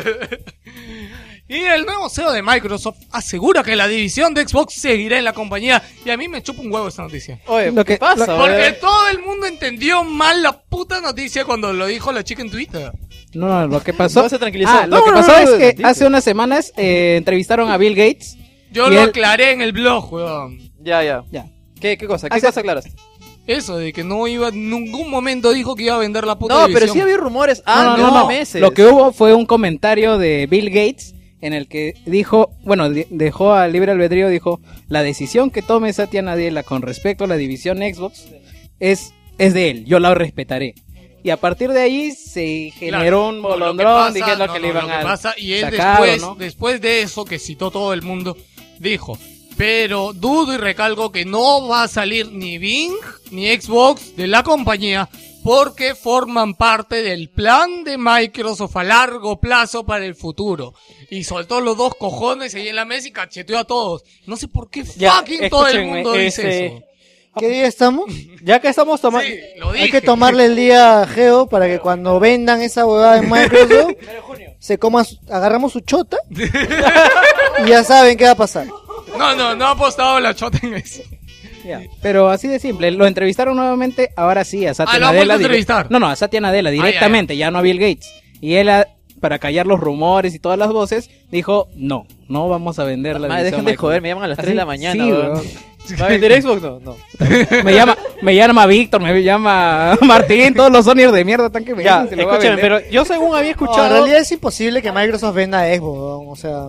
[1.49, 5.31] Y el nuevo CEO de Microsoft asegura que la división de Xbox seguirá en la
[5.31, 5.81] compañía.
[6.05, 7.39] Y a mí me chupa un huevo esta noticia.
[7.47, 8.25] Oye, Lo ¿qué que- pasa?
[8.33, 8.75] lo- Porque weón?
[8.81, 12.91] todo el mundo entendió mal la puta noticia cuando lo dijo la chica en Twitter.
[13.33, 14.23] No, no, lo que pasó.
[14.23, 14.71] No se tranquilizó.
[14.71, 15.85] Ah, lo No, que no, pasó no, es que dice.
[15.85, 18.37] hace unas semanas eh, entrevistaron a Bill Gates.
[18.71, 20.59] Yo lo él- aclaré en el blog, weón.
[20.81, 21.23] Ya, ya.
[21.31, 21.45] Ya.
[21.79, 22.27] ¿Qué, qué cosa?
[22.27, 22.91] ¿Qué Hace- cosa aclaraste?
[23.47, 26.53] Eso de que no iba, en ningún momento dijo que iba a vender la puta
[26.67, 27.59] No, pero sí había rumores.
[27.59, 28.27] No, Ah, no, no, no, no.
[28.27, 28.61] meses.
[28.61, 33.07] Lo que hubo fue un comentario de Bill Gates en el que dijo, bueno, de-
[33.09, 34.59] dejó al libre albedrío, dijo,
[34.89, 38.25] la decisión que tome Satya Nadella con respecto a la división Xbox
[38.79, 40.75] es, es de él, yo la respetaré.
[41.23, 42.97] Y a partir de ahí se Claro.
[42.97, 45.33] generó un No, lo que bolondrón, pasa- que no, le iban lo que a pasa,
[45.37, 46.35] y él sacar, después, ¿o no?
[46.35, 48.35] después de eso que citó todo el mundo,
[48.79, 49.17] dijo,
[49.57, 52.93] pero dudo y recalco que no va a salir ni Bing
[53.31, 55.09] ni Xbox de la compañía
[55.43, 60.73] porque forman parte del plan de Microsoft a largo plazo para el futuro.
[61.09, 64.03] Y soltó los dos cojones ahí en la mesa y cacheteó a todos.
[64.25, 66.83] No sé por qué Ya, fucking todo el mundo dice este, eso.
[67.39, 68.11] ¿Qué día estamos?
[68.43, 69.25] Ya que estamos tomando...
[69.29, 69.39] Sí,
[69.79, 73.93] Hay que tomarle el día a Geo para que cuando vendan esa huevada en Microsoft,
[74.59, 78.67] se coma, su- agarramos su chota y ya saben qué va a pasar.
[79.17, 81.03] No, no, no ha apostado la chota en eso.
[81.65, 85.33] Ya, Pero así de simple, lo entrevistaron nuevamente, ahora sí, a Satya Ah, Nadella.
[85.33, 85.87] a entrevistar.
[85.91, 88.09] No, no, a Satya Nadella directamente, ya, no a Bill Gates.
[88.39, 88.87] Y él, a-
[89.19, 93.27] para callar los rumores y todas las voces, dijo, no, no vamos a vender la
[93.27, 93.81] Madre, dejen de Microsoft".
[93.81, 95.03] joder, me llaman a las 3 de la Así- mañana.
[95.03, 95.31] sí, weón.
[95.33, 95.45] weón.
[96.01, 96.61] ¿Va a vender Xbox?
[96.61, 96.95] No, no.
[97.63, 101.73] me llama, me llama Víctor, me llama Martín, todos los Sonyers de mierda están que
[101.75, 102.59] me Ya, vender.
[102.61, 103.89] pero yo según había No, en escuchado...
[103.89, 106.67] realidad es imposible que Microsoft venda a Xbox, weón, o sea,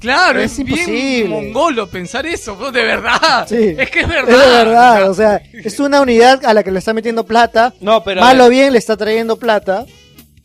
[0.00, 1.28] Claro, Es es, bien imposible.
[1.28, 3.46] mongolo pensar eso, bro, de verdad.
[3.48, 3.74] Sí.
[3.78, 4.30] Es que es verdad.
[4.34, 7.72] es de verdad, o sea, es una unidad a la que le está metiendo plata,
[7.80, 8.20] No, pero...
[8.20, 9.86] mal o bien le está trayendo plata,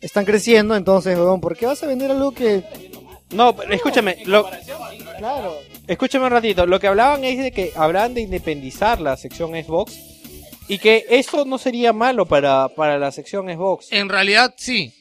[0.00, 2.62] están creciendo, entonces, weón, ¿por qué vas a vender algo que...
[3.30, 4.48] No, pero escúchame, lo,
[5.18, 5.56] Claro.
[5.86, 6.66] escúchame un ratito.
[6.66, 9.98] Lo que hablaban es de que hablan de independizar la sección Xbox
[10.68, 13.90] y que eso no sería malo para, para la sección Xbox.
[13.90, 14.92] En realidad, sí.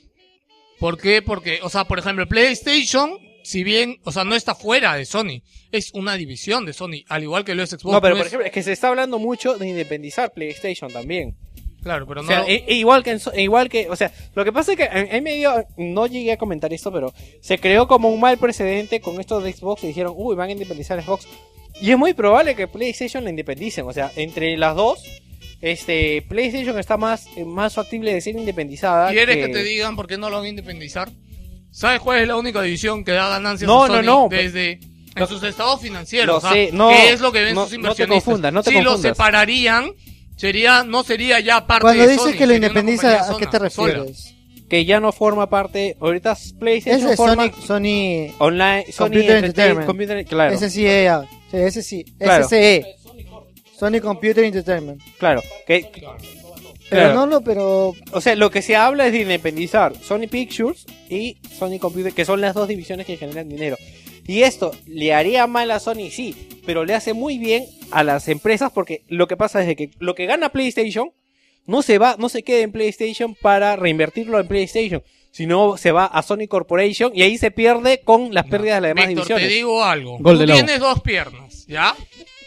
[0.80, 1.22] ¿Por qué?
[1.22, 3.18] Porque, o sea, por ejemplo, PlayStation,
[3.52, 5.42] si bien, o sea, no está fuera de Sony,
[5.74, 7.92] es una división de Sony, al igual que lo es Xbox.
[7.94, 10.90] No, pero no por es- ejemplo, es que se está hablando mucho de independizar PlayStation
[10.92, 11.36] también.
[11.84, 12.30] Claro, pero O no.
[12.30, 14.78] sea, e- e igual que, en e igual que, o sea, lo que pasa es
[14.78, 17.12] que en, en medio, no llegué a comentar esto, pero
[17.42, 20.52] se creó como un mal precedente con esto de Xbox y dijeron, uy, van a
[20.54, 21.28] independizar Xbox.
[21.82, 25.04] Y es muy probable que PlayStation la independicen, o sea, entre las dos,
[25.62, 29.10] este, PlayStation está más, más factible de ser independizada.
[29.12, 31.10] ¿Quieres que te digan por qué no lo van a independizar?
[31.72, 34.72] ¿Sabes cuál es la única división que da ganancias No, a no, Sony no, desde
[34.74, 34.80] en
[35.16, 36.36] lo- sus estados financieros?
[36.36, 38.24] Lo sea, sé, no, ¿Qué es lo que ven no- sus no te inversionistas?
[38.26, 39.18] confundas, no te si lo confundas.
[39.18, 39.92] separarían,
[40.36, 43.58] sería, no sería ya parte Cuando de dices Sony, que lo independiza, ¿a qué te
[43.58, 43.94] sola- sola.
[43.94, 44.36] refieres?
[44.70, 49.30] Que ya no forma parte, ahorita PlayStation Ese es forma Sony, Sony online, Sony Computer
[49.38, 49.88] Entertain- Entertainment.
[49.88, 51.12] Computer- claro, Ese sí, eh.
[51.52, 52.06] Sí, ese sí.
[52.18, 52.46] Claro.
[52.46, 52.86] SCE.
[53.78, 55.02] Sony Computer Entertainment.
[55.18, 55.90] claro, que,
[56.92, 57.16] Pero Claro.
[57.22, 61.38] no, no, pero O sea, lo que se habla es de independizar Sony Pictures y
[61.58, 63.78] Sony Computer, que son las dos divisiones que generan dinero.
[64.28, 68.28] Y esto le haría mal a Sony, sí, pero le hace muy bien a las
[68.28, 71.12] empresas porque lo que pasa es que lo que gana PlayStation
[71.66, 75.02] no se va, no se queda en PlayStation para reinvertirlo en PlayStation,
[75.32, 78.90] sino se va a Sony Corporation y ahí se pierde con las pérdidas de las
[78.90, 79.48] demás Víctor, divisiones.
[79.48, 80.18] te digo algo.
[80.20, 81.96] Gol Tú tienes dos piernas, ¿ya?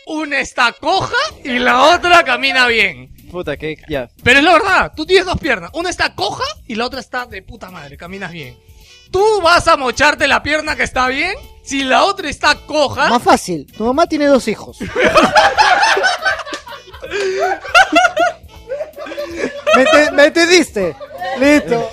[0.07, 3.14] Una está coja y la otra camina bien.
[3.35, 4.09] Puta, que ya.
[4.23, 5.71] Pero es la verdad, tú tienes dos piernas.
[5.75, 8.57] Una está coja y la otra está de puta madre, caminas bien.
[9.11, 11.35] Tú vas a mocharte la pierna que está bien
[11.65, 13.09] si la otra está coja.
[13.09, 13.67] más fácil.
[13.77, 14.79] Tu mamá tiene dos hijos.
[19.77, 20.97] ¿Me, ente- me entendiste?
[21.41, 21.91] Listo.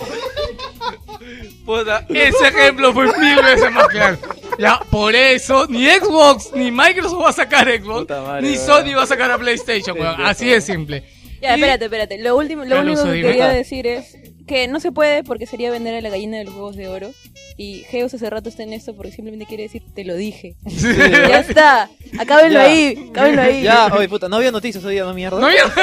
[1.65, 4.18] Puta, ese ejemplo fue mil veces más claro.
[4.59, 8.57] Ya, por eso, ni Xbox ni Microsoft va a sacar Xbox, Puta madre, ni.
[8.57, 10.22] Sony va a sacar a PlayStation, weón.
[10.26, 11.03] Así de simple.
[11.41, 12.18] Ya, espérate, espérate.
[12.19, 14.15] Lo último, lo Ya, único que quería decir es
[14.47, 17.11] que no se puede porque sería vender a la gallina de los huevos de oro.
[17.57, 20.55] Y Geos hace rato está en esto porque simplemente quiere decir, te lo dije.
[20.65, 21.89] ya está.
[22.19, 22.65] Acábenlo Ya.
[22.65, 23.63] ahí, acábenlo ahí.
[23.63, 25.39] Ya, oye, puta, no había noticias hoy día, no mierda.
[25.39, 25.72] ¿No vieron?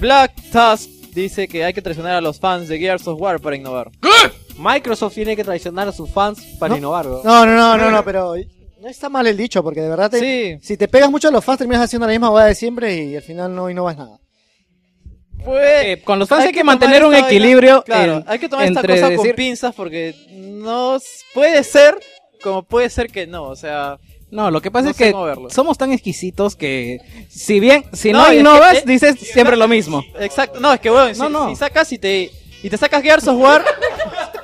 [0.00, 3.56] Black Tusk dice que hay que traicionar a los fans de Gears of War para
[3.56, 3.90] innovar.
[4.02, 4.08] ¿Qué?
[4.58, 6.78] Microsoft tiene que traicionar a sus fans para No.
[6.78, 7.06] innovar.
[7.06, 7.22] ¿no?
[7.22, 8.34] No, no, no, no, no, pero
[8.80, 11.30] no está mal el dicho, porque de verdad te- Sí, si te pegas mucho a
[11.30, 14.18] los fans terminas haciendo la misma hueá de siempre y al final no innovas nada.
[15.44, 15.84] pues...
[15.84, 17.82] Eh, con los fans hay, que, tomar mantener un esta vaina- equilibrio.
[17.84, 20.98] Claro, en- hay que tomar esta cosa con decir- pinzas porque no
[21.34, 21.96] puede ser
[22.42, 23.98] como puede ser que no, o sea,
[24.30, 25.12] No, lo que pasa No es que
[25.50, 26.98] somos tan exquisititos que
[27.30, 30.02] si bien, si no, No, es que- innovas, eh, dices siempre lo mismo.
[30.18, 31.48] exacto, no, es que bueno, si, No, no.
[31.48, 32.30] si sacas y te
[32.62, 33.70] y te sacas Gear Software Vos
[34.32, 34.35] te,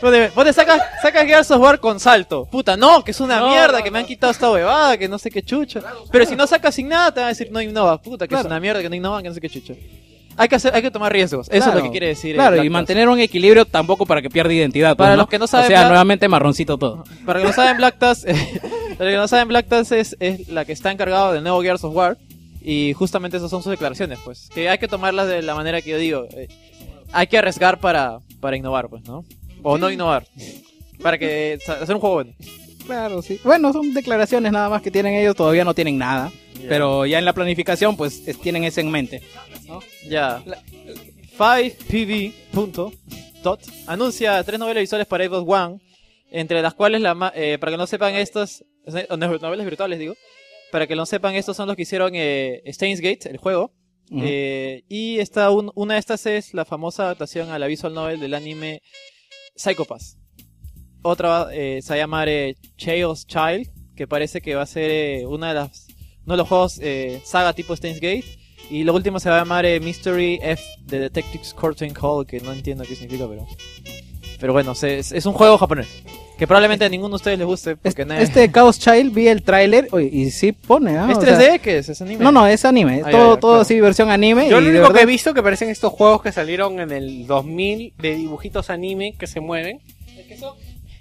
[0.00, 2.46] vos te sacas, sacas Gear Software con salto.
[2.46, 5.08] Puta, no, que es una No, mierda, no, que me han quitado esta huevada, que
[5.08, 5.80] no sé qué chucha.
[6.10, 8.00] Pero si no sacas sin nada, te van a decir no innova.
[8.00, 9.74] Puta, que es una mierda, que no innova, que no sé qué chucha.
[10.40, 11.48] Hay que, hacer, hay que tomar riesgos.
[11.50, 12.36] Eso es lo que quiere decir.
[12.36, 14.90] Claro, y mantener un equilibrio tampoco para que pierda identidad.
[14.90, 15.22] pues, Para ¿no?
[15.22, 17.02] los que no saben, O sea, Black- nuevamente marroncito todo.
[17.26, 18.24] Para que no saben, Black Task,
[18.98, 21.82] para que no saben, Black Task es, es la que está encargada del nuevo Gears
[21.82, 22.16] of War.
[22.62, 24.48] Y justamente esas son sus declaraciones, pues.
[24.54, 26.26] Que hay que tomarlas de la manera que yo digo.
[26.36, 26.46] eh,
[27.12, 29.24] hay que arriesgar para, para innovar, pues, ¿no?
[29.62, 30.26] O no innovar.
[31.02, 32.32] Para que hacer un juego bueno.
[32.86, 33.38] Claro, sí.
[33.44, 36.32] Bueno, son declaraciones nada más que tienen ellos, todavía no tienen nada.
[36.68, 39.22] Pero ya en la planificación, pues es- tienen eso en mente.
[40.08, 40.42] Ya.
[41.38, 45.78] 5pv.dot anuncia tres novelas visuales para Xbox One,
[46.30, 48.64] entre las cuales, la eh, para que no sepan estas,
[49.08, 50.14] no- novelas virtuales digo,
[50.72, 53.72] para que no sepan estos son los que hicieron eh, Steins Gate, el juego.
[54.10, 58.18] Eh, y esta un- una de estas es la famosa adaptación a la visual novel
[58.20, 58.80] del anime
[59.58, 60.16] Psycho Pass.
[61.02, 62.28] Otra eh, se va a llamar
[62.78, 65.86] Chaos Child, que parece que va a ser eh, una de las,
[66.24, 68.24] uno de los juegos eh, saga tipo Steins Gate.
[68.70, 72.52] Y lo último se va a llamar Mystery F The Detective's Curtain Call, que no
[72.52, 73.46] entiendo qué significa, pero.
[74.38, 75.88] Pero bueno, se- es, es un juego japonés.
[76.38, 77.76] Que probablemente a ninguno de ustedes les guste.
[77.76, 81.08] Porque nadie- Este Chaos Child vi el tráiler y sí pone, ¿ah?
[81.10, 81.58] ¿Es O sea, 3D?
[81.60, 81.88] ¿Qué es?
[81.88, 82.22] ¿Es anime?
[82.22, 83.02] no, no, es anime.
[83.04, 83.60] Ah, todo ya, todo claro.
[83.62, 84.48] así versión anime.
[84.48, 87.26] Yo y lo único que he visto que parecen estos juegos que salieron en el
[87.26, 89.80] 2000 de dibujitos anime que se mueven.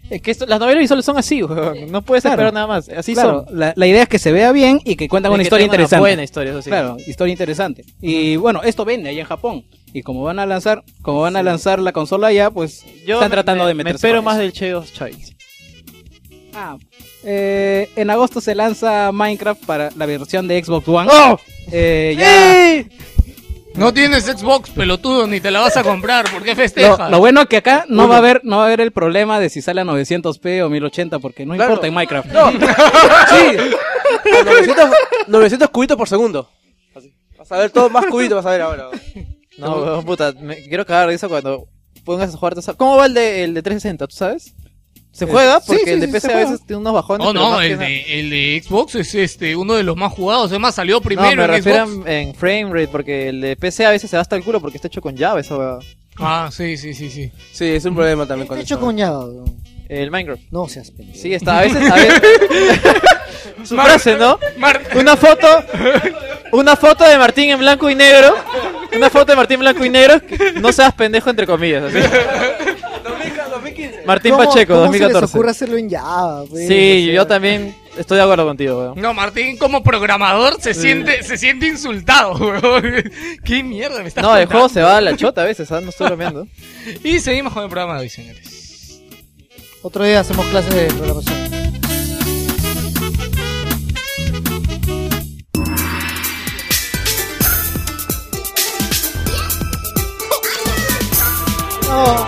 [0.10, 1.42] Es que esto- las novelas visuales son así.
[1.92, 2.34] No puedes Claro.
[2.36, 2.90] esperar nada más.
[2.90, 3.60] Así Claro, son.
[3.60, 5.66] la, la idea es que se vea bien y que cuentan Y una que historia
[5.66, 6.00] tenga una interesante.
[6.00, 6.70] buena historia, eso sí.
[6.70, 7.84] Claro, historia interesante.
[8.02, 9.66] Y bueno, esto vende allá en Japón.
[9.98, 13.30] Y como van a lanzar, como van a lanzar la consola allá, pues Yo están
[13.32, 15.36] me- tratando me, de Me meterse espero con más del Chaos Child.
[16.54, 16.78] Ah,
[17.24, 21.10] eh, en agosto se lanza Minecraft para la versión de Xbox One.
[21.12, 21.40] ¡Oh!
[21.72, 22.96] Eh, ya-
[23.74, 26.30] No tienes Xbox, pelotudo, ni te la vas a comprar.
[26.32, 27.10] ¿Por qué Lo, festejas?
[27.10, 29.50] lo bueno que acá no va a haber no va a haber el problema de
[29.50, 31.72] si sale a 900p o 1080 porque no Claro.
[31.74, 32.28] importa en Minecraft.
[32.32, 32.52] No.
[32.52, 34.38] sí.
[34.42, 34.90] A 900,
[35.28, 36.50] 900 cubitos por segundo.
[36.96, 37.14] Así.
[37.36, 38.90] Vas a ver todo más cubitos, vas a ver ahora.
[39.58, 40.34] No, weón, puta.
[40.40, 41.68] Me quiero cagar de eso cuando
[42.04, 42.56] pongas a jugar.
[42.78, 44.08] ¿Cómo va el de, el de 360?
[44.08, 44.54] ¿Tú sabes?
[45.12, 45.60] ¿Se juega?
[45.62, 46.50] sí, Porque sí, el de sí, PC a juega.
[46.52, 47.26] veces tiene unos bajones.
[47.26, 50.12] No, pero no, que el de, el de Xbox es este uno de los más
[50.14, 50.52] jugados.
[50.52, 52.08] Además, salió primero no, me en refiero Xbox.
[52.08, 54.62] en, en frame rate, porque el de PC a veces se va hasta el culo
[54.62, 55.80] porque está hecho con llave esa weá.
[56.20, 57.32] Ah, sí, sí, sí, sí.
[57.52, 58.84] Sí, es un problema también con Está hecho eso.
[58.86, 59.58] con Java, weón.
[59.90, 60.44] El Minecraft.
[60.52, 61.18] No seas pendejo.
[61.18, 61.60] Sí, está.
[61.60, 61.90] A veces.
[61.92, 62.22] A veces...
[63.64, 64.38] Su frase, ¿no?
[64.60, 65.48] Mar- Una foto.
[66.52, 68.36] Una foto de Martín en blanco y negro.
[68.98, 70.20] Una foto de Martín blanco y negro.
[70.62, 71.84] No seas pendejo, entre comillas.
[71.84, 71.98] así.
[74.06, 75.26] Martín ¿Cómo- Pacheco, ¿Cómo se les 2014.
[75.38, 76.46] ocurre hacerlo en Java?
[76.50, 76.68] pues?
[76.68, 79.02] Sí, O sea, yo también estoy de acuerdo contigo, weón.
[79.02, 83.12] No, Martín como programador se siente se siente insultado, weón.
[83.44, 84.52] ¿Qué mierda me estás No, el contando?
[84.52, 85.82] juego se va a la chota a veces, ¿ah?
[85.82, 86.48] No estoy bromeando.
[87.04, 89.02] Y seguimos con el programa de hoy, señores.
[89.82, 91.57] Otro día hacemos clases de programación.
[101.98, 102.28] ¡Hola,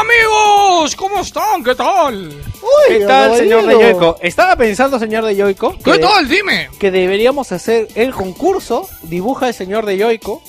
[0.00, 0.94] amigos!
[0.94, 1.64] ¿Cómo están?
[1.64, 2.49] ¿Qué tal?
[2.88, 3.74] ¿Qué tal, señor de.
[3.74, 4.16] Yoico?
[4.20, 6.28] Estaba pensando, señor de Yoico, ¿Qué tal?
[6.28, 6.68] Dime.
[6.78, 10.42] que deberíamos hacer el concurso Dibuja el señor de Yoico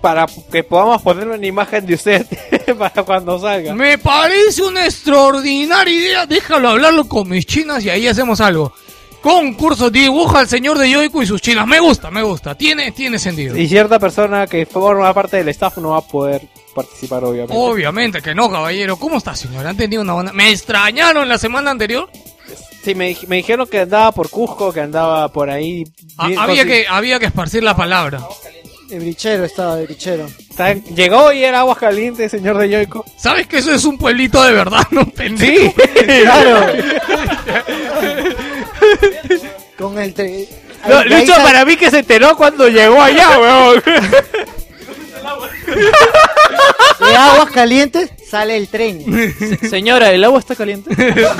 [0.00, 2.26] para que podamos ponerlo en imagen de usted
[2.78, 3.74] para cuando salga.
[3.74, 6.26] Me parece una extraordinaria idea.
[6.26, 8.72] Déjalo hablarlo con mis chinas y ahí hacemos algo.
[9.20, 11.66] Concurso dibuja al señor de Yoico y sus chinas.
[11.66, 12.54] Me gusta, me gusta.
[12.54, 13.56] Tiene, tiene sentido.
[13.56, 17.54] Y cierta persona que forma parte del staff no va a poder participar, obviamente.
[17.56, 18.96] Obviamente que no, caballero.
[18.96, 19.66] ¿Cómo está, señor?
[19.66, 20.32] ¿Han tenido una buena...
[20.32, 22.10] ¿Me extrañaron la semana anterior?
[22.82, 25.84] Sí, me, me dijeron que andaba por Cusco, que andaba por ahí.
[26.16, 28.20] Ha- bien había, que, había que esparcir la palabra.
[28.90, 30.26] El brichero estaba, el brichero.
[30.26, 33.04] Está- Llegó y era aguas calientes, señor de Yoico.
[33.18, 35.74] ¿Sabes que eso es un pueblito de verdad, no, pendejo?
[35.76, 36.72] Sí, claro.
[39.78, 40.48] Con el tre-
[40.88, 43.82] No, de Lucho para mí que se enteró cuando llegó allá, weón.
[47.00, 49.04] de aguas calientes sale el tren.
[49.68, 50.90] Señora, ¿el agua está caliente?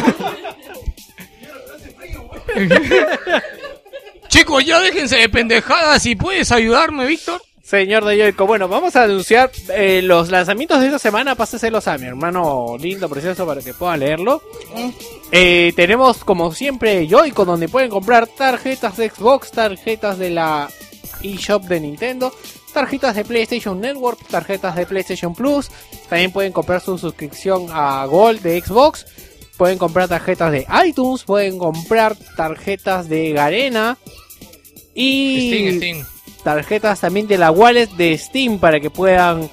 [4.28, 6.02] Chicos, ya déjense de pendejadas.
[6.02, 7.42] Si puedes ayudarme, Víctor.
[7.62, 11.36] Señor de Yoico, bueno, vamos a anunciar eh, los lanzamientos de esta semana.
[11.36, 14.42] Páseselos a mi hermano lindo, precioso, para que pueda leerlo.
[15.30, 20.68] Eh, tenemos, como siempre, Yoico, donde pueden comprar tarjetas de Xbox, tarjetas de la
[21.22, 22.34] eShop de Nintendo,
[22.72, 25.68] tarjetas de PlayStation Network, tarjetas de PlayStation Plus.
[26.08, 29.06] También pueden comprar su suscripción a Gold de Xbox.
[29.56, 33.98] Pueden comprar tarjetas de iTunes, pueden comprar tarjetas de Garena.
[34.94, 36.06] Y Steam, Steam.
[36.42, 39.50] tarjetas también de la wallet de Steam para que puedan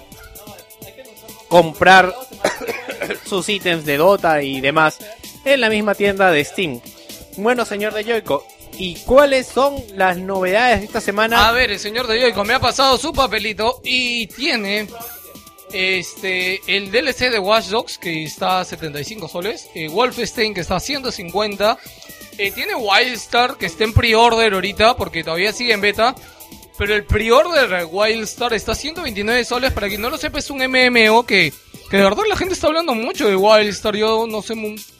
[1.48, 2.14] comprar
[3.26, 4.98] sus ítems de Dota y demás
[5.46, 6.82] en la misma tienda de Steam.
[7.38, 8.46] Bueno, señor de Yoico,
[8.78, 11.48] ¿y cuáles son las novedades de esta semana?
[11.48, 14.88] A ver, el señor de Yoico me ha pasado su papelito y tiene
[15.72, 20.78] este el DLC de Watch Dogs que está a 75 soles, eh, Wolfenstein que está
[20.78, 21.78] a 150,
[22.38, 26.16] eh, tiene Wildstar que está en pre-order ahorita porque todavía sigue en beta,
[26.78, 30.50] pero el pre-order de Wildstar está a 129 soles, para quien no lo sepa es
[30.50, 31.52] un MMO que,
[31.90, 34.56] que de verdad la gente está hablando mucho de Wildstar, yo no sé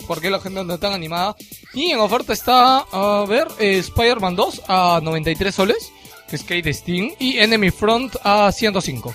[0.08, 1.36] por qué la gente anda tan animada.
[1.74, 5.92] Y en oferta está, a ver, eh, Spider-Man 2 a 93 soles,
[6.30, 9.14] que es Kate Steam, y Enemy Front a 105.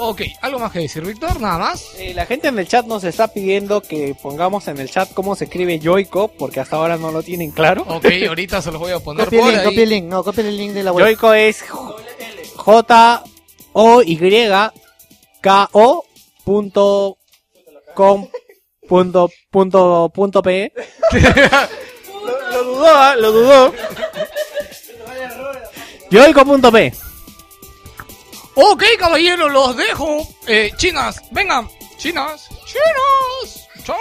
[0.00, 1.40] Ok, ¿algo más que decir, Víctor?
[1.40, 1.84] Nada más.
[1.98, 5.34] Eh, la gente en el chat nos está pidiendo que pongamos en el chat cómo
[5.34, 7.84] se escribe Yoico, porque hasta ahora no lo tienen claro.
[7.88, 9.66] Ok, ahorita se los voy a poner Copia el por link, ahí.
[9.66, 11.04] copia el link, no, copia el link de la web.
[11.06, 11.64] Yoico es
[12.54, 13.24] J
[13.72, 14.18] O Y
[15.40, 16.04] K O
[16.48, 17.18] punto
[17.94, 18.26] com
[18.88, 20.72] punto punto punto P.
[21.12, 23.16] lo, lo dudó, ¿ah?
[23.16, 23.74] lo dudó.
[26.10, 26.90] Yoico punto P.
[28.54, 30.26] Ok, caballeros, los dejo.
[30.46, 31.68] Eh, chinas, vengan.
[31.98, 33.68] Chinas, chinas.
[33.84, 33.98] Chao.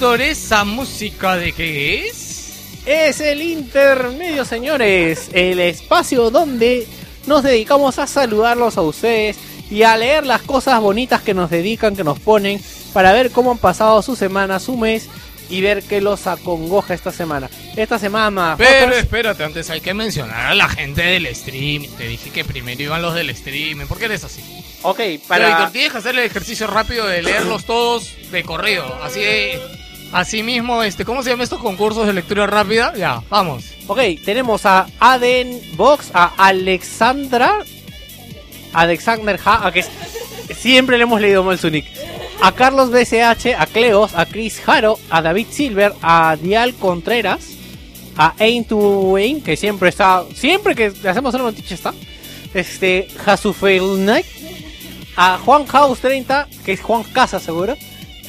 [0.00, 2.80] ¿Esa música de qué es?
[2.86, 5.28] Es el intermedio, señores.
[5.34, 6.86] El espacio donde
[7.26, 9.36] nos dedicamos a saludarlos a ustedes
[9.70, 12.62] y a leer las cosas bonitas que nos dedican, que nos ponen,
[12.94, 15.06] para ver cómo han pasado su semana, su mes
[15.50, 17.50] y ver qué los acongoja esta semana.
[17.76, 21.86] Esta semana, Pero Jotas, espérate, antes hay que mencionar a la gente del stream.
[21.98, 23.86] Te dije que primero iban los del stream.
[23.86, 24.40] ¿Por qué eres así?
[24.80, 28.86] ok, Pero para Víctor, tienes que hacer el ejercicio rápido de leerlos todos de corrido.
[29.02, 29.79] Así así
[30.42, 32.92] mismo, este, ¿cómo se llaman estos concursos de lectura rápida?
[32.96, 33.64] Ya, vamos.
[33.86, 37.64] Ok, tenemos a Aden Box, a Alexandra,
[38.72, 39.84] Alexander Ha, a que
[40.54, 41.86] siempre le hemos leído mal su nick.
[42.42, 47.50] A Carlos BCH, a Cleos, a Chris Haro, a David Silver, a Dial Contreras,
[48.16, 51.94] a Ain to Ain, que siempre está, siempre que hacemos una noticia está.
[52.54, 54.26] Este, Hasufel Knight,
[55.16, 57.76] a Juan House 30, que es Juan Casa seguro.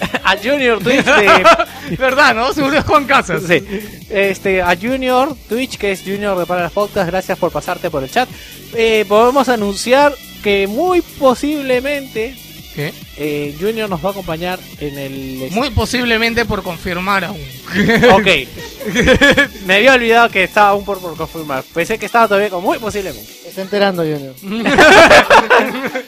[0.24, 1.46] A Junior Twitch de
[1.98, 2.54] ¿Verdad, no?
[2.54, 3.44] Seguro es Juan Casas.
[3.48, 3.64] Sí.
[4.10, 8.04] Este, a Junior Twitch, que es Junior de Para las Podcast, gracias por pasarte por
[8.04, 8.30] el chat.
[8.74, 10.14] Eh, podemos anunciar
[10.44, 12.36] que muy posiblemente
[12.76, 12.94] ¿Qué?
[13.18, 15.50] eh, Junior nos va a acompañar en el...
[15.52, 17.42] Muy posiblemente por confirmar aún.
[18.14, 18.28] Ok.
[19.66, 21.64] Me había olvidado que estaba aún por, por confirmar.
[21.74, 23.28] Pensé que estaba todavía con muy posiblemente.
[23.44, 24.34] Se está enterando, Junior.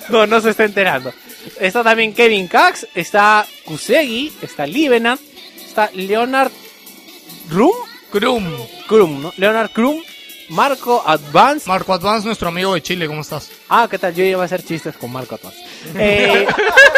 [0.10, 1.14] No, no se está enterando.
[1.60, 5.20] Está también Kevin Cax, está Kusegi, está Livenant,
[5.66, 6.52] está Leonard
[7.50, 7.72] Rum,
[8.12, 8.46] Krum.
[8.88, 9.34] Krum, ¿no?
[9.38, 10.02] Leonard Krum,
[10.50, 13.50] Marco Advance, Marco Advance, nuestro amigo de Chile, ¿cómo estás?
[13.70, 14.14] Ah, ¿qué tal?
[14.16, 15.54] Yo iba a hacer chistes con Marco Atos.
[15.96, 16.46] Eh,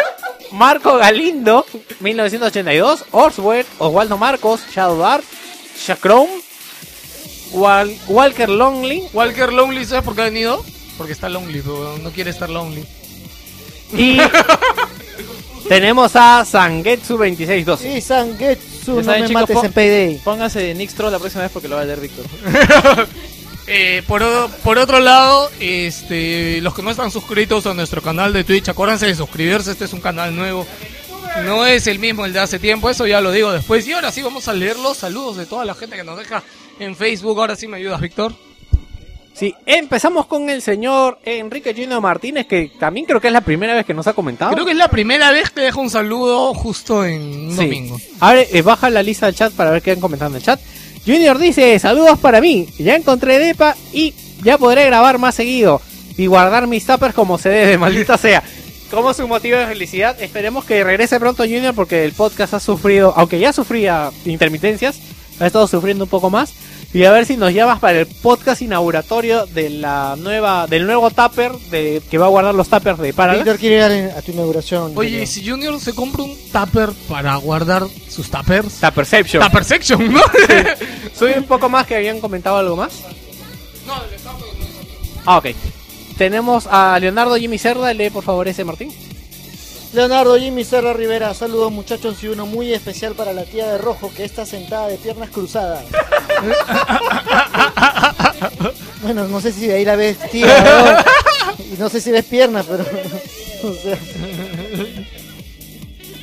[0.52, 1.66] Marco Galindo,
[2.00, 3.04] 1982.
[3.12, 5.24] Orswell, Oswaldo Marcos, Shadow Art,
[5.78, 6.28] Shakron,
[7.52, 10.64] Wal- Walker Longley Walker Lonely, ¿sabes por qué ha venido?
[10.98, 12.84] Porque está lonely, pero no quiere estar lonely.
[13.92, 14.18] Y
[15.68, 17.96] tenemos a Sangetsu 2612.
[17.98, 18.96] Y Sangetsu.
[18.96, 20.20] No saben, me chicos, mates pon- en Payday.
[20.24, 22.24] Póngase Nixtro la próxima vez porque lo va a leer Víctor.
[23.68, 28.32] Eh, por, o- por otro lado, este, los que no están suscritos a nuestro canal
[28.32, 30.64] de Twitch, acuérdense de suscribirse, este es un canal nuevo.
[31.44, 33.84] No es el mismo el de hace tiempo, eso ya lo digo después.
[33.88, 36.44] Y ahora sí vamos a leer los saludos de toda la gente que nos deja
[36.78, 37.40] en Facebook.
[37.40, 38.34] Ahora sí me ayudas, Víctor.
[39.38, 43.74] Sí, empezamos con el señor Enrique Gino Martínez, que también creo que es la primera
[43.74, 44.52] vez que nos ha comentado.
[44.52, 47.56] Creo que es la primera vez que dejo un saludo justo en un Sí.
[47.56, 48.00] domingo.
[48.20, 50.58] Ahora eh, baja la lista del chat para ver qué han comentado en el chat.
[51.04, 55.82] Junior dice, saludos para mí, ya encontré Depa y ya podré grabar más seguido
[56.16, 58.42] y guardar mis tuppers como se debe, maldita sea.
[58.90, 63.12] Como su motivo de felicidad, esperemos que regrese pronto Junior porque el podcast ha sufrido,
[63.16, 64.98] aunque ya sufría intermitencias,
[65.40, 66.54] ha estado sufriendo un poco más.
[66.94, 71.10] Y a ver si nos llamas para el podcast inauguratorio de la nueva, del nuevo
[71.10, 73.44] tupper de, que va a guardar los tuppers de Parallax.
[73.44, 74.92] Víctor quiere ir a, a tu inauguración.
[74.96, 75.22] Oye, Víctor.
[75.24, 78.80] ¿y si Junior se compra un tupper para guardar sus tuppers?
[78.80, 79.42] Tupperception.
[79.42, 80.20] Tupper section, ¿no?
[81.14, 82.92] Soy un poco más que habían comentado algo más.
[83.86, 85.22] no, el tupper no.
[85.26, 85.46] Ah, ok.
[86.16, 88.90] Tenemos a Leonardo Jimmy Cerda, lee por favor ese Martín.
[89.92, 94.12] Leonardo Jimmy Serra Rivera, saludos muchachos y uno muy especial para la tía de rojo
[94.14, 95.84] que está sentada de piernas cruzadas.
[99.02, 101.02] bueno, no sé si de ahí la ves tía
[101.58, 101.64] ¿no?
[101.64, 103.96] y no sé si ves piernas, pero o sea.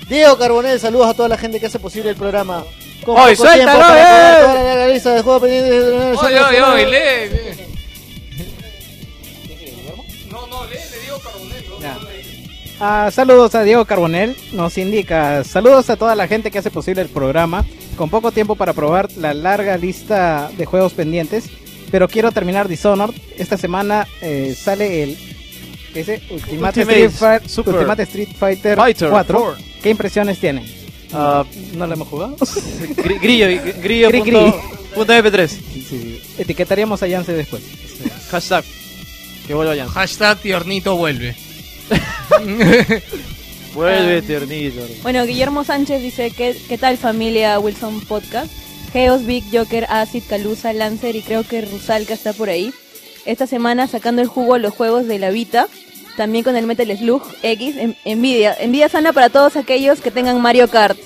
[0.08, 2.64] Diego Carbonell, saludos a toda la gente que hace posible el programa.
[3.04, 4.44] Con ¡Oy, suéltalo, para eh!
[4.60, 7.56] toda la lista de juegos pendientes de- Oye, oye, oye, lee, lee.
[12.86, 17.02] Ah, saludos a Diego Carbonell, nos indica saludos a toda la gente que hace posible
[17.02, 17.66] el programa,
[17.96, 21.46] con poco tiempo para probar la larga lista de juegos pendientes,
[21.92, 23.16] pero quiero terminar Dishonored.
[23.38, 25.18] Esta semana eh, sale el.
[25.96, 27.12] Ultimate, Ultimate Street,
[27.44, 29.40] Fi- Super Ultimate Street Fighter, Fighter 4.
[29.40, 29.56] 4.
[29.82, 30.66] ¿Qué impresiones tienen?
[31.14, 31.46] Ah,
[31.76, 32.36] ¿No lo hemos jugado?
[32.38, 33.48] gri- grillo,
[33.82, 34.10] grillo.
[34.10, 34.62] Gri, punto-
[34.94, 35.48] punto MP3.
[35.48, 37.64] Sí, Etiquetaríamos a Yance después.
[38.30, 38.66] Hashtag.
[39.48, 39.88] Que vuelva ya.
[39.88, 41.34] Hashtag tiernito vuelve.
[43.74, 44.82] Vuelve tiernito.
[45.02, 48.52] Bueno, Guillermo Sánchez dice, ¿qué, qué tal familia Wilson Podcast?
[48.92, 52.72] Geos, Big, Joker, Acid, Calusa, Lancer y creo que Rusalka está por ahí.
[53.26, 55.68] Esta semana sacando el jugo los juegos de la Vita,
[56.18, 58.56] también con el Metal Slug X, en- Envidia.
[58.60, 61.00] Envidia sana para todos aquellos que tengan Mario Kart.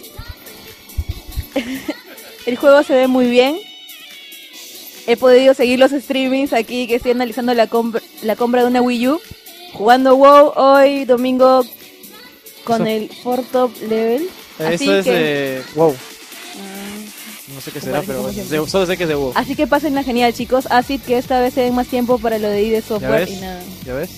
[2.46, 3.58] el juego se ve muy bien.
[5.06, 8.82] He podido seguir los streamings aquí que estoy analizando la, compra la compra de una
[8.82, 9.22] Wii U.
[9.74, 11.64] Jugando WoW hoy, domingo,
[12.64, 14.30] con Eso- el 4 Top Level.
[14.60, 15.62] Así Eso es que- de.
[15.76, 15.96] Wow.
[15.96, 19.32] Ah, No sé qué será, pero de- solo sé que es de WoW.
[19.36, 20.68] Así que pásenla genial, chicos.
[20.70, 23.30] Acid, que esta vez se den más tiempo para lo de ID ¿Ya Software ves?
[23.32, 23.62] y nada.
[23.86, 24.10] ¿Ya ves?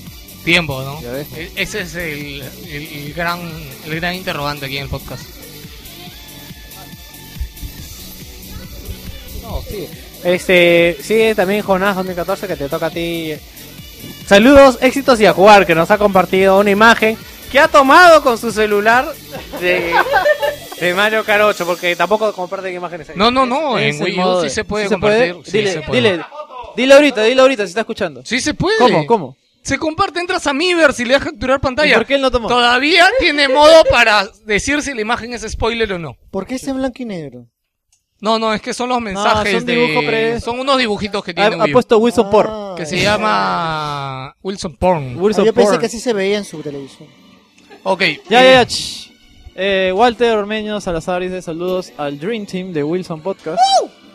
[0.43, 1.01] Tiempo, ¿no?
[1.01, 1.27] Ya ves.
[1.35, 3.39] E- Ese es el, el- el gran,
[3.85, 5.23] el gran interrogante aquí en el podcast.
[9.43, 9.87] No, sí.
[10.23, 13.33] Este, sí, también Jonás 2014 que te toca a ti.
[14.25, 17.17] Saludos, éxitos y a jugar, que nos ha compartido una imagen
[17.51, 19.05] que ha tomado con su celular
[19.59, 19.91] de,
[20.79, 23.15] de Mario Kart 8, porque tampoco comparten imágenes ahí.
[23.17, 25.35] No, no, no, Es en el Wii U sí se puede ¿sí compartir.
[25.43, 26.01] sí dile, se puede.
[26.11, 26.25] dile,
[26.75, 28.21] dile ahorita, dile ahorita si está escuchando.
[28.23, 28.77] Sí se puede.
[28.77, 29.05] ¿Cómo?
[29.07, 29.37] ¿Cómo?
[29.63, 31.95] Se comparte, entras a Miiverse y le das capturar ¿Y pantalla.
[31.95, 32.47] por qué él no tomó?
[32.47, 36.15] Todavía tiene modo para decir si la imagen es spoiler o no.
[36.31, 37.45] ¿Por qué es en blanco y negro?
[38.21, 39.75] No, no, es que son los mensajes son de...
[39.75, 42.47] dibujo pre- Son unos dibujitos que tiene ha Wii U, puesto Wilson Por.
[42.49, 44.35] Ah, Que se llama...
[44.43, 45.13] Wilson Porn.
[45.17, 45.79] ah, Wilson yo pensé Porn.
[45.79, 47.07] que así se veía en su televisión.
[47.83, 48.01] Ok.
[48.01, 48.65] Ya, eh, ya, ya.
[48.65, 49.09] ch.
[49.55, 53.59] Eh, Walter Ormeño Salazar dice saludos al Dream Team de Wilson Podcast.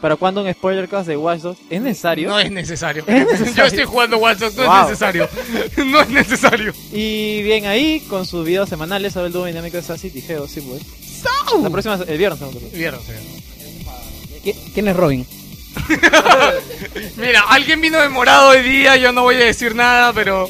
[0.01, 1.59] ¿Para cuándo un spoiler cast de Watch Dogs?
[1.71, 2.29] ¿Es necesario?
[2.29, 3.05] No es necesario.
[3.07, 3.55] ¿Es necesario?
[3.57, 4.75] Yo estoy jugando Watch Dogs, no Wow.
[4.75, 5.29] es necesario.
[5.87, 6.75] no es necesario.
[6.93, 10.47] Y bien ahí, con sus videos semanales sobre el dúo dinámico de Sassy y Geo,
[10.47, 10.83] sí, pues.
[11.63, 12.43] La próxima, el viernes.
[12.43, 12.61] hacer.
[12.73, 13.13] Vieron, sí.
[14.45, 15.27] ¿Qui- ¿Quién es Robin?
[17.17, 20.49] Mira, alguien vino de morado hoy día, yo no voy a decir nada, pero...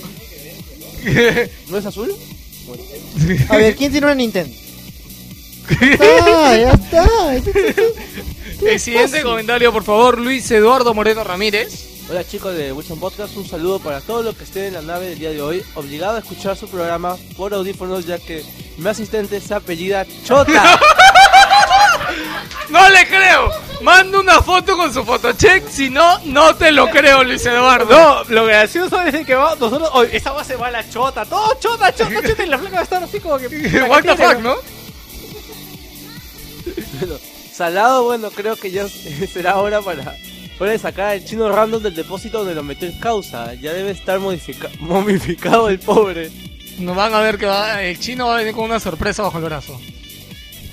[1.68, 2.14] ¿No es azul?
[3.48, 4.54] A ver, ¿quién tiene una Nintendo?
[6.00, 7.06] Ah, ya está.
[8.66, 11.90] El siguiente comentario, por favor, Luis Eduardo Moreno Ramírez.
[12.10, 15.08] Hola chicos de Wilson Podcast, un saludo para todos los que estén en la nave
[15.08, 15.62] del día de hoy.
[15.74, 18.42] Obligado a escuchar su programa por audífonos ya que
[18.76, 20.78] mi asistente se apellida Chota.
[22.70, 23.50] No le creo.
[23.82, 27.90] Manda una foto con su fotocheck, si no, no te lo creo, Luis Eduardo.
[27.90, 31.54] No, lo gracioso es que vamos, nosotros, hoy esa base va a la chota, todo
[31.60, 33.46] chota, chota, chota, y la flaca va a estar así como que.
[33.88, 34.54] What the fuck, ¿no?
[36.98, 37.16] Bueno,
[37.52, 38.88] salado, bueno, creo que ya
[39.32, 40.16] será hora para,
[40.58, 43.54] hora de sacar al chino random del depósito donde lo metió el causa.
[43.54, 44.18] Ya debe estar
[44.80, 46.30] momificado el pobre.
[46.78, 49.38] Nos van a ver que va- el chino va a venir con una sorpresa bajo
[49.38, 49.80] el brazo.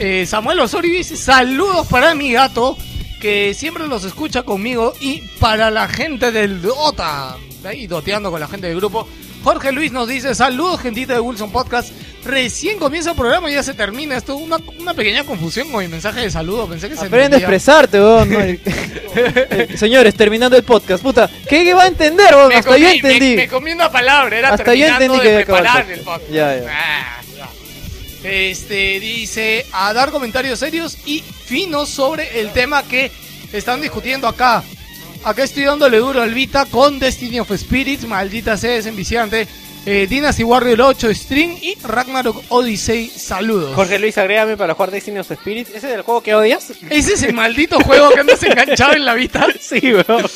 [0.03, 2.75] Eh, Samuel Osorio dice saludos para mi gato
[3.19, 7.37] que siempre los escucha conmigo y para la gente del Dota.
[7.63, 9.07] Ahí doteando con la gente del grupo.
[9.43, 11.91] Jorge Luis nos dice saludos gentita de Wilson Podcast.
[12.25, 14.15] Recién comienza el programa y ya se termina.
[14.17, 16.67] Esto una, una pequeña confusión con mi mensaje de saludo.
[16.67, 17.47] Pensé que se Aprende a entendía.
[17.47, 18.29] expresarte, weón.
[18.31, 18.59] no, el-
[19.13, 21.29] Eh, Señores, terminando el podcast, puta.
[21.49, 22.47] ¿Qué, va a entender, weón?
[22.49, 23.35] Me Hasta comí, yo me- entendí.
[23.35, 26.31] Me, comí una palabra, era Hasta yo terminando entendí de que preparar el podcast.
[26.31, 26.67] Ya, ya.
[26.71, 27.20] Ah.
[28.23, 33.11] Este dice a dar comentarios serios y finos sobre el tema que
[33.51, 34.63] están discutiendo acá.
[35.23, 39.47] Acá estoy dándole duro al Vita con Destiny of Spirits, maldita sea, es enviciante.
[39.83, 43.73] Eh, Dynasty Warrior 8 String y Ragnarok Odyssey, saludos.
[43.75, 45.69] Jorge Luis, agrégame para jugar Destiny of Spirits.
[45.71, 46.71] ¿Ese es el juego que odias?
[46.89, 49.47] Ese es el maldito juego que andas enganchado en la Vita.
[49.59, 50.27] sí, weón.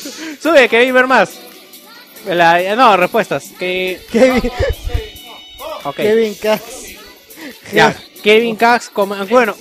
[0.42, 1.30] Sube, que ver más.
[2.26, 3.52] La- no, respuestas.
[3.56, 4.00] Que...
[4.10, 4.50] Kevin,
[5.84, 5.96] ok.
[5.96, 6.62] Kevin Cax.
[7.72, 8.90] Ya, Kevin Cax,
[9.28, 9.54] bueno,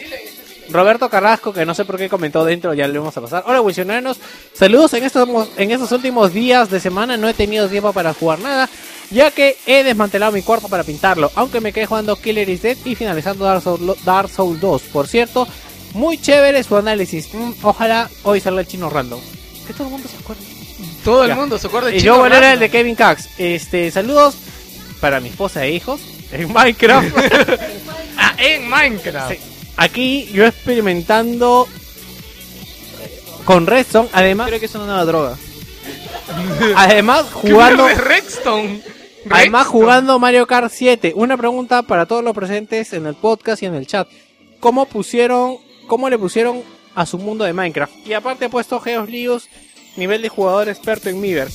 [0.69, 3.43] Roberto Carrasco, que no sé por qué comentó dentro, ya le vamos a pasar.
[3.45, 4.17] Hola, Wilsonanos,
[4.53, 8.39] saludos en estos, en estos últimos días de semana, no he tenido tiempo para jugar
[8.39, 8.69] nada,
[9.11, 12.77] ya que he desmantelado mi cuarto para pintarlo, aunque me quedé jugando Killer is Dead
[12.85, 14.81] y finalizando Dark Souls, Dark Souls 2.
[14.83, 15.47] Por cierto,
[15.93, 19.19] muy chévere su análisis, Mm, ojalá hoy salga el chino random.
[19.67, 20.41] Que todo el mundo se acuerde.
[21.03, 23.29] Todo el mundo se acuerda de Y yo voy a leer el de Kevin Cax.
[23.37, 24.35] Este, saludos
[24.99, 26.01] para mi esposa e hijos
[26.35, 27.15] en Minecraft.
[28.17, 29.33] Ah, en Minecraft.
[29.33, 29.39] Sí.
[29.75, 31.67] Aquí yo experimentando
[33.43, 35.37] con Redstone, además, Creo que es una nueva droga.
[36.77, 38.81] además ¿Qué jugando, mierda es Redstone?
[39.29, 41.11] además jugando Mario Kart 7.
[41.15, 44.07] Una pregunta para todos los presentes en el podcast y en el chat.
[44.61, 45.57] ¿Cómo pusieron,
[45.87, 46.63] cómo le pusieron
[46.95, 47.93] a su mundo de Minecraft?
[48.07, 49.49] Y aparte he puesto Geos Líos,
[49.97, 51.49] nivel de jugador experto en Miiver.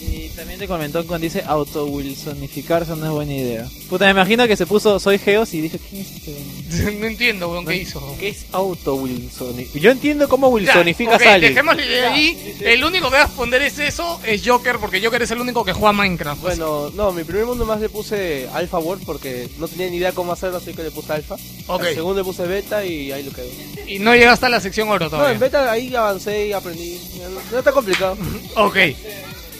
[0.00, 3.66] Y también te comentó cuando dice auto-wilsonificarse no es buena idea.
[3.88, 6.92] Puta, me imagino que se puso Soy Geos y dije, ¿quién es este?
[6.98, 8.16] No entiendo, weón, qué hizo.
[8.20, 9.80] ¿Qué es auto Wilsonificar?
[9.82, 11.52] Yo entiendo cómo Wilsonificas Ya, a alguien.
[11.54, 12.56] Dejémosle de ahí.
[12.60, 15.64] El único que va a responder es eso, es Joker, porque Joker es el único
[15.64, 16.42] que juega Minecraft.
[16.42, 20.12] Bueno, no, mi primer mundo más le puse Alpha World porque no tenía ni idea
[20.12, 21.36] cómo hacerlo, así que le puse Alpha.
[21.66, 21.82] Ok.
[21.84, 23.48] Al segundo le puse Beta y ahí lo quedó.
[23.86, 25.32] Y no llegaste a la sección oro No, todavía.
[25.34, 27.00] en Beta ahí avancé y aprendí.
[27.22, 28.16] No, no está complicado.
[28.56, 28.76] Ok.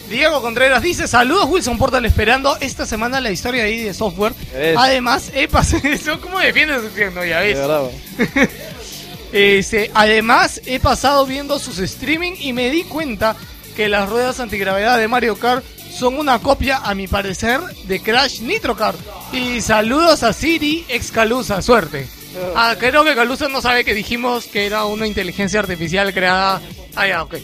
[0.09, 4.33] Diego Contreras dice, saludos Wilson Portal esperando esta semana la historia de ID Software.
[4.77, 8.49] Además, he pasado eso, ¿cómo defiendes diciendo ya De ves?
[9.31, 13.37] Este, además, he pasado viendo sus streaming y me di cuenta
[13.77, 18.41] que las ruedas antigravedad de Mario Kart son una copia, a mi parecer, de Crash
[18.41, 18.99] Nitro Kart.
[19.33, 22.09] Y saludos a Siri, ex Calusa, suerte.
[22.55, 26.61] Ah, creo que Calusa no sabe que dijimos que era una inteligencia artificial creada.
[26.95, 27.35] Ah, ya, ok.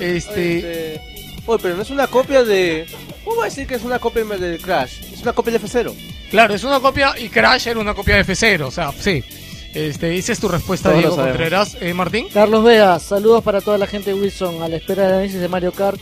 [0.00, 1.00] Este, Este,
[1.48, 2.86] Oye, pero no es una copia de.
[3.24, 5.00] ¿Cómo voy a decir que es una copia del Crash?
[5.14, 5.94] Es una copia del F0.
[6.30, 9.24] claro, es una copia y Crash era una copia de F0, o sea, sí.
[9.72, 11.16] Este, esa es tu respuesta, Todos Diego.
[11.16, 11.76] Contreras.
[11.80, 12.28] Eh, Martín.
[12.34, 14.62] Carlos Vega, saludos para toda la gente de Wilson.
[14.62, 15.98] A la espera del análisis de Mario Kart,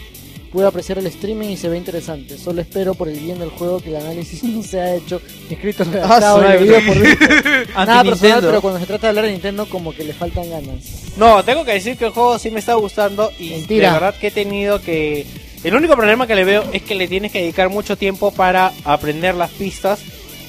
[0.57, 2.39] pude apreciar el streaming y se ve interesante.
[2.39, 5.21] Solo espero por el bien del juego que el análisis no se ha hecho
[5.51, 6.97] escrito redactado su y leído por.
[7.87, 11.13] Nada personal, pero cuando se trata de hablar de Nintendo, como que le faltan ganas.
[11.19, 13.89] No, tengo que decir que el juego sí me está gustando y Mentira.
[13.89, 15.27] de verdad que he tenido que...
[15.63, 18.73] El único problema que le veo es que le tienes que dedicar mucho tiempo para
[18.85, 20.01] aprender las pistas,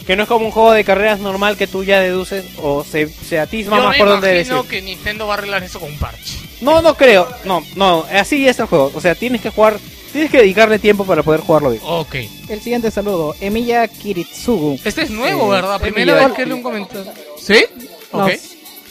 [0.05, 3.09] que no es como un juego de carreras normal que tú ya deduces o se,
[3.09, 4.53] se atisma Yo más me por donde decir.
[4.53, 6.46] imagino que Nintendo va a arreglar eso con un parche.
[6.61, 9.77] No, no creo, no, no, así es el juego, o sea, tienes que jugar,
[10.11, 11.81] tienes que dedicarle tiempo para poder jugarlo bien.
[11.85, 12.15] Ok.
[12.49, 14.79] El siguiente saludo, Emiya Kiritsugu.
[14.83, 15.79] Este es nuevo, Eh, ¿verdad?
[15.79, 16.27] Primera Emilia.
[16.27, 17.11] vez que le un comentario.
[17.39, 17.63] ¿Sí?
[18.11, 18.29] Ok.
[18.29, 18.39] Nos,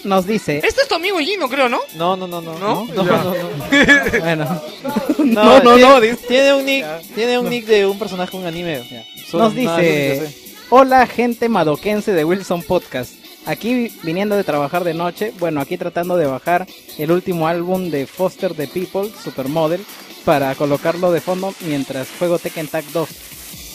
[0.04, 1.80] nos dice, Este es tu amigo Gino, creo, ¿no?
[1.96, 2.56] No, no, no, no.
[2.58, 2.86] ¿No?
[2.94, 3.10] No, Ya.
[3.24, 4.20] no, no.
[4.20, 4.62] bueno,
[5.18, 6.86] No, no, no, tiene, no, dice- tiene un nick,
[7.16, 9.04] tiene un nick de un personaje de un anime.
[9.28, 10.54] Solo nos nada, dice, sé.
[10.70, 13.10] hola gente madoquense de Wilson Podcast.
[13.46, 16.66] Aquí vi- viniendo de trabajar de noche, bueno, aquí tratando de bajar
[16.98, 19.84] el último álbum de Foster the People, Supermodel,
[20.24, 23.08] para colocarlo de fondo mientras juego Tekken Tag 2.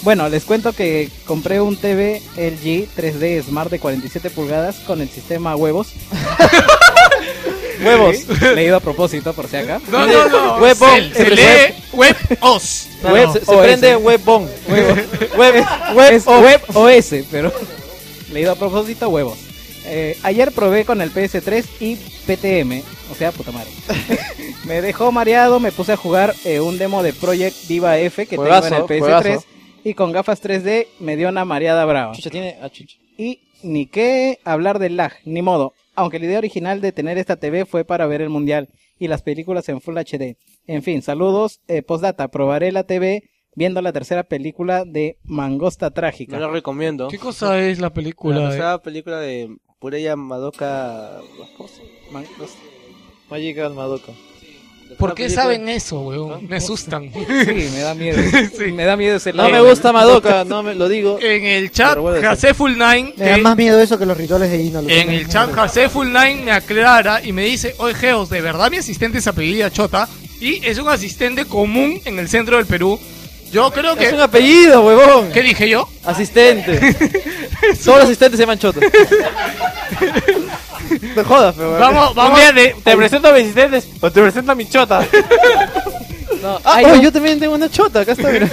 [0.03, 5.09] Bueno, les cuento que compré un TV LG 3D Smart de 47 pulgadas con el
[5.09, 5.89] sistema huevos.
[7.83, 8.15] Huevos.
[8.53, 9.81] Leído a propósito, por si acá.
[9.91, 10.57] No, no, no.
[10.59, 12.87] Web se, se lee Web OS.
[13.01, 14.47] No, Web- no, se, se prende Webbong.
[14.67, 15.65] Web, web,
[15.95, 17.51] web, web OS, pero
[18.31, 19.37] leído a propósito, huevos.
[19.85, 21.95] Eh, ayer probé con el PS3 y
[22.27, 23.69] PTM, o sea, puta madre.
[24.65, 28.37] me dejó mareado, me puse a jugar eh, un demo de Project Diva F que
[28.37, 29.45] Juegazo, tengo en el PS3 juegazo.
[29.83, 32.13] y con gafas 3D me dio una mareada brava.
[32.13, 32.57] Chucha, tiene.
[32.61, 32.97] Ah, chucha.
[33.17, 35.73] Y ni qué hablar del lag, ni modo.
[35.95, 39.21] Aunque la idea original de tener esta TV fue para ver el mundial y las
[39.23, 40.37] películas en Full HD.
[40.67, 41.59] En fin, saludos.
[41.67, 43.23] Eh, postdata, probaré la TV
[43.55, 46.37] viendo la tercera película de Mangosta Trágica.
[46.37, 47.07] No lo recomiendo.
[47.09, 48.39] ¿Qué cosa es la La película?
[48.39, 49.49] de- tercera película de
[49.81, 51.21] Pureya Madoka...
[51.57, 52.23] ¿cómo se llama?
[53.31, 54.11] Magical Madoka.
[54.99, 56.47] ¿Por qué saben eso, weón?
[56.47, 57.11] Me asustan.
[57.13, 58.21] Sí, me da miedo.
[58.57, 58.71] Sí.
[58.73, 61.17] Me da miedo ese No me gusta Madoka, no me lo digo.
[61.19, 62.25] En el chat, Pero bueno, sí.
[62.27, 64.83] Haseful Nine, Me da más miedo eso que los rituales de Ino.
[64.83, 68.41] lo en el me- chat Haseful Nine me aclara y me dice, oye Geos, de
[68.41, 70.07] verdad mi asistente se apellida Chota
[70.39, 72.99] y es un asistente común en el centro del Perú.
[73.51, 74.07] Yo creo que...
[74.07, 75.31] Es un apellido, huevón.
[75.31, 75.87] ¿Qué dije yo?
[76.05, 76.79] Asistente.
[77.83, 78.83] Todos los asistentes se llaman chotos.
[81.15, 81.77] No jodas, pero.
[81.77, 82.39] Vamos, Un vamos.
[82.39, 85.05] día de- te presento a mis asistentes o te presento a mi chota.
[86.41, 86.55] No.
[86.65, 87.01] Ah, Ay, oh, no.
[87.03, 88.47] yo también tengo una chota, acá está, mira.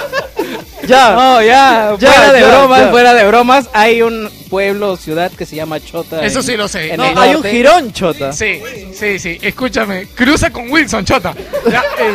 [0.88, 1.10] ya.
[1.14, 2.88] No, ya, Ya, fuera de ya, bromas, ya.
[2.90, 6.24] fuera de bromas, hay un pueblo o ciudad que se llama Chota.
[6.26, 6.90] Eso en- sí lo sé.
[6.94, 8.32] en No, hay un jirón chota.
[8.32, 8.60] Sí,
[8.92, 9.38] sí, sí.
[9.40, 10.08] Escúchame.
[10.16, 11.32] Cruza con Wilson, Chota.
[11.70, 12.12] Ya, eh,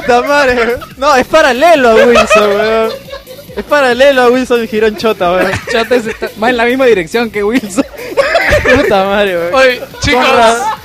[0.00, 0.76] Puta madre.
[0.96, 2.92] No, es paralelo a Wilson, weón.
[3.56, 5.50] Es paralelo a Wilson y Girón Chota, weón.
[5.72, 7.84] Chota es- está- va en la misma dirección que Wilson.
[8.76, 9.54] Puta madre, weón.
[9.54, 10.24] Oye, chicos,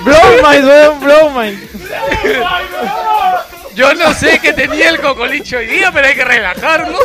[0.00, 1.58] Blowmind, weón, Blowmind.
[3.74, 7.00] yo no sé qué tenía el cocolicho hoy día, pero hay que relajarnos.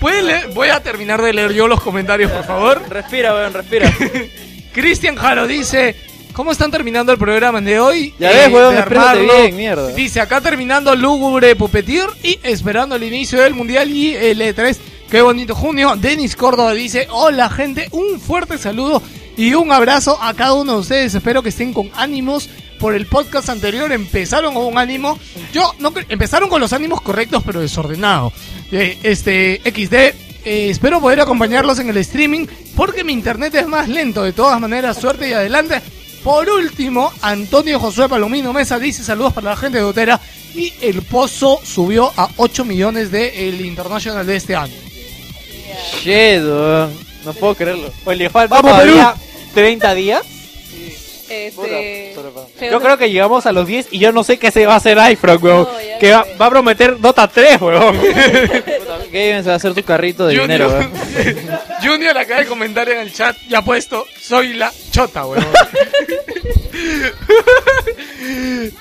[0.00, 0.48] ¿Puede leer?
[0.48, 2.82] Voy a terminar de leer yo los comentarios, por favor.
[2.88, 3.90] Respira, weón, respira.
[4.72, 5.94] Cristian Jaro dice,
[6.32, 8.14] ¿cómo están terminando el programa de hoy?
[8.18, 9.34] Ya ves, weón, armarlo.
[9.34, 9.88] bien, mierda.
[9.88, 14.76] Dice, acá terminando Lúgubre Pupetir y esperando el inicio del Mundial y el E3.
[15.10, 15.94] Qué bonito junio.
[15.96, 19.02] Denis Córdoba dice, hola gente, un fuerte saludo
[19.36, 21.14] y un abrazo a cada uno de ustedes.
[21.14, 22.48] Espero que estén con ánimos.
[22.78, 25.16] Por el podcast anterior empezaron con un ánimo.
[25.52, 28.32] Yo no empezaron con los ánimos correctos, pero desordenado.
[28.72, 33.88] Eh, este XD, eh, espero poder acompañarlos en el streaming porque mi internet es más
[33.88, 34.24] lento.
[34.24, 35.80] De todas maneras, suerte y adelante.
[36.22, 40.20] Por último, Antonio Josué Palomino Mesa dice saludos para la gente de Otera
[40.54, 44.74] y el pozo subió a 8 millones de el International de este año.
[46.00, 46.92] Shit, weón.
[47.24, 47.92] No puedo creerlo.
[48.04, 49.14] Pues le falta ¡Vamos, todavía
[49.54, 50.22] 30 días.
[51.32, 52.14] Este,
[52.70, 54.76] Yo creo que llegamos a los 10 y yo no sé qué se va a
[54.76, 55.62] hacer iFrog, weón.
[55.62, 57.98] No, que va, a prometer Dota 3, weón.
[59.12, 61.60] Gaben se va a hacer tu carrito de dinero, Junior, weón.
[61.82, 65.46] Junior acaba de comentar en el chat, ya puesto, soy la chota, weón.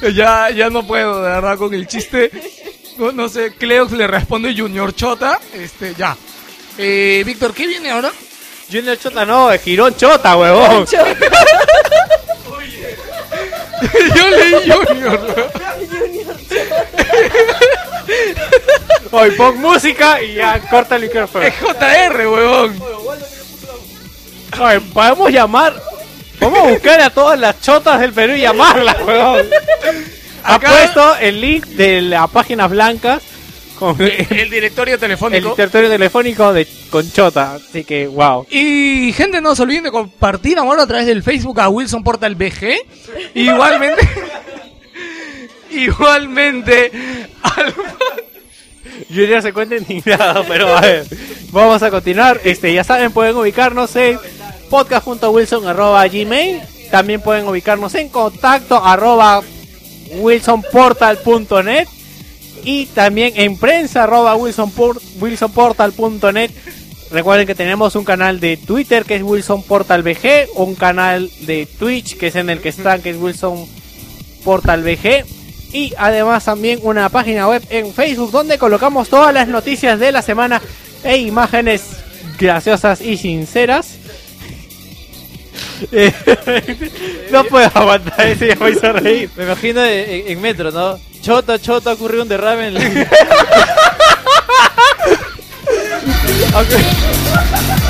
[0.14, 2.32] ya, ya no puedo, de verdad, con el chiste.
[2.98, 6.18] No, no sé, Cleox le responde Junior Chota, este, ya.
[6.78, 8.12] Eh, Víctor, ¿qué viene ahora?
[8.72, 10.86] Junior Chota no, es Girón Chota, weón.
[14.16, 15.52] Yo leí Junior, weón.
[19.12, 21.46] Hoy pon música y ya corta el micrófono.
[21.46, 22.82] Es JR, weón.
[24.60, 25.74] Oye, podemos llamar.
[26.40, 29.48] Podemos buscar a todas las chotas del Perú y llamarlas, weón.
[30.44, 33.22] Ha puesto el link de las páginas blancas
[34.00, 35.54] el, El directorio telefónico.
[35.54, 37.56] territorio telefónico de con chota.
[37.56, 38.46] Así que, wow.
[38.50, 42.36] Y gente, no se olviden de compartir amor a través del Facebook a Wilson Portal
[42.36, 42.76] BG.
[43.36, 44.08] Igualmente.
[45.72, 46.92] igualmente.
[47.44, 47.74] al-
[49.10, 51.06] Junior se encuentra indignado, pero a ver,
[51.52, 52.40] vamos a continuar.
[52.44, 54.20] Este, ya saben, pueden ubicarnos en
[54.70, 56.62] podcast.wilson.gmail.
[56.92, 59.42] También pueden ubicarnos en contacto arroba
[60.16, 61.88] wilsonportal.net
[62.64, 66.52] y también en prensa arroba wilsonpor- wilsonportal.net.
[67.12, 71.66] Recuerden que tenemos un canal de Twitter que es Wilson Portal VG, un canal de
[71.66, 73.66] Twitch que es en el que están, que es Wilson
[74.46, 75.26] Portal VG.
[75.74, 80.22] Y además también una página web en Facebook donde colocamos todas las noticias de la
[80.22, 80.62] semana
[81.04, 81.84] e imágenes
[82.40, 83.96] graciosas y sinceras.
[87.32, 89.30] No puedo aguantar eso, ya me hizo reír.
[89.36, 91.00] Me imagino en, en metro, ¿no?
[91.22, 92.82] Chota, chota, ocurrió un derrame en la...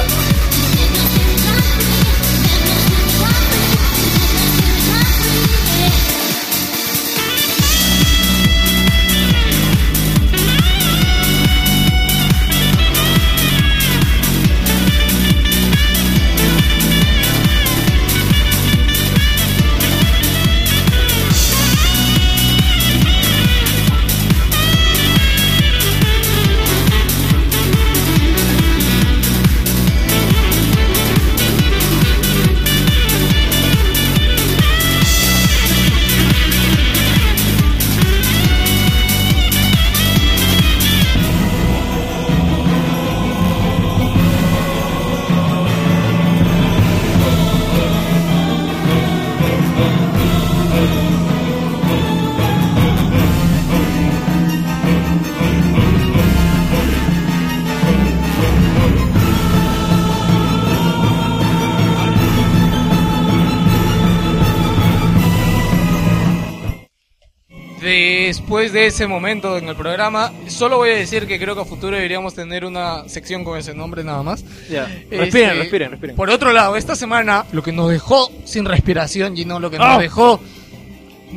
[68.73, 71.95] de ese momento en el programa, solo voy a decir que creo que a futuro
[71.95, 74.43] deberíamos tener una sección con ese nombre nada más.
[74.69, 74.85] Ya.
[74.85, 76.15] Este, Respiren, respiren, respiren.
[76.15, 79.87] Por otro lado, esta semana lo que nos dejó sin respiración, Gino, lo que nos
[79.87, 79.97] ¡Ah!
[79.99, 80.39] dejó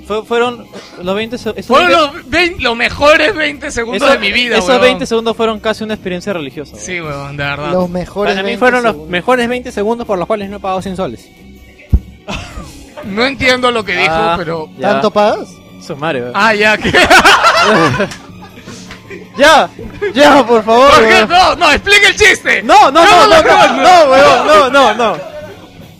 [0.09, 0.67] Fue- fueron
[1.05, 4.33] los 20 se- esos fueron 20 los, 20 los mejores 20 segundos esos- de mi
[4.33, 4.81] vida, Esos weón.
[4.83, 6.77] 20 segundos fueron casi una experiencia religiosa.
[6.77, 7.71] Sí, weón, de verdad.
[7.73, 9.11] Los mejores Para mí 20 fueron los segundos.
[9.13, 11.29] mejores 20 segundos por los cuales no he pagado 100 soles.
[13.05, 14.69] No entiendo lo que dijo, Ah, pero...
[14.81, 15.49] ¿Tanto pagas?
[15.87, 16.33] Sumario.
[16.35, 16.91] Ah, ya, que...
[19.37, 19.69] Ya,
[20.15, 20.91] ya, por favor.
[20.91, 21.27] ¿Por qué?
[21.27, 22.63] No, no, explica el chiste.
[22.63, 25.17] No, no, no, no, no, no, no, weón, no, no, no.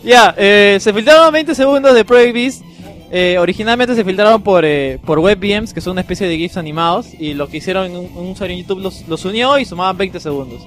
[0.03, 2.63] Ya, eh, se filtraron 20 segundos de Project Beast.
[3.11, 7.07] Eh, originalmente se filtraron por, eh, por WebVMs, que son una especie de GIFs animados.
[7.19, 10.19] Y lo que hicieron, un, un usuario en YouTube los, los unió y sumaban 20
[10.19, 10.61] segundos.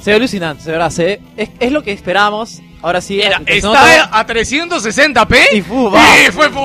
[0.00, 0.90] Se ve alucinante, de verdad.
[0.90, 2.60] Se es, es lo que esperábamos.
[2.84, 3.32] Ahora sí, el
[3.62, 6.60] segundo está a 360p Y fu, y fue fu-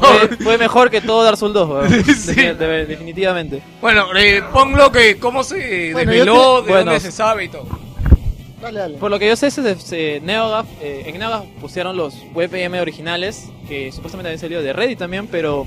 [0.00, 2.04] fue, fue mejor que todo Dark Souls 2, weón.
[2.14, 2.34] Sí.
[2.34, 3.62] De- de- definitivamente.
[3.80, 7.66] Bueno, eh, ponlo que cómo se Bueno, desveló, de dónde se sabe y todo.
[8.60, 8.98] Dale, dale.
[8.98, 13.48] Por lo que yo sé, se, se- NeoGAF, eh, en NeoGAF pusieron los WebM originales,
[13.66, 15.66] que supuestamente habían salido de Reddit también, pero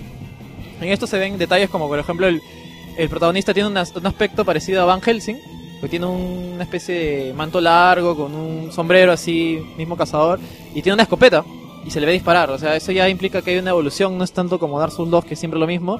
[0.82, 2.42] en esto se ven detalles como, por ejemplo, el,
[2.96, 5.38] el protagonista tiene un as- un aspecto parecido a Van Helsing,
[5.82, 6.96] que tiene un- una especie
[7.26, 10.40] de manto largo con un sombrero así, mismo cazador,
[10.74, 11.44] y tiene una escopeta,
[11.86, 14.24] y se le ve disparar, o sea, eso ya implica que hay una evolución, no
[14.24, 16.00] es tanto como Dark Souls 2, que es siempre lo mismo,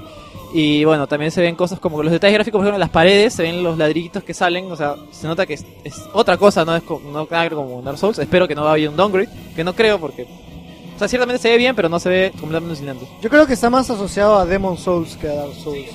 [0.52, 3.42] y bueno, también se ven cosas como los detalles gráficos, por ejemplo, las paredes, se
[3.44, 5.64] ven los ladrillitos que salen, o sea, se nota que es,
[6.12, 8.18] otra cosa, no es no como Dark Souls.
[8.18, 10.24] Espero que no vaya un downgrade, que no creo porque...
[10.24, 13.06] O sea, ciertamente se ve bien, pero no se ve completamente.
[13.22, 15.86] Yo creo que está más asociado a Demon Souls que a Dark Souls.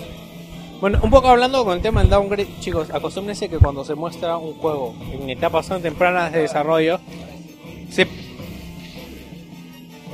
[0.81, 4.37] Bueno, un poco hablando con el tema del downgrade, chicos, acostúmbrense que cuando se muestra
[4.37, 6.99] un juego en etapas tan tempranas de desarrollo,
[7.89, 8.07] se,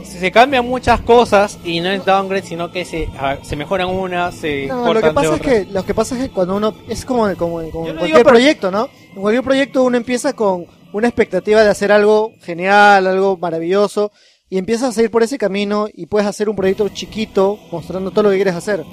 [0.03, 3.09] se cambian muchas cosas y no es downgrade, sino que se,
[3.41, 5.65] se mejoran unas, se No, lo que pasa es otras.
[5.65, 8.17] que lo que pasa es que cuando uno es como como, como Yo en cualquier
[8.17, 8.87] digo proyecto, ¿no?
[9.15, 14.11] En cualquier proyecto uno empieza con una expectativa de hacer algo genial, algo maravilloso
[14.49, 18.23] y empiezas a ir por ese camino y puedes hacer un proyecto chiquito mostrando todo
[18.23, 18.83] lo que quieres hacer.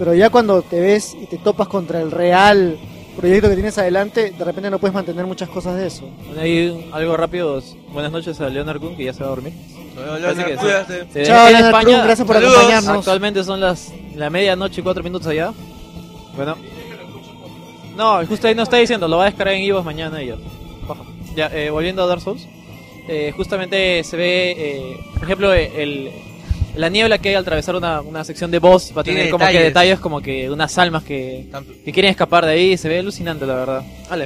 [0.00, 2.78] Pero ya cuando te ves y te topas contra el real
[3.18, 6.08] proyecto que tienes adelante, de repente no puedes mantener muchas cosas de eso.
[6.26, 7.62] Bueno, ahí algo rápido.
[7.92, 9.52] Buenas noches a Leonard Kuhn, que ya se va a dormir.
[9.94, 11.04] Que cuídate.
[11.12, 12.56] Se- Chao, en Leonard España, Kuhn, gracias por saludos.
[12.56, 12.96] acompañarnos.
[12.96, 15.52] Actualmente son las la medianoche y cuatro minutos allá.
[16.34, 16.56] Bueno.
[17.94, 20.36] No, justo ahí no está diciendo, lo va a descargar en Ivos mañana y ya.
[20.88, 21.02] Baja.
[21.36, 22.48] Ya, eh, volviendo a Dark Souls.
[23.06, 26.10] eh, justamente se ve, eh, por ejemplo, el,
[26.76, 29.32] la niebla que hay al atravesar una, una sección de boss va a Tiene tener
[29.32, 29.68] como que detalles.
[29.68, 31.46] detalles como que unas almas que,
[31.84, 32.76] que quieren escapar de ahí.
[32.76, 33.82] Se ve alucinante, la verdad.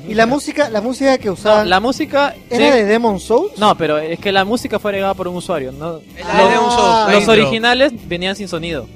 [0.09, 2.35] Y la música, la música que usaban La música...
[2.51, 2.79] era sí.
[2.79, 3.57] de Demon Souls.
[3.59, 5.73] No, pero es que la música fue agregada por un usuario.
[5.73, 6.01] ¿no?
[6.19, 7.33] la de un Souls, la Los intro.
[7.33, 8.87] originales venían sin sonido.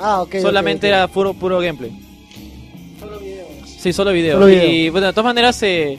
[0.00, 0.34] Ah, ok.
[0.34, 0.88] ok, Solamente ok.
[0.94, 1.92] era puro puro gameplay.
[3.78, 4.34] Sí, solo video.
[4.34, 4.66] Solo video.
[4.68, 5.98] Y bueno, de todas maneras, eh,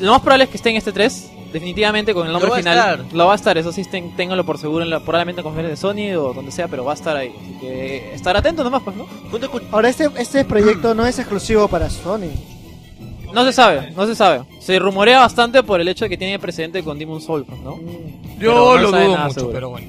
[0.00, 1.30] lo más probable es que esté en este 3.
[1.54, 2.76] Definitivamente con el nombre Lo final.
[3.02, 3.14] estar.
[3.16, 4.82] Lo va a estar, eso sí, ten- ténganlo por seguro.
[4.84, 7.30] En la, probablemente en conferencia de Sony o donde sea, pero va a estar ahí.
[7.40, 9.06] Así que estar atento nomás, pues, ¿no?
[9.70, 12.28] Ahora, este, este proyecto no es exclusivo para Sony.
[13.32, 14.42] No se sabe, no se sabe.
[14.60, 17.78] Se rumorea bastante por el hecho de que tiene precedente con Demon Souls, pues, ¿no?
[18.38, 19.54] Pero Yo no lo dudo nada mucho, seguro.
[19.54, 19.86] pero bueno.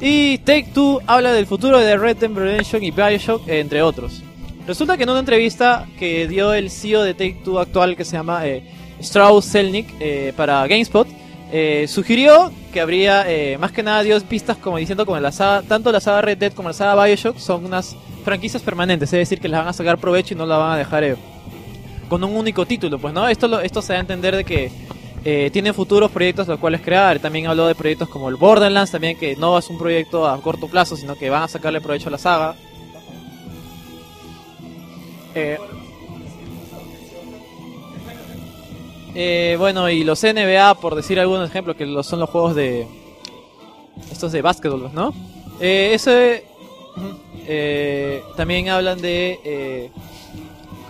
[0.00, 4.22] Y Take Two habla del futuro de Red Dead Redemption y Bioshock, entre otros.
[4.66, 8.12] Resulta que en una entrevista que dio el CEO de Take Two actual, que se
[8.16, 8.62] llama eh,
[9.00, 11.06] Strauss Zelnick, eh, para GameSpot,
[11.52, 15.62] eh, sugirió que habría, eh, más que nada, dio pistas como diciendo como la saga,
[15.62, 17.94] tanto la saga Red Dead como la saga Bioshock son unas
[18.24, 20.76] franquicias permanentes, es decir, que las van a sacar provecho y no la van a
[20.76, 21.16] dejar eh,
[22.08, 23.28] con un único título, pues, ¿no?
[23.28, 24.70] Esto, lo- esto se da a entender de que
[25.24, 27.18] eh, tiene futuros proyectos los cuales crear.
[27.18, 30.68] También habló de proyectos como el Borderlands, también que no es un proyecto a corto
[30.68, 32.54] plazo, sino que van a sacarle provecho a la saga.
[39.16, 42.86] Eh, bueno, y los NBA, por decir algunos ejemplos, que los- son los juegos de...
[44.12, 45.14] Estos de básquetbol, ¿no?
[45.60, 46.44] Eh, ese...
[47.46, 49.40] eh, también hablan de...
[49.44, 49.90] Eh,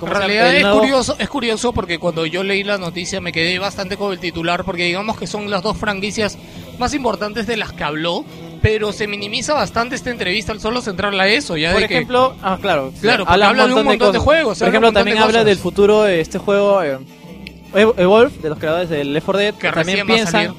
[0.02, 3.58] En realidad es nuevo- curioso, es curioso porque cuando yo leí la noticia me quedé
[3.58, 6.36] bastante con el titular porque digamos que son las dos franquicias
[6.78, 8.24] más importantes de las que habló,
[8.60, 11.94] pero se minimiza bastante esta entrevista al solo centrarla a eso, ya Por de que-
[11.94, 14.22] ejemplo, ah, claro, Claro, habla de un montón de cosas.
[14.22, 16.98] juegos, Por ejemplo, también de habla del futuro de este juego eh,
[17.76, 20.50] Evolve, de los creadores del Left 4 Dead, que, también recién va a piensan, salir.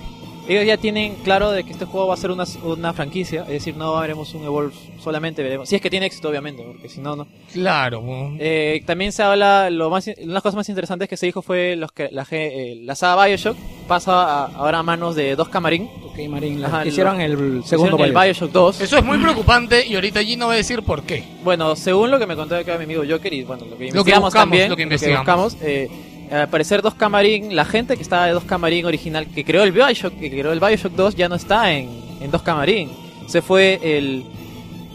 [0.50, 3.48] ellos ya tienen claro de que este juego va a ser una, una franquicia, es
[3.50, 4.74] decir, no veremos un Evolve
[5.04, 7.28] solamente, veremos, si es que tiene éxito obviamente, porque si no, no.
[7.54, 8.04] Claro.
[8.40, 11.42] Eh, también se habla, lo más, una de las cosas más interesantes que se dijo
[11.42, 13.58] fue los que la, eh, la saga Bioshock
[13.88, 17.32] pasa a- ahora a manos de dos camarín, K-Marine, las Ajá, que lo- hicieron el
[17.64, 18.24] segundo Hicieron el Bioshock.
[18.24, 18.82] Bioshock 2.
[18.82, 21.24] Eso es muy preocupante y ahorita Gino va a decir por qué.
[21.44, 23.78] Bueno, según lo que me contó acá mi amigo Joker y bueno, lo que Lo
[23.78, 25.26] que investigamos buscamos, también, lo que investigamos.
[25.26, 25.90] buscamos, eh,
[26.32, 29.72] al parecer dos Camarín, la gente que estaba de dos Camarín original, que creó el
[29.72, 31.90] Bioshock, que creó el Bioshock 2, ya no está en,
[32.22, 32.92] en dos Camarín.
[33.28, 34.26] Se fue el,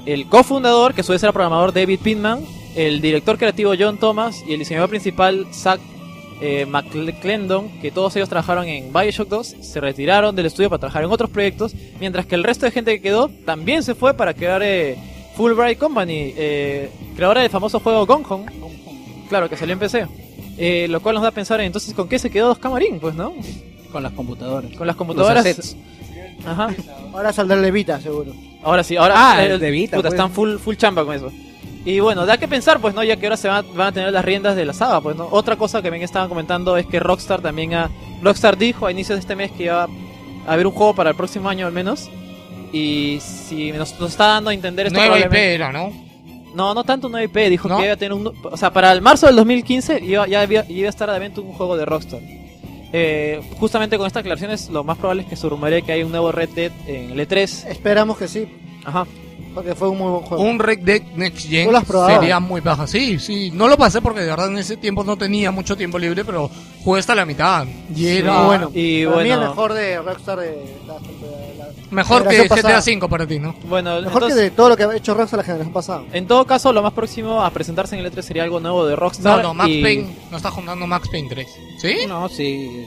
[0.06, 2.44] el cofundador, que a su vez era programador David Pittman,
[2.74, 5.80] el director creativo John Thomas y el diseñador principal Zach
[6.40, 11.04] eh, McClendon, que todos ellos trabajaron en Bioshock 2, se retiraron del estudio para trabajar
[11.04, 14.34] en otros proyectos, mientras que el resto de gente que quedó también se fue para
[14.34, 14.96] crear eh,
[15.36, 18.46] Fulbright Company, eh, creadora del famoso juego Gone Home,
[19.28, 20.06] claro, que salió en PC.
[20.58, 23.14] Eh, lo cual nos da a pensar entonces con qué se quedó Dos Camarín, pues,
[23.14, 23.32] ¿no?
[23.90, 24.70] Con las computadoras.
[24.72, 25.76] Con las computadoras.
[26.46, 26.74] Ajá.
[27.12, 28.32] Ahora saldrá el Levita, seguro.
[28.62, 30.14] Ahora sí, ahora Ah, el de Vita, puta, pues.
[30.18, 31.32] están full, full chamba con eso.
[31.84, 33.02] Y bueno, da que pensar, pues, ¿no?
[33.02, 35.28] Ya que ahora se van, van a tener las riendas de la saga, pues, ¿no?
[35.30, 37.90] Otra cosa que me estaban comentando es que Rockstar también ha...
[38.22, 39.88] Rockstar dijo a inicios de este mes que iba a
[40.52, 42.08] haber un juego para el próximo año al menos.
[42.72, 45.92] Y si nos, nos está dando a entender esto Nueva IP era, ¿no?
[46.54, 47.78] No, no tanto un nueva IP, dijo ¿No?
[47.78, 48.32] que iba a tener un...
[48.42, 51.18] O sea, para el marzo del 2015 iba, ya había- iba a estar a la
[51.18, 52.20] venta un juego de Rockstar.
[52.94, 56.10] Eh, justamente con estas aclaraciones, lo más probable es que se rumore que hay un
[56.10, 57.68] nuevo Red Dead en el E3.
[57.68, 58.46] Esperamos que sí,
[58.84, 59.06] Ajá.
[59.54, 60.42] porque fue un muy buen juego.
[60.44, 62.20] Un Red Dead Next Gen ¿Tú lo has probado?
[62.20, 62.86] sería muy baja.
[62.86, 63.50] Sí, sí.
[63.54, 66.50] No lo pasé porque de verdad en ese tiempo no tenía mucho tiempo libre, pero
[66.84, 67.66] jugué hasta la mitad.
[67.96, 68.70] Y era Ah, bueno.
[68.74, 71.61] Y Para mí el mejor de Rockstar de la, de la-
[71.92, 72.80] mejor que GTA pasada.
[72.80, 73.54] V para ti, ¿no?
[73.68, 76.04] bueno Mejor entonces, que de todo lo que ha hecho Rockstar la generación pasada.
[76.12, 78.96] en todo caso, lo más próximo a presentarse en el E3 sería algo nuevo de
[78.96, 79.38] Rockstar.
[79.38, 80.16] No, no, Max y, Payne.
[80.30, 81.48] No está juntando Max Payne 3.
[81.78, 81.96] ¿Sí?
[82.08, 82.86] No, sí.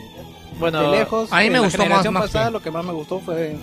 [0.59, 1.31] Bueno, de lejos.
[1.31, 2.53] a mí me en la gustó más generación Max pasada Payne.
[2.57, 3.55] lo que más me gustó fue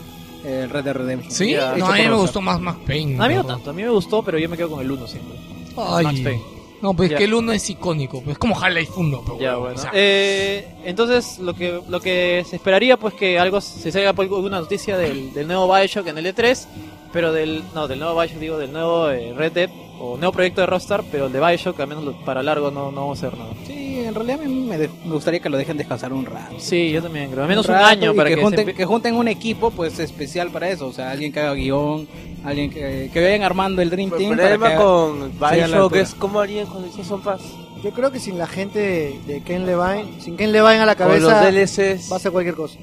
[0.45, 1.33] el Red Dead Redemption.
[1.33, 1.55] ¿Sí?
[1.55, 2.13] No, a mí me Rockstar.
[2.15, 3.25] gustó más Max Payne.
[3.25, 5.07] a mí no tanto, a mí me gustó, pero yo me quedo con el 1
[5.07, 5.39] siempre.
[5.77, 6.05] Ay.
[6.05, 6.43] Max Payne.
[6.83, 7.17] No, pues Ya.
[7.19, 8.21] que el 1 es icónico.
[8.21, 9.23] pues, Es como Half-Life 1.
[9.25, 9.79] pero Ya, bueno, bueno.
[9.79, 14.13] o sea, Eh, entonces, lo que lo que se esperaría, pues, que algo se salga
[14.13, 16.67] por alguna noticia del, del nuevo Bioshock en el E3,
[17.13, 17.63] pero del.
[17.75, 19.71] No, del nuevo Bioshock, digo, del nuevo eh, Red Dead,
[20.01, 22.91] o nuevo proyecto de Rockstar, pero el de Bioshock, al menos lo- para largo, no,
[22.91, 23.53] no vamos a hacer nada.
[23.67, 26.55] Sí, en realidad a mí me, de- me gustaría que lo dejen descansar un rato.
[26.59, 27.43] Sí, yo también creo.
[27.43, 29.99] Al menos un, año para que, que, se junten, empie- que junten un equipo pues
[29.99, 32.09] especial para eso, o sea, alguien que haga guion,
[32.45, 34.31] alguien que, que vayan armando el Dream El Team.
[34.37, 37.43] para problema que- con Bioshock es cómo harían con el Season Pass.
[37.85, 41.09] Yo creo que sin la gente de, Ken Levine, sin Ken Levine a la Con
[41.21, 42.13] los cabeza, DLCs.
[42.13, 42.79] va a ser cualquier cosa.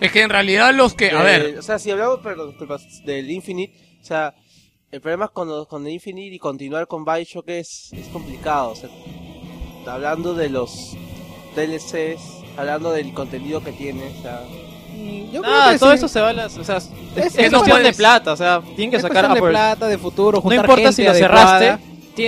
[0.00, 1.10] Es que en realidad los que.
[1.10, 2.54] A Eh, ver, O sea, si hablamos perdón,
[3.04, 4.34] del Infinite, o sea,
[4.90, 8.70] el problema es con, los- con el Infinite y continuar con Bioshock es, es complicado.
[8.70, 8.88] O sea,
[9.86, 10.96] hablando de los
[11.56, 12.20] DLCs,
[12.56, 14.42] hablando del contenido que tiene, o sea,
[15.32, 15.96] Yo creo Nada, que todo sí.
[15.98, 16.56] eso se va a las.
[16.58, 19.32] O sea, es, Es- es es cuestión de plata, o sea, tienen que Es sacar.
[19.32, 21.78] de plata, de futuro, no importa gente si lo cerraste,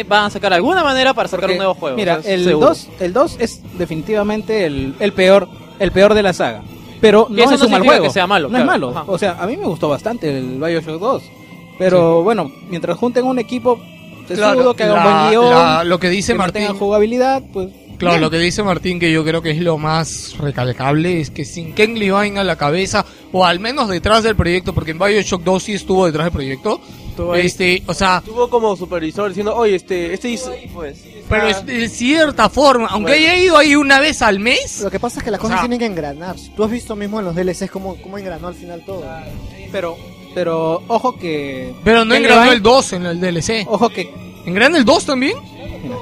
[0.05, 1.97] van a sacar alguna manera para sacar Porque, un nuevo juego.
[1.97, 2.69] Mira, o sea, el seguro.
[2.69, 6.63] 2, el 2 es definitivamente el, el peor, el peor de la saga.
[7.03, 8.05] Pero no eso es no un mal juego.
[8.05, 8.87] que sea malo, no es claro.
[8.87, 8.99] malo.
[8.99, 9.05] Ajá.
[9.13, 11.23] O sea, a mí me gustó bastante el BioShock 2.
[11.79, 13.79] Pero bueno, mientras junten un equipo
[14.29, 16.63] claro, tesudo, que haga un buen guion, la- lo que dice que Martín.
[16.63, 17.69] mantenga jugabilidad, pues
[18.03, 18.21] Claro, bien.
[18.23, 21.73] lo que dice Martín, que yo creo que es lo más recalcable, es que sin
[21.75, 25.63] Ken Levine a la cabeza, o al menos detrás del proyecto, porque en Bioshock 2
[25.63, 26.81] sí estuvo detrás del proyecto,
[27.37, 31.05] este, o sea, Estuvo como supervisor diciendo, oye, este, este hizo, pues.
[31.29, 33.25] pero ah, es de cierta forma, aunque Bueno.
[33.33, 35.57] haya ido ahí una vez al mes, Lo que pasa es que las O cosas
[35.59, 36.37] sea- tienen que engranar.
[36.57, 39.05] Tú has visto mismo en los DLCs cómo, cómo engranó al final todo.
[39.71, 39.97] pero
[40.35, 43.67] pero ojo que pero no Ken engranó Levine- el 2 en el DLC.
[43.69, 44.11] Ojo que
[44.47, 45.35] ¿Engranó el 2 también?
[45.83, 45.97] mira,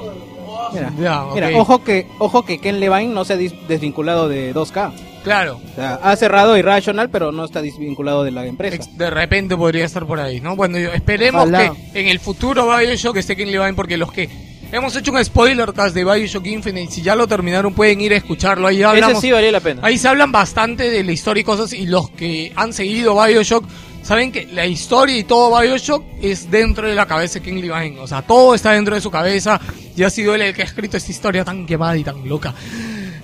[0.75, 4.93] Ya, mira, ojo que ojo que Ken Levine no se ha desvinculado de 2K.
[5.25, 8.75] Claro, O sea, ha cerrado Irrational, pero no está desvinculado de la empresa.
[8.77, 10.57] ex- de repente podría estar por ahí, ¿no?
[10.57, 11.75] Bueno, esperemos Ojalá.
[11.93, 14.31] que en el futuro Bioshock esté Ken Levine, porque los que
[14.73, 18.17] hemos hecho un spoiler cast de Bioshock Infinite, si ya lo terminaron pueden ir a
[18.17, 19.83] escucharlo, ahí hablamos Ese sí valía la pena.
[19.85, 23.65] Ahí se hablan bastante de la historia y cosas y los que han seguido Bioshock
[24.03, 27.99] saben que la historia y todo Bioshock es dentro de la cabeza de King Levine.
[28.01, 29.61] O sea, todo está dentro de su cabeza
[29.97, 32.55] y ha sido él el que ha escrito esta historia tan quemada y tan loca.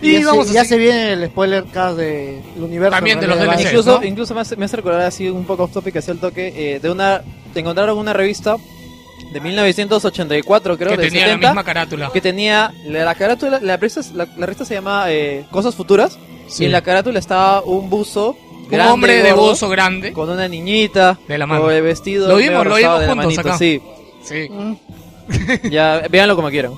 [0.03, 2.90] Y, Y, ya, vamos se, a ya se viene el spoiler cast del universo.
[2.97, 4.07] También de los DLCs, incluso, ¿no?
[4.07, 6.81] incluso me, hace, me hace recordar así un poco off topic hacia el toque eh,
[6.81, 7.23] de una
[7.55, 8.57] encontraron una revista
[9.32, 12.11] de 1984 creo que del tenía 70 la misma carátula.
[12.12, 16.19] que tenía la, la carátula la revista, la, la revista se llama eh, Cosas Futuras
[16.48, 16.62] Sí.
[16.62, 18.36] y en la carátula estaba un buzo
[18.66, 20.12] Un grande, hombre de buzo grande.
[20.12, 21.62] con una niñita De la mano.
[21.62, 23.59] con el vestido Lo vimos, lo vimos de la juntos manito, acá.
[23.59, 23.80] sí
[24.24, 24.48] Sí.
[25.70, 26.72] ya véanlo como quieran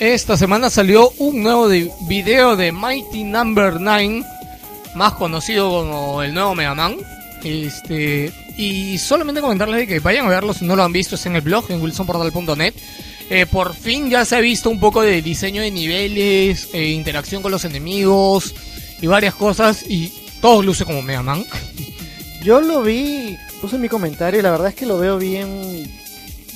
[0.00, 4.22] esta semana salió un nuevo de- video de Mighty Number 9,
[4.94, 6.96] más conocido como el nuevo Mega Man.
[7.44, 11.36] Este, y solamente comentarles que vayan a verlo si no lo han visto, es en
[11.36, 12.74] el blog, en wilsonportal.net.
[13.30, 17.42] Eh, por fin ya se ha visto un poco de diseño de niveles, eh, interacción
[17.42, 18.54] con los enemigos
[19.02, 21.44] y varias cosas, y todo luce como Mega Man.
[22.42, 25.92] Yo lo vi, puse mi comentario la verdad es que lo veo bien,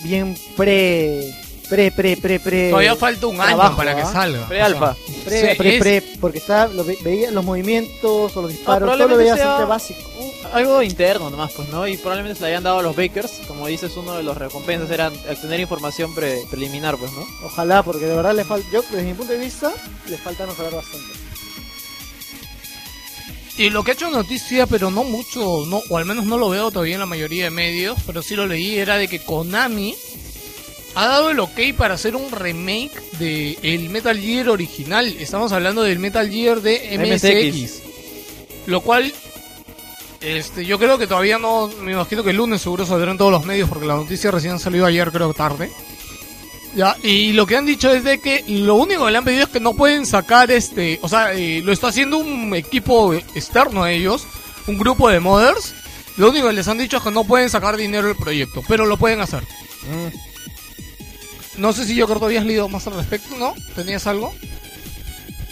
[0.04, 1.32] bien pre,
[1.72, 2.68] pre, pre, pre, pre.
[2.70, 4.12] Todavía falta un año trabajo, para que ¿ah?
[4.12, 4.46] salga.
[4.48, 4.94] Pre-alfa.
[5.24, 8.86] Pre, Sí, pre, es- pre, porque está, lo ve- veía los movimientos o los disparos,
[8.88, 10.00] todo lo probablemente veía bastante básico.
[10.20, 11.86] Un- algo interno nomás, pues, ¿no?
[11.88, 14.90] Y probablemente se le hayan dado a los Bakers, como dices, uno de los recompensas
[14.90, 17.24] era obtener información pre- preliminar, pues, ¿no?
[17.44, 19.72] Ojalá, porque de verdad le falta, yo desde mi punto de vista,
[20.08, 21.06] le falta mejorar bastante.
[23.58, 26.48] Y lo que ha hecho noticia, pero no mucho, no, o al menos no lo
[26.48, 29.94] veo todavía en la mayoría de medios, pero sí lo leí, era de que Konami
[30.94, 35.06] ha dado el ok para hacer un remake de el Metal Gear original.
[35.18, 37.82] Estamos hablando del Metal Gear de MSX.
[38.66, 39.12] Lo cual,
[40.20, 43.32] este, yo creo que todavía no, me imagino que el lunes seguro saldrá en todos
[43.32, 45.70] los medios porque la noticia recién salió ayer, creo tarde.
[46.74, 49.44] Ya, y lo que han dicho es de que lo único que le han pedido
[49.44, 53.82] es que no pueden sacar este, o sea, eh, lo está haciendo un equipo externo
[53.82, 54.26] a ellos,
[54.66, 55.74] un grupo de modders.
[56.16, 58.86] Lo único que les han dicho es que no pueden sacar dinero del proyecto, pero
[58.86, 59.42] lo pueden hacer.
[61.58, 63.54] No sé si yo creo que habías leído más al respecto, ¿no?
[63.74, 64.32] ¿Tenías algo?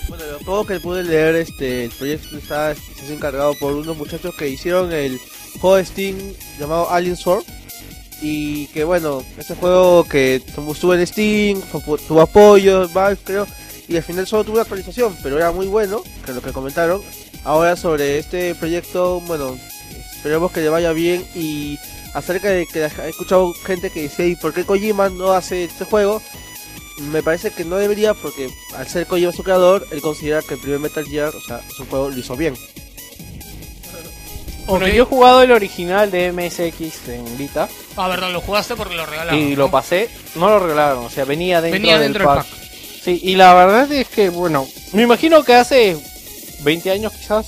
[0.08, 4.34] Bueno, lo poco que pude leer, este, el proyecto está es encargado por unos muchachos
[4.34, 5.20] que hicieron el
[5.60, 6.16] juego de Steam
[6.58, 7.44] llamado Alien Sword.
[8.22, 11.62] Y que bueno, ese juego que estuvo en Steam,
[12.06, 13.46] tuvo apoyo, Valve creo,
[13.88, 16.52] y al final solo tuvo una actualización, pero era muy bueno, que es lo que
[16.52, 17.00] comentaron.
[17.44, 19.56] Ahora sobre este proyecto, bueno,
[20.14, 21.78] esperemos que le vaya bien y
[22.14, 25.84] acerca de que he escuchado gente que dice, ¿y por qué Kojima no hace este
[25.84, 26.20] juego?
[27.12, 30.60] Me parece que no debería porque al ser Kojima su creador, él considera que el
[30.60, 32.54] primer Metal Gear, o sea, su juego lo hizo bien.
[34.66, 34.92] Bueno, Ok.
[34.92, 39.04] yo he jugado el original de MSX en Vita Ah, verdad, lo jugaste porque lo
[39.04, 39.38] regalaron.
[39.40, 39.56] y ¿no?
[39.56, 40.08] lo pasé.
[40.36, 42.46] No lo regalaron, o sea, venía dentro, Venía del, dentro del pack.
[43.02, 45.96] Sí, y la verdad es que, bueno, me imagino que hace
[46.62, 47.46] 20 años quizás.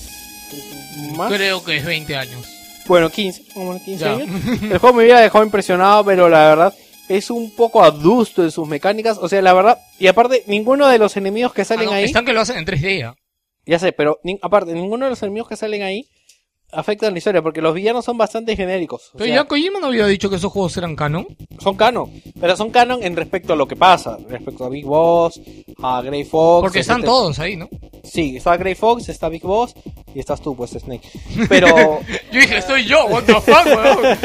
[1.17, 1.31] Más.
[1.33, 2.42] Creo que es 20 años.
[2.87, 4.13] Bueno, 15, como 15 Ya.
[4.13, 4.29] años.
[4.63, 6.75] El juego me hubiera dejado impresionado, pero la verdad
[7.09, 9.19] es un poco adusto en sus mecánicas.
[9.19, 12.05] O sea, la verdad, y aparte, ninguno de los enemigos que Ah, salen no, ahí.
[12.05, 13.15] Están que lo hacen en 3D ya.
[13.65, 16.07] Ya sé, pero ni- aparte, ninguno de los enemigos que salen ahí
[16.73, 19.11] afectan la historia, porque los villanos son bastante genéricos.
[19.15, 21.27] O Pero sea, ya Kojima no había dicho que esos juegos eran canon.
[21.59, 25.41] son canon, pero son canon en respecto a lo que pasa, respecto a Big Boss,
[25.83, 26.63] a Grey Fox.
[26.63, 27.13] Porque están etcétera.
[27.13, 27.69] todos ahí, ¿no?
[28.05, 29.75] Sí, está Grey Fox, está Big Boss
[30.15, 31.09] y estás tú, pues Snake.
[31.49, 31.69] Pero,
[32.33, 34.19] Yo dije, estoy yo, what the fuck, weón.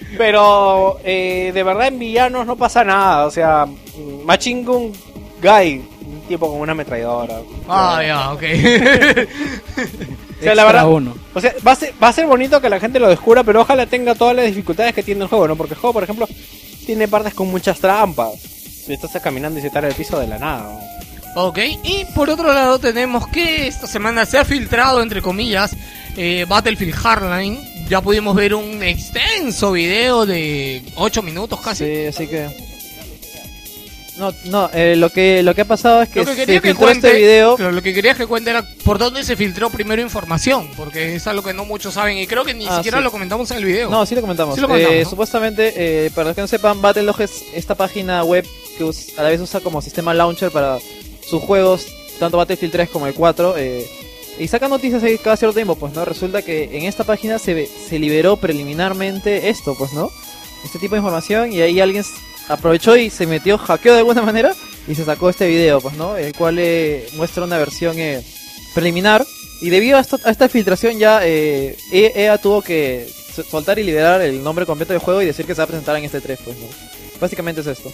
[0.18, 3.66] pero eh, de verdad en villanos no pasa nada, o sea,
[4.24, 4.92] Machine Gun
[5.42, 7.40] Guy, un tipo con una ametralladora.
[7.68, 8.42] Ah, ya, ok.
[10.40, 11.14] O sea, la verdad, uno.
[11.34, 13.60] O sea, va a, ser, va a ser bonito que la gente lo descubra, pero
[13.60, 15.56] ojalá tenga todas las dificultades que tiene el juego, ¿no?
[15.56, 16.26] Porque el juego, por ejemplo,
[16.86, 18.40] tiene partes con muchas trampas.
[18.40, 20.62] Si estás caminando y se te el piso de la nada.
[21.34, 21.44] ¿no?
[21.44, 25.76] ok, y por otro lado tenemos que esta semana se ha filtrado, entre comillas,
[26.16, 27.58] eh, Battlefield Hardline.
[27.88, 31.84] Ya pudimos ver un extenso video de 8 minutos casi.
[31.84, 32.69] Sí, así que...
[34.20, 36.86] No, no, eh, lo que lo que ha pasado es que, que se que filtró
[36.86, 37.56] cuente, este video.
[37.56, 41.26] pero lo que quería que cuente era por dónde se filtró primero información, porque es
[41.26, 43.04] algo que no muchos saben y creo que ni Ah, siquiera sí.
[43.04, 43.88] lo comentamos en el video.
[43.90, 44.54] No, sí lo comentamos.
[44.54, 45.10] Sí lo comentamos, Eh, ¿no?
[45.10, 48.46] Supuestamente, eh, para los que no sepan, Battlelog es esta página web
[48.78, 50.78] que a la vez usa como sistema launcher para
[51.26, 51.86] sus juegos,
[52.18, 53.54] tanto Battlefield 3 como el 4.
[53.56, 53.88] eh,
[54.38, 56.04] y saca noticias ahí cada cierto tiempo, pues, ¿no?
[56.04, 60.10] Resulta que en esta página se, se liberó preliminarmente esto, pues, ¿no?
[60.64, 62.04] Este tipo de información y ahí alguien
[62.52, 64.54] aprovechó y se metió, hackeó de alguna manera
[64.88, 66.16] y se sacó este video, pues, ¿no?
[66.16, 68.22] El cual eh, muestra una versión eh,
[68.74, 69.24] preliminar.
[69.62, 73.78] Y debido a, esto- a esta filtración ya eh, E- EA tuvo que so- soltar
[73.78, 76.04] y liberar el nombre completo del juego y decir que se va a presentar en
[76.04, 76.66] este 3, pues, ¿no?
[77.20, 77.92] Básicamente es esto.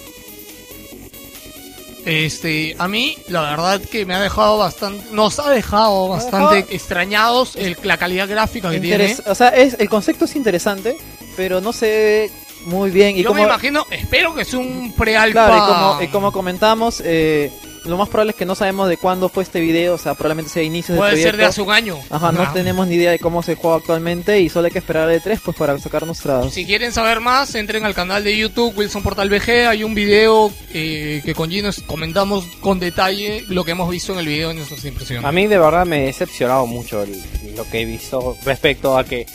[2.05, 7.57] Este, a mí, la verdad que me ha dejado bastante, nos ha dejado bastante extrañados
[7.57, 9.31] el, la calidad gráfica que Interes- tiene.
[9.31, 10.97] o sea, es, el concepto es interesante,
[11.37, 12.31] pero no se ve
[12.67, 13.17] muy bien.
[13.17, 15.33] Y Yo como, me imagino, espero que sea un pre-alfa.
[15.33, 17.51] Claro, y como, y como comentamos, eh,
[17.85, 20.51] lo más probable es que no sabemos de cuándo fue este video, o sea, probablemente
[20.51, 21.43] sea inicios Puede del ser proyecto.
[21.43, 21.99] de hace un año.
[22.11, 22.51] Ajá, no Ah.
[22.53, 25.39] tenemos ni idea de cómo se juega actualmente y solo hay que esperar el 3
[25.45, 26.53] pues para sacar nuestras...
[26.53, 29.69] Si quieren saber más, entren al canal de YouTube Wilson Portal VG.
[29.69, 34.19] Hay un video eh, que con Gino comentamos con detalle lo que hemos visto en
[34.19, 35.25] el video y nuestras impresiones.
[35.25, 37.23] A mí de verdad me ha decepcionado mucho el-
[37.57, 39.27] lo que he visto respecto a que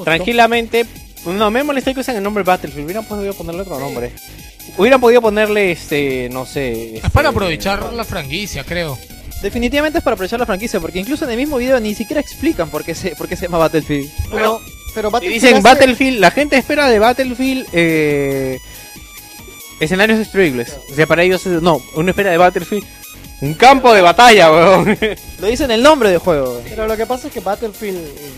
[0.00, 0.84] A tranquilamente...
[1.26, 4.12] No, me molesta que usen el nombre Battlefield, hubieran podido ponerle otro nombre.
[4.76, 6.96] hubieran podido ponerle, este, no sé...
[6.96, 8.98] Es para este, aprovechar la franquicia, creo.
[9.42, 12.68] Definitivamente es para aprovechar la franquicia, porque incluso en el mismo video ni siquiera explican
[12.70, 14.10] por qué se, por qué se llama Battlefield.
[14.30, 14.60] Pero,
[14.94, 18.58] pero Battlefield dicen hace- Battlefield, la gente espera de Battlefield eh,
[19.80, 20.76] escenarios destruibles.
[20.90, 22.84] O sea, para ellos, es- no, uno espera de Battlefield
[23.40, 24.96] un campo de batalla, weón.
[25.40, 26.62] Lo dicen el nombre del juego.
[26.68, 28.30] Pero lo que pasa es que Battlefield, eh,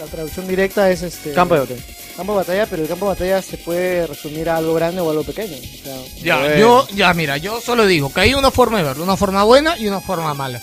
[0.00, 1.82] la traducción directa es este Campo de batalla.
[2.16, 5.10] Campo de batalla, pero el campo de batalla se puede resumir a algo grande o
[5.10, 5.54] algo pequeño.
[5.56, 9.04] O sea, Ya, yo, ya, mira, yo solo digo que hay una forma de verlo,
[9.04, 10.60] una forma buena y una forma mala.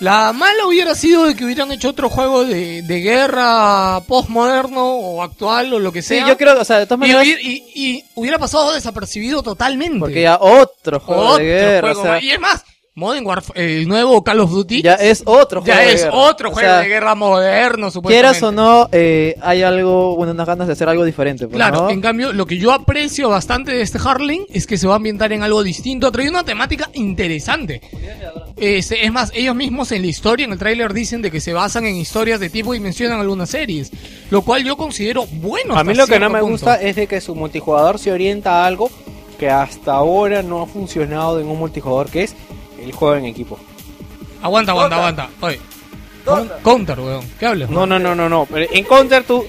[0.00, 5.22] La mala hubiera sido de que hubieran hecho otro juego de, de guerra postmoderno o
[5.22, 6.26] actual o lo que Sí, sea.
[6.26, 10.00] yo creo, o sea, de todas y, maneras, y- y hubiera pasado desapercibido totalmente.
[10.00, 12.20] porque ya otro juego Otro de guerra, juego o sea.
[12.22, 12.64] Y es más,
[12.94, 16.14] Modern Warfare, el nuevo Call of Duty, ya es otro juego ya de es guerra.
[16.14, 18.38] otro O juego sea, de guerra moderno, supuestamente.
[18.38, 21.46] Quieras o no, eh, hay algo, bueno, unas ganas de hacer algo diferente.
[21.46, 21.90] pues, Claro, ¿no?
[21.90, 24.96] en cambio, lo que yo aprecio bastante de este Harling es que se va a
[24.96, 27.80] ambientar en algo distinto, ha traído una temática interesante.
[28.58, 31.54] Este, es más, ellos mismos en la historia, en el tráiler dicen de que se
[31.54, 33.90] basan en historias de tipo y mencionan algunas series,
[34.30, 35.78] lo cual yo considero bueno.
[35.78, 36.52] A mí lo que no me punto.
[36.52, 38.90] gusta es de que su multijugador se orienta a algo
[39.38, 42.36] que hasta ahora no ha funcionado en un multijugador, que es
[42.82, 43.58] el juego en equipo.
[44.42, 45.28] Aguanta, aguanta, aguanta.
[45.40, 45.60] Oye.
[46.62, 47.24] Counter, weón.
[47.38, 47.70] ¿Qué hablas?
[47.70, 48.46] No, no, no, no, no.
[48.54, 49.44] En Counter tú...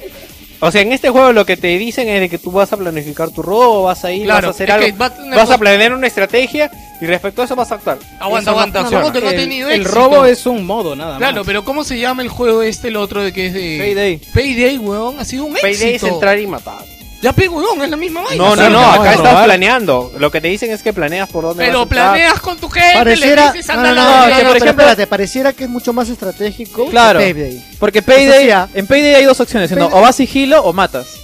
[0.59, 2.77] O sea, en este juego lo que te dicen es de que tú vas a
[2.77, 5.49] planificar tu robo, vas a ir, Claro, vas a hacer algo, va a tener vas
[5.49, 7.97] a planear una estrategia y respecto a eso vas a actuar.
[8.17, 8.81] Aguanta, Eso aguanta.
[8.83, 11.45] no el, robo es un modo, nada Claro, más.
[11.45, 13.77] pero ¿cómo se llama el juego este, el otro de que es de...
[13.77, 14.21] Payday.
[14.33, 15.19] Payday, weón.
[15.19, 15.67] Ha sido un éxito.
[15.67, 16.92] Payday es entrar y matar.
[17.23, 18.43] Ya pego, weón, es la misma vaina.
[18.43, 20.11] No, no, no, no, acá no, estás planeando.
[20.19, 22.67] Lo que te dicen es que planeas por dónde Pero vas a planeas con tu
[22.69, 24.53] gente, pareciera, le dices no, anda no, a la no, no, no, que no, por
[24.59, 27.19] pero ejemplo- espérate, pareciera que es mucho más estratégico Claro.
[27.19, 27.63] que Payday.
[27.79, 29.89] Porque Payday, sí, en Payday hay dos opciones, ¿no?
[29.89, 31.19] Payday- o vas sigilo o matas.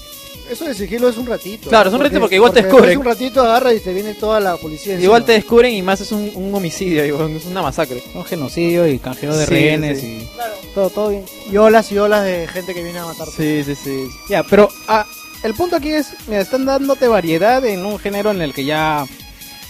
[0.49, 1.69] Eso de sigilo es un ratito.
[1.69, 2.97] Claro, es un ratito porque igual te descubren.
[2.97, 5.03] un ratito agarra y te viene toda la policía encima.
[5.03, 8.01] Igual te descubren y más es un, un homicidio, bueno, es una masacre.
[8.15, 10.27] Un genocidio y canjeo de Sí, rehenes sí.
[10.27, 11.23] y todo, todo bien.
[11.51, 13.33] Y olas y olas de gente que viene a matarte.
[13.35, 14.07] Sí, sí, sí.
[14.27, 15.05] Ya, pero ah,
[15.43, 19.05] el punto aquí es, mira, están dándote variedad en un género en el que ya,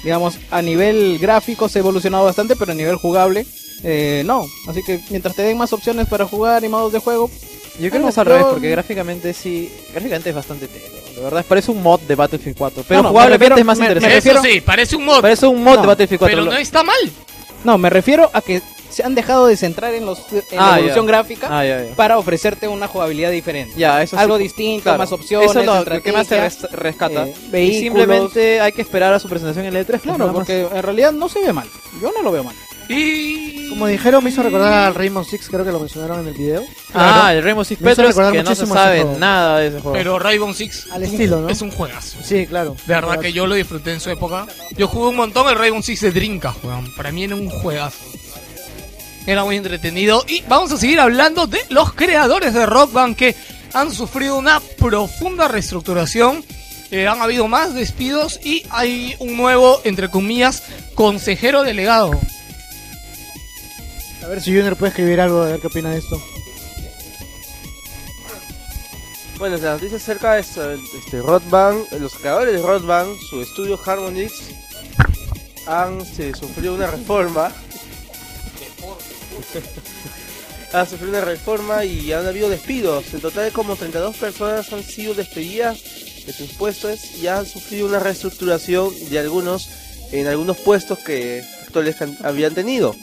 [0.04, 3.46] digamos, a nivel gráfico se ha evolucionado bastante, pero a nivel jugable,
[3.84, 4.46] eh, no.
[4.68, 7.30] Así que mientras te den más opciones para jugar y modos de juego,
[7.80, 10.86] Yo creo que es al revés, porque gráficamente sí, gráficamente es bastante telo.
[11.16, 12.84] De verdad, parece un mod de Battlefield 4.
[12.88, 14.18] Pero No, no, me jugablemente refiero- es más me- me interesante.
[14.30, 16.38] Eso refiero- sí, parece un mod, Parece un mod No, de Battlefield 4.
[16.38, 16.96] pero no está mal.
[17.64, 20.78] no, me refiero a que se han dejado de centrar en, los, en Ah, la
[20.80, 21.12] evolución ya.
[21.12, 21.64] gráfica Ah,
[21.96, 23.74] para ofrecerte una jugabilidad diferente.
[23.78, 24.22] Ya, eso sí.
[24.22, 24.98] Algo distinto, Claro.
[25.00, 27.26] más opciones, Eso es lo que más res- rescata.
[27.54, 29.88] eh, y simplemente hay que esperar a su presentación en el E3.
[29.88, 31.68] pues, Claro, porque en realidad no se ve mal.
[32.02, 32.56] Yo no lo veo mal.
[32.92, 33.70] Y...
[33.70, 36.64] Como dijeron, me hizo recordar al Rainbow Six, creo que lo mencionaron en el video.
[36.96, 39.94] Ah, el Rainbow Six Petros, que no se sabe nada de ese juego.
[39.96, 41.50] Pero Rainbow Six Al es un- estilo, ¿no?
[41.50, 42.18] es un juegazo.
[42.24, 42.76] Sí, claro.
[42.88, 44.48] De verdad que yo lo disfruté en su época.
[44.76, 46.92] Yo jugué un montón el Rainbow Six de Dreamcast, weón.
[46.96, 48.00] Para mí era un juegazo.
[49.30, 50.26] Era muy entretenido.
[50.28, 53.36] Y vamos a seguir hablando de los creadores de Rock Band que
[53.74, 56.44] han sufrido una profunda reestructuración.
[56.90, 60.64] Eh, han habido más despidos y hay un nuevo, entre comillas,
[60.96, 62.20] consejero delegado.
[64.24, 66.20] A ver si Junior puede escribir algo, a ver qué opina de esto.
[69.38, 73.44] Bueno, la noticia acerca de esto, este, Rock Band, los creadores de Rock Band, su
[73.44, 74.34] estudio Harmonix,
[75.68, 77.52] han este, sufrido una reforma.
[80.74, 83.14] han sufrido una reforma y han habido despidos.
[83.14, 85.82] En total, como 32 personas han sido despedidas
[86.26, 89.70] de sus puestos y han sufrido una reestructuración de algunos
[90.12, 92.96] en algunos puestos que actuales habían tenido.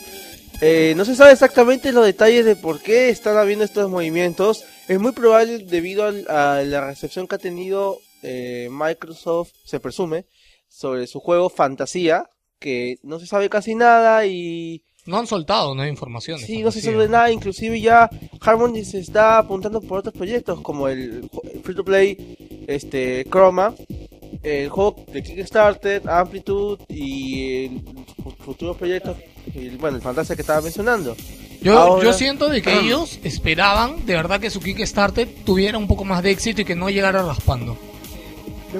[0.61, 4.65] Eh, no se sabe exactamente los detalles de por qué están habiendo estos movimientos.
[4.89, 10.27] Es muy probable debido a la recepción que ha tenido eh, Microsoft, se presume,
[10.69, 16.41] sobre su juego Fantasía, que no se sabe casi nada y No han soltado, información.
[16.41, 17.31] de sí, no se sabe nada.
[17.31, 18.11] Inclusive ya
[18.41, 21.31] Harmony se está apuntando por otros proyectos como el,
[21.63, 23.75] free to play este, Chroma,
[24.43, 27.83] el juego de Kickstarter, Amplitude y el
[28.47, 29.17] futuros proyectos,
[29.79, 31.17] bueno, el Fantasía que estaba mencionando.
[31.61, 35.89] Yo, Ahora- yo siento de que ellos esperaban de verdad que su Kickstarter tuviera un
[35.89, 37.77] poco más de éxito y que no llegara raspando.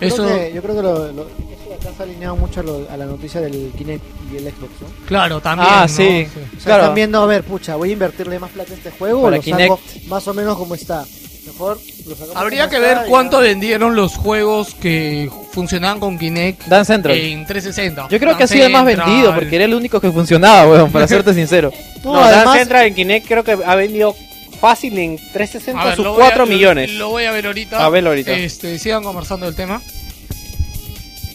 [0.01, 2.63] Yo creo Eso- que, yo creo que lo, lo- acá se ha alineado mucho a,
[2.63, 4.89] lo- a la noticia del Kinect y el Xbox, ¿no?
[5.07, 5.69] Claro, también.
[5.71, 5.89] Ah, ¿no?
[5.89, 6.27] sí.
[6.27, 6.83] O sea, Claro.
[6.85, 9.39] están viendo, a ver, pucha, voy a invertirle más plata a este juego Para o
[9.39, 10.07] lo saco Kinect.
[10.09, 11.05] más o menos como está.
[11.47, 13.45] Mejor lo Habría que ver cuánto ya.
[13.49, 17.17] vendieron los juegos que funcionaban con Kinect Dance Central.
[17.17, 18.09] en 360.
[18.09, 20.91] Yo creo que ha sido el más vendido porque era el único que funcionaba, weón,
[20.91, 21.71] para serte sincero.
[22.03, 24.17] No, No, además, Dance Central en Kinect creo que ha vendido
[24.57, 26.91] fácil en 360 A ver, sus lo voy a- 4 millones.
[26.93, 27.85] Lo voy a ver ahorita.
[27.85, 28.33] A verlo ahorita.
[28.33, 29.81] Este, sigan conversando del tema.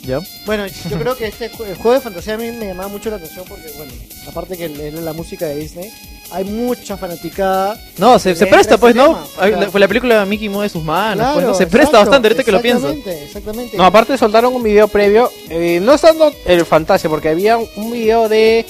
[0.03, 0.19] ¿Ya?
[0.47, 3.17] Bueno, yo creo que este el juego de fantasía a mí me llamaba mucho la
[3.17, 3.91] atención porque, bueno,
[4.27, 5.91] aparte que es la música de Disney,
[6.31, 7.79] hay mucha fanaticada.
[7.99, 9.09] No, se, presta, pues, ¿no?
[9.09, 9.71] tema, Hay- claro.
[9.71, 11.53] la, la película de Mickey mueve sus manos, pues, ¿no?
[11.53, 12.89] Se exacto, presta bastante ahorita que lo pienso.
[12.89, 13.77] Exactamente, exactamente.
[13.77, 18.27] No, aparte soltaron un video previo, eh, no estando el Fantasia, porque había un video
[18.27, 18.65] de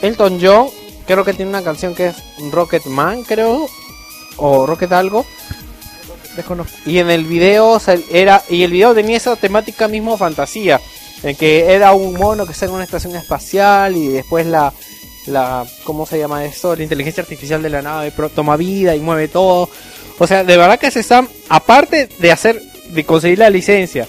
[0.00, 0.68] Elton John,
[1.06, 2.16] creo que tiene una canción que es
[2.50, 3.68] Rocket Man, creo,
[4.36, 5.24] o Rocket algo,
[6.36, 6.72] Desconozco.
[6.86, 7.80] y en el video
[8.10, 10.80] era y el video tenía esa temática mismo fantasía,
[11.22, 14.72] en que era un mono que está en una estación espacial y después la
[15.26, 16.74] la ¿cómo se llama eso?
[16.74, 19.68] La inteligencia artificial de la nave toma vida y mueve todo.
[20.18, 24.08] O sea, de verdad que se están aparte de hacer de conseguir la licencia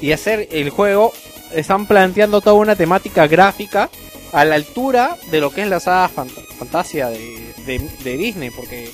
[0.00, 1.12] y hacer el juego,
[1.54, 3.88] están planteando toda una temática gráfica
[4.32, 8.50] a la altura de lo que es la saga fant- fantasia de, de, de Disney,
[8.50, 8.90] porque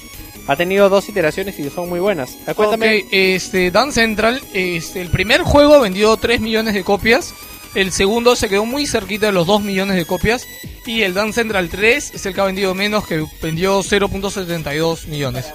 [0.48, 2.36] ha tenido dos iteraciones y son muy buenas.
[2.46, 7.32] Ah, Cuéntame, Ok, este, Dance Central, este, el primer juego vendió 3 millones de copias,
[7.74, 10.46] el segundo se quedó muy cerquita de los 2 millones de copias,
[10.86, 15.46] y el Dance Central 3 es el que ha vendido menos, que vendió 0.72 millones.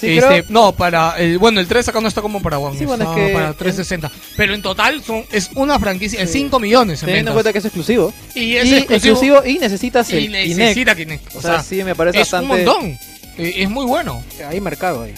[0.00, 2.76] Sí, Este, creo- No, para el, bueno, el 3 acá no está como para One,
[2.76, 4.10] Sí, bueno, es que- para 360.
[4.36, 7.58] Pero en total son, es una franquicia de 5 millones en Teniendo en cuenta que
[7.60, 8.12] es exclusivo.
[8.34, 8.94] Y es y exclusivo,
[9.36, 10.56] exclusivo y necesitas el y Kinect.
[10.58, 11.36] necesita Kinect.
[11.36, 12.50] O sea, sí, me parece es bastante...
[12.52, 12.98] un montón.
[13.38, 14.22] Eh, es muy bueno.
[14.46, 15.14] Hay mercado ahí.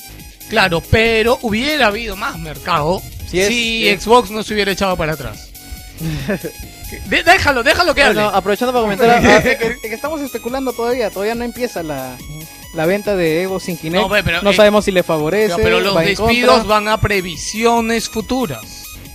[0.49, 3.01] Claro, pero hubiera habido más mercado
[3.31, 5.49] Si es- si es- Xbox no se hubiera echado para atrás.
[7.09, 8.23] De- déjalo, déjalo que hable.
[8.23, 9.11] Bueno, aprovechando para comentar...
[9.11, 12.17] ah, Es que, es que estamos especulando todavía, todavía no empieza la,
[12.75, 14.03] la venta de Evo sin Kinect.
[14.03, 15.49] No, No, pero, eh, sabemos si le favorece.
[15.49, 18.63] No, pero los va despidos van a previsiones futuras.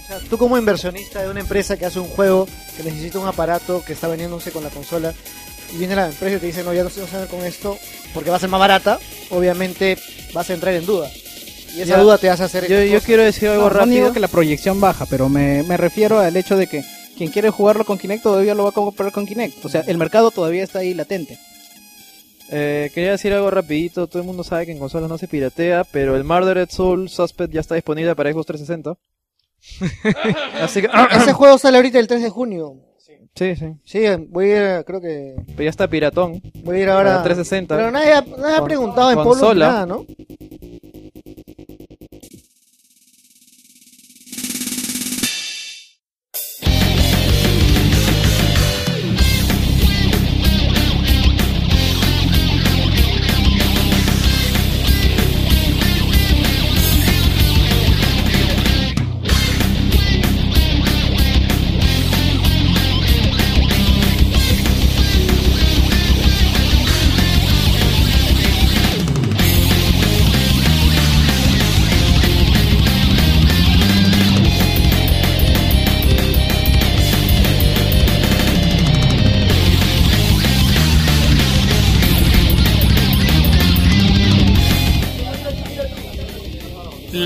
[0.03, 3.27] O sea, tú como inversionista de una empresa que hace un juego que necesita un
[3.27, 5.13] aparato que está vendiéndose con la consola
[5.73, 7.45] y viene la empresa y te dice no ya no se va a hacer con
[7.45, 7.77] esto
[8.13, 9.97] porque va a ser más barata, obviamente
[10.33, 11.09] vas a entrar en duda.
[11.75, 11.99] Y esa Ya.
[11.99, 13.95] duda te hace hacer yo, quiero decir algo No, no rápido.
[13.95, 16.83] digo que la proyección baja, pero me, me refiero al hecho de que
[17.15, 19.63] quien quiere jugarlo con Kinect todavía lo va a comprar con Kinect.
[19.65, 21.37] O sea, el mercado todavía está ahí latente.
[22.49, 24.07] Eh, quería decir algo rapidito.
[24.07, 27.53] Todo el mundo sabe que en consolas no se piratea, pero el Murdered Soul Suspect
[27.53, 28.97] ya está disponible para Xbox 360.
[30.61, 30.89] Así que...
[31.11, 32.75] Ese juego sale ahorita el 3 de junio.
[33.39, 33.73] Sí, sí.
[33.85, 33.99] Sí,
[34.29, 36.41] voy a ir, creo que Pero ya está piratón.
[36.63, 37.11] voy a ir ahora.
[37.11, 37.75] Para 360.
[37.77, 39.67] Pero nadie, ha- nadie ha preguntado en Polo consola.
[39.67, 40.05] nada, ¿no?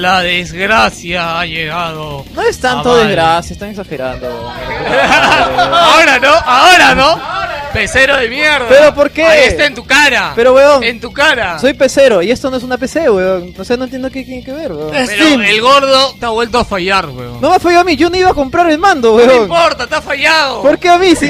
[0.03, 2.25] La desgracia ha llegado.
[2.35, 4.27] No es tanto desgracia, están exagerando.
[4.51, 7.42] ahora no, ahora no.
[7.73, 8.65] Pecero de mierda.
[8.69, 9.23] ¿Pero por qué?
[9.25, 10.33] Ahí está en tu cara.
[10.35, 11.57] Pero, weón, En tu cara.
[11.59, 13.53] soy pecero y esto no es una PC, weón.
[13.57, 14.91] O sea, no entiendo qué tiene que ver, weón.
[14.91, 17.41] Pero el gordo te ha vuelto a fallar, weón.
[17.41, 19.43] No me falló a mí, yo no iba a comprar el mando, No me weón.
[19.43, 20.61] importa, te ha fallado.
[20.61, 21.15] ¿Por qué a mí?
[21.15, 21.29] Si,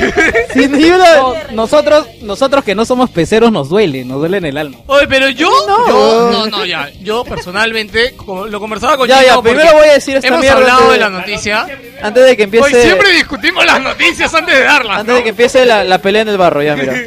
[0.53, 4.45] si ni una- No, nosotros, nosotros que no somos peceros nos duele, nos duele en
[4.45, 4.77] el alma.
[4.87, 5.87] Oye, pero yo, No.
[5.87, 9.77] yo, no, no, ya, yo personalmente, como lo conversaba con Ya, Gino ya, porque primero
[9.77, 11.67] voy a decir esta hemos mierda hablado de- la noticia.
[12.01, 12.65] Antes de que empiece...
[12.65, 15.17] Hoy siempre discutimos las noticias antes de darlas, Antes ¿no?
[15.17, 16.93] de que empiece la, la pelea en el barro, ya mira.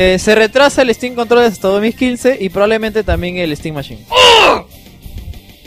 [0.00, 4.04] Eh, se retrasa el Steam Controller hasta 2015 y probablemente también el Steam Machine.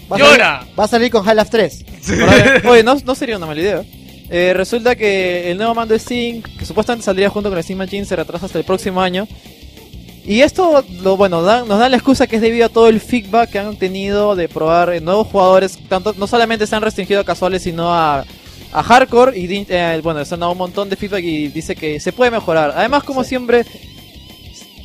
[0.09, 0.59] Va a Llora.
[0.61, 1.85] salir- Va a salir con Half-Life 3.
[2.05, 3.83] Probable- Oye, no, no sería una mala idea.
[4.29, 7.79] Eh, resulta que el nuevo mando de Steam, que supuestamente saldría junto con el Steam
[7.79, 9.27] Machine, se retrasa hasta el próximo año.
[10.23, 13.01] Y esto, lo, bueno, da- nos da la excusa que es debido a todo el
[13.01, 15.77] feedback que han tenido de probar eh, nuevos jugadores.
[15.89, 18.23] Tanto, no solamente se han restringido a casuales, sino a,
[18.71, 19.37] a hardcore.
[19.37, 22.31] Y eh, bueno, se han dado un montón de feedback y dice que se puede
[22.31, 22.73] mejorar.
[22.75, 23.65] Además, como siempre,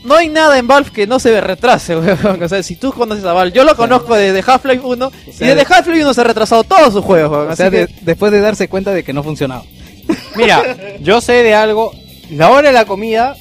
[0.05, 2.43] no hay nada en Valve que no se retrase, weón.
[2.43, 5.13] O sea, si tú conoces a Valve, yo lo conozco desde Half-Life 1.
[5.33, 7.47] sea, y desde Half-Life 1 se ha retrasado todos sus juegos, weón.
[7.49, 9.65] O Así sea, que- de- después de darse cuenta de que no funcionaba.
[10.37, 11.93] Mira, yo sé de algo.
[12.31, 13.37] La hora de la comida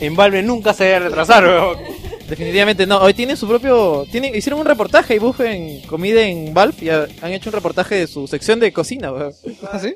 [0.00, 1.76] en Valve nunca se debe retrasar, weón.
[2.28, 2.98] Definitivamente no.
[2.98, 4.06] Hoy tienen su propio.
[4.10, 7.94] Tienen, hicieron un reportaje y busquen comida en Valve y ha- han hecho un reportaje
[7.94, 9.12] de su sección de cocina.
[9.12, 9.32] weón.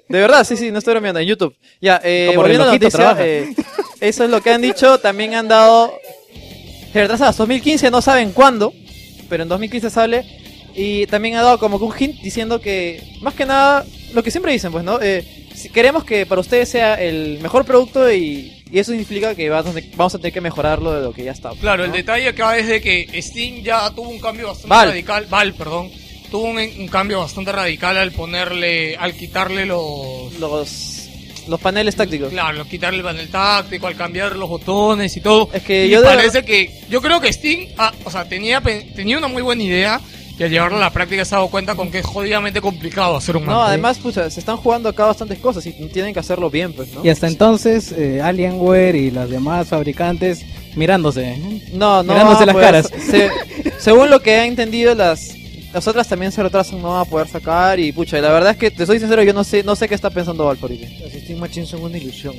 [0.08, 1.54] De verdad, sí, sí, no estoy bromeando en YouTube.
[1.80, 3.54] Ya, eh, Como volviendo a la noticia, eh,
[4.00, 4.98] eso es lo que han dicho.
[4.98, 5.92] También han dado.
[6.92, 8.72] Se retrasa hasta 2015, no saben cuándo,
[9.28, 10.24] pero en 2015 sale.
[10.74, 13.84] Y también ha dado como que un hint diciendo que, más que nada,
[14.14, 14.98] lo que siempre dicen, pues, ¿no?
[15.02, 15.22] Eh,
[15.54, 19.76] si queremos que para ustedes sea el mejor producto y, y eso significa que vamos
[20.14, 21.50] a tener- que mejorarlo de lo que ya está.
[21.60, 25.26] Claro, el detalle acá es de que Steam ya tuvo un cambio bastante radical.
[25.28, 25.90] Val, perdón.
[26.30, 31.08] Tuvo un, un cambio bastante radical al ponerle, al quitarle los, los,
[31.46, 32.30] los paneles tácticos.
[32.30, 35.50] Claro, al quitarle el panel táctico, al cambiar los botones y todo.
[35.52, 38.62] Es que y yo de parece que, yo creo que Steam, ah, o sea, tenía,
[38.62, 40.00] tenía una muy buena idea
[40.38, 43.16] y al llevarlo a la práctica se ha dado cuenta con que es jodidamente complicado
[43.16, 43.64] hacer un No, mando.
[43.64, 47.04] además, pucha, se están jugando acá bastantes cosas y tienen que hacerlo bien, pues, ¿no?
[47.04, 50.44] Y hasta entonces, eh, Alienware y los demás fabricantes
[50.74, 51.36] mirándose.
[51.72, 52.12] No, no.
[52.14, 52.90] Mirándose las pues, caras.
[53.10, 53.30] se-
[53.78, 55.34] según lo que he entendido, las,
[55.72, 57.78] las otras también se retrasan, no van a poder sacar.
[57.78, 59.94] Y pucha, la verdad es que te soy sincero, yo no sé, no sé qué
[59.94, 60.86] está pensando Valve ahorita.
[61.04, 62.34] Los Steam Machines son una ilusión.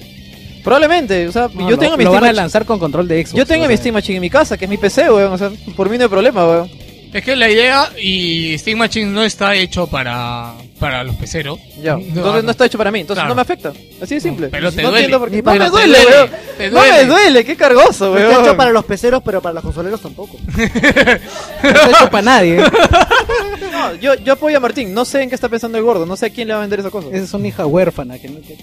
[0.63, 3.07] Probablemente, o sea, No, yo lo- tengo mi lo Steam van a lanzar con control
[3.07, 3.37] de Xbox.
[3.37, 3.75] Yo tengo mi.
[3.77, 5.33] Steam Machine en mi casa, que es mi PC, weón.
[5.33, 6.71] O sea, por mí no hay problema, weón.
[7.13, 11.59] Es que la idea y Steam Machine no está hecho para, para los peceros.
[11.81, 11.93] Ya.
[11.93, 13.29] Entonces no está hecho para mí, entonces Claro.
[13.29, 13.71] no me afecta.
[14.01, 14.47] Así de simple.
[14.49, 15.05] Pero te no duele.
[15.05, 15.41] entiendo por qué.
[15.43, 16.29] No me duele, duele, weón.
[16.57, 17.45] te No me duele.
[17.45, 18.31] qué cargoso, No weón.
[18.31, 20.37] está hecho para los peceros, pero para los consoleros tampoco.
[20.57, 22.63] No está hecho para nadie.
[23.89, 26.15] No, yo, yo apoyo a Martín, no sé en qué está pensando el gordo, no
[26.15, 27.07] sé a quién le va a vender esa cosa.
[27.11, 28.17] Esa es una hija huérfana.
[28.19, 28.57] Que no, que-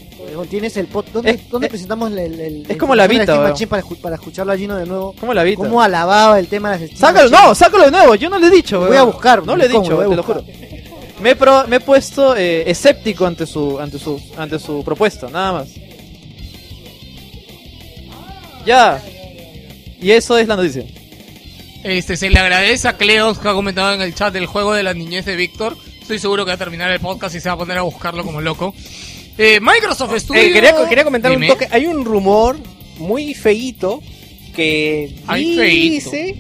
[0.49, 1.07] Tienes el pot.
[1.13, 3.55] ¿Dónde, Es- dónde es- presentamos el, el, el- es como la Vita, weón.
[3.69, 5.15] Para, escu- para escucharlo a Gino de nuevo?
[5.21, 5.63] ¿Cómo la viste?
[5.63, 8.51] ¿Cómo alababa el tema de las Sácalo, no, sácalo de nuevo, yo no le he
[8.51, 8.89] dicho, weón.
[8.89, 9.83] voy a buscar, No le he ¿cómo?
[9.83, 10.43] dicho, Lo voy a te lo buscar.
[10.45, 11.21] juro.
[11.21, 15.29] Me he, pro- me he puesto eh, escéptico ante su, ante su, ante su propuesta,
[15.29, 15.69] nada más.
[18.65, 19.03] Ya.
[20.01, 20.85] Y eso es la noticia.
[21.83, 24.83] Este, se le agradece a Cleos que ha comentado en el chat del juego de
[24.83, 25.77] la niñez de Víctor.
[26.01, 28.25] Estoy seguro que va a terminar el podcast y se va a poner a buscarlo
[28.25, 28.75] como loco.
[29.39, 30.43] Eh, Microsoft Studio.
[30.43, 31.47] Eh, quería, quería comentar Dime.
[31.47, 31.69] un toque.
[31.71, 32.59] Hay un rumor
[32.99, 34.03] muy feíto
[34.55, 35.57] que Ay,
[35.91, 36.37] dice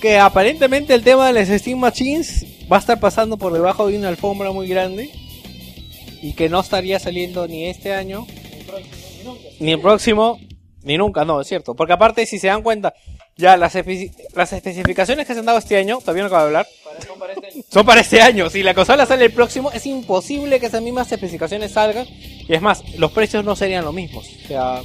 [0.00, 3.96] que aparentemente el tema de las Steam Machines va a estar pasando por debajo de
[3.98, 5.10] una alfombra muy grande
[6.20, 8.26] y que no estaría saliendo ni este año,
[9.60, 10.40] ni el próximo,
[10.82, 11.74] ni nunca, no, es cierto.
[11.74, 12.94] Porque aparte, si se dan cuenta,
[13.36, 16.46] ya las, espe- las especificaciones que se han dado este año, todavía no acabo de
[16.48, 16.66] hablar,
[17.70, 18.50] son para este año.
[18.50, 22.06] Si la consola sale el próximo, es imposible que esas mismas especificaciones salgan.
[22.08, 24.26] Y es más, los precios no serían los mismos.
[24.44, 24.80] O sea,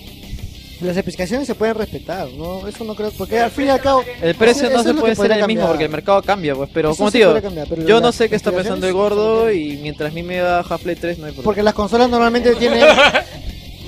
[0.79, 2.67] Las especificaciones se pueden respetar, ¿no?
[2.67, 3.11] Eso no creo.
[3.11, 4.03] Porque al fin y al cabo.
[4.21, 6.69] El precio no se puede ser el mismo porque el mercado cambia, pues.
[6.73, 9.55] Pero Eso como te digo, cambiar, yo no sé qué está pensando el gordo son
[9.55, 11.43] y mientras a mí me da Half-Life 3 no hay problema.
[11.43, 12.85] Porque las consolas normalmente tienen.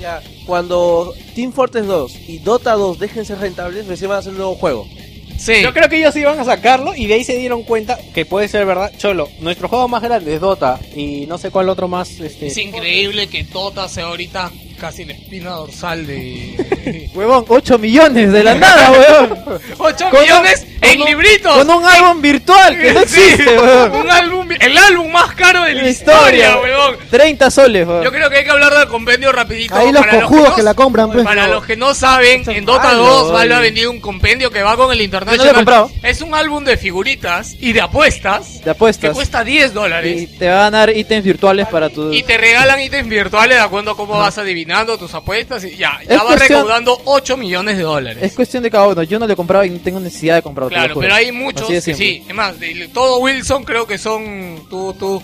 [0.00, 4.32] Ya, cuando Team Fortress 2 y Dota 2 dejen ser rentables, recién van a hacer
[4.32, 4.86] un nuevo juego.
[5.38, 5.62] Sí.
[5.62, 8.46] yo creo que ellos iban a sacarlo y de ahí se dieron cuenta que puede
[8.48, 8.92] ser verdad.
[8.98, 12.10] Cholo, nuestro juego más grande es Dota y no sé cuál otro más.
[12.20, 14.50] Este, Es increíble que Dota sea ahorita
[14.80, 17.08] casi la espina dorsal de.
[17.14, 19.60] Huevón, 8 millones de la nada, huevón.
[19.78, 21.56] 8 Con millones un- en un- libritos.
[21.58, 24.00] Con un álbum virtual que no Sí, existe, huevón.
[24.00, 26.96] un álbum, el álbum más caro de la La historia, historia, weón.
[27.10, 28.04] 30 soles, huevón.
[28.04, 29.74] Yo creo que hay que hablar del compendio rapidito.
[29.76, 31.24] Ahí los para cojudos no- que la compran, pues.
[31.24, 34.62] Para los que no saben, en Dota malo, 2 Valve ha vendido un compendio que
[34.62, 35.90] va con el Yo no lo he comprado.
[36.02, 39.12] Es un álbum de figuritas y de apuestas De que apuestas.
[39.14, 40.28] cuesta 10 Y dólares.
[40.38, 42.12] te van a dar ítems virtuales para tu...
[42.12, 46.00] Y te regalan ítems virtuales de acuerdo a cómo vas adivinando tus apuestas y ya,
[46.06, 48.22] ya Es va cuestión- recaudando 8 millones de dólares.
[48.22, 49.02] Es cuestión de cada uno.
[49.02, 50.70] Yo no lo he comprado y no tengo necesidad de comprarlo.
[50.70, 52.24] Claro, pero hay muchos que sí.
[52.28, 55.22] Es más, de todo Wilson creo que son tú, tú.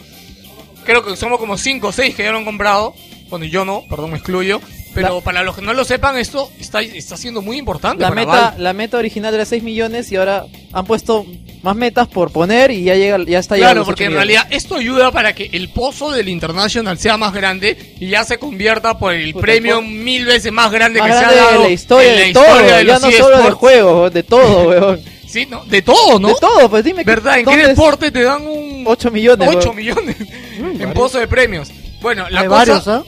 [0.85, 2.95] Creo que somos como 5 o 6 que ya lo han comprado.
[3.29, 4.61] Bueno, yo no, perdón, me excluyo.
[5.03, 8.03] Pero para los que no lo sepan, esto está, está siendo muy importante.
[8.03, 8.63] La para meta, Valve.
[8.63, 11.25] la meta original era 6 millones y ahora han puesto
[11.63, 14.07] más metas por poner y ya llega ya está llegando a Claro, los porque 8
[14.07, 14.35] en millones.
[14.37, 18.39] realidad esto ayuda para que el pozo del International sea más grande y ya se
[18.39, 21.45] convierta por el Puta, premio por- mil veces más grande más que grande se ha
[21.45, 23.51] dado de la historia en de la todo, historia de ya los no solo de
[23.51, 25.01] juegos, de todo, weón.
[25.27, 25.65] Sí, ¿no?
[25.65, 26.29] De todo, ¿no?
[26.29, 27.03] De todo, pues dime.
[27.03, 27.41] ¿Verdad?
[27.41, 29.49] ¿En qué deporte te dan un 8 millones.
[29.49, 29.77] 8 weón.
[29.77, 30.17] millones
[30.79, 31.69] en pozo de premios?
[32.01, 33.03] Bueno, la Hay cosa varios, ¿ah?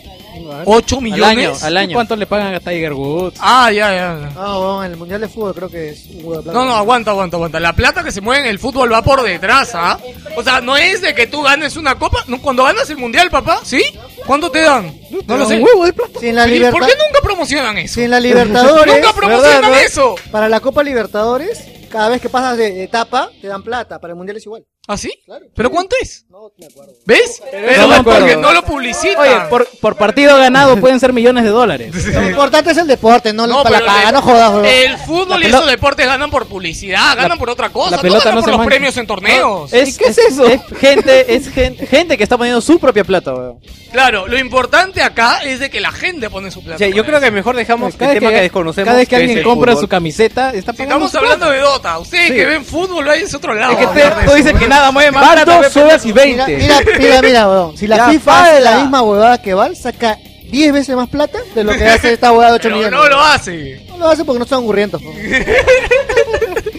[0.64, 1.94] 8 Al millones año, al año.
[1.94, 3.38] ¿Cuánto le pagan a Tiger Woods?
[3.40, 4.30] Ah, ya, ya.
[4.36, 6.58] Ah, bueno, en el Mundial de Fútbol creo que es un huevo de plata.
[6.58, 7.60] No, no, aguanta, aguanta, aguanta.
[7.60, 9.98] La plata que se mueve en el fútbol va por detrás, ¿ah?
[10.36, 12.24] O sea, no es de que tú ganes una copa.
[12.26, 13.82] No, cuando ganas el mundial, papá, ¿sí?
[14.26, 14.92] ¿Cuánto te dan?
[15.26, 15.56] No lo sé.
[15.56, 16.20] Un huevo de plata.
[16.20, 16.78] Si en la libertad.
[16.78, 17.94] ¿Por qué nunca promocionan eso?
[17.94, 18.94] Si en la Libertadores.
[19.02, 20.14] Nunca promocionan eso.
[20.30, 23.98] Para la Copa Libertadores, cada vez que pasas de de etapa, te dan plata.
[23.98, 24.64] Para el Mundial es igual.
[24.90, 25.10] ¿Ah, sí?
[25.26, 25.44] Claro.
[25.54, 26.24] ¿Pero cuánto es?
[26.30, 26.92] No me acuerdo.
[27.04, 27.42] ¿Ves?
[27.50, 28.20] Pero, no me es acuerdo.
[28.20, 29.18] porque no lo publicitan.
[29.20, 31.94] Oye, por, por partido ganado pueden ser millones de dólares.
[32.14, 34.64] Lo importante es el deporte, no, No, para la pero el- No jodas, weón.
[34.64, 37.90] El fútbol La y esos deportes ganan por publicidad, ganan por otra cosa.
[37.92, 38.70] la no pelota ganan no por se los mancha.
[38.70, 39.72] premios en torneos.
[39.74, 40.46] Es, qué es eso?
[40.46, 43.58] Es gente, es gen- gente que está poniendo su propia plata, weón.
[43.92, 46.86] Claro, lo importante acá es de que la gente pone su plata.
[46.88, 48.86] yo creo que mejor dejamos Cada el vez tema que, que, desconocemos.
[48.86, 49.84] cada vez que alguien compra fútbol.
[49.84, 52.34] su camiseta, está Si pagando estamos hablando de Dota, ustedes Sí.
[52.34, 53.72] que ven fútbol, vayan a otro lado.
[53.72, 54.34] Es que eso.
[54.34, 56.56] dices que nada mueve más Van plata, dos horas y veinte.
[56.56, 57.76] mira, mira, mira, weón.
[57.76, 60.18] Si la Ya, FIFA hace la misma huevada que Val, saca
[60.50, 62.98] 10 veces más plata de lo que hace esta huevada de 8 Pero millones.
[63.00, 63.82] no lo hace.
[63.88, 65.02] No lo hace porque no son angurrientos.
[65.02, 65.16] weón.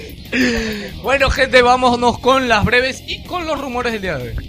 [1.02, 4.49] Bueno, gente, vámonos con las breves y con los rumores del día de hoy.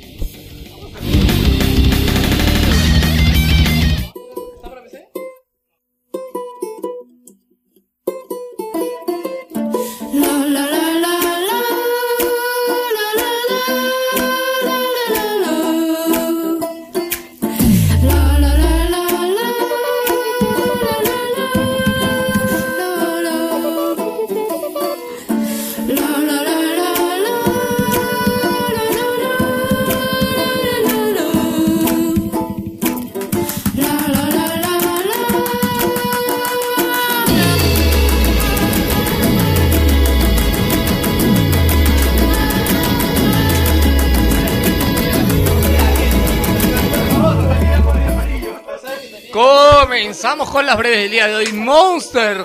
[50.30, 51.52] Comenzamos con las breves del día de hoy.
[51.52, 52.44] Monster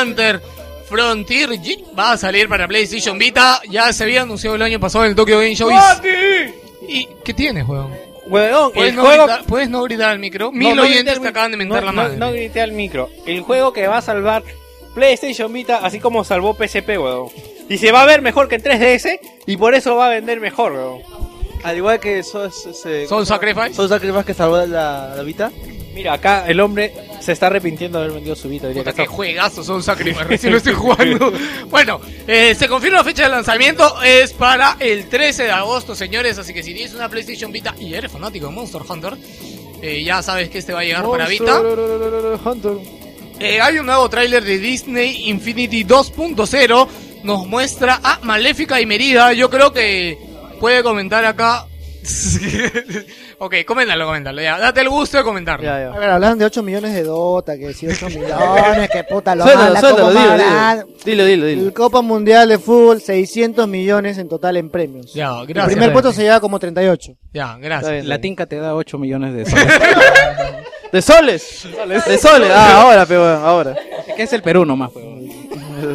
[0.00, 0.40] Hunter
[0.88, 3.60] Frontier G va a salir para PlayStation Vita.
[3.68, 5.70] Ya se había anunciado el año pasado en el Tokyo Game Show.
[5.70, 7.92] y- ¿Y qué tienes, weón?
[8.28, 9.26] Weón, ¿Puedes, el no juego...
[9.26, 10.46] gritar, puedes no gritar al micro?
[10.46, 12.16] No, Mil no grité oyentes te acaban de mentar no, la no, madre.
[12.16, 13.10] No, grité al micro.
[13.26, 14.42] El juego que va a salvar
[14.94, 17.28] PlayStation Vita, así como salvó PSP, weón.
[17.68, 20.40] Y se va a ver mejor que en 3DS y por eso va a vender
[20.40, 21.02] mejor, weón.
[21.64, 22.50] Al igual que Soul
[23.26, 23.74] Sacrifice.
[23.74, 25.52] Soul Sacrifice que salvó la, la Vita.
[25.96, 28.68] Mira, acá el hombre se está arrepintiendo de haber vendido su Vita.
[28.68, 31.32] Diría Puta, que qué está- juegazo son Sacrifice, recién lo estoy jugando.
[31.70, 36.36] Bueno, eh, se confirma la fecha de lanzamiento, es para el 13 de agosto, señores,
[36.38, 39.14] así que si tienes una PlayStation Vita y eres fanático de Monster Hunter,
[39.82, 41.62] eh, ya sabes que este va a llegar para Vita.
[43.40, 46.88] Eh, hay un nuevo tráiler de Disney Infinity 2.0,
[47.24, 50.18] nos muestra a Maléfica y Merida, yo creo que
[50.60, 51.66] puede comentar acá...
[53.38, 55.64] ok, coméntalo, coméntalo, ya, date el gusto de comentarlo.
[55.64, 55.88] Ya, ya.
[55.94, 59.44] A ver, hablaban de 8 millones de Dota, que si 8 millones, que puta lo
[59.44, 60.74] Suéltalo, mala, suéltalo, dilo, mala.
[60.84, 60.96] dilo.
[61.04, 61.62] Dilo, dilo, dilo.
[61.62, 65.12] El Copa Mundial de Fútbol, 600 millones en total en premios.
[65.14, 65.72] Ya, el gracias.
[65.74, 67.12] primer puesto se lleva como 38.
[67.32, 67.92] Ya, gracias.
[67.92, 69.80] bien, La tinca te da 8 millones de soles.
[70.92, 71.68] ¿De soles?
[72.06, 72.50] ¿De soles?
[72.54, 73.74] Ah, ahora, pero ahora.
[74.16, 74.90] que es el Perú nomás.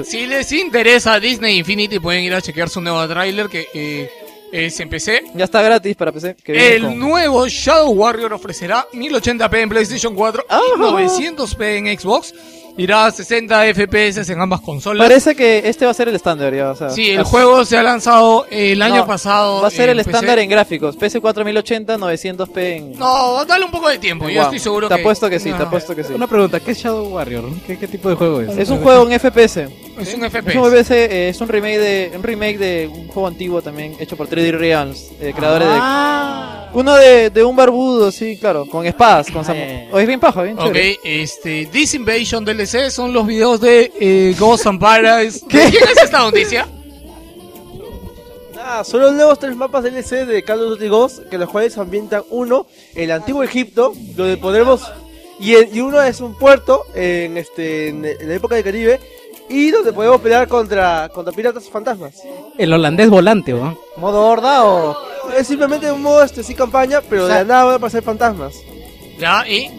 [0.05, 4.11] Si les interesa Disney Infinity, pueden ir a chequear su nuevo tráiler que eh,
[4.51, 5.23] es en PC.
[5.35, 6.35] Ya está gratis para PC.
[6.43, 10.59] que El con- nuevo Shadow Warrior ofrecerá 1080p en PlayStation 4 y Ah.
[10.77, 12.33] 900p en Xbox.
[12.77, 15.05] Irá a 60 FPS en ambas consolas.
[15.05, 16.89] Parece que este va a ser el estándar ya, o sea.
[16.89, 19.61] Sí, el Ah, juego se ha lanzado el año no, pasado.
[19.61, 20.09] Va a ser el PC.
[20.11, 20.95] estándar en gráficos.
[20.95, 22.97] PS 4080, 900p en.
[22.97, 24.29] No, dale un poco de tiempo.
[24.29, 24.45] Yo Guau.
[24.45, 25.01] estoy seguro Te que.
[25.01, 26.13] apuesto que sí, No, te apuesto que sí.
[26.13, 27.43] Una pregunta, ¿qué es Shadow Warrior?
[27.67, 28.57] ¿Qué, qué tipo de juego es?
[28.57, 29.67] Es un juego en FPS.
[30.01, 30.57] Es un Es FPS.
[30.57, 34.15] un, FPS, eh, es un remake de un remake de un juego antiguo también hecho
[34.17, 36.69] por 3D Realms, eh, creadores Ah.
[36.73, 39.89] de uno de, de un barbudo, sí, claro, con espadas, con samu- Eh.
[39.91, 40.99] Oh, es bien paja, bien Ok, chévere.
[41.03, 45.41] este, This Invasion DLC son los videos de eh, Ghost and Paradise.
[45.49, 46.67] ¿Quién es esta noticia?
[48.63, 51.77] Ah, son los nuevos tres mapas DLC de Call of Duty Ghost, que los cuales
[51.77, 54.81] ambientan uno, el antiguo Egipto, donde podremos
[55.39, 58.99] y, el- y uno es un puerto en este en, en la época del Caribe
[59.51, 62.15] y donde podemos pelear contra contra piratas fantasmas.
[62.57, 63.77] El holandés volante, weón.
[63.97, 64.97] ¿Modo horda o.?
[65.37, 67.77] Es simplemente un modo este sí campaña, pero O sea- de la nada van a
[67.77, 68.53] aparecer fantasmas.
[69.19, 69.69] Ya, y.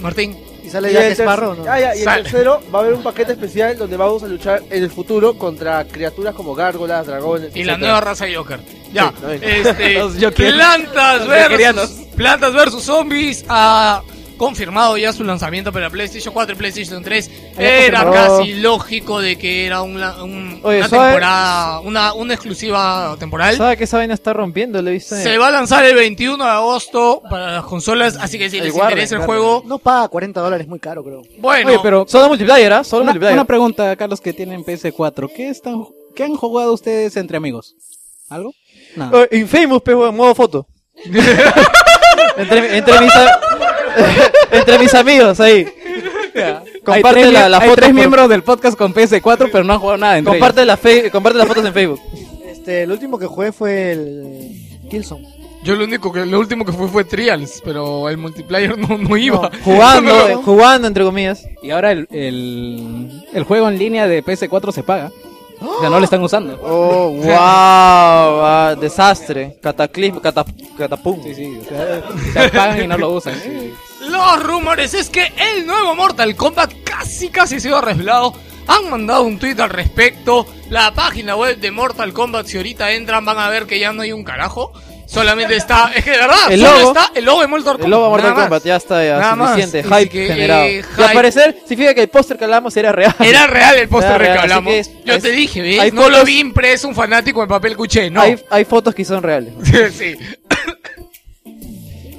[0.00, 0.36] Martín.
[0.64, 1.62] Y sale Y Jack el ter- Sparrow, ¿no?
[1.70, 2.22] Ah, ya, y el Sale.
[2.24, 5.84] tercero va a haber un paquete especial donde vamos a luchar en el futuro contra
[5.86, 7.56] criaturas como gárgolas, dragones.
[7.56, 8.60] Y la nueva raza Joker.
[8.92, 10.52] Ya, Sí, este, Los Joker.
[10.54, 14.02] plantas versus, plantas versus zombies ha
[14.38, 17.30] confirmado ya su lanzamiento para PlayStation 4 y PlayStation 3.
[17.58, 18.38] Era confirmado.
[18.38, 21.08] casi lógico de que era un, la- un- Oye, una ¿sabe?
[21.10, 23.56] temporada, una, una exclusiva temporal.
[23.56, 24.80] ¿Sabe que esa vaina está rompiendo?
[24.80, 28.48] Lo en- Se va a lanzar el 21 de agosto para las consolas, así que
[28.48, 31.22] si El les interesa el juego, No paga 40 dólares, muy caro, creo.
[31.38, 32.84] bueno, Oye, pero Solo multiplayer, ¿ah?
[32.84, 33.34] Solo una, multiplayer.
[33.34, 35.30] una pregunta, Carlos, que tienen PS4.
[35.34, 35.84] ¿Qué, están,
[36.14, 37.74] ¿Qué han jugado ustedes entre amigos?
[38.30, 38.52] ¿Algo?
[38.96, 39.24] Nada.
[39.30, 40.66] Eh, Infamous, pe, weón, modo foto.
[42.36, 43.12] entre, entre mis
[44.52, 45.66] entre mis amigos ahí.
[46.34, 47.76] hay Comparte tres, la, la hay foto.
[47.76, 50.76] tres por- miembros del podcast con PS4, pero no han jugado nada entre comparte, la
[50.76, 52.00] fe- comparte las fotos en Facebook.
[52.46, 54.64] Este, el último que jugué fue el.
[54.90, 55.26] Killzone.
[55.64, 59.16] yo lo único que, lo último que fue fue Trials, pero el multiplayer no, no
[59.18, 59.50] iba.
[59.64, 61.44] Jugando, jugando entre comillas.
[61.44, 61.58] ellos.
[61.62, 65.10] Y ahora el, el, el juego en línea de PS4 se paga.
[65.80, 66.56] Sea, no lo están usando.
[66.62, 70.46] Oh, wow, ah, desastre, cataclismo, catap,
[70.78, 71.20] catapum.
[71.24, 71.58] Sí, sí.
[71.60, 73.34] O sea, se pagan y no lo usan.
[74.08, 78.34] Los rumores es que el nuevo Mortal Kombat casi casi se ha revelado
[78.66, 80.46] han mandado un tweet al respecto.
[80.70, 84.02] La página web de Mortal Kombat, si ahorita entran, van a ver que ya no
[84.02, 84.72] hay un carajo.
[85.06, 86.88] Solamente está, es que de verdad, El solo logo.
[86.92, 87.84] está el logo de Mortal Kombat.
[87.86, 88.42] El logo de Mortal más.
[88.42, 89.48] Kombat ya está ya, Nada más.
[89.54, 89.78] suficiente.
[89.88, 90.64] Así Hype que, generado.
[90.64, 93.14] eh, Y al parecer significa que el póster que hablamos era real.
[93.20, 94.70] Era real el póster que hablamos.
[94.70, 95.94] que es- Yo es- te dije, ¿ves?
[95.94, 98.20] no lo vi impreso un fanático en papel cuché, no.
[98.20, 99.54] Hay, hay fotos que son reales.
[99.96, 100.14] sí.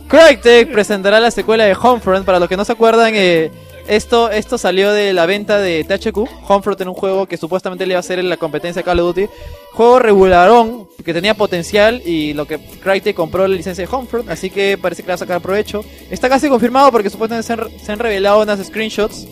[0.09, 2.25] Crytek presentará la secuela de Homefront.
[2.25, 3.51] Para los que no se acuerdan, eh,
[3.87, 6.27] esto, esto salió de la venta de THQ.
[6.47, 9.15] Homefront era un juego que supuestamente le iba a hacer en la competencia Call of
[9.15, 9.29] Duty.
[9.71, 14.29] Juego regularón, que tenía potencial y lo que Crytek compró la licencia de Homefront.
[14.29, 15.85] Así que parece que le va a sacar provecho.
[16.09, 19.27] Está casi confirmado porque supuestamente se han, se revelado unas screenshots.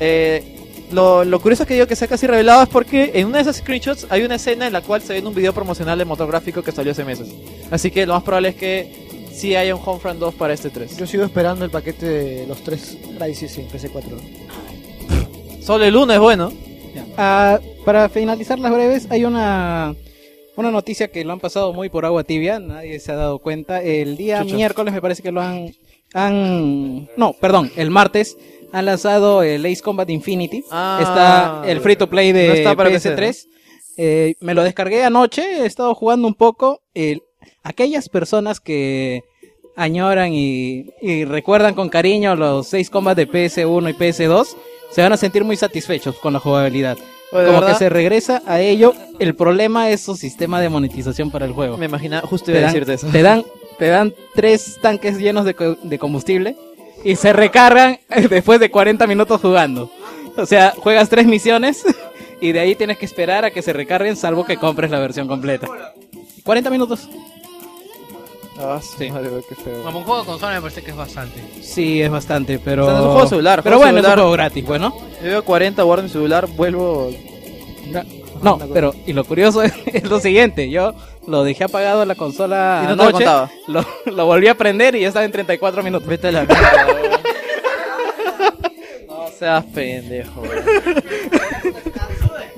[0.00, 0.56] Eh,
[0.90, 4.06] lo, curioso que digo que sea casi revelado es porque en una de esas screenshots
[4.08, 6.92] hay una escena en la cual se ve un video promocional de motográfico que salió
[6.92, 7.28] hace meses.
[7.70, 9.05] Así que lo más probable es que
[9.36, 10.96] sí haya un Homefront 2 para este 3.
[10.96, 14.02] Yo sigo esperando el paquete de los tres Crysis en PC4.
[15.62, 16.52] Solo el 1 es bueno.
[17.16, 19.94] Ah, para finalizar las breves, hay una,
[20.56, 23.82] una noticia que lo han pasado muy por agua tibia, nadie se ha dado cuenta.
[23.82, 24.54] El día Chucha.
[24.54, 25.74] miércoles me parece que lo han,
[26.14, 27.08] han...
[27.16, 28.36] No, perdón, el martes
[28.72, 30.64] han lanzado el Ace Combat Infinity.
[30.70, 30.98] Ah.
[31.62, 33.16] está el free to play de No está para PS3.
[33.16, 33.48] PC,
[33.98, 36.82] Eh, me lo descargué anoche, he estado jugando un poco.
[36.94, 37.22] El-
[37.62, 39.22] aquellas personas que
[39.76, 44.46] añoran y, y recuerdan con cariño los seis combats de PS1 y PS2
[44.90, 46.96] se van a sentir muy satisfechos con la jugabilidad.
[47.32, 47.72] Oye, ¿de Como verdad?
[47.74, 48.94] que se regresa a ello.
[49.18, 51.76] El problema es su sistema de monetización para el juego.
[51.76, 53.08] Me imagina, justo Te iba a dan, decirte eso.
[53.08, 53.44] te dan,
[53.78, 56.56] te dan tres tanques llenos de, de combustible
[57.04, 57.98] y se recargan
[58.30, 59.90] después de 40 minutos jugando.
[60.36, 61.84] O sea, juegas tres misiones
[62.40, 65.26] y de ahí tienes que esperar a que se recarguen salvo que compres la versión
[65.28, 65.66] completa.
[66.44, 67.08] 40 minutos.
[68.58, 69.10] Ah, sí.
[69.10, 69.82] Madre, qué feo.
[69.82, 71.42] Como un juego de consola me parece que es bastante.
[71.62, 72.86] Sí, es bastante, pero...
[72.86, 74.96] O sea, es un juego celular, Pero juego bueno, es un juego gratis, bueno.
[75.22, 77.10] Yo veo 40, guardo mi celular, vuelvo.
[78.42, 80.94] No, pero y lo curioso es, es lo siguiente, yo
[81.26, 83.50] lo dejé apagado en la consola Y no te lo anoche, contaba.
[83.66, 86.06] lo, lo volví a prender y ya estaba en 34 minutos.
[86.06, 86.86] Vete a la mierda.
[89.08, 90.42] no seas pendejo.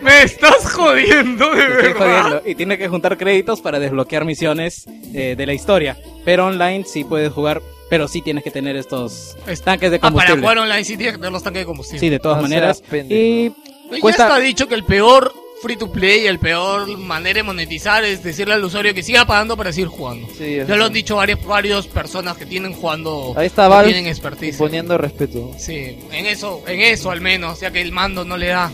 [0.09, 2.23] Me estás jodiendo, de Estoy verdad.
[2.23, 2.43] jodiendo.
[2.47, 5.97] Y tiene que juntar créditos para desbloquear misiones eh, de la historia.
[6.25, 10.11] Pero online sí puedes jugar, pero sí tienes que tener estos tanques de Ah, para
[10.13, 10.41] combustible.
[10.43, 12.01] jugar online sí tienes que tener los tanques de combustible.
[12.01, 12.81] Sí, de todas No maneras.
[12.89, 13.21] pendejo.
[13.21, 14.25] Y Ya cuesta...
[14.29, 18.23] está dicho que el peor free to play y el peor manera de monetizar es
[18.23, 20.29] decirle al usuario que siga pagando para seguir jugando.
[20.39, 23.35] Sí, Ya lo han dicho varias, varias personas que tienen jugando.
[23.37, 24.57] Ahí está que Valve Tienen expertise.
[24.57, 25.51] poniendo respeto.
[25.59, 28.71] Sí, en eso, en eso al menos, ya que el mando no le da.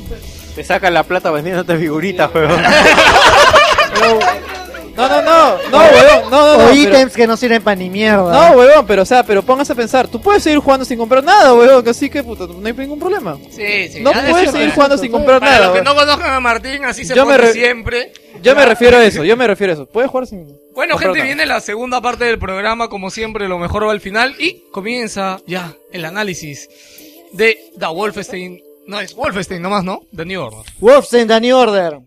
[0.55, 2.55] Te sacan la plata vendiéndote figuritas, juego.
[4.97, 6.73] No, no, no, no, weón, no, no, o no.
[6.73, 8.31] ítems que no sirven para ni mierda.
[8.51, 11.25] No, weón, pero o sea, pero póngase a pensar, tú puedes seguir jugando sin comprar
[11.25, 13.37] nada, weón, así que puta, no hay ningún problema.
[13.51, 14.01] Sí, sí.
[14.03, 15.65] No ya puedes seguir jugando sin comprar Para nada.
[15.67, 15.97] los que weón.
[15.97, 18.13] no conozcan a Martín, así se Yo me pone re- siempre.
[18.41, 19.87] Yo me refiero a eso, yo me refiero a eso.
[19.87, 21.27] Puedes jugar sin Bueno, gente, nada.
[21.27, 25.39] viene la segunda parte del programa, como siempre, lo mejor va al final y comienza
[25.45, 26.69] ya el análisis
[27.33, 28.63] de The Wolfenstein.
[28.87, 30.03] No, es Wolfenstein nomás, ¿no?
[30.15, 30.73] The New Order.
[30.79, 32.01] Wolfenstein, The New Order.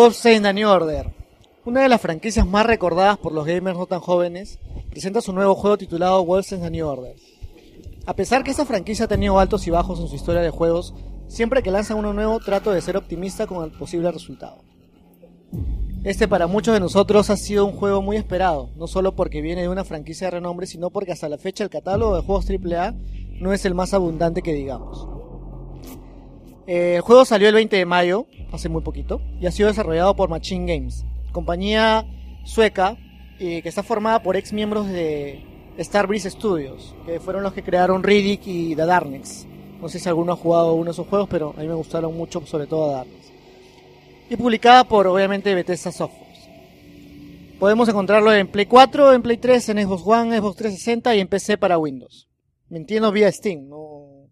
[0.00, 1.12] Wolfenstein The New Order.
[1.66, 5.54] Una de las franquicias más recordadas por los gamers no tan jóvenes, presenta su nuevo
[5.54, 7.16] juego titulado Wolfenstein The New Order.
[8.06, 10.94] A pesar que esta franquicia ha tenido altos y bajos en su historia de juegos,
[11.28, 14.64] siempre que lanzan uno nuevo trato de ser optimista con el posible resultado.
[16.02, 19.60] Este para muchos de nosotros ha sido un juego muy esperado, no solo porque viene
[19.60, 22.94] de una franquicia de renombre, sino porque hasta la fecha el catálogo de juegos AAA
[23.38, 25.19] no es el más abundante que digamos.
[26.70, 30.14] Eh, el juego salió el 20 de mayo, hace muy poquito, y ha sido desarrollado
[30.14, 32.06] por Machine Games, compañía
[32.44, 32.96] sueca
[33.38, 35.42] que está formada por ex miembros de
[35.80, 39.48] Starbreeze Studios, que fueron los que crearon Riddick y The Darkness.
[39.80, 42.16] No sé si alguno ha jugado uno de esos juegos, pero a mí me gustaron
[42.16, 43.20] mucho, sobre todo The Darkness
[44.30, 46.48] y publicada por obviamente Bethesda Softworks.
[47.58, 51.28] Podemos encontrarlo en Play 4, en Play 3, en Xbox One, Xbox 360 y en
[51.28, 52.28] PC para Windows.
[52.68, 54.28] Me entiendo vía Steam, no,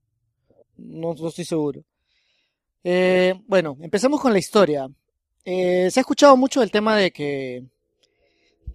[0.77, 1.83] no estoy seguro.
[2.85, 4.89] Eh, bueno, empecemos con la historia.
[5.45, 7.65] Eh, se ha escuchado mucho el tema de que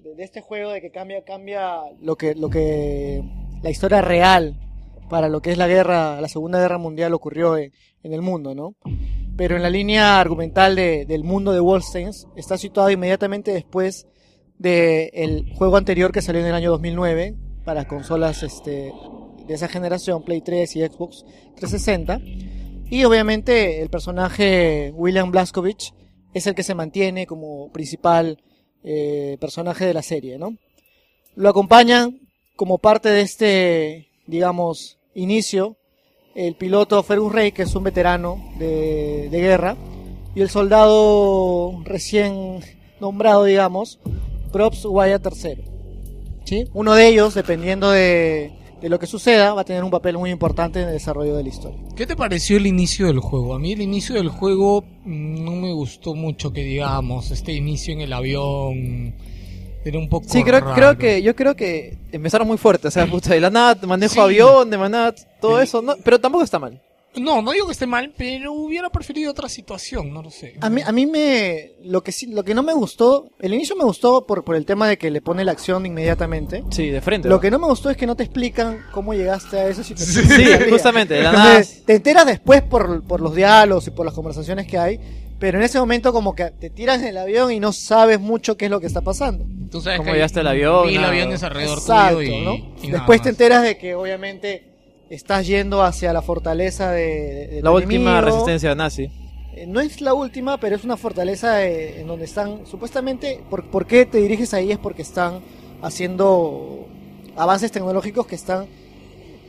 [0.01, 3.23] de, de este juego de que cambia cambia lo que lo que
[3.61, 4.59] la historia real
[5.09, 7.72] para lo que es la guerra, la Segunda Guerra Mundial ocurrió en,
[8.03, 8.75] el mundo, ¿no?
[9.38, 14.07] Pero en la línea argumental de- del mundo de Wolfenstein está situado inmediatamente después
[14.57, 18.91] del juego anterior que salió en el año 2009 para consolas este,
[19.45, 21.25] de esa generación, Play 3 y Xbox
[21.56, 22.19] 360.
[22.93, 25.95] Y obviamente el personaje William Blaskovich
[26.31, 28.38] es el que se mantiene como principal
[28.83, 30.55] eh, personaje de la serie, ¿no?
[31.33, 32.19] Lo acompañan
[32.55, 35.75] como parte de este, digamos, inicio
[36.35, 39.75] el piloto Fergus Rey, que es un veterano de, guerra,
[40.35, 42.59] y el soldado recién
[42.99, 43.97] nombrado, digamos,
[44.51, 45.63] Props Wyatt III.
[46.45, 46.69] ¿Sí?
[46.75, 48.53] Uno de ellos, dependiendo de,
[48.84, 51.44] de lo que suceda, va a tener un papel muy importante en el desarrollo de
[51.44, 51.78] la historia.
[51.95, 53.56] ¿Qué te pareció el inicio del juego?
[53.56, 57.94] A mí el inicio del juego mm, no me gustó mucho que digamos, este inicio
[57.94, 59.16] en el avión
[59.86, 60.76] era un poco Sí, creo, raro.
[60.76, 64.16] creo que, yo creo que empezaron muy fuerte, o sea, puta, de la nada manejo
[64.16, 64.20] Sí.
[64.20, 66.82] avión, de manada, todo eso, no, pero tampoco está mal.
[67.19, 70.56] No, no digo que esté mal, pero hubiera preferido otra situación, no lo sé.
[70.61, 73.75] A mí, a mí me, lo que sí, lo que no me gustó, el inicio
[73.75, 76.64] me gustó por, por el tema de que le pone la acción inmediatamente.
[76.72, 77.30] Sí, de frente.
[77.30, 77.42] Lo ¿no?
[77.42, 80.25] que no me gustó es que no te explican cómo llegaste a esa situación.
[80.27, 81.58] Sí, justamente, de la nada.
[81.58, 85.00] Entonces, te enteras después por, por los diálogos y por las conversaciones que hay,
[85.40, 88.58] pero en ese momento como que te tiras en el avión y no sabes mucho
[88.58, 89.45] qué es lo que está pasando.
[89.69, 90.88] Tú sabes ¿Cómo que llegaste al avión?
[90.88, 92.53] Mil aviones alrededor Exacto, tuyo y, ¿no?
[92.56, 94.73] y nada Después te enteras de que obviamente
[95.16, 98.22] estás yendo hacia la fortaleza de, La última enemigo.
[98.22, 99.09] resistencia nazi.
[99.56, 103.66] Eh, No es la última, pero es una fortaleza eh, en donde están, supuestamente, por,
[103.69, 104.72] ¿por qué te diriges ahí?
[104.72, 105.42] Es porque están
[105.82, 106.88] haciendo
[107.35, 108.67] avances tecnológicos que están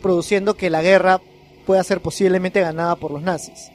[0.03, 1.21] produciendo que la guerra
[1.67, 3.71] pueda ser posiblemente ganada por los nazis.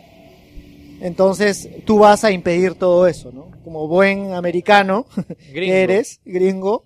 [1.02, 3.50] Entonces, tú vas a impedir todo eso, ¿no?
[3.64, 5.06] Como buen americano
[5.54, 5.72] Gringo.
[5.74, 6.84] que eres, gringo,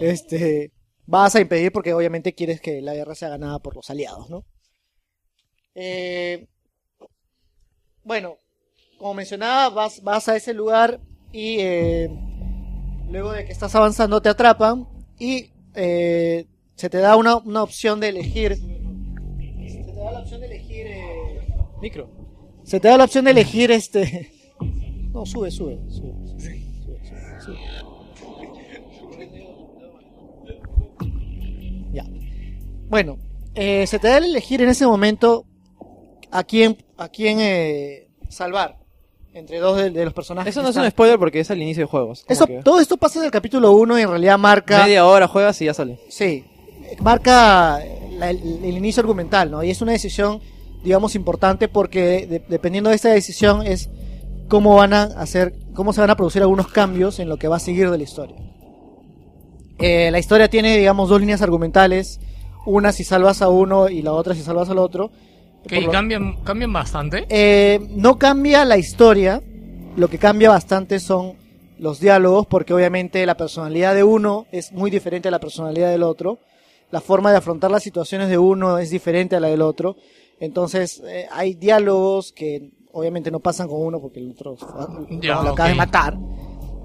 [0.00, 0.70] este,
[1.08, 4.44] vas a impedir porque obviamente quieres que la guerra sea ganada por los aliados, ¿no?
[5.74, 6.46] Eh,
[8.04, 8.36] bueno,
[8.98, 11.00] como mencionaba, vas, vas a ese lugar
[11.32, 12.10] y eh,
[13.10, 14.86] luego de que estás avanzando te atrapan
[15.18, 18.56] y eh, se te da una, una opción de elegir.
[18.56, 20.86] Se te da la opción de elegir.
[20.86, 21.48] eh,
[21.80, 22.10] Micro.
[22.64, 24.32] se te da la opción de elegir este.
[25.10, 25.90] No, sube, sube, sube.
[25.90, 26.17] sube, sube,
[32.88, 33.18] Bueno,
[33.54, 35.44] eh, se te da el elegir en ese momento
[36.30, 38.76] a quién, a quién eh, salvar
[39.34, 40.50] entre dos de, de los personajes.
[40.50, 42.24] Eso no es un spoiler porque es al inicio de juegos.
[42.28, 44.84] Eso, que todo esto pasa en el capítulo 1 y en realidad marca.
[44.84, 46.00] Media hora juegas y ya sale.
[46.08, 46.44] Sí,
[47.00, 47.80] marca
[48.18, 49.62] la- el, el inicio argumental, ¿no?
[49.62, 50.40] Y es una decisión,
[50.82, 53.90] digamos, importante porque de- dependiendo de esta decisión es
[54.48, 57.56] cómo van a hacer, cómo se van a producir algunos cambios en lo que va
[57.56, 58.36] a seguir de la historia.
[59.78, 62.18] Eh, la historia tiene, digamos, dos líneas argumentales,
[62.68, 65.10] una si salvas a uno y la otra si salvas al otro.
[65.66, 67.26] Que lo- cambian, cambian bastante.
[67.28, 69.42] eh, no cambia la historia,
[69.96, 71.34] lo que cambia bastante son
[71.78, 76.02] los diálogos, porque obviamente la personalidad de uno es muy diferente a la personalidad del
[76.02, 76.38] otro,
[76.90, 79.96] la forma de afrontar las situaciones de uno es diferente a la del otro,
[80.40, 84.56] entonces eh, hay diálogos que obviamente no pasan con uno porque el otro
[85.20, 85.78] Ya, lo acaba de ok.
[85.78, 86.18] matar,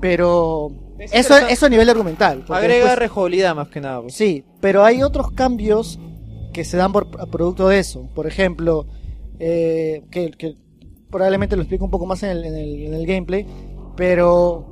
[0.02, 0.72] pero
[1.04, 2.44] Es eso, eso a nivel argumental.
[2.50, 4.02] Agrega después- rejugabilidad más que nada.
[4.02, 4.14] pues.
[4.14, 6.00] Sí, pero hay otros cambios
[6.54, 8.08] que se dan por a producto de eso.
[8.14, 8.86] Por ejemplo,
[9.40, 10.56] eh, que, que
[11.10, 13.46] probablemente lo explico un poco más en el, en el, en el gameplay,
[13.96, 14.66] pero,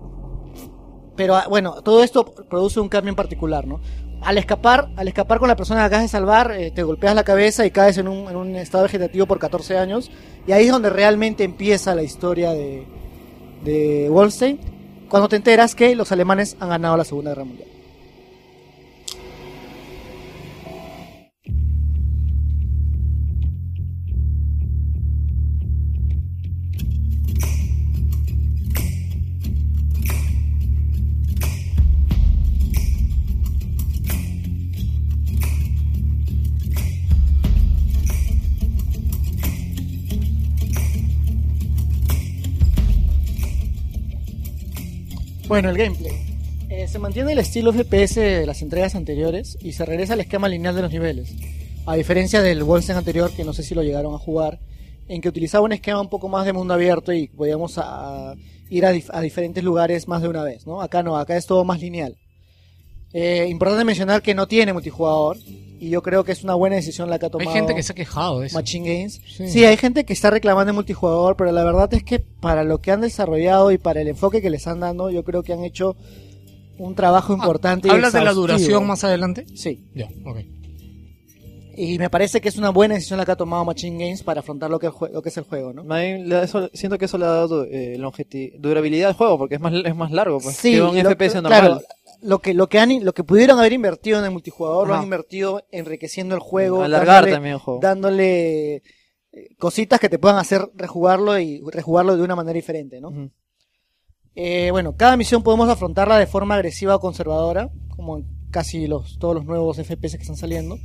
[1.15, 3.79] pero ah, bueno, todo esto produce un cambio en particular, ¿no?
[4.21, 7.23] Al escapar, al escapar con la persona que acabas de salvar, eh, te golpeas la
[7.23, 10.11] cabeza y caes en un, en un estado vegetativo por 14 años,
[10.47, 12.85] y ahí es donde realmente empieza la historia de,
[13.63, 14.59] de Wolfenstein,
[15.11, 17.67] cuando te enteras que los alemanes han ganado la Segunda Guerra Mundial.
[45.51, 46.13] Bueno, el gameplay.
[46.69, 50.47] Eh, se mantiene el estilo FPS de las entregas anteriores y se regresa al esquema
[50.47, 51.33] lineal de los niveles.
[51.85, 54.59] A diferencia del Wolfenstein anterior, que no sé si lo llegaron a jugar,
[55.09, 58.35] en que utilizaba un esquema un poco más de mundo abierto y podíamos a- a
[58.69, 60.81] ir a, a diferentes lugares más de una vez, ¿no?
[60.81, 62.15] Acá no, acá es todo más lineal.
[63.13, 65.37] Eh, importante mencionar que no tiene multijugador
[65.79, 67.83] y yo creo que es una buena decisión la que ha Hay tomado gente que
[67.83, 68.57] se ha quejado de eso.
[68.57, 69.21] Machine Games.
[69.27, 69.47] Sí.
[69.49, 69.65] Sí.
[69.65, 72.91] hay gente que está reclamando el multijugador, pero la verdad es que para lo que
[72.91, 75.95] han desarrollado y para el enfoque que les han dado, yo creo que han hecho
[76.77, 77.89] un trabajo importante.
[77.89, 79.45] Ah, ¿Hablas de la duración más adelante?
[79.55, 79.83] Sí.
[79.95, 80.37] Ya, ok.
[81.77, 84.41] Y me parece que es una buena decisión la que ha tomado Machine Games para
[84.41, 85.95] afrontar lo que, el jue- lo que es el juego, ¿no?
[85.95, 87.97] Eso- siento que eso le ha dado eh,
[88.59, 91.09] durabilidad al juego, porque es más, es más largo, pues, Sí, que un y lo-
[91.11, 91.59] FPS normal.
[91.61, 91.81] claro,
[92.21, 95.03] lo que lo que han lo que pudieron haber invertido en el multijugador lo han
[95.03, 97.79] invertido enriqueciendo el juego, Alargar dándole- también el juego.
[97.81, 98.83] dándole eh,
[99.57, 103.11] cositas que te puedan hacer rejugarlo y rejugarlo de una manera diferente, ¿no?
[104.35, 109.17] Eh, bueno, cada misión podemos afrontarla de forma agresiva o conservadora, como en casi los,
[109.19, 110.77] todos los nuevos FPS que están saliendo.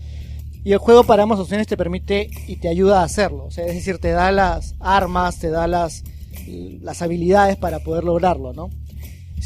[0.65, 3.45] Y el juego para ambas opciones te permite y te ayuda a hacerlo.
[3.45, 6.03] O sea, es decir, te da las armas, te da las,
[6.49, 8.71] las habilidades para poder lograrlo, ¿no?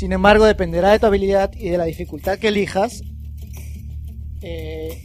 [0.01, 3.03] Sin embargo, dependerá de tu habilidad y de la dificultad que elijas
[4.41, 4.99] eh,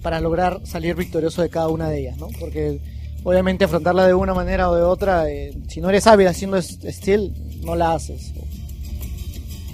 [0.00, 2.28] para lograr salir victorioso de cada una de ellas, ¿no?
[2.40, 2.80] Porque
[3.22, 7.34] obviamente afrontarla de una manera o de otra, eh, si no eres hábil haciendo steel,
[7.62, 8.32] no la haces.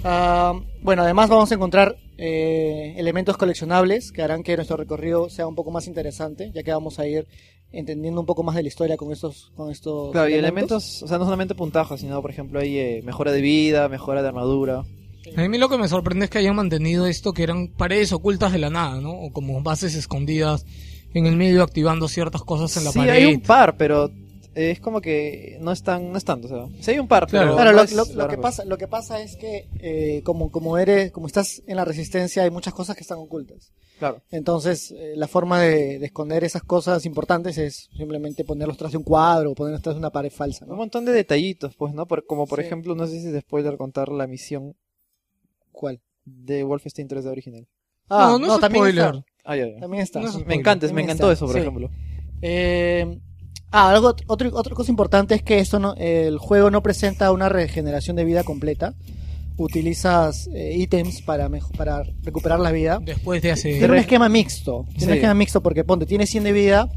[0.03, 5.47] Ah, bueno, además vamos a encontrar eh, elementos coleccionables que harán que nuestro recorrido sea
[5.47, 7.25] un poco más interesante, ya que vamos a ir
[7.71, 11.07] entendiendo un poco más de la historia con estos, con estos Claro, y elementos, o
[11.07, 14.83] sea, no solamente puntajes, sino, por ejemplo, hay eh, mejora de vida, mejora de armadura.
[15.37, 18.51] A mí lo que me sorprende es que hayan mantenido esto que eran paredes ocultas
[18.51, 19.11] de la nada, ¿no?
[19.11, 20.65] O como bases escondidas
[21.13, 23.11] en el medio activando ciertas cosas en la sí, pared.
[23.11, 24.09] hay un par, pero
[24.53, 27.25] es como que no es tan, no es tanto, o sea, sí hay un par,
[27.27, 27.55] Claro.
[27.55, 31.11] pero Claro, no lo, que pasa, lo que pasa es que eh, como, como eres,
[31.11, 33.71] como estás en la resistencia, hay muchas cosas que están ocultas.
[33.99, 34.21] Claro.
[34.31, 38.97] Entonces, eh, la forma de, de esconder esas cosas importantes es simplemente ponerlos tras de
[38.97, 42.05] un cuadro o ponerlos tras de una pared falsa, Un montón de detallitos, pues, ¿no?
[42.07, 42.65] Por- como por Sí.
[42.65, 44.75] ejemplo, no sé si es spoiler contar la misión
[45.71, 46.01] ¿Cuál?
[46.25, 47.67] de Wolfenstein 3 de original.
[48.09, 49.05] Ah, no, no, es también spoiler.
[49.15, 49.25] está.
[49.45, 49.79] Ah, ya, ya.
[49.79, 50.19] También está.
[50.19, 51.61] No es Me encanta, me encantó está, eso, por sí.
[51.61, 51.89] ejemplo.
[52.41, 53.19] Eh,
[53.71, 57.49] ah, algo, otro, otra cosa importante es que esto no, el juego no presenta una
[57.49, 58.93] regeneración de vida completa.
[59.57, 62.99] Utilizas eh, ítems para, mejo- para recuperar la vida.
[63.03, 63.77] Después de hace...
[63.77, 64.85] Tiene un esquema mixto.
[64.89, 65.05] Tiene Sí.
[65.07, 66.89] un esquema mixto porque ponte, tienes 100 de vida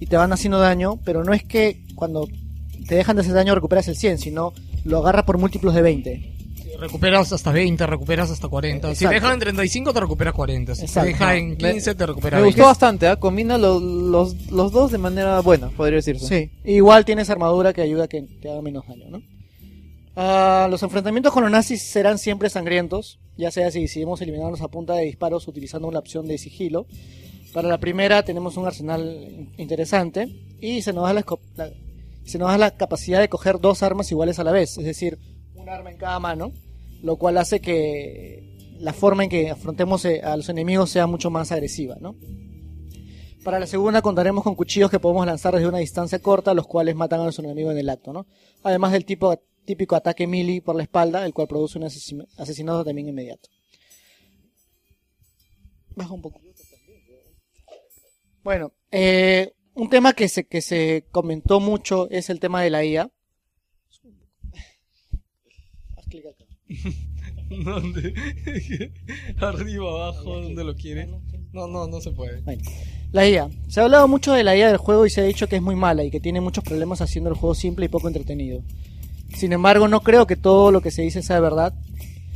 [0.00, 2.26] y te van haciendo daño, pero no es que cuando
[2.88, 4.52] te dejan de hacer daño recuperas el 100, sino
[4.84, 6.32] lo agarras por múltiplos de 20.
[6.80, 8.88] Recuperas hasta 20, recuperas hasta 40.
[8.88, 9.08] Si Exacto.
[9.10, 10.74] te dejan en 35 te recuperas 40.
[10.74, 11.06] Si Exacto.
[11.06, 12.56] te dejan en Me- 15 te recuperas Me 20.
[12.60, 13.16] gustó bastante, ¿ah?
[13.16, 16.26] Combina lo- los, los dos de manera buena, podría decirse.
[16.26, 16.50] Sí.
[16.64, 19.22] Igual tienes armadura que ayuda a que te haga menos daño, ¿no?
[20.16, 24.68] Ah, los enfrentamientos con los nazis serán siempre sangrientos, ya sea si decidimos eliminarlos a
[24.68, 26.86] punta de disparos utilizando una opción de sigilo.
[27.52, 30.28] Para la primera tenemos un arsenal interesante
[30.60, 31.24] y se nos da la,
[31.56, 31.70] la-
[32.24, 35.18] se nos da la capacidad de coger dos armas iguales a la vez, es decir,
[35.54, 36.52] un arma en cada mano,
[37.02, 41.30] lo cual hace que la forma en que afrontemos eh, a los enemigos sea mucho
[41.30, 42.16] más agresiva, ¿no?
[43.44, 46.94] Para la segunda contaremos con cuchillos que podemos lanzar desde una distancia corta, los cuales
[46.94, 48.26] matan a nuestro enemigo en el acto, ¿no?
[48.62, 52.84] Además del tipo, típico ataque melee por la espalda, el cual produce un asesin- asesinato
[52.84, 53.48] también inmediato.
[55.96, 56.40] Baja un poco.
[58.42, 62.84] Bueno, eh, un tema que se, que se comentó mucho es el tema de la
[62.84, 63.10] IA.
[65.96, 66.44] Haz clic acá.
[67.64, 68.14] ¿Dónde?
[69.40, 71.08] Arriba, abajo, donde lo quiere.
[71.52, 72.40] No, no, no se puede.
[72.42, 72.62] Bueno,
[73.12, 73.50] la IA.
[73.68, 75.62] Se ha hablado mucho de la IA del juego y se ha dicho que es
[75.62, 78.62] muy mala y que tiene muchos problemas haciendo el juego simple y poco entretenido.
[79.34, 81.74] Sin embargo, no creo que todo lo que se dice sea verdad.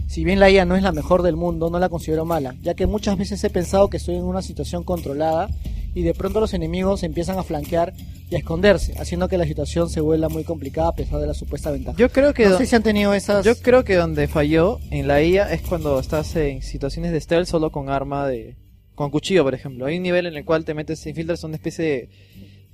[0.09, 2.75] Si bien la IA no es la mejor del mundo, no la considero mala, ya
[2.75, 5.49] que muchas veces he pensado que estoy en una situación controlada
[5.95, 7.95] y de pronto los enemigos empiezan a flanquear
[8.31, 11.35] y a esconderse, haciendo que la situación se vuelva muy complicada a pesar de la
[11.35, 11.97] supuesta ventaja.
[11.99, 13.45] Yo creo que no sé si han tenido esas...
[13.45, 17.47] yo creo que donde falló en la IA es cuando estás en situaciones de stealth
[17.47, 18.57] solo con arma de
[18.95, 19.87] con cuchillo, por ejemplo.
[19.87, 22.09] Hay un nivel en el cual te metes, te infiltras en una especie de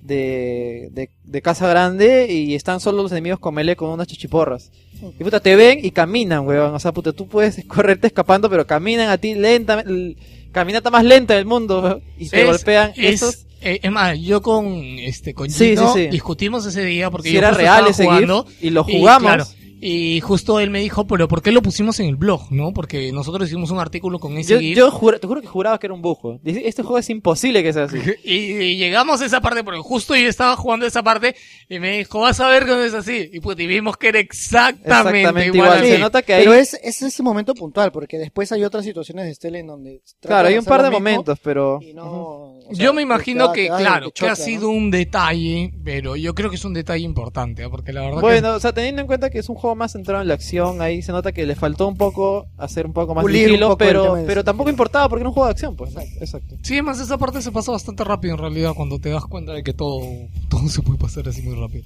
[0.02, 4.70] de, de, de casa grande y están solo los enemigos con melee con unas chichiporras.
[5.18, 6.74] Y puta, te ven y caminan, weón.
[6.74, 10.16] O sea, puta, tú puedes correrte escapando, pero caminan a ti lentamente.
[10.52, 12.92] Caminata más lenta del mundo, Y golpean.
[12.96, 14.66] Es, Estos, eh, es más, yo con
[14.98, 16.08] este con Sí, Gino sí, sí.
[16.08, 19.22] discutimos ese día porque si yo era real ese jugando y lo y, jugamos.
[19.28, 19.46] claro,
[19.82, 22.50] Y justo él me dijo, pero ¿por qué lo pusimos en el blog?
[22.52, 22.72] ¿No?
[22.72, 24.76] Porque nosotros hicimos un artículo con ese Yo, GIF.
[24.76, 26.38] yo juro, te juro que juraba que era un bujo.
[26.44, 27.98] Este juego es imposible que sea así.
[28.24, 31.34] Y, y llegamos a esa parte, porque justo yo estaba jugando esa parte
[31.68, 33.30] y me dijo, vas a ver cómo es así.
[33.32, 35.66] Y pues y vimos que era exactamente, Exactamente igual.
[35.68, 35.78] igual.
[35.80, 35.90] así.
[35.92, 36.44] Se nota que ahí...
[36.44, 40.02] Pero es, es ese momento puntual, porque después hay otras situaciones de Stella en donde...
[40.20, 41.78] Claro, hay un hacer par lo de mismo momentos, pero...
[41.80, 44.36] y no, o sea, yo me te imagino da- que, te da- claro, que ha
[44.36, 44.68] sido ¿no?
[44.70, 47.68] un detalle, pero yo creo que es un detalle importante, ¿eh?
[47.70, 48.22] porque la verdad que...
[48.22, 50.82] Bueno, o sea, teniendo en cuenta que es un juego más centrado en la acción,
[50.82, 53.78] ahí se nota que le faltó un poco hacer un poco más Pulir un poco
[53.78, 55.94] pero, de pero tampoco importaba porque era un juego de acción, pues.
[56.20, 56.56] Exacto.
[56.62, 59.62] Sí, además esa parte se pasa bastante rápido en realidad cuando te das cuenta de
[59.62, 60.00] que todo,
[60.48, 61.84] todo se puede pasar así muy rápido.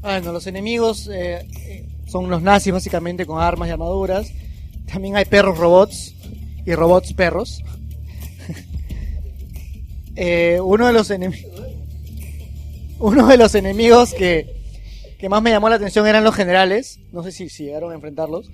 [0.00, 4.30] Bueno, los enemigos eh, eh, son los nazis básicamente con armas y armaduras.
[4.86, 6.14] También hay perros robots
[6.66, 7.62] y robots perros.
[10.16, 11.50] Eh, uno de los enemigos...
[13.00, 14.63] Uno de los enemigos que,
[15.18, 16.98] que más me llamó la atención eran los generales.
[17.12, 18.50] No sé si, si llegaron a enfrentarlos.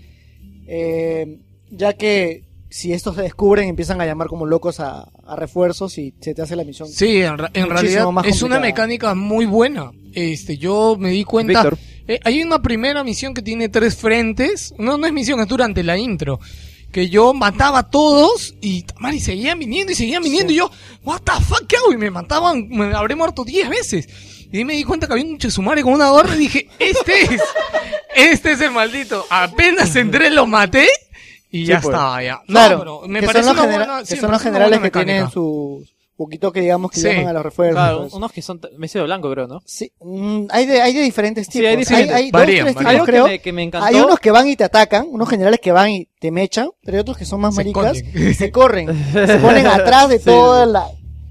[0.66, 1.38] Eh,
[1.70, 6.14] ya que si estos se descubren empiezan a llamar como locos a, a refuerzos y
[6.20, 6.88] se te hace la misión.
[6.88, 9.90] Sí, en, ra- en realidad más es una mecánica muy buena.
[10.14, 11.68] Este, yo me di cuenta.
[12.06, 14.74] Eh, hay una primera misión que tiene tres frentes.
[14.78, 16.38] No, no es misión, es durante la intro.
[16.92, 20.52] Que yo mataba a todos y, man, y seguían viniendo y seguían viniendo.
[20.52, 20.70] Y yo,
[21.04, 21.92] what the fuck, ¿qué hago?
[21.92, 24.08] Y me mataban, me habré muerto diez veces.
[24.52, 27.22] Y ahí me di cuenta que había un chesumare con una gorra y dije, este
[27.34, 27.42] es,
[28.16, 29.24] este es el maldito.
[29.30, 30.88] Apenas entré, lo maté
[31.50, 31.94] y ya Sí, pues.
[31.94, 32.34] estaba ya.
[32.36, 34.30] No, Claro, pero me que parece son los, una genera- buena- que sí, me son
[34.30, 35.32] los parece una generales buena que tienen mecánica.
[35.32, 35.84] su
[36.16, 37.06] poquito que digamos que Sí.
[37.08, 37.74] llaman a los refuerzos.
[37.76, 38.16] Claro, eso.
[38.18, 39.62] unos que son t- de blanco, creo, ¿no?
[39.64, 41.68] Sí, mm, hay, de, hay de diferentes Sí, tipos.
[41.68, 42.14] hay diferentes.
[42.14, 42.78] Hay, dos, Varían, tres varían.
[42.78, 43.26] tipos, Algo que creo.
[43.28, 43.86] me, que me encantó.
[43.86, 46.96] Hay unos que van y te atacan, unos generales que van y te mechan, pero
[46.96, 48.28] hay otros que son más Se maricas esconden.
[48.30, 49.12] y se corren.
[49.12, 50.24] se ponen atrás de Sí.
[50.26, 50.86] toda la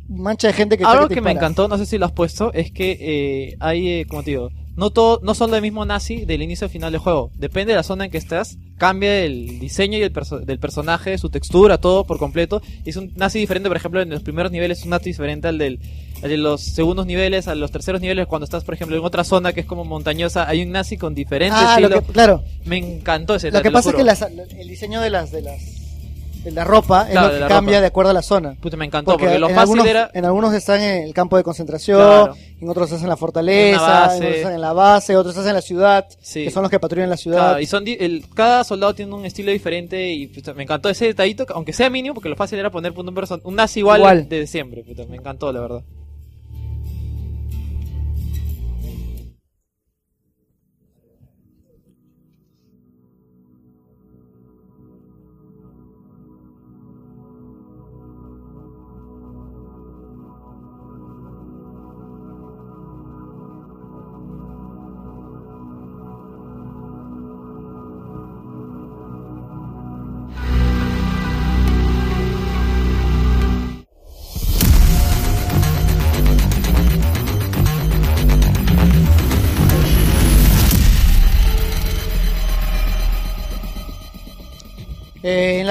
[0.10, 2.52] mancha de gente que Algo te que me encantó, no sé si lo has puesto,
[2.54, 6.24] es que eh, hay, eh, como te digo, no todo, no son del mismo nazi
[6.26, 7.32] del inicio al final del juego.
[7.36, 11.18] Depende de la zona en que estás, cambia el diseño y el perso- del personaje,
[11.18, 12.62] su textura, todo por completo.
[12.86, 15.58] Es un nazi diferente, por ejemplo, en los primeros niveles es un nazi diferente al
[15.58, 15.80] del
[16.24, 19.24] al de los segundos niveles, a los terceros niveles, cuando estás, por ejemplo, en otra
[19.24, 22.44] zona que es como montañosa, hay un nazi con diferente Ah, lo que, claro.
[22.66, 25.62] Me encantó ese Lo que pasa es que las- el diseño de las de las
[26.45, 27.82] la ropa es Claro, lo que cambia ropa.
[27.82, 28.56] de acuerdo a la zona.
[28.61, 30.09] Puta, me encantó, porque, lo en, fácil algunos, era...
[30.14, 32.35] en algunos están en el campo de concentración, Claro.
[32.61, 34.18] en otros están en la fortaleza, En la base.
[34.18, 36.43] en otros están en la base, otros están en la ciudad, Sí.
[36.45, 37.38] que son los que patrullan la ciudad.
[37.38, 40.90] Claro, y son di- el, cada soldado tiene un estilo diferente y puta, me encantó
[40.90, 43.08] ese detallito, que aunque sea mínimo, porque lo fácil era poner un,
[43.43, 44.30] un nazi igual, Igual.
[44.30, 44.84] de siempre.
[44.84, 45.82] puta, me encantó, la verdad.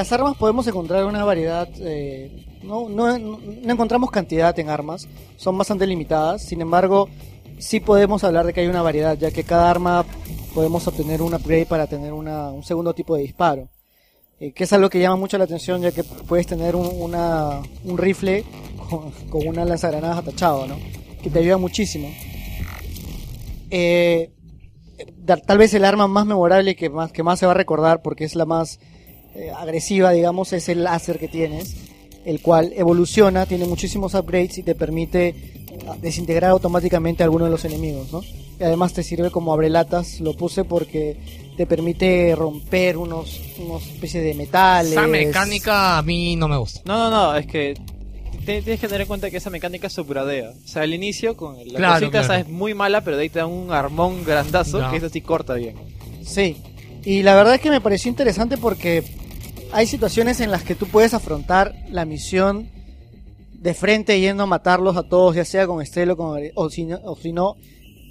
[0.09, 3.39] Las armas podemos encontrar una variedad, eh, no, no, no-
[3.71, 5.07] encontramos cantidad en armas,
[5.37, 7.11] son bastante limitadas, sin embargo,
[7.59, 10.07] sí podemos hablar de que hay una variedad, ya que cada arma
[10.55, 13.69] podemos obtener un upgrade para tener una, un segundo tipo de disparo,
[14.41, 17.61] eh, que es algo que llama mucho la atención, ya que puedes tener un, una,
[17.85, 18.47] un rifle
[19.29, 20.77] con, una lanzagranadas atachado, ¿no?
[21.23, 22.09] que te ayuda muchísimo.
[23.71, 24.31] Eh,
[25.47, 28.25] tal vez el arma más memorable que más, que más se va a recordar, porque
[28.25, 28.81] es la más
[29.35, 31.75] eh, agresiva, digamos, es el láser que tienes,
[32.25, 35.35] el cual evoluciona, tiene muchísimos upgrades y te permite
[35.89, 38.23] ah, desintegrar automáticamente a alguno de los enemigos, ¿no?
[38.61, 41.17] Y además te sirve como abrelatas, lo puse porque
[41.57, 44.93] te permite romper unos, unos especies de metales.
[44.93, 46.81] Esa mecánica a mí no me gusta.
[46.85, 47.75] No, no, no, es que
[48.45, 50.51] te- tienes que tener en cuenta que esa mecánica se upgradea.
[50.65, 53.29] O sea, al inicio con la Claro, cosita esa es muy mala, pero de ahí
[53.29, 54.91] te dan un armón grandazo Ya.
[54.91, 55.77] que eso sí corta bien.
[56.25, 56.57] Sí,
[57.09, 59.03] y la verdad es que me pareció interesante porque
[59.73, 62.69] hay situaciones en las que tú puedes afrontar la misión
[63.53, 67.01] de frente yendo a matarlos a todos, ya sea con Estelo con, o, si no,
[67.05, 67.57] o si no,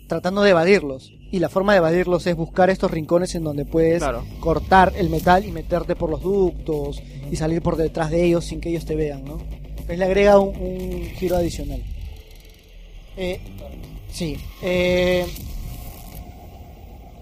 [0.07, 1.11] tratando de evadirlos.
[1.31, 4.23] Y la forma de evadirlos es buscar estos rincones en donde puedes Claro.
[4.39, 7.01] cortar el metal y meterte por los ductos
[7.31, 9.37] y salir por detrás de ellos sin que ellos te vean, ¿no?
[9.69, 11.83] Entonces le agrega un, un giro adicional.
[13.15, 13.39] Eh,
[14.11, 14.37] sí.
[14.61, 15.25] Eh,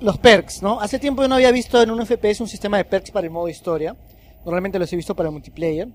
[0.02, 0.80] los perks, ¿no?
[0.80, 3.32] Hace tiempo yo no había visto en un FPS un sistema de perks para el
[3.32, 3.96] modo historia.
[4.44, 5.88] Normalmente los he visto para el multiplayer.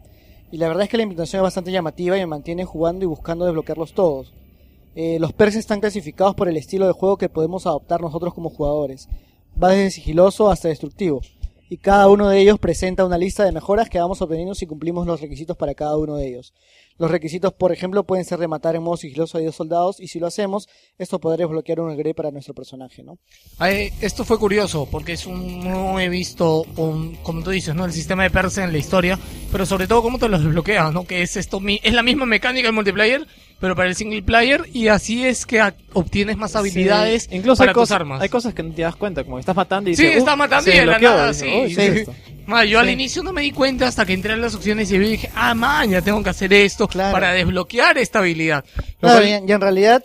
[0.51, 3.09] Y la verdad es que la implementación es bastante llamativa y me mantiene jugando y
[3.09, 4.33] buscando desbloquearlos todos.
[4.97, 8.51] Eh, los perks están clasificados por el estilo de juego que podemos adoptar nosotros como
[8.51, 9.09] jugadores.
[9.63, 11.21] va desde sigiloso hasta destructivo.
[11.69, 15.07] Y cada uno de ellos presenta una lista de mejoras que vamos obteniendo si cumplimos
[15.07, 16.53] los requisitos para cada uno de ellos.
[17.01, 20.21] Los requisitos, por ejemplo, pueden ser rematar en modo sigiloso a 10 soldados y si
[20.21, 23.19] lo hacemos, esto podrá desbloquear un upgrade para nuestro personaje, ¿no?
[23.59, 27.87] Ay, esto fue curioso porque es un, no he visto, un, como tú dices, ¿no?
[27.87, 29.19] el sistema de Perse en la historia,
[29.51, 31.05] pero sobre todo cómo te los desbloqueas, ¿no?
[31.07, 33.27] que es esto mi- es la misma mecánica del multiplayer,
[33.61, 35.61] pero para el single player y así es que
[35.93, 38.21] obtienes más habilidades Sí, incluso para hay tus cosas, armas.
[38.23, 40.35] hay cosas que no te das cuenta, como que estás matando y Sí, dices, está
[40.35, 41.45] "Uh, matando y de la desbloqueó", nada, sí.
[41.47, 42.15] dices, "Uy, ¿qué es esto?".
[42.47, 44.99] Ma, yo al inicio no me di cuenta hasta que entré en las opciones y
[44.99, 47.13] vi dije, ah, man, ya tengo que hacer esto Claro.
[47.13, 48.65] para desbloquear esta habilidad.
[48.99, 50.03] Claro, cual- y, y en realidad,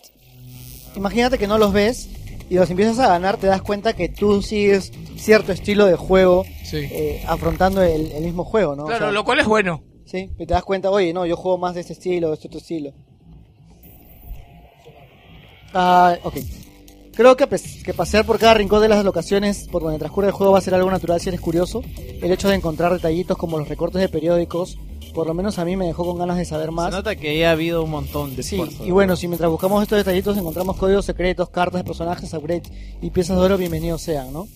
[0.95, 2.09] imagínate que no los ves
[2.50, 6.45] y los empiezas a ganar, te das cuenta que tú sigues cierto estilo de juego
[6.64, 6.77] Sí.
[6.92, 8.84] eh, afrontando el, el mismo juego, ¿no?
[8.84, 9.84] O Claro, sea, lo cual es bueno.
[10.06, 12.48] Sí, y te das cuenta, oye, no, yo juego más de este estilo, de este
[12.48, 12.92] otro estilo.
[15.75, 16.35] Ah, ok.
[17.13, 20.33] Creo que, pes- que pasear por cada rincón de las locaciones por donde transcurre el
[20.33, 21.81] juego va a ser algo natural si eres curioso.
[22.21, 24.77] El hecho de encontrar detallitos como los recortes de periódicos,
[25.13, 26.91] por lo menos a mí me dejó con ganas de saber Se más.
[26.91, 28.85] nota que ya ha habido un montón de Sí, esfuerzo.
[28.85, 32.69] y bueno, si mientras buscamos estos detallitos encontramos códigos secretos, cartas de personajes, upgrades
[33.01, 34.47] y piezas de oro, bienvenidos sean, ¿no?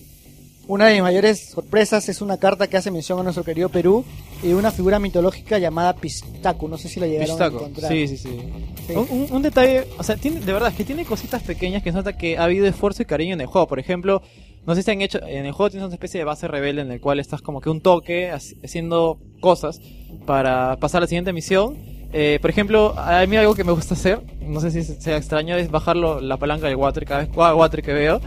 [0.72, 4.04] Una de mis mayores sorpresas es una carta que hace mención a nuestro querido Perú
[4.40, 6.68] y una figura mitológica llamada Pistaco.
[6.68, 7.56] No sé si la llegaron Pistaco.
[7.56, 7.90] a encontrar.
[7.90, 8.38] Sí, sí, sí.
[8.86, 8.92] Sí.
[8.94, 11.90] Un, un- un detalle, o sea, tiene, de verdad es que tiene cositas pequeñas que
[11.90, 13.66] se nota que ha habido esfuerzo y cariño en el juego.
[13.66, 14.22] Por ejemplo,
[14.64, 16.92] no sé si han hecho, en el juego tienes una especie de base rebelde en
[16.92, 19.80] el cual estás como que un toque haci- haciendo cosas
[20.24, 21.89] para pasar a la siguiente misión.
[22.12, 25.56] Eh, por ejemplo, a mí algo que me gusta hacer, no sé si sea extraño,
[25.56, 28.20] es bajarlo la palanca del water cada vez water que veo.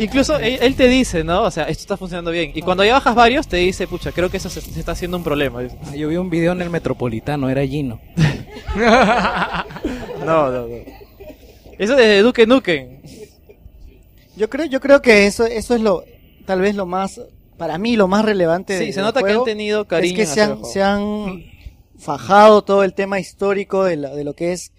[0.00, 1.42] Incluso él, él te dice, ¿no?
[1.42, 2.50] O sea, esto está funcionando bien.
[2.54, 5.16] Y cuando ya bajas varios, te dice, pucha, creo que eso se, se está haciendo
[5.16, 5.60] un problema.
[5.84, 8.00] Ah, Yo vi un video en el Metropolitano, era Gino.
[10.24, 10.74] No, no, no.
[11.78, 13.00] Eso de Duke Nukem.
[14.36, 16.04] Yo creo, yo creo que eso, eso es lo,
[16.44, 17.20] tal vez lo más,
[17.56, 18.78] para mí lo más relevante.
[18.78, 21.44] Sí, de- se nota que juego, han tenido cariño Es que se han, se han
[21.98, 24.72] fajado todo el tema histórico de, la- de lo que es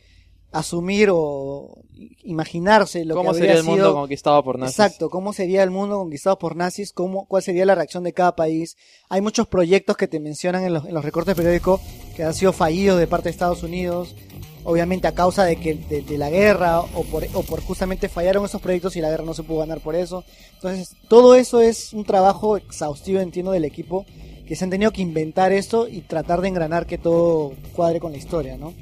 [0.52, 1.76] asumir o
[2.24, 4.80] imaginarse lo ¿Cómo que sería el mundo sido- conquistado por nazis?
[4.80, 8.36] Exacto, cómo sería el mundo conquistado por nazis, cómo, cuál sería la reacción de cada
[8.36, 8.78] país.
[9.10, 11.82] Hay muchos proyectos que te mencionan en los, en los recortes periódicos
[12.16, 14.16] que han sido fallidos de parte de Estados Unidos,
[14.64, 18.46] obviamente a causa de que de, de la guerra o por, o por justamente fallaron
[18.46, 20.24] esos proyectos y la guerra no se pudo ganar por eso.
[20.56, 24.06] Entonces, todo eso es un trabajo exhaustivo, entiendo, del equipo
[24.48, 28.14] que se han tenido que inventar esto y tratar de engranar que todo cuadre con
[28.14, 28.74] la historia, ¿no?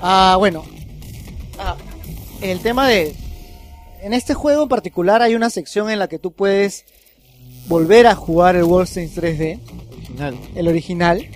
[0.00, 0.64] Ah, bueno.
[1.58, 1.76] Ah,
[2.42, 3.14] el tema de...
[4.02, 6.84] En este juego en particular hay una sección en la que tú puedes
[7.66, 9.60] volver a jugar el Wolfenstein 3D,
[9.98, 10.38] Original.
[10.54, 11.26] el original,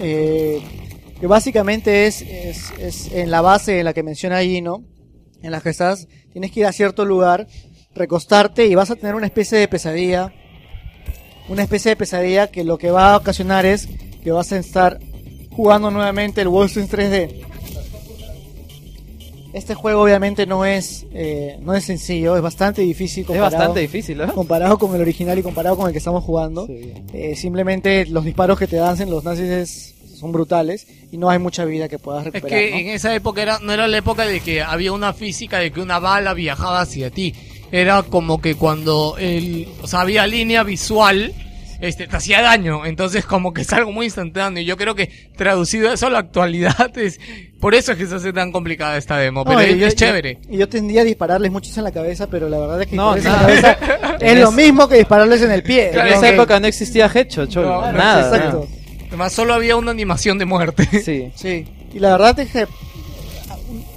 [0.00, 0.62] eh,
[1.20, 4.84] que básicamente es, es, es en la base en la que menciona Gino,
[5.42, 7.46] en la que estás, tienes que ir a cierto lugar,
[7.94, 10.32] recostarte y vas a tener una especie de pesadilla,
[11.48, 13.88] una especie de pesadilla que lo que va a ocasionar es
[14.22, 14.98] que vas a estar
[15.50, 17.46] jugando nuevamente el Wolfenstein 3D.
[19.52, 23.80] Este juego obviamente no es eh, no es sencillo, es bastante difícil Es comparado, bastante
[23.80, 24.26] difícil, ¿eh?
[24.34, 26.66] comparado con el original y comparado con el que estamos jugando.
[26.66, 26.92] Sí.
[27.14, 31.38] Eh, simplemente los disparos que te dan los nazis es- son brutales y no hay
[31.38, 32.58] mucha vida que puedas Es recuperar.
[32.58, 32.76] que ¿no?
[32.78, 35.80] en esa época era, no era la época de que había una física de que
[35.80, 37.34] una bala viajaba hacia ti.
[37.72, 41.32] Era como que cuando el, o sea, había línea visual,
[41.80, 42.86] este, te hacía daño.
[42.86, 44.62] Entonces como que es algo muy instantáneo.
[44.62, 47.18] Y yo creo que traducido eso a la actualidad es,
[47.60, 49.40] por eso es que se hace tan complicada esta demo.
[49.44, 50.38] No, pero y es, yo- es chévere.
[50.48, 53.16] Y yo tendría a dispararles muchos en la cabeza, pero la verdad es que No,
[53.16, 53.42] en la nada.
[53.42, 53.78] cabeza
[54.20, 55.90] es lo mismo que dispararles en el pie.
[55.90, 56.24] En esa Ok.
[56.24, 57.52] época no existía Headshot.
[57.56, 58.28] No, no, nada.
[58.36, 58.68] Exacto.
[59.08, 60.84] Además solo había una animación de muerte.
[60.90, 61.04] nada.
[61.04, 61.30] Sí.
[61.34, 61.66] Sí.
[61.92, 62.66] Y la verdad es que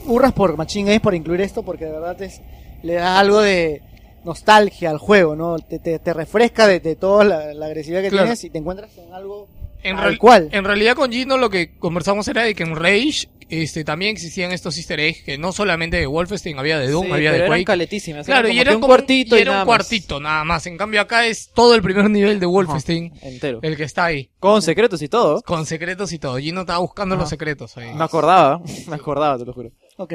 [0.06, 2.42] hurras por Machine Games por incluir esto porque de verdad es,
[2.84, 3.82] le da algo de
[4.26, 5.58] nostalgia al juego, ¿no?
[5.60, 8.26] Te, te, te refresca de, de toda la, la agresividad que Claro.
[8.26, 9.48] tienes y te encuentras en algo
[9.84, 10.50] En, tal real- cual.
[10.52, 14.52] en realidad con Gino lo que conversamos era de que en Rage este, también existían
[14.52, 17.38] estos easter eggs que no solamente de Wolfenstein había de Doom, Sí, había pero de
[17.48, 17.66] eran Quake.
[17.66, 18.26] caletísimas.
[18.28, 19.78] Claro, y era un cuartito y y, era nada un más.
[19.78, 20.68] cuartito nada más.
[20.68, 23.60] En cambio acá es todo el primer nivel de Wolfenstein, Entero.
[23.64, 25.42] el que está ahí, Con secretos y todo.
[25.42, 26.38] con secretos y todo.
[26.38, 27.22] Gino estaba buscando Ajá.
[27.24, 27.92] los secretos ahí.
[27.96, 29.72] Me acordaba, me acordaba, te lo juro.
[29.98, 30.14] Ok.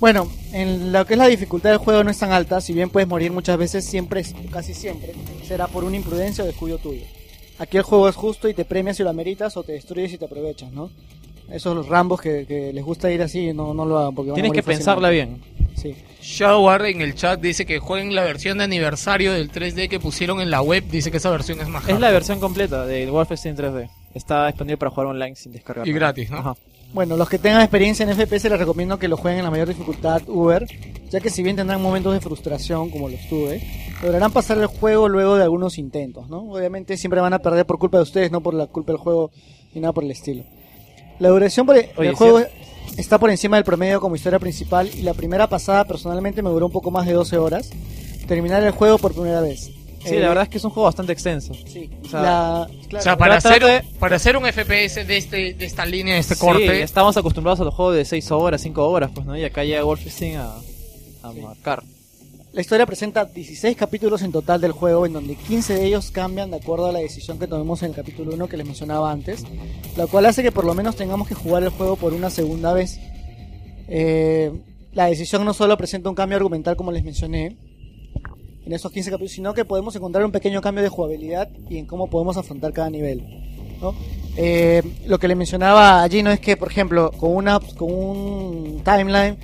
[0.00, 2.88] Bueno, en lo que es la dificultad del juego no es tan alta, si bien
[2.90, 5.12] puedes morir muchas veces, siempre, es- casi siempre,
[5.46, 7.02] será por una imprudencia o descuido tuyo.
[7.58, 10.18] Aquí el juego es justo y te premia si lo ameritas o te destruyes si
[10.18, 10.90] te aprovechas, ¿no?
[11.50, 14.42] Esos rambos que, que les gusta ir así, no, no lo hagan porque van a
[14.42, 15.48] Tienes que pensarla fácilmente.
[15.56, 15.74] bien.
[15.76, 15.94] Sí.
[16.20, 20.40] Shadowguard en el chat dice que jueguen la versión de aniversario del 3D que pusieron
[20.40, 20.84] en la web.
[20.90, 23.88] Dice que esa versión es más Es la versión completa del Wolfenstein 3D.
[24.14, 25.86] Está disponible para jugar online sin descargar.
[25.88, 26.38] Y gratis, ¿no?
[26.38, 26.54] Ajá.
[26.92, 29.68] Bueno, los que tengan experiencia en FPS les recomiendo que lo jueguen en la mayor
[29.68, 30.66] dificultad Uber,
[31.10, 33.62] ya que si bien tendrán momentos de frustración como los tuve,
[34.02, 36.50] lograrán pasar el juego luego de algunos intentos, ¿no?
[36.50, 39.30] Obviamente siempre van a perder por culpa de ustedes, no por la culpa del juego
[39.74, 40.44] ni nada por el estilo.
[41.18, 42.40] La duración por el, Oye, del juego
[42.96, 46.66] está por encima del promedio como historia principal y la primera pasada personalmente me duró
[46.66, 47.70] un poco más de 12 horas.
[48.26, 49.77] Terminar el juego por primera vez.
[50.08, 51.52] Sí, Eh, la verdad es que es un juego bastante extenso.
[51.54, 55.16] Sí, O sea, la- O claro, sea, para hacer, de- para hacer un FPS de,
[55.16, 58.30] este, de esta línea, de este Sí, corte, estamos acostumbrados a los juegos de 6
[58.30, 59.36] horas, 5 horas, pues, ¿no?
[59.36, 60.52] Y acá llega Wolfenstein a,
[61.22, 61.82] a marcar.
[62.52, 66.50] La historia presenta 16 capítulos en total del juego, en donde 15 de ellos cambian
[66.50, 69.44] de acuerdo a la decisión que tomemos en el capítulo 1 que les mencionaba antes,
[69.96, 72.72] lo cual hace que por lo menos tengamos que jugar el juego por una segunda
[72.72, 72.98] vez.
[73.88, 74.50] Eh,
[74.92, 77.54] la decisión no solo presenta un cambio argumental como les mencioné
[78.68, 81.86] en esos 15 capítulos, sino que podemos encontrar un pequeño cambio de jugabilidad y en
[81.86, 83.24] cómo podemos afrontar cada nivel.
[83.80, 83.94] ¿no?
[84.36, 88.82] Eh, lo que le mencionaba allí no es que, por ejemplo, con, una, con un
[88.84, 89.38] timeline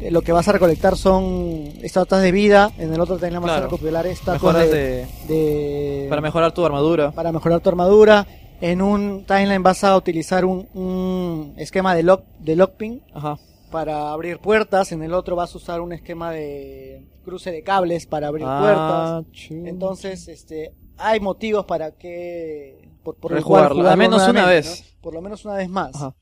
[0.00, 3.50] eh, lo que vas a recolectar son estatuas de vida, en el otro timeline vas
[3.52, 7.10] a recopilar estatuas de, de, de- para mejorar tu armadura.
[7.12, 8.26] para mejorar tu armadura.
[8.62, 13.36] En un timeline vas a utilizar un, un esquema de lock de lockping Ajá.
[13.74, 18.06] Para abrir puertas, en el otro vas a usar un esquema de cruce de cables
[18.06, 19.50] para abrir Ah, puertas.
[19.50, 24.46] Entonces, este, hay motivos para que por, por el Rejugarlo, cual jugarlo al menos una
[24.46, 24.84] vez.
[24.94, 25.00] ¿no?
[25.02, 25.96] Por lo menos una vez más.
[25.96, 26.14] Ajá.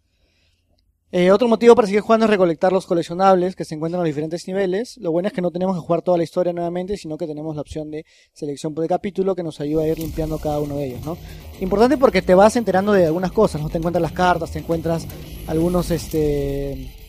[1.11, 4.09] Eh, otro motivo para seguir jugando es recolectar los coleccionables que se encuentran en los
[4.09, 4.97] diferentes niveles.
[4.97, 7.55] Lo bueno es que no tenemos que jugar toda la historia nuevamente, sino que tenemos
[7.55, 10.87] la opción de selección por capítulo que nos ayuda a ir limpiando cada uno de
[10.87, 11.19] ellos, ¿no?
[11.61, 13.69] Importante porque te vas enterando de algunas cosas, ¿no?
[13.69, 15.07] Te encuentras las cartas, te encuentras
[15.47, 17.02] algunos, este,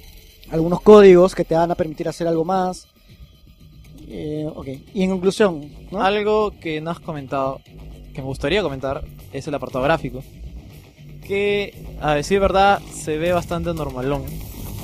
[0.54, 2.88] algunos códigos que te van a permitir hacer algo más.
[4.08, 4.68] Eh, ok.
[4.94, 6.04] Y en conclusión, ¿no?
[6.04, 7.60] Algo que no has comentado,
[8.14, 10.24] que me gustaría comentar, es el apartado gráfico.
[11.26, 14.26] Que, a decir verdad, se ve bastante normalón.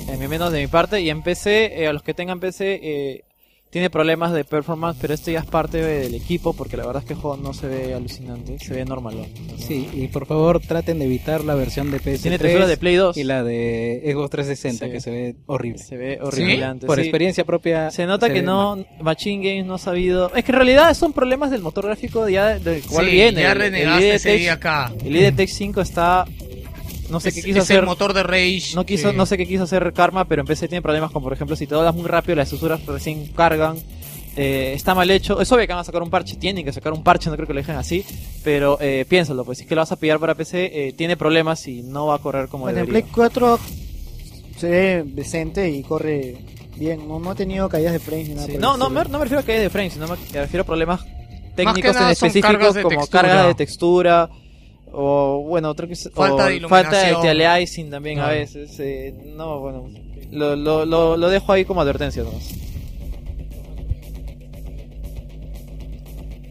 [0.08, 1.02] En menos de mi parte.
[1.02, 3.24] Y en PC, eh, a los que tengan PC, eh,
[3.70, 7.06] tiene problemas de performance, pero esto ya es parte del equipo, porque la verdad es
[7.06, 9.26] que el juego no se ve alucinante, se ve normalón.
[9.58, 13.16] Sí, y por favor traten de evitar la versión de PS3 Tiene de Play 2.
[13.16, 14.90] y la de Xbox 360 Sí.
[14.92, 15.78] que se ve horrible.
[15.78, 16.18] Se ve.
[16.20, 17.02] Por sí.
[17.02, 17.90] experiencia propia.
[17.92, 18.86] Se nota se que no, mal.
[19.02, 20.34] Machine Games no ha sabido.
[20.34, 23.42] Es que en realidad son problemas del motor gráfico ya del cual sí, viene.
[23.42, 24.92] ya El- el renegaste ese IDTech día acá.
[25.04, 26.24] El IDTech 5 está.
[27.10, 27.78] No sé es, qué quiso es hacer.
[27.80, 28.72] el motor de Rage.
[28.74, 31.24] No quiso, que- no sé qué quiso hacer Karma, pero en PC tiene problemas como
[31.24, 33.76] por ejemplo si te doblas muy rápido las susuras recién cargan.
[34.36, 35.40] Eh, está mal hecho.
[35.40, 37.48] Es obvio que van a sacar un parche, tienen que sacar un parche, no creo
[37.48, 38.04] que lo dejen así.
[38.44, 41.16] Pero eh, piénsalo, pues si es que lo vas a pillar para PC, eh, tiene
[41.16, 43.02] problemas y no va a correr como Bueno, en debería.
[43.06, 43.58] Play 4
[44.56, 46.36] se ve decente y corre
[46.76, 47.08] bien.
[47.08, 48.46] No, no ha tenido caídas de frames ni nada.
[48.46, 50.62] Sí, No, no me, no me refiero a caídas de frames, sino me me refiero
[50.62, 51.00] a problemas
[51.56, 53.22] técnicos en específicos como textura.
[53.22, 54.30] carga de textura
[54.92, 57.90] o bueno, otro que Falta de falta de iluminación.
[57.90, 58.38] también a Claro.
[58.40, 58.80] veces.
[58.80, 59.88] eh, no, bueno,
[60.30, 62.50] lo, lo, lo, lo dejo ahí como advertencia nomás.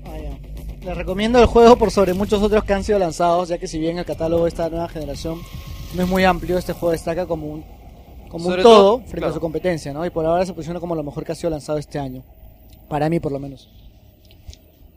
[0.05, 0.85] Ah, ya.
[0.85, 3.79] Les recomiendo el juego por sobre muchos otros que han sido lanzados, ya que si
[3.79, 5.39] bien el catálogo de esta nueva generación
[5.95, 7.65] no es muy amplio, este juego destaca como un,
[8.29, 9.31] como un todo, todo, frente claro.
[9.31, 10.05] a su competencia, ¿no?
[10.05, 12.23] Y por ahora se posiciona como lo mejor que ha sido lanzado este año.
[12.87, 13.69] Para mí, por lo menos.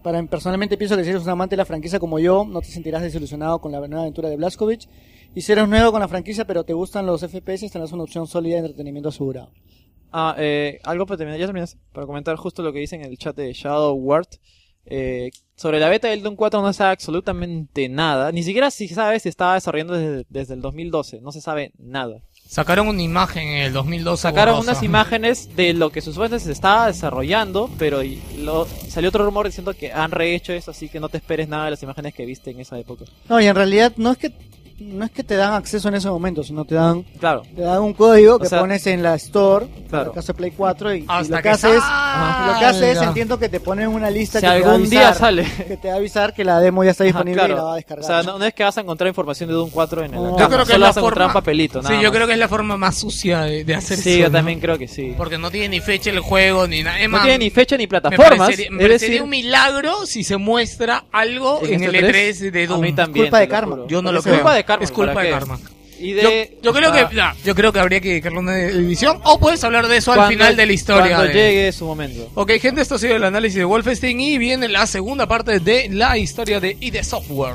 [0.02, 2.68] Para personalmente pienso que si eres un amante de la franquicia como yo, no te
[2.68, 4.88] sentirás desilusionado con la nueva aventura de Blazkowicz.
[5.34, 8.26] Y si eres nuevo con la franquicia, pero te gustan los FPS, tendrás una opción
[8.26, 9.52] sólida de entretenimiento asegurado.
[10.12, 13.16] Ah, eh, algo para terminar, ya terminas, para comentar justo lo que dice en el
[13.16, 14.28] chat de Shadow Ward.
[14.84, 18.32] Eh, sobre la beta del Doom 4 no se sabe absolutamente nada.
[18.32, 21.20] Ni siquiera si sabe si estaba desarrollando desde, desde el 2012.
[21.20, 22.22] No se sabe nada.
[22.52, 24.20] Sacaron una imagen en el 2012.
[24.20, 24.72] Sacaron borrosa.
[24.72, 29.46] unas imágenes de lo que supuestamente se estaba desarrollando, pero y- lo, salió otro rumor
[29.46, 32.26] diciendo que han rehecho eso, así que no te esperes nada de las imágenes que
[32.26, 33.06] viste en esa época.
[33.30, 34.32] No, y en realidad no es que
[34.82, 37.80] no es que te dan acceso en ese momento, sino te dan Claro, te dan
[37.82, 40.94] un código que O sea, pones en la store, en el caso de Play 4
[40.94, 44.46] y, lo que, que haces, lo que haces entiendo que te ponen una lista si
[44.46, 45.46] que te va a algún día avisar, sale.
[45.68, 47.54] que te va a avisar que la demo ya está Ajá, disponible claro.
[47.54, 48.04] y la va a O descargar.
[48.06, 50.36] sea, no, no es que vas a encontrar información de Doom 4 en el caja,
[50.38, 52.08] Yo creo que solo es la vas a encontrar un forma- papelito, nada Sí, yo
[52.08, 52.16] más.
[52.16, 54.18] creo que es la forma más sucia de, de hacer Sí, eso.
[54.20, 54.32] yo ¿no?
[54.32, 55.14] también creo que sí.
[55.16, 56.96] Porque no tiene ni fecha el juego, ni nada.
[57.08, 58.38] No tiene ni fecha ni me plataformas.
[58.38, 62.80] parecería, me parecería un milagro si se muestra algo en, el E3 de a Doom.
[62.80, 63.26] mí también.
[63.26, 63.78] culpa de karma.
[63.88, 64.36] Yo no lo es creo.
[64.36, 65.46] culpa de Es culpa ¿para de.
[65.98, 69.20] Y Yo, de, yo creo ah, que yo creo que habría que dedicarle una edición
[69.22, 71.16] o puedes hablar de eso al final de la historia.
[71.16, 72.28] Cuando de- llegue su momento.
[72.34, 75.88] Ok, gente, esto ha sido el análisis de Wolfenstein y viene la segunda parte de
[75.90, 77.54] la historia de ID Software.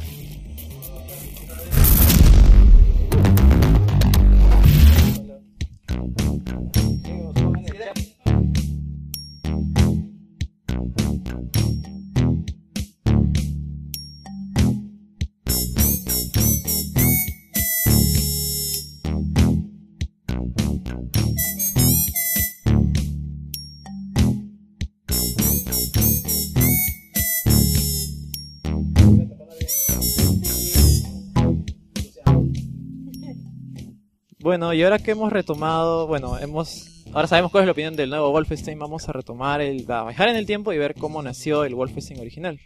[34.47, 38.09] Bueno, y ahora que hemos retomado, bueno, hemos, ahora sabemos cuál es la opinión del
[38.09, 41.65] nuevo Wolfenstein, vamos a retomar el, a viajar en el tiempo y ver cómo nació
[41.65, 42.57] el Wolfenstein original.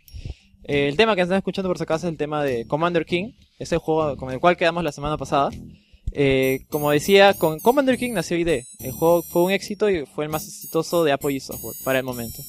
[0.64, 3.32] Eh, el tema que están escuchando por si acaso es el tema de Commander King,
[3.58, 5.50] ese juego con el cual quedamos la semana pasada.
[6.12, 8.62] Eh, como decía, con Commander King nació ID.
[8.80, 12.06] El juego fue un éxito y fue el más exitoso de Apogee Software para el
[12.06, 12.44] momento.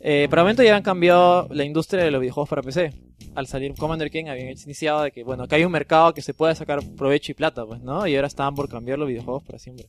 [0.00, 2.92] Eh, para el momento ya han cambiado la industria de los videojuegos para PC.
[3.34, 6.34] Al salir Commander King habían iniciado de que, bueno, que hay un mercado que se
[6.34, 8.06] puede sacar provecho y plata, pues, ¿no?
[8.06, 9.88] Y ahora estaban por cambiar los videojuegos para siempre.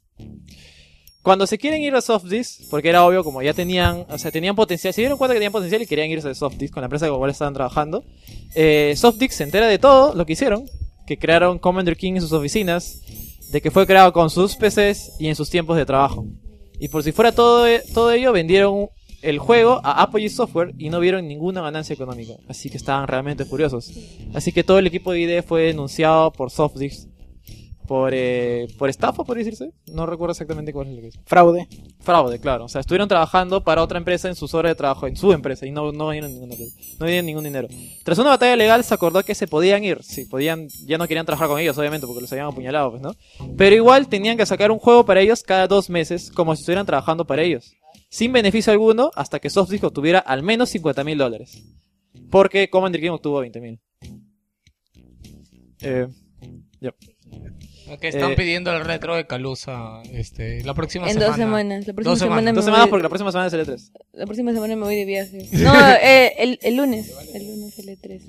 [1.21, 4.55] Cuando se quieren ir a Softdisk, porque era obvio, como ya tenían, o sea, tenían
[4.55, 7.07] potencial, se dieron cuenta que tenían potencial y querían irse de Softdisk con la empresa
[7.07, 8.03] con la cual estaban trabajando,
[8.53, 10.69] eh, Softdisk se entera de todo lo que hicieron,
[11.07, 13.01] que crearon Commander King en sus oficinas,
[13.51, 16.27] de que fue creado con sus PCs y en sus tiempos de trabajo.
[16.79, 18.89] Y por si fuera todo, todo ello, vendieron
[19.25, 22.33] el juego a Apogee Software y no vieron ninguna ganancia económica.
[22.47, 23.91] Así que estaban realmente furiosos.
[24.33, 27.09] Así que todo el equipo de ID fue denunciado por Softdisk.
[27.87, 29.71] Por, eh, por estafa, por decirse.
[29.91, 31.19] No recuerdo exactamente cuál es lo que es.
[31.25, 31.67] Fraude.
[31.99, 32.65] Fraude, claro.
[32.65, 35.67] O sea, estuvieron trabajando para otra empresa en sus horas de trabajo, en su empresa,
[35.67, 36.49] y no, no dieron ningún,
[36.99, 37.67] no dieron ningún dinero.
[38.03, 40.01] Tras una batalla legal se acordó que se podían ir.
[40.01, 43.15] Sí, podían, ya no querían trabajar con ellos, obviamente, porque los habían apuñalado, pues, ¿no?
[43.55, 46.87] Pero igual tenían que sacar un juego para ellos cada dos meses, como si estuvieran
[46.87, 47.75] trabajando para ellos.
[48.15, 51.61] Sin beneficio alguno, hasta que Softdisk obtuviera al menos 50 mil dólares.
[52.31, 53.81] Porque Commander King obtuvo 20 mil.
[55.81, 56.07] Eh.
[57.99, 61.27] Que están Eh, pidiendo el retro de Calusa este, la próxima En semana.
[61.27, 61.87] dos semanas.
[61.87, 62.55] La próxima Dos semana, semanas.
[62.55, 63.91] Dos semanas porque la próxima semana es el E E3.
[64.13, 65.45] La próxima semana me voy de viaje.
[65.53, 67.13] No, eh, el, el lunes.
[67.33, 68.21] El lunes el E3.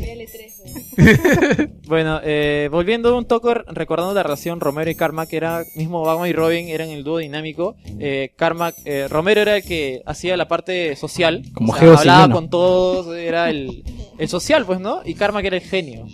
[0.00, 1.70] El E3.
[1.86, 6.28] Bueno, eh, volviendo un toque, recordando la relación Romero y Karma, que era mismo Batman
[6.28, 7.76] y Robin, eran el dúo dinámico.
[7.98, 12.32] Eh, Karma, eh, Romero era el que hacía la parte social, Como o sea, hablaba
[12.32, 13.84] con todos, era el,
[14.18, 15.00] el social, pues, ¿no?
[15.04, 16.06] Y Karma que era el genio.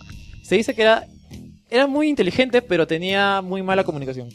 [0.43, 1.07] Se dice que era,
[1.75, 4.29] era muy inteligente, pero tenía muy mala comunicación.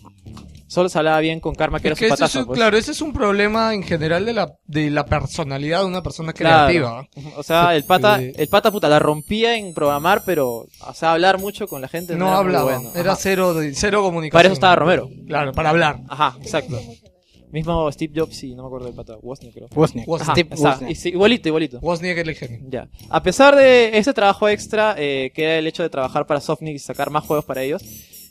[0.67, 2.57] Solo se hablaba bien con Karma, que era su ese es un- pues.
[2.59, 6.31] Claro, ese es un problema en general de la, de la personalidad de una persona
[6.31, 6.67] Claro.
[6.67, 7.07] creativa.
[7.37, 8.31] O sea, el pata, Sí.
[8.35, 12.13] el pata puta la rompía en programar, pero, o sea, hablar mucho con la gente
[12.15, 12.91] No era muy hablaba, bueno.
[12.95, 14.37] era cero, de- cero comunicación.
[14.37, 15.09] Para eso estaba Romero.
[15.25, 16.01] Claro, para hablar.
[16.07, 16.79] Ajá, exacto.
[17.51, 19.67] Mismo Steve Jobs y no me acuerdo del pata, Wozniak creo.
[19.75, 20.07] Wozniak.
[20.21, 20.49] Ajá, Steve.
[20.55, 21.05] Wozniak.
[21.05, 21.79] Y igualito, igualito.
[21.79, 22.59] Wozniak era el genio.
[22.69, 22.87] Ya.
[23.09, 26.75] A pesar de ese trabajo extra, eh, que era el hecho de trabajar para Softnik
[26.75, 27.83] y sacar más juegos para ellos,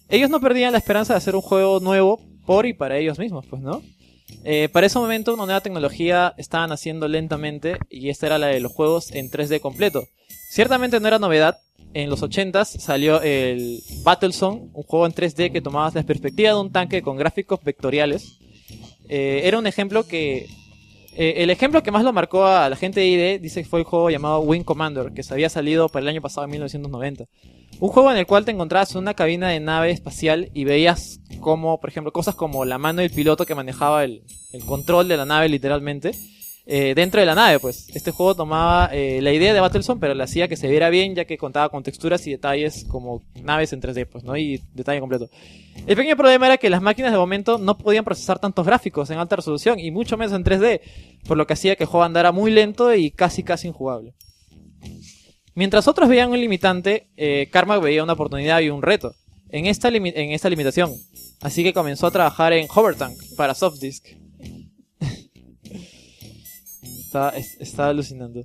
[0.09, 3.45] ellos no perdían la esperanza de hacer un juego nuevo por y para ellos mismos,
[3.47, 3.83] pues, ¿no?
[4.45, 8.61] Eh, para ese momento una nueva tecnología estaba naciendo lentamente y esta era la de
[8.61, 10.05] los juegos en 3D completo.
[10.51, 11.59] Ciertamente no era novedad.
[11.95, 16.61] En los 80s salió el Battlezone, un juego en 3D que tomaba la perspectiva de
[16.61, 18.39] un tanque con gráficos vectoriales.
[19.09, 20.49] Eh, era un ejemplo que
[21.21, 23.81] eh, el ejemplo que más lo marcó a la gente de ID dice que fue
[23.81, 27.25] el juego llamado Wing Commander, que se había salido para el año pasado en 1990.
[27.81, 31.21] Un juego en el cual te encontrabas en una cabina de nave espacial y veías
[31.41, 34.23] como, por ejemplo, cosas como la mano del piloto que manejaba el,
[34.53, 36.13] el control de la nave literalmente.
[36.71, 37.89] Eh, dentro de la nave, pues.
[37.95, 41.15] Este juego tomaba eh, la idea de Battlezone, pero le hacía que se viera bien,
[41.15, 44.37] ya que contaba con texturas y detalles como naves en 3D, pues, ¿no?
[44.37, 45.31] Y detalle completo.
[45.87, 49.19] El pequeño problema era que las máquinas de momento no podían procesar tantos gráficos en
[49.19, 50.83] alta resolución y mucho menos en 3D,
[51.27, 54.13] por lo que hacía que el juego andara muy lento y casi casi injugable.
[55.55, 59.15] Mientras otros veían un limitante, eh, Karma veía una oportunidad y un reto
[59.49, 60.93] en esta, en esta limitación.
[61.41, 64.28] Así que comenzó a trabajar en Hovertank para Softdisk.
[67.09, 68.45] Está, es- está alucinando.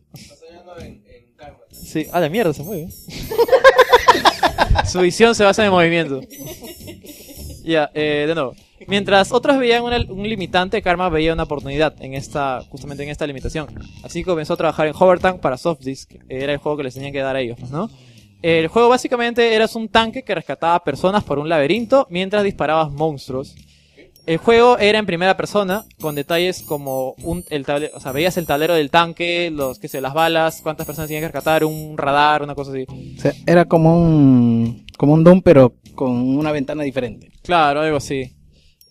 [1.72, 2.88] Sí, a la mierda se mueve.
[4.92, 6.22] Su visión se basa en el movimiento.
[7.64, 8.56] Ya, eh, de nuevo.
[8.88, 13.26] Mientras otros veían una- un limitante, Karma veía una oportunidad en esta, justamente en esta
[13.28, 13.68] limitación.
[14.04, 16.16] Así que comenzó a trabajar en Hovertank para Softdisk.
[16.30, 17.90] Era el juego que les tenían que dar a ellos, ¿no?
[18.42, 23.56] El juego básicamente eras un tanque que rescataba personas por un laberinto mientras disparabas monstruos.
[24.26, 28.38] El juego era en primera persona, con detalles como un, el table- o sea, veías
[28.38, 31.98] el tablero del tanque, los que se las balas, cuántas personas tenían que rescatar, un
[31.98, 32.86] radar, una cosa así.
[33.18, 37.32] O sea, era como un, como un Doom, pero con una ventana diferente.
[37.44, 38.34] Claro, algo así.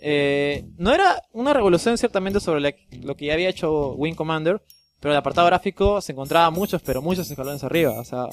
[0.00, 4.60] Eh, no era una revolución ciertamente sobre la- lo que ya había hecho Wing Commander,
[5.02, 7.98] pero el apartado gráfico se encontraba muchos, pero muchos escalones arriba.
[7.98, 8.28] O sea,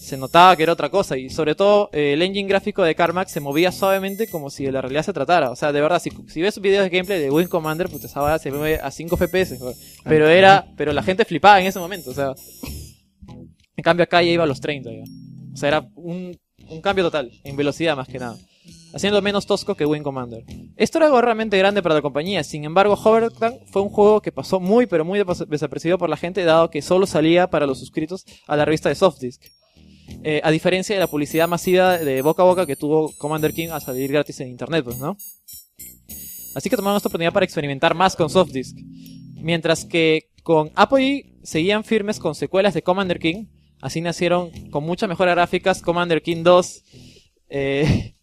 [0.00, 1.16] se notaba que era otra cosa.
[1.16, 4.72] Y sobre todo, eh, el engine gráfico de Carmack se movía suavemente como si de
[4.72, 5.52] la realidad se tratara.
[5.52, 8.36] O sea, de verdad, si, si ves videos de gameplay de Wing Commander, pues esa
[8.40, 9.58] se mueve a 5 FPS.
[9.60, 9.76] joder.
[10.02, 12.10] Pero era, pero la gente flipaba en ese momento.
[12.10, 12.34] O sea,
[13.76, 15.04] en cambio acá ya iba a los 30 ya.
[15.54, 16.36] O sea, era un,
[16.68, 18.36] un cambio total, en velocidad más que nada.
[18.94, 20.44] Haciendo menos tosco que Wing Commander.
[20.76, 22.42] Esto era algo realmente grande para la compañía.
[22.42, 26.44] Sin embargo, Hovertank fue un juego que pasó muy pero muy desapercibido por la gente,
[26.44, 29.42] dado que solo salía para los suscritos a la revista de Softdisk.
[30.24, 33.68] eh, a diferencia de la publicidad masiva de boca a boca que tuvo Commander King
[33.72, 35.18] a salir gratis en internet, pues, ¿no?
[36.54, 38.76] Así que tomaron esta oportunidad para experimentar más con Softdisk.
[39.34, 43.46] Mientras que con Apogee seguían firmes con secuelas de Commander King.
[43.80, 46.84] Así nacieron con mucha mejora gráficas Commander King 2,
[47.50, 48.14] eh,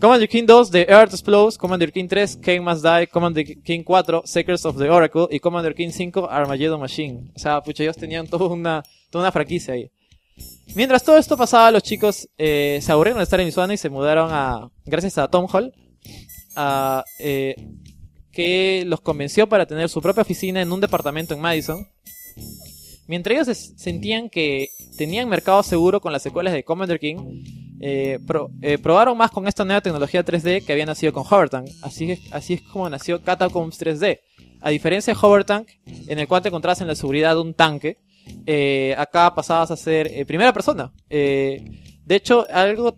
[0.00, 4.22] Commander King 2 The Earth Explodes, Commander King 3 King Must Die, Commander King 4
[4.24, 7.30] Secrets of the Oracle y Commander King 5 Armageddon Machine.
[7.34, 9.90] O sea, pucha, ellos tenían toda una, toda una franquicia ahí.
[10.74, 13.88] Mientras todo esto pasaba, los chicos eh, se aburrieron de estar en Isuana y se
[13.88, 15.72] mudaron a, gracias a Tom Hall,
[16.56, 17.54] a, eh,
[18.32, 21.86] que los convenció para tener su propia oficina en un departamento en Madison.
[23.06, 27.44] Mientras ellos se- sentían que tenían mercado seguro con las secuelas de Commander King,
[27.86, 28.18] eh,
[28.62, 31.68] eh, probaron más con esta nueva tecnología 3D que había nacido con Hovertank.
[31.82, 34.20] Así es, así es como nació Catacombs 3D.
[34.62, 37.98] A diferencia de Hovertank, en el cual te encontrabas en la seguridad de un tanque,
[38.46, 40.94] eh, acá pasabas a ser primera persona.
[41.10, 41.60] De
[42.08, 42.94] hecho, algo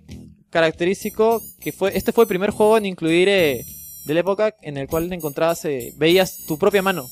[0.51, 4.87] característico que fue, este fue el primer juego en incluir de la época en el
[4.87, 5.67] cual te encontrabas,
[5.97, 7.09] veías tu propia mano.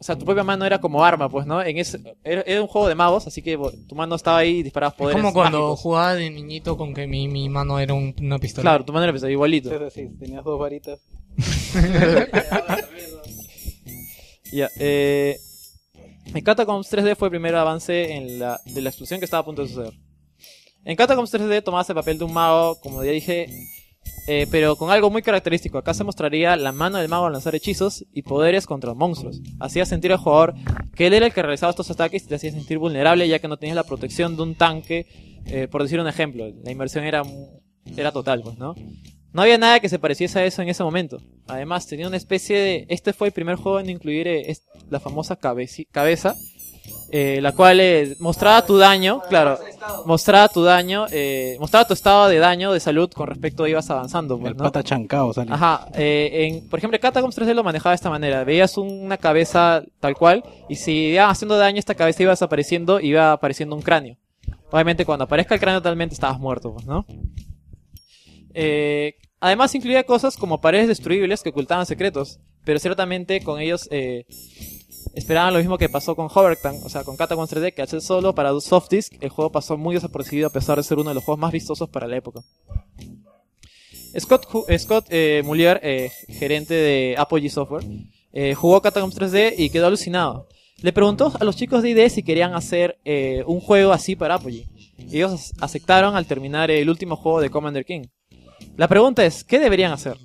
[0.00, 1.60] O sea, tu propia mano era como arma, pues, ¿no?
[1.60, 4.62] En ese, era, era un juego de magos, así que tu mano estaba ahí y
[4.62, 5.80] disparabas Es poderes como cuando mágicos.
[5.80, 8.62] jugaba de niñito con que mi, mi mano era un- una pistola.
[8.62, 9.70] Claro, tu mano era pesada, igualito.
[9.90, 11.00] Sí, tenías dos varitas.
[14.50, 15.38] Ya, eh,
[16.34, 19.44] en Catacombs 3D fue el primer avance en la, de la explosión que estaba a
[19.44, 19.92] punto de suceder.
[20.84, 23.46] En Catacombs 3D tomabas el papel de un mago, como ya dije,
[24.30, 25.78] eh, pero con algo muy característico.
[25.78, 29.40] Acá se mostraría la mano del mago al lanzar hechizos y poderes contra monstruos.
[29.58, 30.54] Hacía sentir al jugador
[30.94, 33.48] que él era el que realizaba estos ataques y te hacía sentir vulnerable ya que
[33.48, 35.06] no tenías la protección de un tanque,
[35.46, 36.46] eh, por decir un ejemplo.
[36.62, 37.22] La inversión era,
[37.96, 38.74] era total, pues, ¿no?
[39.32, 41.22] No había nada que se pareciese a eso en ese momento.
[41.46, 42.86] Además, tenía una especie de...
[42.90, 44.54] Este fue el primer juego en incluir eh,
[44.90, 46.34] la famosa cabeza,
[47.10, 49.58] eh, la cual eh, mostraba tu daño, claro,
[50.04, 53.88] mostraba tu daño, eh, mostraba tu estado de daño, de salud con respecto a ibas
[53.90, 54.38] avanzando.
[54.38, 54.64] Pues, El ¿no?
[54.64, 55.52] pata chancao sale.
[55.52, 58.44] Ajá, eh, en, por ejemplo, Catacombs 3D lo manejaba de esta manera.
[58.44, 63.00] Veías un- una cabeza tal cual, y si iba haciendo daño, esta cabeza iba desapareciendo,
[63.00, 64.16] iba apareciendo un cráneo.
[64.70, 67.06] Obviamente, cuando aparezca el cráneo totalmente estabas muerto, pues, ¿no?
[68.54, 74.26] Eh, además, incluía cosas como paredes destruibles que ocultaban secretos, pero ciertamente con ellos eh,
[75.18, 78.34] esperaban lo mismo que pasó con Hovertank, o sea, con Catacombs 3D, que al solo
[78.34, 81.24] para soft disk, el juego pasó muy desapercibido a pesar de ser uno de los
[81.24, 82.40] juegos más vistosos para la época.
[84.18, 84.46] Scott,
[84.78, 85.42] Scott eh,
[85.82, 87.84] eh, gerente de Apogee Software,
[88.32, 90.48] eh, jugó Catacombs 3D y quedó alucinado.
[90.80, 94.36] Le preguntó a los chicos de ID si querían hacer eh, un juego así para
[94.36, 94.66] Apogee.
[94.98, 98.02] Y ellos ac- aceptaron al terminar el último juego de Commander King.
[98.76, 100.16] La pregunta es, ¿qué deberían hacer?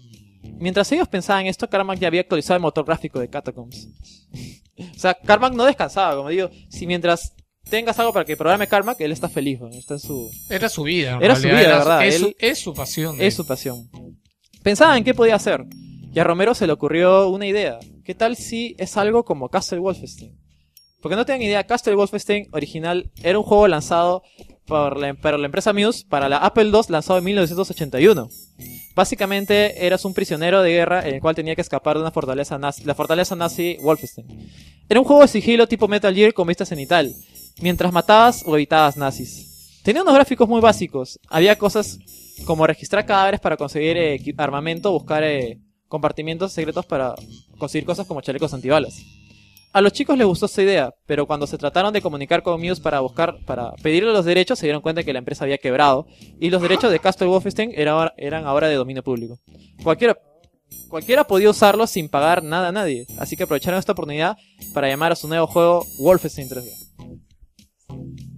[0.59, 3.89] Mientras ellos pensaban esto, Carmack ya había actualizado el motor gráfico de Catacombs.
[4.77, 7.33] O sea, Carmack no descansaba, como digo, si mientras
[7.69, 9.69] tengas algo para que programe Carmack, él está feliz, ¿no?
[9.69, 10.29] está en su...
[10.49, 11.17] Era su vida.
[11.21, 12.05] Era su vida, ¿verdad?
[12.05, 13.15] Es, Él- su, es su pasión.
[13.19, 13.89] Es su pasión.
[14.63, 15.65] Pensaba en qué podía hacer.
[16.13, 17.79] Y a Romero se le ocurrió una idea.
[18.03, 20.37] ¿Qué tal si es algo como Castle Wolfenstein?
[21.03, 24.23] Porque no tengan idea, Castle Wolfenstein original era un juego lanzado
[24.65, 28.29] por la, empresa Muse para la Apple II lanzado en 1981.
[28.95, 32.57] Básicamente eras un prisionero de guerra en el cual tenía que escapar de una fortaleza
[32.57, 34.49] nazi, la fortaleza nazi Wolfenstein.
[34.87, 37.13] Era un juego de sigilo tipo Metal Gear con vista cenital,
[37.59, 39.81] mientras matabas o evitabas nazis.
[39.83, 41.19] Tenía unos gráficos muy básicos.
[41.27, 41.99] Había cosas
[42.45, 45.59] como registrar cadáveres para conseguir eh, armamento, buscar eh,
[45.89, 47.13] compartimientos secretos para
[47.57, 49.03] conseguir cosas como chalecos antibalas.
[49.73, 52.79] A los chicos les gustó esa idea, pero cuando se trataron de comunicar con Muse
[52.79, 56.05] para buscar, para pedirle los derechos, se dieron cuenta que la empresa había quebrado
[56.39, 59.39] y los derechos de Castle Wolfenstein eran ahora de dominio público.
[59.81, 60.15] Cualquiera,
[60.89, 64.37] cualquiera podía usarlos sin pagar nada a nadie, así que aprovecharon esta oportunidad
[64.75, 68.32] para llamar a su nuevo juego Wolfenstein 3D.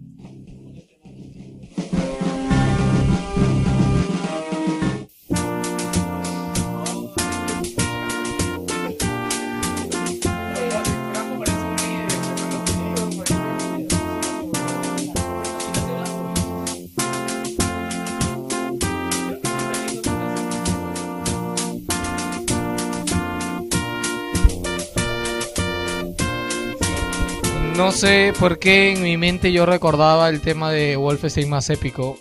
[27.78, 32.18] No sé por qué en mi mente yo recordaba el tema de Wolfenstein más épico.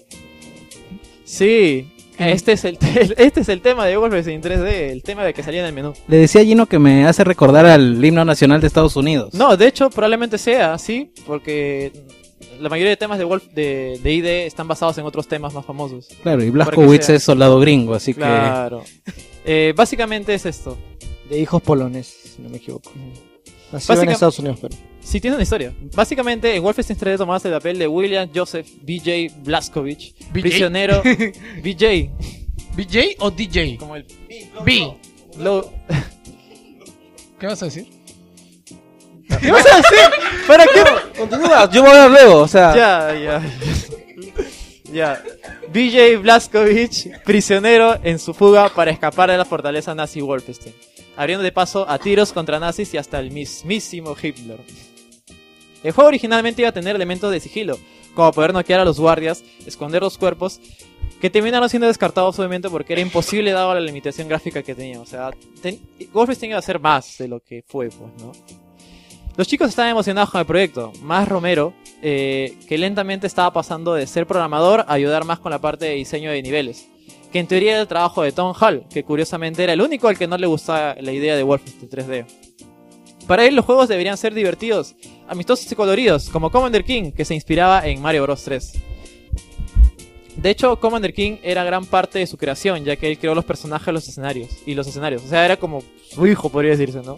[1.24, 5.32] Sí, este es el, te- este es el tema de Wolfenstein 3D, el tema de
[5.32, 5.92] que salía en el menú.
[6.08, 9.32] Le decía a Gino que me hace recordar al himno nacional de Estados Unidos.
[9.34, 11.92] No, de hecho probablemente sea así, porque
[12.60, 15.64] la mayoría de temas de Wolf de, de ID están basados en otros temas más
[15.64, 16.08] famosos.
[16.22, 17.16] Claro, y que sea.
[17.16, 18.82] es soldado gringo, así Claro.
[19.44, 20.76] Eh, básicamente es esto.
[21.30, 22.90] De hijos poloneses, si no me equivoco.
[23.72, 24.74] Nació en Estados Unidos, pero.
[25.04, 25.72] Sí, tiene una historia.
[25.94, 30.40] Básicamente, en Wolfenstein 3 tomabas el papel de William Joseph BJ Blazkowicz, BJ.
[30.40, 31.02] prisionero.
[31.62, 32.10] BJ,
[32.74, 33.76] ¿BJ o DJ?
[33.78, 34.06] como el.
[34.64, 34.92] B.
[35.38, 35.70] Lo-
[37.38, 37.86] ¿Qué vas a decir?
[39.40, 40.10] ¿Qué vas a hacer?
[40.46, 40.82] ¿Para qué?
[41.18, 42.74] Continúa, yo voy a hablar luego, o sea.
[42.74, 43.42] Ya, ya.
[44.92, 45.20] Ya.
[45.72, 50.72] BJ Blazkowicz, prisionero en su fuga para escapar de la fortaleza nazi Wolfenstein,
[51.16, 54.58] abriendo de paso a tiros contra nazis y hasta el mismísimo Hitler.
[55.84, 57.78] El juego originalmente iba a tener elementos de sigilo,
[58.14, 60.60] como poder noquear a los guardias, esconder los cuerpos,
[61.20, 65.00] que terminaron siendo descartados obviamente porque era imposible dado la limitación gráfica que tenía.
[65.00, 65.30] O sea,
[65.62, 65.78] ten-
[66.12, 68.32] Wolfenstein iba a ser más de lo que fue, pues, ¿no?
[69.36, 74.06] Los chicos estaban emocionados con el proyecto, más Romero, eh, que lentamente estaba pasando de
[74.06, 76.86] ser programador a ayudar más con la parte de diseño de niveles,
[77.32, 80.16] que en teoría era el trabajo de Tom Hall, que curiosamente era el único al
[80.16, 82.26] que no le gustaba la idea de Wolfenstein 3D.
[83.26, 84.94] Para él los juegos deberían ser divertidos,
[85.28, 88.72] amistosos y coloridos, como Commander King, que se inspiraba en Mario Bros 3.
[90.36, 93.44] De hecho, Commander King era gran parte de su creación, ya que él creó los
[93.44, 95.22] personajes, los escenarios y los escenarios.
[95.24, 97.16] O sea, era como su hijo, podría decirse, ¿no?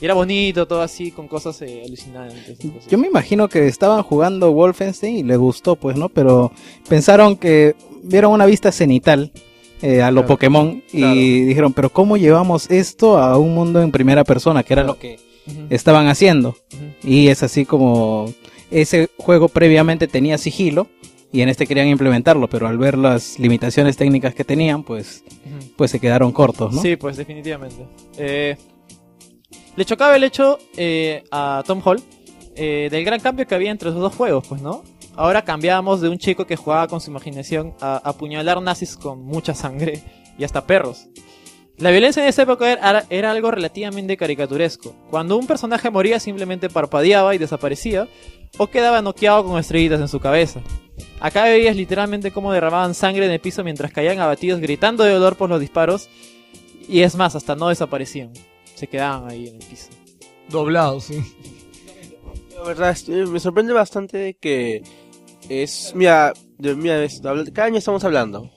[0.00, 2.58] Y era bonito, todo así, con cosas eh, alucinantes.
[2.58, 2.88] cosas.
[2.90, 6.08] Yo me imagino que estaban jugando Wolfenstein y le gustó, pues, ¿no?
[6.08, 6.52] Pero
[6.88, 9.32] pensaron que vieron una vista cenital
[9.80, 11.14] eh, a lo Claro, Pokémon y claro.
[11.14, 14.62] dijeron, pero ¿cómo llevamos esto a un mundo en primera persona?
[14.62, 14.94] Que era Claro.
[14.94, 15.18] lo que
[15.70, 16.56] Estaban haciendo.
[17.02, 18.32] Y es así como
[18.70, 20.88] ese juego previamente tenía sigilo
[21.32, 25.24] y en este querían implementarlo, pero al ver las limitaciones técnicas que tenían, pues,
[25.76, 26.82] pues se quedaron cortos, ¿no?
[26.82, 27.86] Sí, pues definitivamente.
[28.18, 28.56] Eh,
[29.74, 32.02] le chocaba el hecho eh, a Tom Hall
[32.54, 34.82] eh, del gran cambio que había entre los dos juegos, pues, ¿no?
[35.16, 39.54] Ahora cambiamos de un chico que jugaba con su imaginación a apuñalar nazis con mucha
[39.54, 40.02] sangre
[40.38, 41.08] y hasta perros.
[41.78, 44.94] La violencia en esa época era, era algo relativamente caricaturesco.
[45.10, 48.08] Cuando un personaje moría simplemente parpadeaba y desaparecía,
[48.58, 50.60] o quedaba noqueado con estrellitas en su cabeza.
[51.20, 55.36] Acá veías literalmente cómo derramaban sangre en el piso mientras caían abatidos gritando de dolor
[55.36, 56.08] por los disparos,
[56.88, 58.32] y es más, hasta no desaparecían.
[58.74, 59.88] Se quedaban ahí en el piso.
[60.48, 61.22] Doblado, sí.
[62.56, 64.82] La verdad, me sorprende bastante de que
[65.48, 65.92] es.
[65.94, 66.96] Mira, de- mira
[67.52, 68.50] cada año estamos hablando.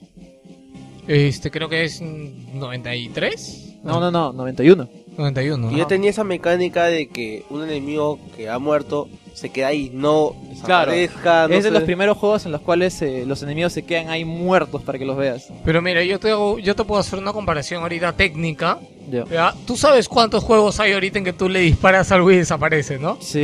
[1.07, 3.61] Este, creo que es mm, 93.
[3.83, 4.89] No, no, no, 91.
[5.17, 5.71] 91.
[5.71, 5.87] Y ya ¿no?
[5.87, 10.33] tenía esa mecánica de que un enemigo que ha muerto se queda ahí, no
[10.65, 10.91] Claro.
[10.91, 11.47] desaparezca.
[11.47, 14.09] no es de se- los primeros juegos en los cuales eh, los enemigos se quedan
[14.09, 15.47] ahí muertos para que los veas.
[15.63, 18.79] Pero mira, yo te, hago- yo te puedo hacer una comparación ahorita técnica.
[19.11, 19.23] Ya.
[19.25, 19.53] ¿ya?
[19.67, 23.17] Tú sabes cuántos juegos hay ahorita en que tú le disparas algo y desaparece, ¿no?
[23.21, 23.39] Sí.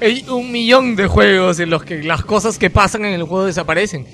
[0.00, 3.44] Hay un millón de juegos en los que las cosas que pasan en el juego
[3.46, 4.06] desaparecen.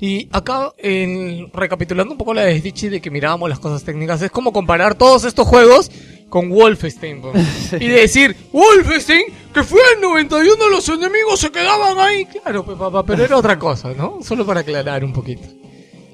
[0.00, 4.30] Y acá, en, recapitulando un poco la desdicha de que mirábamos las cosas técnicas, es
[4.30, 5.90] como comparar todos estos juegos
[6.28, 7.22] con Wolfenstein.
[7.80, 12.26] Y decir, Wolfenstein, que fue en 91 los enemigos se quedaban ahí.
[12.26, 14.18] Claro, pues, papá, pero era otra cosa, ¿no?
[14.22, 15.46] Solo para aclarar un poquito.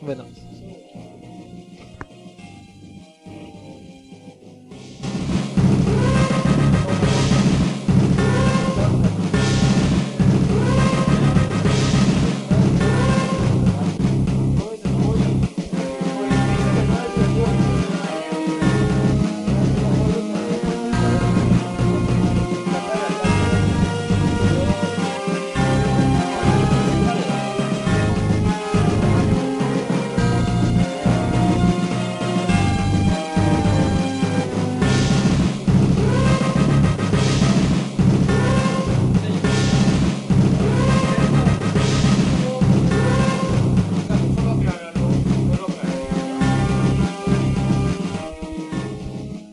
[0.02, 0.24] bueno.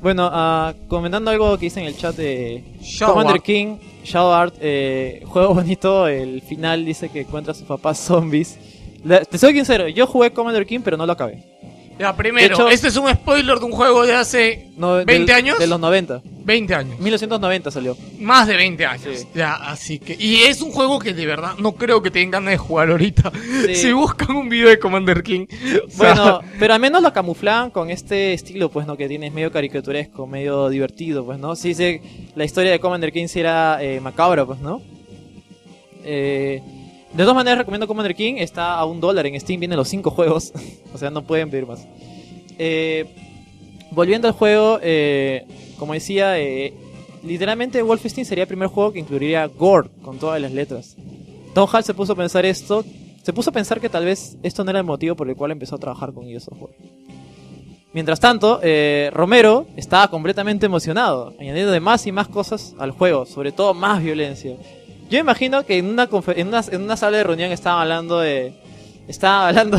[0.07, 2.63] Bueno, ah, comentando algo que hice en el chat de
[2.97, 3.43] Commander Art.
[3.43, 8.57] King, Shadow Art, eh, juego bonito, el final dice que encuentra a sus papás zombies.
[9.03, 11.43] La- te soy sincero, yo jugué Commander King pero no lo acabé.
[11.99, 15.33] Ya, primero, hecho- este es un spoiler de un juego de hace No, del- 20
[15.33, 15.57] años.
[15.57, 16.21] De los 90.
[16.23, 16.99] 20 años.
[16.99, 17.97] 1990 salió.
[18.19, 19.19] Más de 20 años.
[19.19, 19.27] Sí.
[19.33, 20.15] Ya, así que.
[20.19, 23.31] Y es un juego que de verdad no creo que tengan ganas de jugar ahorita.
[23.65, 23.75] Sí.
[23.87, 25.45] Si buscan un video de Commander King.
[25.49, 28.95] o sea, Bueno, pero al menos lo camuflaban con este estilo, pues, ¿no?
[28.95, 31.55] Que tienes medio caricaturesco, medio divertido, pues, ¿no?
[31.55, 31.99] Sí, sí,
[32.35, 34.81] la historia de Commander King era eh, macabra, pues, ¿no?
[36.03, 36.61] Eh,
[37.17, 38.35] de todas maneras, recomiendo Commander King.
[38.37, 40.53] Está a un dólar en Steam, vienen los cinco juegos.
[40.93, 41.87] o sea, no pueden pedir más.
[42.59, 43.05] Eh,
[43.89, 45.47] volviendo al juego, eh,
[45.79, 46.75] como decía, eh,
[47.23, 50.95] literalmente Wolfenstein sería el primer juego que incluiría gore con todas las letras.
[51.55, 52.85] Tom Hall se puso a pensar esto,
[53.23, 55.49] se puso a pensar que tal vez esto no era el motivo por el cual
[55.49, 56.75] empezó a trabajar con ellos software.
[57.93, 58.61] Mientras tanto,
[59.11, 64.03] Romero estaba completamente emocionado, añadiendo de más y más cosas al juego, sobre todo más
[64.03, 64.55] violencia.
[65.09, 68.19] Yo imagino que en una, confe- en una, en una sala de reunión estaban hablando
[68.19, 68.53] de...
[69.07, 69.77] Estaban hablando...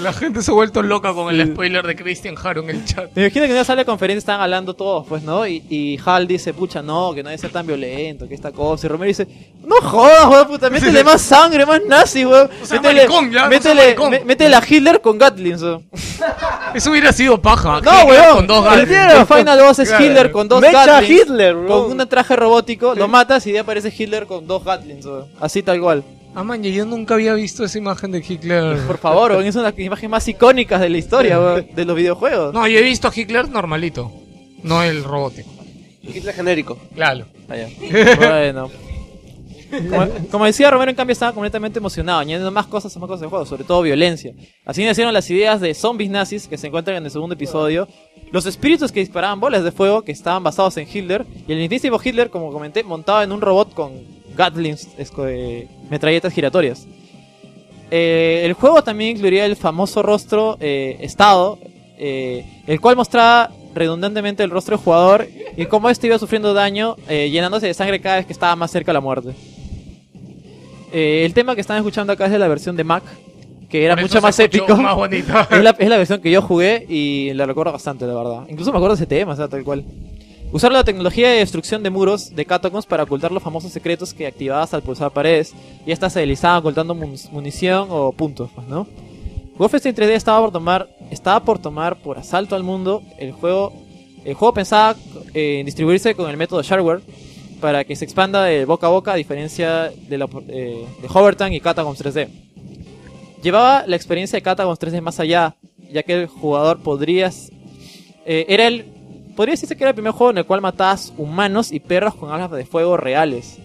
[0.00, 3.10] La gente se ha vuelto loca con el spoiler de Christian Haro en el chat.
[3.14, 5.46] Me imagino que en sala de conferencia estaban hablando todos, pues, ¿no?
[5.46, 8.86] Y, y Hal dice, pucha, no, que no debe ser tan violento, que esta cosa.
[8.86, 9.26] Y Romero dice,
[9.64, 12.48] no jodas, weón, puta, métele más sangre, más nazi, weón.
[12.62, 15.84] O sea, Métele, maricón, ya, no sea métele, mé- métele a Hitler con Gatlings, weón.
[16.74, 17.80] Eso hubiera sido paja.
[17.82, 18.36] No, Hitler weón.
[18.36, 20.04] Con dos el, el Final Boss es Claro.
[20.04, 21.20] Hitler con dos Mecha Gatlings.
[21.22, 21.88] Hitler, weón.
[21.90, 25.26] Con un traje robótico, lo matas y de ahí aparece Hitler con dos Gatlings, weón.
[25.40, 26.02] Así tal cual.
[26.36, 28.78] Ah, man, yo nunca había visto esa imagen de Hitler.
[28.86, 31.84] Por favor, weón, es una de las imágenes más icónicas de la historia, weón, de
[31.84, 32.52] los videojuegos.
[32.52, 34.10] No, yo he visto a Hitler normalito.
[34.62, 35.50] No el robótico.
[36.02, 36.78] Hitler genérico.
[36.94, 37.26] Claro.
[37.48, 37.68] Allá.
[38.18, 38.70] Bueno.
[39.90, 43.22] Como, como decía Romero, en cambio, estaba completamente emocionado, añadiendo más cosas a más cosas
[43.22, 44.32] del juego, sobre todo violencia.
[44.64, 47.88] Así nacieron las ideas de zombies nazis que se encuentran en el segundo episodio,
[48.30, 52.00] los espíritus que disparaban bolas de fuego que estaban basados en Hitler, y el mismísimo
[52.02, 53.94] Hitler, como comenté, montado en un robot con
[54.36, 56.86] Gatlings, esco- eh, metralletas giratorias.
[57.90, 61.58] Eh, el juego también incluiría el famoso rostro eh, estado,
[61.98, 66.96] eh, el cual mostraba redundantemente el rostro del jugador y cómo este iba sufriendo daño,
[67.08, 69.30] eh, llenándose de sangre cada vez que estaba más cerca de la muerte.
[70.92, 73.02] El tema que están escuchando acá es de la versión de Mac,
[73.68, 74.76] que era mucho más épico.
[74.76, 75.48] Más bonita.
[75.50, 78.46] es, la, es la versión que yo jugué y la recuerdo bastante, la verdad.
[78.48, 79.84] Incluso me acuerdo de ese tema, o sea, tal cual.
[80.54, 84.24] Usar la tecnología de destrucción de muros de Catacombs para ocultar los famosos secretos que
[84.24, 85.52] activabas al pulsar paredes
[85.84, 88.86] y estas se deslizaban ocultando mun- munición o puntos, pues, ¿no?
[89.58, 93.02] Wolfenstein 3D estaba por tomar estaba por tomar por asalto al mundo.
[93.18, 93.72] El juego
[94.24, 94.94] el juego pensaba
[95.34, 97.02] eh, en distribuirse con el método shareware
[97.60, 101.60] para que se expanda de boca a boca a diferencia de, la, eh, de y
[101.60, 102.28] Catacombs 3D.
[103.42, 105.56] Llevaba la experiencia de Catacombs 3D más allá,
[105.92, 107.50] ya que el jugador podrías
[108.24, 108.93] eh, era el
[109.34, 112.30] podría decirse que era el primer juego en el cual matabas humanos y perros con
[112.30, 113.58] armas de fuego reales,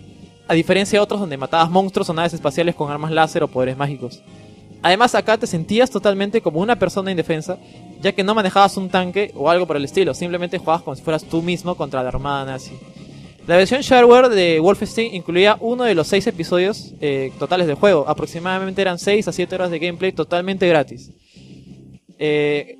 [0.47, 3.77] a diferencia de otros donde matabas monstruos o naves espaciales con armas láser o poderes
[3.77, 4.21] mágicos.
[4.81, 7.57] Además acá te sentías totalmente como una persona indefensa,
[8.01, 11.01] ya que no manejabas un tanque o algo por el estilo, simplemente jugabas como si
[11.01, 12.71] fueras tú mismo contra la armada nazi.
[13.45, 18.05] La versión shareware de Wolfenstein incluía uno de los seis episodios eh, totales del juego,
[18.07, 21.11] aproximadamente eran 6 a 7 horas de gameplay totalmente gratis.
[22.19, 22.77] Eh,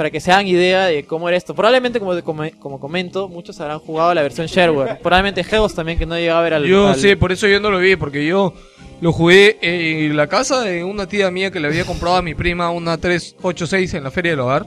[0.00, 1.54] para que se hagan idea de cómo era esto.
[1.54, 4.98] Probablemente, como, como, como comento, muchos habrán jugado la versión shareware.
[5.02, 6.64] Probablemente Geos también, que no llegaba a ver al...
[6.64, 8.54] Yo al- sí, por eso yo no lo vi, porque yo
[9.02, 12.34] lo jugué en la casa de una tía mía que le había comprado a mi
[12.34, 14.64] prima una 386 en la feria del hogar.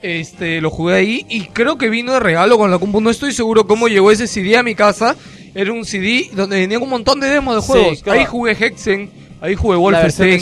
[0.00, 3.00] Este, lo jugué ahí y creo que vino de regalo con la compu.
[3.00, 5.16] No estoy seguro cómo llegó ese CD a mi casa.
[5.56, 8.02] Era un CD donde venían un montón de demos de Sí, juegos.
[8.04, 8.20] claro.
[8.20, 9.10] Ahí jugué Hexen,
[9.40, 10.40] ahí jugué Wolfenstein.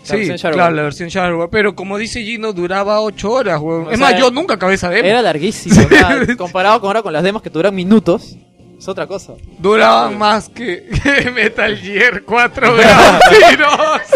[0.00, 1.50] La Sí, versión claro, la versión shareware.
[1.50, 3.86] Pero como dice Gino, duraba 8 horas, weón.
[3.86, 5.08] O Es sea, más, yo nunca acabé esa demo.
[5.08, 5.74] Era larguísimo.
[5.88, 8.36] sea, comparado con ahora con las demos que duran minutos,
[8.78, 9.34] es otra cosa.
[9.58, 10.88] Duraban más que,
[11.24, 14.08] que Metal Gear 4 Ground Zeroes.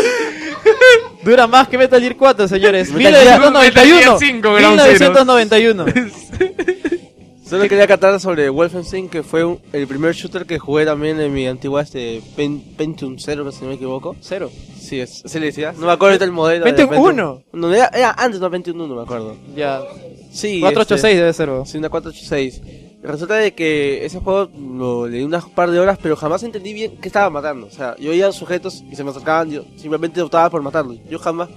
[1.25, 2.91] Dura más que Metal Gear 4, señores.
[2.93, 3.61] Metal Gear- 1991.
[3.61, 5.85] Metal Gear 5, Ground 1991.
[7.45, 11.33] Solo quería catar sobre Wolfenstein, que fue un- el primer shooter que jugué también en
[11.35, 14.17] mi antigua este, Pen- Pentium 0, si no me equivoco.
[14.21, 14.51] Cero.
[14.79, 15.73] Sí, es, se le decía.
[15.73, 16.65] No me acuerdo ahorita el modelo.
[16.65, 17.43] de Pentium 1.
[17.53, 19.37] No, era, era antes, no Pentium 1, me acuerdo.
[19.55, 19.81] Ya.
[20.33, 20.61] Sí.
[20.61, 21.67] 486 este, debe ser.
[21.71, 22.63] Sí, una 486.
[23.03, 26.97] Resulta de que ese juego lo leí unas par de horas, pero jamás entendí bien
[27.03, 27.67] qué estaba matando.
[27.67, 30.99] O sea, yo veía sujetos y se me acercaban, yo simplemente optaba por matarlos.
[31.11, 31.49] Yo jamás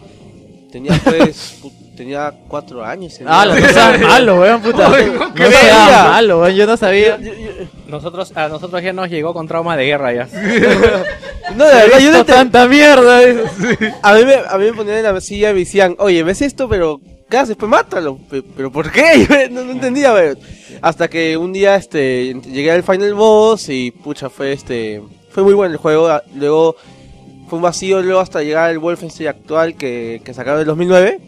[0.72, 3.18] tenía pues pu- tenía cuatro años.
[3.18, 4.92] tenía- Ah, no seas malo, weón, puta.
[4.96, 6.56] Ay, no, No seas malo, weón.
[6.56, 7.18] Yo no sabía.
[7.20, 7.52] Yo- yo-
[7.88, 10.28] Nosotros, a nosotros ya nos llegó con trauma de guerra ya.
[11.56, 13.20] no, de verdad, yo no tanta mierda.
[14.02, 16.42] a mí, me, a mí me ponían en la silla y me decían, oye, ¿ves
[16.42, 16.68] esto?
[16.68, 17.00] Pero,
[17.30, 17.56] ¿qué haces?
[17.56, 18.18] Pues mátalo.
[18.30, 19.26] Pe- ¿Pero por qué?
[19.30, 20.36] Yo no, no entendía, güey.
[20.82, 25.54] Hasta que un día, este, llegué al final boss y, pucha, fue, este, fue muy
[25.54, 26.08] bueno el juego.
[26.10, 26.76] Ah, Luego,
[27.48, 31.20] fue un vacío luego hasta llegar al Wolfenstein actual que, que sacaron en 2009.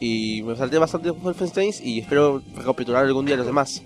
[0.00, 3.82] Y me salté bastante Wolfenstein y espero recapitular algún día los demás.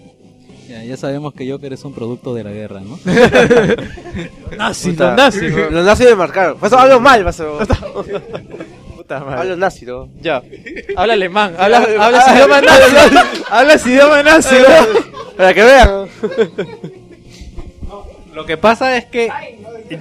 [0.68, 2.98] Ya, ya sabemos que Joker es un producto de la guerra, ¿no?
[4.56, 5.52] Nazi, Puta, los nazis.
[5.70, 6.56] Los nazis me marcaron.
[6.58, 7.58] Pues hablo mal, pasó.
[8.96, 9.40] Puta madre.
[9.40, 10.08] Hablo nazi, ¿no?
[10.22, 10.40] Ya.
[10.96, 11.54] Habla alemán.
[11.58, 12.96] Habla, hablas ah, idioma nazi.
[13.50, 14.86] Hablas idioma nazi, weón.
[15.36, 16.08] Para que vean.
[18.34, 19.28] Lo que pasa es que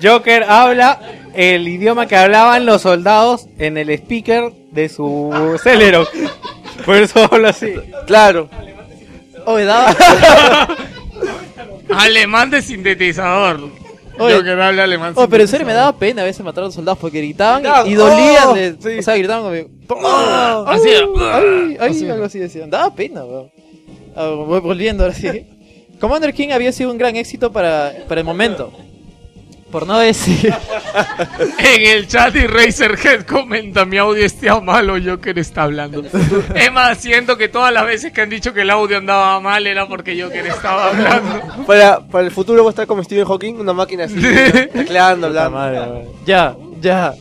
[0.01, 0.99] Joker habla
[1.33, 6.05] el idioma que hablaban los soldados en el speaker de su Celeron.
[6.85, 7.73] Por eso habla así.
[8.07, 8.49] Claro.
[9.45, 9.95] Oye, daba.
[11.89, 13.69] Alemán de sintetizador.
[14.19, 15.13] Oye, Joker habla alemán.
[15.15, 17.61] Oh, pero en serio me daba pena a veces matar a los soldados porque gritaban
[17.61, 18.47] y- Gritaban, y, dolían.
[18.47, 18.53] ¡oh!
[18.53, 18.99] de- Sí.
[18.99, 20.01] O sea, gritaban como.
[20.07, 20.65] ¡Oh!
[20.67, 21.07] Así era.
[21.35, 21.77] ¡Ay!
[21.79, 22.09] ay, Así.
[22.09, 22.69] algo así decían.
[22.69, 23.51] Daba pena, weón.
[24.15, 25.47] Ah, voy volviendo ahora sí.
[25.99, 28.71] Commander King había sido un gran éxito para, para el momento.
[29.73, 30.53] Por no decir.
[31.57, 36.03] En el chat y Razorhead comenta mi audio está malo, Joker está hablando.
[36.53, 39.65] Es más, siento que todas las veces que han dicho que el audio andaba mal
[39.65, 41.65] era porque Joker estaba hablando.
[41.65, 44.15] Para, para el futuro voy a estar como Stephen Hawking, una máquina así,
[44.73, 45.51] tecleando, hablando.
[45.51, 46.07] madre.
[46.23, 47.15] Ya, ya.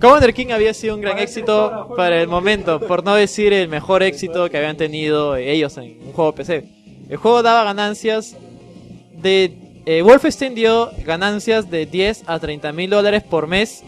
[0.00, 4.02] Commander King había sido un gran éxito para el momento, por no decir el mejor
[4.02, 6.64] éxito que habían tenido ellos en un juego PC.
[7.10, 8.34] El juego daba ganancias
[9.12, 9.65] de...
[9.86, 13.82] eh, Wolfenstein dio ganancias de 10 a 30 mil dólares por mes,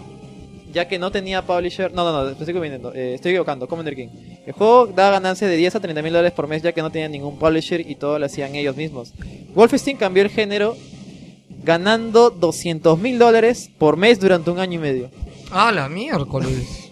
[0.73, 1.93] ya que no tenía publisher...
[1.93, 4.09] No, no, no, estoy confundiendo, eh, estoy equivocando, Commander King.
[4.47, 6.91] El juego daba ganancias de 10 a 30 mil dólares por mes, ya que no
[6.91, 9.12] tenía ningún publisher y todo lo hacían ellos mismos.
[9.55, 10.77] Wolfenstein cambió el género
[11.65, 15.10] ganando 200 mil dólares por mes durante un año y medio.
[15.51, 16.91] Ah, la miércoles.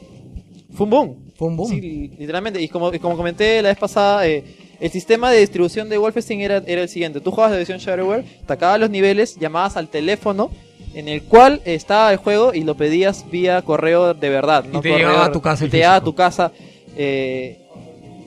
[0.74, 1.16] Fue un boom.
[1.36, 1.70] Fue un boom.
[1.70, 2.60] Sí, li- literalmente.
[2.60, 4.42] Y como, y como comenté la vez pasada, eh,
[4.80, 7.20] el sistema de distribución de Wolfenstein era, era el siguiente.
[7.20, 10.50] Tú jugabas la versión Shareware, te acababas los niveles, llamabas al teléfono
[10.94, 14.64] en el cual estaba el juego y lo pedías vía correo de verdad.
[14.64, 16.52] Y no te correo- llegaba a tu casa y el te llegaba a tu casa.
[16.96, 17.60] eh,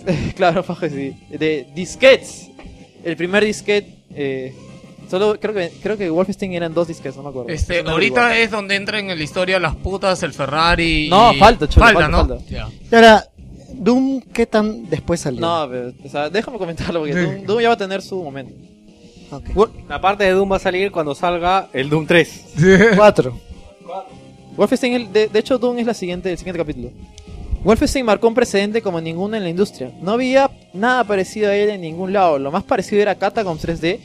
[0.36, 1.16] claro, faje, sí.
[1.38, 2.50] De disquetes.
[3.04, 3.94] El primer disquete...
[4.16, 4.54] eh,
[5.10, 7.50] Solo creo que creo que Wolfenstein eran dos disquetes, no me acuerdo.
[7.50, 11.08] Este, no ahorita es donde entran en la historia las putas, el Ferrari.
[11.10, 12.28] No, y- falta, cholo, falta, falta, ¿no?
[12.28, 12.46] falta.
[12.48, 12.70] Ya.
[12.92, 13.26] Y ahora,
[13.80, 15.42] Doom, ¿qué tan después salió?
[15.42, 17.20] No, pero, o sea, déjame comentarlo porque Sí.
[17.20, 18.54] Doom, Doom ya va a tener su momento.
[19.32, 19.70] Ok.
[19.88, 22.46] La parte de Doom va a salir cuando salga el Doom 3.
[22.96, 23.38] Cuatro.
[24.56, 26.90] Wolfenstein, el- de, de hecho, Doom es la siguiente, el siguiente capítulo.
[27.64, 29.92] Wolfenstein marcó un precedente como ninguno en la industria.
[30.02, 32.40] No había nada parecido a él en ningún lado.
[32.40, 34.00] Lo más parecido era Catacombs 3D,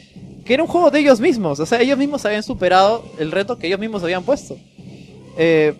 [0.44, 1.58] que era un juego de ellos mismos.
[1.60, 4.56] O sea, ellos mismos habían superado el reto que ellos mismos habían puesto.
[5.38, 5.74] Eh,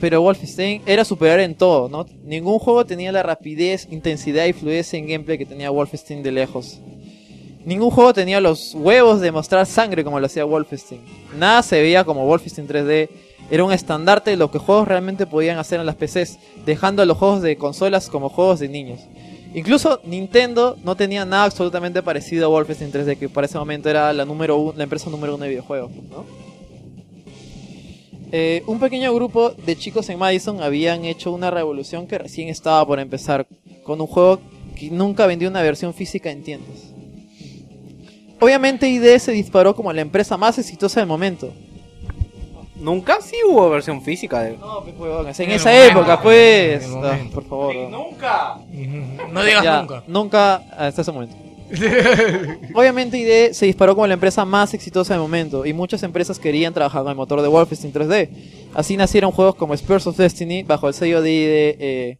[0.00, 2.06] pero Wolfenstein era superior en todo, ¿no?
[2.24, 6.78] Ningún juego tenía la rapidez, intensidad y fluidez en gameplay que tenía Wolfenstein de lejos.
[7.64, 11.00] Ningún juego tenía los huevos de mostrar sangre como lo hacía Wolfenstein.
[11.36, 13.08] Nada se veía como Wolfenstein 3D.
[13.50, 17.06] Era un estandarte de lo que juegos realmente podían hacer en las PCs, dejando a
[17.06, 19.00] los juegos de consolas como juegos de niños.
[19.54, 24.12] Incluso Nintendo no tenía nada absolutamente parecido a Wolfenstein 3D, que para ese momento era
[24.12, 25.90] la, número uno- la empresa número uno de videojuegos.
[26.10, 26.24] ¿no?
[28.30, 32.86] Eh, un pequeño grupo de chicos en Madison habían hecho una revolución que recién estaba
[32.86, 33.46] por empezar,
[33.84, 34.40] con un juego
[34.76, 36.92] que nunca vendió una versión física en tiendas.
[38.40, 41.52] Obviamente ID se disparó como la empresa más exitosa del momento.
[42.76, 44.56] Nunca sí hubo versión física de.
[44.56, 46.84] No, pues, huevón, en esa momento, época, pues.
[46.84, 47.74] el Ah, por favor.
[47.74, 47.88] ¿no?
[47.88, 48.58] Nunca.
[49.32, 50.04] No digas Ya, nunca.
[50.06, 51.47] Nunca hasta ese momento.
[52.74, 56.72] Obviamente ID se disparó como la empresa más exitosa del momento y muchas empresas querían
[56.72, 58.28] trabajar con el motor de Wolfenstein 3D.
[58.74, 62.18] Así nacieron juegos como Spears of Destiny bajo el sello de ID, eh,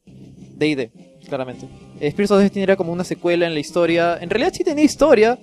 [0.77, 0.91] de
[1.27, 1.67] claramente.
[2.01, 4.19] Spears of Destiny era como una secuela en la historia.
[4.21, 5.39] En realidad sí tenía historia,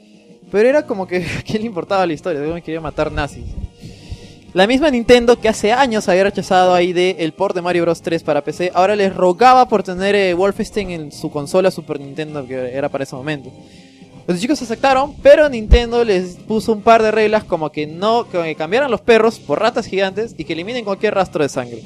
[0.52, 2.42] pero era como que ¿a quién le importaba la historia?
[2.42, 3.46] Solo quería matar nazis.
[4.54, 8.02] La misma Nintendo que hace años había rechazado a ID el port de Mario Bros
[8.02, 12.48] 3 para PC, ahora les rogaba por tener eh, Wolfenstein en su consola Super Nintendo
[12.48, 13.52] que era para ese momento.
[14.28, 18.56] Los chicos aceptaron, pero Nintendo les puso un par de reglas como que no que
[18.56, 21.84] cambiaran los perros por ratas gigantes y que eliminen cualquier rastro de sangre.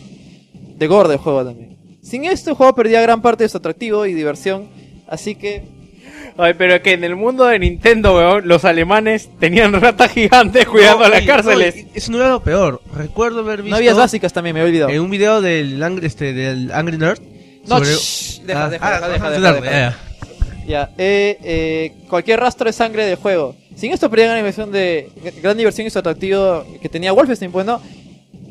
[0.77, 1.77] De gore del juego también.
[2.01, 4.69] Sin esto el juego perdía gran parte de su atractivo y diversión,
[5.07, 5.63] así que
[6.37, 11.03] Ay, pero que en el mundo de Nintendo, weón, los alemanes tenían ratas gigantes cuidando
[11.03, 11.75] No, las cárceles.
[11.75, 12.81] no, y eso no era lo peor.
[12.95, 14.89] Recuerdo haber visto no había básicas también, me he olvidado.
[14.91, 17.19] en un video del Angry, este, del Angry Nerd.
[17.67, 19.71] No, sobre- shh, deja, Ah, deja, ah, deja, deja, ah, deja, Nerd, deja.
[19.71, 20.08] ya, ya.
[20.69, 23.55] Ya, eh, eh, cualquier rastro de sangre del juego.
[23.75, 25.09] Sin esto perdía gran diversión de
[25.41, 27.81] gran diversión y su atractivo que tenía Wolfenstein, pues no.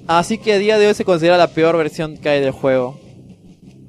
[0.09, 2.99] Así que a día de hoy se considera la peor versión que hay del juego.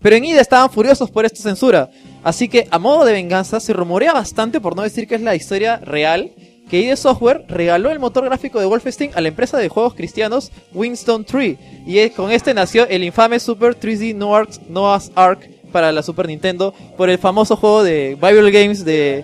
[0.04, 1.90] Pero en ida estaban furiosos por esta censura.
[2.24, 5.34] Así que, a modo de venganza, se rumorea bastante, por no decir que es la
[5.34, 6.32] historia real,
[6.70, 10.52] que ID Software regaló el motor gráfico de Wolfenstein a la empresa de juegos cristianos
[10.72, 11.58] Winston 3.
[11.88, 16.74] Y con este nació el infame Super 3D Noah's, Noah's Ark para la Super Nintendo
[16.98, 19.24] por el famoso juego de Bible Games de...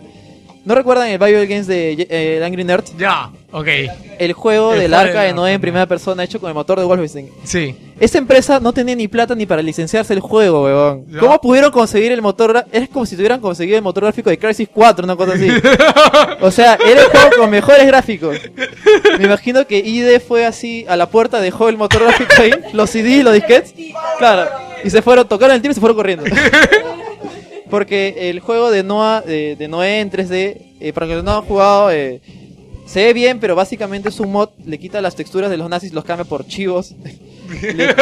[0.63, 2.85] ¿No recuerdan el Bible Games de eh, Angry Nerd?
[2.97, 3.67] Ya, ok.
[4.17, 6.79] El juego El del juego arca de Noé en primera persona hecho con el motor
[6.79, 7.29] de Wolfenstein.
[7.43, 7.75] Sí.
[7.99, 11.05] Esta empresa no tenía ni plata ni para licenciarse el juego, weón.
[11.07, 11.19] Ya.
[11.19, 12.51] ¿Cómo pudieron conseguir el motor?
[12.51, 15.49] gra- Es como si tuvieran conseguido el motor gráfico de Crisis 4, una cosa así.
[16.41, 18.35] o sea, era el juego con mejores gráficos.
[19.19, 22.89] Me imagino que ID fue así a la puerta, dejó el motor gráfico ahí, los
[22.89, 23.75] CD, los disquetes.
[24.17, 24.49] Claro.
[24.85, 26.25] Y se fueron, tocaron el timbre y se fueron corriendo.
[27.69, 31.41] Porque el juego de Noah, de, Noé en 3D, eh, para los que no han
[31.41, 32.21] jugado, eh,
[32.85, 35.91] Se ve bien, pero básicamente es un mod, le quita las texturas de los nazis,
[35.91, 36.93] los cambia por chivos.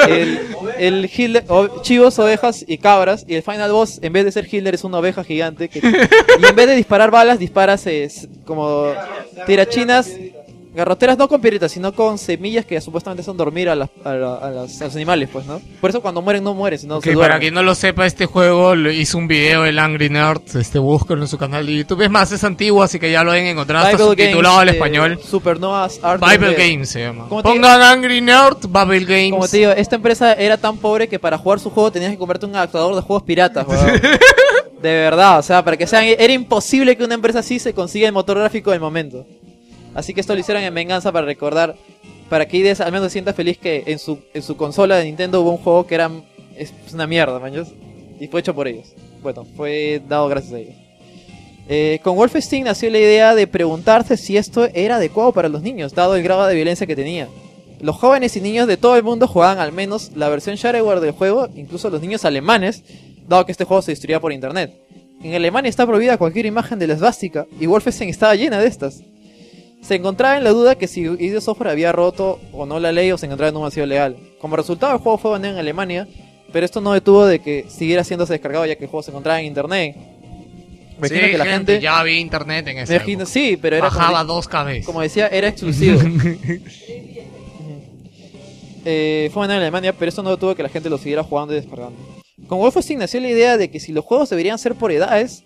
[0.07, 0.39] El,
[0.77, 1.43] el Hitler-
[1.81, 3.25] chivos, ovejas y cabras.
[3.27, 5.69] Y el final boss, en vez de ser Hitler, es una oveja gigante.
[5.73, 7.85] y en vez de disparar balas, disparas
[8.45, 8.93] como
[9.45, 10.09] tirachinas,
[10.75, 14.35] garroteras, no con piedritas, sino con semillas que supuestamente son dormir a, las- a, la-
[14.35, 15.61] a las- a los animales, pues, ¿no?
[15.79, 18.25] Por eso cuando mueren no mueren, sino Ok, se para quien no lo sepa, este
[18.25, 22.01] juego lo hizo un video el Angry Nerd, este, búsquenlo en su canal de YouTube.
[22.01, 24.71] Es más, es antiguo, así que ya lo deben encontrar, está Bible subtitulado al eh,
[24.73, 25.19] español.
[25.23, 26.53] Supernova's Art Bible.
[26.55, 27.27] Games se llama.
[27.29, 29.31] Pongan Angry Nerd, Bible Games.
[29.31, 32.17] Como te digo, esta empresa era tan pobre que para jugar su juego tenías que
[32.17, 33.65] comprarte un adaptador de juegos piratas.
[34.81, 36.03] De verdad, o sea, para que sean...
[36.03, 39.25] Era imposible que una empresa así se consiga el motor gráfico del momento.
[39.95, 41.75] Así que esto lo hicieron en venganza para recordar...
[42.29, 45.05] Para que IDS al menos se sienta feliz que en su, en su consola de
[45.05, 46.09] Nintendo hubo un juego que era...
[46.55, 47.69] Es una mierda, maños.
[48.19, 48.93] Y fue hecho por ellos.
[49.21, 50.75] Bueno, fue dado gracias a ellos.
[51.67, 55.93] Eh, con Wolfenstein nació la idea de preguntarse si esto era adecuado para los niños,
[55.93, 57.29] dado el grado de violencia que tenía.
[57.79, 61.11] Los jóvenes y niños de todo el mundo jugaban al menos la versión shareware del
[61.11, 62.83] juego, incluso los niños alemanes,
[63.27, 64.73] dado que este juego se distribuía por internet.
[65.21, 69.01] En Alemania está prohibida cualquier imagen de la esvástica, y Wolfenstein estaba llena de estas.
[69.83, 73.11] Se encontraba en la duda que si ID Software había roto o no la ley
[73.11, 74.15] o se encontraba en un vacío legal.
[74.39, 76.07] Como resultado, el juego fue baneado en Alemania,
[76.53, 79.39] pero esto no detuvo de que siguiera siéndose descargado ya que el juego se encontraba
[79.41, 79.95] en internet.
[80.99, 81.81] Me Sí, imagino que la gente...
[81.81, 84.83] ya había internet en ese imagino- sí, pero era Bajaba como, dos KB.
[84.85, 85.99] como decía, era exclusivo.
[88.85, 91.53] Eh, fue baneado en Alemania, pero esto no detuvo que la gente lo siguiera jugando
[91.53, 91.95] y descargando.
[92.47, 95.43] Con Wolfenstein nació la idea de que si los juegos deberían ser por edades,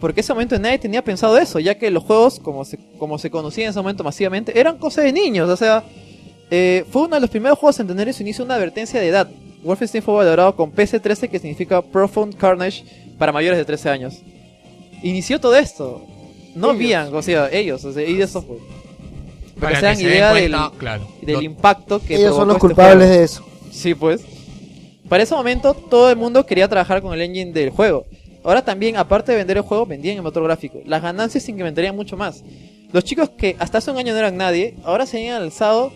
[0.00, 3.18] porque en ese momento nadie tenía pensado eso, ya que los juegos, como se, como
[3.18, 5.48] se conocían en ese momento masivamente, eran cosas de niños.
[5.48, 5.84] O sea,
[6.50, 9.08] eh, fue uno de los primeros juegos en tener en su inicio una advertencia de
[9.08, 9.28] edad.
[9.64, 12.84] Wolfenstein fue valorado con PC-13, que significa Profound Carnage,
[13.18, 14.14] para mayores de 13 años.
[15.02, 16.04] Inició todo esto.
[16.54, 18.60] No habían, o sea, ellos, o sea, ID Software.
[19.60, 21.08] Para, que se hagan den idea del, cuenta, claro.
[21.22, 23.18] del No- impacto que Ellos son los este culpables juego.
[23.18, 23.44] de eso.
[23.72, 24.20] Sí, pues.
[25.08, 28.04] Para ese momento todo el mundo quería trabajar con el engine del juego.
[28.44, 30.80] Ahora también, aparte de vender el juego, vendían el motor gráfico.
[30.84, 32.44] Las ganancias se incrementarían mucho más.
[32.92, 35.92] Los chicos que hasta hace un año no eran nadie, ahora se habían alzado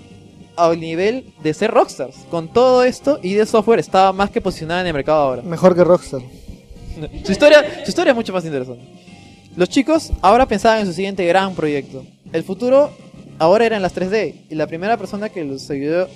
[0.56, 2.16] al nivel de ser rockstars.
[2.30, 5.42] Con todo esto, ID Software estaba más que posicionada en el mercado ahora.
[5.42, 6.20] Mejor que Rockstar.
[7.24, 8.84] Su historia, su historia es mucho más interesante.
[9.56, 12.04] Los chicos ahora pensaban en su siguiente gran proyecto.
[12.32, 12.90] El futuro
[13.38, 14.34] ahora era en las 3D.
[14.50, 16.08] Y la primera persona que los ayudó.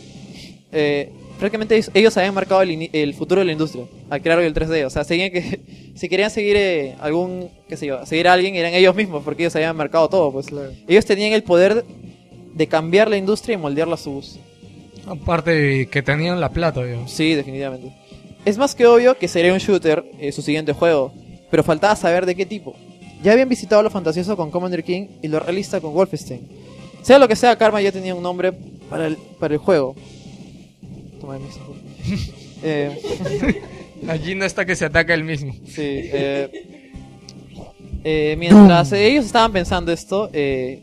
[0.73, 4.55] Eh, prácticamente ellos, ellos habían marcado el, el futuro de la industria al crear el
[4.55, 4.86] 3D.
[4.86, 5.60] O sea, seguían que,
[5.94, 7.50] si querían seguir eh, algún.
[7.68, 10.32] qué sé yo, seguir a alguien, eran ellos mismos, porque ellos habían marcado todo.
[10.32, 10.47] Pues
[10.89, 11.84] ellos tenían el poder
[12.55, 14.40] de cambiar la industria y moldearla a su gusto.
[15.06, 17.12] Aparte de que tenían la plata, digamos.
[17.12, 17.92] Sí, definitivamente.
[18.44, 21.12] Es más que obvio que sería un shooter eh, su siguiente juego,
[21.50, 22.74] pero faltaba saber de qué tipo.
[23.23, 26.48] Ya habían visitado lo fantasioso con Commander King y lo realista con Wolfenstein.
[27.02, 28.52] Sea lo que sea, Karma ya tenía un nombre
[28.90, 29.94] para el, para el juego.
[32.63, 33.63] Eh,
[34.09, 35.53] Allí no está que se ataca el mismo.
[35.67, 36.51] Sí, eh,
[38.05, 40.83] eh, mientras ellos estaban pensando esto, eh,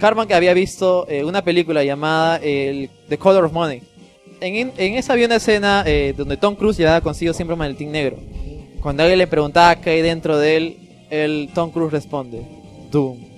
[0.00, 3.82] Carman que había visto eh, una película llamada el, The Color of Money.
[4.40, 7.92] En, en esa había una escena eh, donde Tom Cruise llevaba consigo siempre un maletín
[7.92, 8.16] negro.
[8.80, 10.76] Cuando alguien le preguntaba qué hay dentro de él,
[11.10, 12.42] el Tom Cruise responde,
[12.90, 13.31] Doom.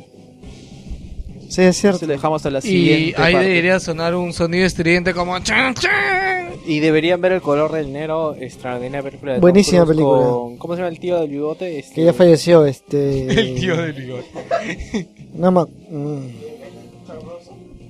[1.55, 1.99] Sí, es cierto.
[2.01, 3.49] Se lo dejamos a la Y siguiente ahí parte.
[3.49, 6.49] debería sonar un sonido estridente como chan chan.
[6.67, 10.23] Y deberían ver el color del negro, extraordinaria película de Tom Buenísima Cruise película.
[10.25, 11.79] con- ¿Cómo se llama el tío del bigote?
[11.79, 13.27] Este, Que ya falleció, este...
[13.41, 15.09] El tío del bigote.
[15.35, 16.29] No, ma- mm.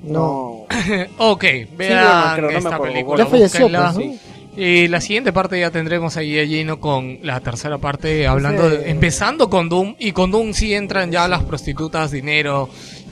[0.04, 0.66] No.
[1.18, 1.44] ok,
[1.76, 3.24] vean pero no esta película.
[3.24, 4.14] Ya falleció, pues, ¿no?
[4.56, 8.88] Y la siguiente parte ya tendremos ahí a lleno con la tercera parte, hablando de-
[8.90, 9.96] empezando con Doom.
[9.98, 12.68] Y con Doom sí entran ya las prostitutas, dinero,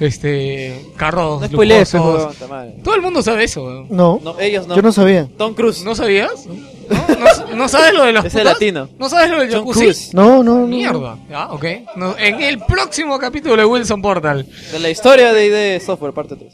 [0.07, 2.41] este, carros No spoilees, lujosos.
[2.41, 2.83] huevón.
[2.83, 3.87] Todo el mundo sabe eso.
[3.91, 4.21] No.
[4.23, 4.77] No, ellos no.
[4.77, 5.29] Yo no sabía.
[5.39, 5.85] Tom Cruise.
[5.85, 6.47] ¿No sabías?
[6.47, 8.45] ¿No, no, no sabes lo de Ese putas?
[8.45, 8.89] latino.
[8.99, 9.81] ¿No sabes lo del Tom jacuzzi?
[9.81, 10.15] Cruise.
[10.15, 10.67] No, no, no.
[10.67, 11.17] Mierda.
[11.31, 11.65] Ya, ok.
[11.97, 16.37] No, en el próximo capítulo de Wilson Portal De la historia de ID Software, parte
[16.37, 16.53] 3.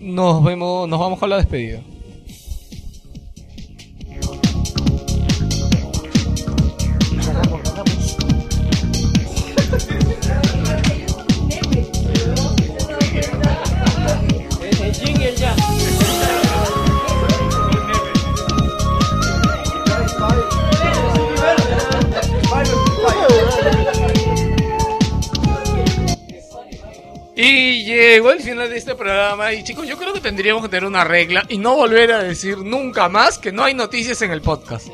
[0.00, 1.80] nos vemos, nos vamos con la despedida.
[27.96, 31.04] Llegó el final de este programa y chicos, yo creo que tendríamos que tener una
[31.04, 34.88] regla y no volver a decir nunca más que no hay noticias en el podcast.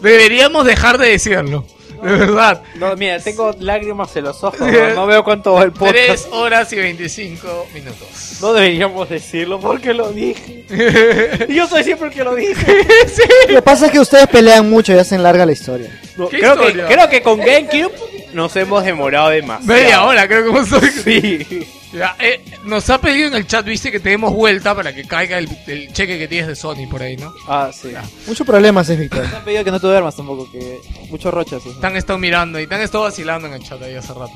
[0.00, 1.64] Deberíamos dejar de decirlo.
[2.02, 2.62] De verdad.
[2.74, 4.58] No, mira, tengo lágrimas en los ojos.
[4.68, 5.78] No, No veo cuánto va el 3
[6.22, 6.32] podcast.
[6.32, 8.38] horas y 25 minutos.
[8.40, 10.66] No deberíamos decirlo porque lo dije.
[11.48, 12.66] Y yo soy siempre el que lo dice.
[13.48, 15.96] Lo que pasa es que ustedes pelean mucho y hacen larga la historia.
[16.16, 16.86] No, ¿Qué creo, que, historia?
[16.88, 17.92] creo que con GameCube
[18.32, 19.72] nos hemos demorado demasiado.
[19.72, 20.68] Media hora, creo que hemos
[21.04, 21.66] Sí.
[21.92, 25.04] Ya, eh, nos ha pedido en el chat, viste, que te demos vuelta para que
[25.04, 27.34] caiga el, el cheque que tienes de Sony por ahí, ¿no?
[27.46, 27.92] Ah, sí.
[28.26, 29.28] Muchos problemas es Víctor.
[29.28, 30.78] Me han pedido que no te duermas tampoco, que
[31.10, 31.64] mucho rochas.
[31.66, 31.78] eso.
[31.78, 34.32] Te han estado mirando y te han estado vacilando en el chat ahí hace rato.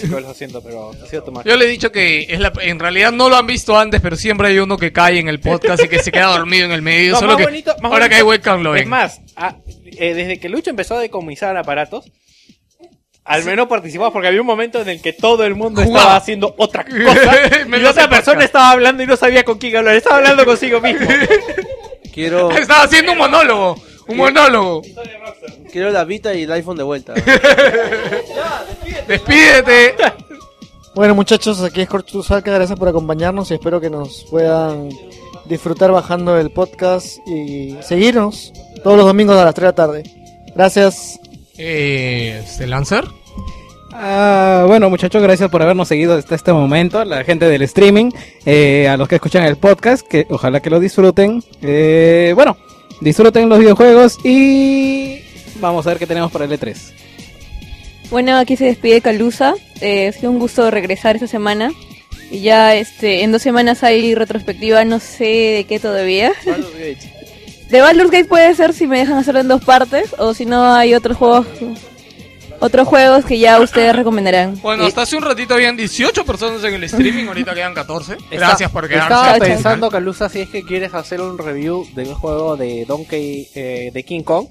[0.00, 1.44] Chicos, lo siento, pero ha sido tomar.
[1.44, 4.16] Yo le he dicho que es la, en realidad no lo han visto antes, pero
[4.16, 6.80] siempre hay uno que cae en el podcast y que se queda dormido en el
[6.82, 7.12] medio.
[7.16, 9.56] No, solo más que bonito- más ahora bonito- que hay webcam lo Es más, ah,
[9.84, 12.10] eh, desde que Lucho empezó a decomisar aparatos,
[13.26, 16.00] al menos participamos porque había un momento en el que todo el mundo Jugaba.
[16.02, 18.42] estaba haciendo otra cosa y Menos otra el persona podcast.
[18.46, 21.06] estaba hablando y no sabía con quién hablar, estaba hablando consigo mismo.
[22.14, 23.76] Quiero, Estaba haciendo un monólogo.
[24.08, 24.82] Un monólogo.
[25.72, 27.12] quiero la Vita y el iPhone de vuelta.
[29.08, 29.94] Despídete.
[30.94, 32.52] Bueno, muchachos, aquí es Corcho Salca.
[32.52, 34.88] Gracias por acompañarnos y espero que nos puedan
[35.44, 40.02] disfrutar bajando el podcast y seguirnos todos los domingos a las 3 de la tarde.
[40.54, 41.18] Gracias.
[41.58, 43.04] Eh, ¿Se Lancer?
[43.92, 47.02] Ah, bueno, muchachos, gracias por habernos seguido hasta este momento.
[47.04, 48.10] La gente del streaming,
[48.44, 51.42] eh, a los que escuchan el podcast, que ojalá que lo disfruten.
[51.62, 52.58] Eh, bueno,
[53.00, 55.20] disfruten los videojuegos y
[55.60, 56.76] vamos a ver qué tenemos para el E E3.
[58.10, 59.54] Bueno, aquí se despide Calusa.
[59.80, 61.72] Eh, ha sido un gusto regresar esta semana.
[62.30, 66.32] Y ya este, en dos semanas hay retrospectiva, no sé de qué todavía.
[67.70, 70.72] De Baldur's Gate puede ser si me dejan hacerlo en dos partes, o si no
[70.74, 71.46] hay otros juegos
[72.58, 74.58] otros juegos que ya ustedes recomendarán.
[74.62, 78.16] Bueno, hasta hace un ratito habían 18 personas en el streaming, ahorita quedan 14.
[78.30, 79.12] Gracias por quedarse.
[79.12, 83.48] Estaba pensando, Calusa, si es que quieres hacer un review de un juego de Donkey
[83.54, 84.46] eh, de King Kong,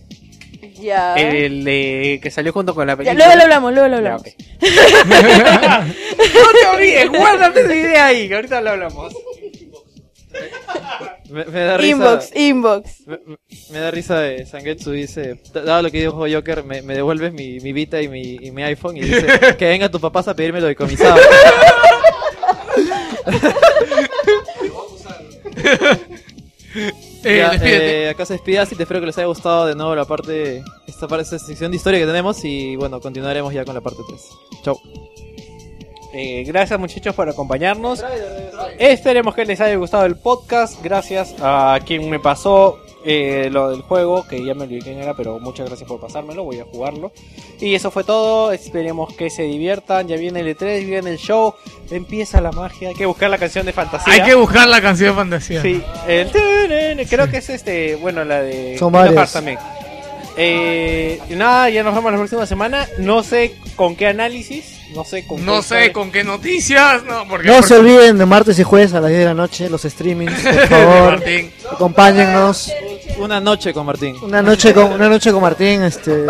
[0.80, 1.16] Ya.
[1.16, 3.26] el de- que salió junto con la Ya, película.
[3.26, 4.24] luego lo hablamos, luego lo Ya, hablamos.
[6.36, 9.14] no te olvides, guárdate esa idea ahí, que ahorita lo hablamos.
[11.30, 11.92] Me, me da risa.
[11.96, 13.08] Inbox, inbox.
[13.72, 17.60] Me, da risa de Sangetsu, dice, dado lo que dijo Joker, me, me devuelves mi,
[17.60, 20.62] mi Vita y mi, y mi iPhone y dice, que venga tu papás a pedirme
[20.62, 21.20] lo decomisado.
[27.24, 29.96] Eh, Ya, eh, acá se despide así, te espero que les haya gustado de nuevo
[29.96, 33.74] la parte, esta parte, esta sección de historia que tenemos y bueno, continuaremos ya con
[33.74, 34.22] la parte 3.
[34.62, 34.80] Chau.
[36.18, 38.02] Eh, gracias muchachos por acompañarnos.
[38.80, 40.82] Esperemos que les haya gustado el podcast.
[40.82, 45.14] Gracias a quien me pasó eh, lo del juego, que ya me olvidé quién era,
[45.14, 46.46] pero muchas gracias por pasármelo.
[46.46, 47.12] Voy a jugarlo.
[47.60, 48.54] Y eso fue todo.
[48.54, 50.08] Esperemos que se diviertan.
[50.08, 51.54] Ya viene el E3, viene el show.
[51.92, 52.90] Empieza la magia.
[52.90, 54.14] Hay que buscar la canción de fantasía.
[54.14, 55.62] Hay que buscar la canción de fantasía.
[55.62, 56.32] Sí, el
[57.10, 59.60] creo que es este, bueno, la de Son también.
[60.38, 62.88] Eh, y nada, ya nos vemos la próxima semana.
[63.00, 65.94] No sé con qué análisis, no sé con No qué sé historia.
[65.94, 69.10] con qué noticias, no, porque No porque- se olviden de martes y jueves a las
[69.10, 71.12] 10 de la noche, los streamings, por favor.
[71.18, 71.52] Martín.
[71.72, 72.72] Acompáñennos.
[73.18, 74.16] Una noche con Martín.
[74.22, 76.26] Una noche con, una noche con Martín, este.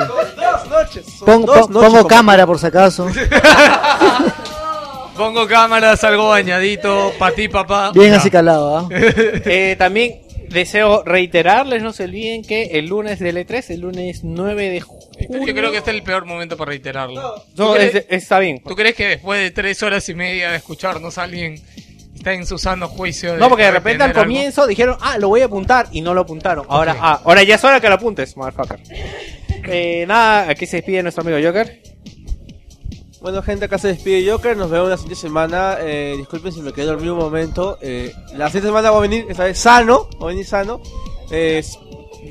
[1.25, 3.08] Pon- dos pon- noches pongo con cámara por si acaso.
[5.17, 7.92] Pongo cámaras, algo bañadito, pa' ti, papá.
[7.93, 8.17] Bien Ya.
[8.17, 8.90] así calado, ¿ah?
[8.92, 10.19] Eh, también
[10.50, 15.05] deseo reiterarles, no se olviden que el lunes del E3, el lunes 9 de junio.
[15.30, 17.22] Yo creo que este es el peor momento para reiterarlo.
[17.22, 18.62] No, ¿Tú, crees, es- está bien.
[18.64, 21.56] tú crees que después de tres horas y media de escucharnos alguien
[22.16, 23.34] está en su sano juicio?
[23.34, 24.34] De No, porque de repente al retener algo?
[24.36, 26.66] comienzo dijeron, ah, lo voy a apuntar y no lo apuntaron.
[26.70, 27.00] Ahora, Ok.
[27.02, 28.80] ah, ahora ya es hora que lo apuntes, motherfucker.
[29.68, 31.82] Eh, nada, aquí se despide nuestro amigo Joker.
[33.22, 34.56] Bueno, gente, acá se despide Joker.
[34.56, 35.78] Nos vemos la siguiente semana.
[35.82, 37.80] Eh, disculpen si me quedé dormido un momento.
[37.82, 40.08] Eh, la siguiente semana va a venir, esta vez sano.
[40.22, 40.80] Va a venir sano.
[41.32, 41.64] Eh,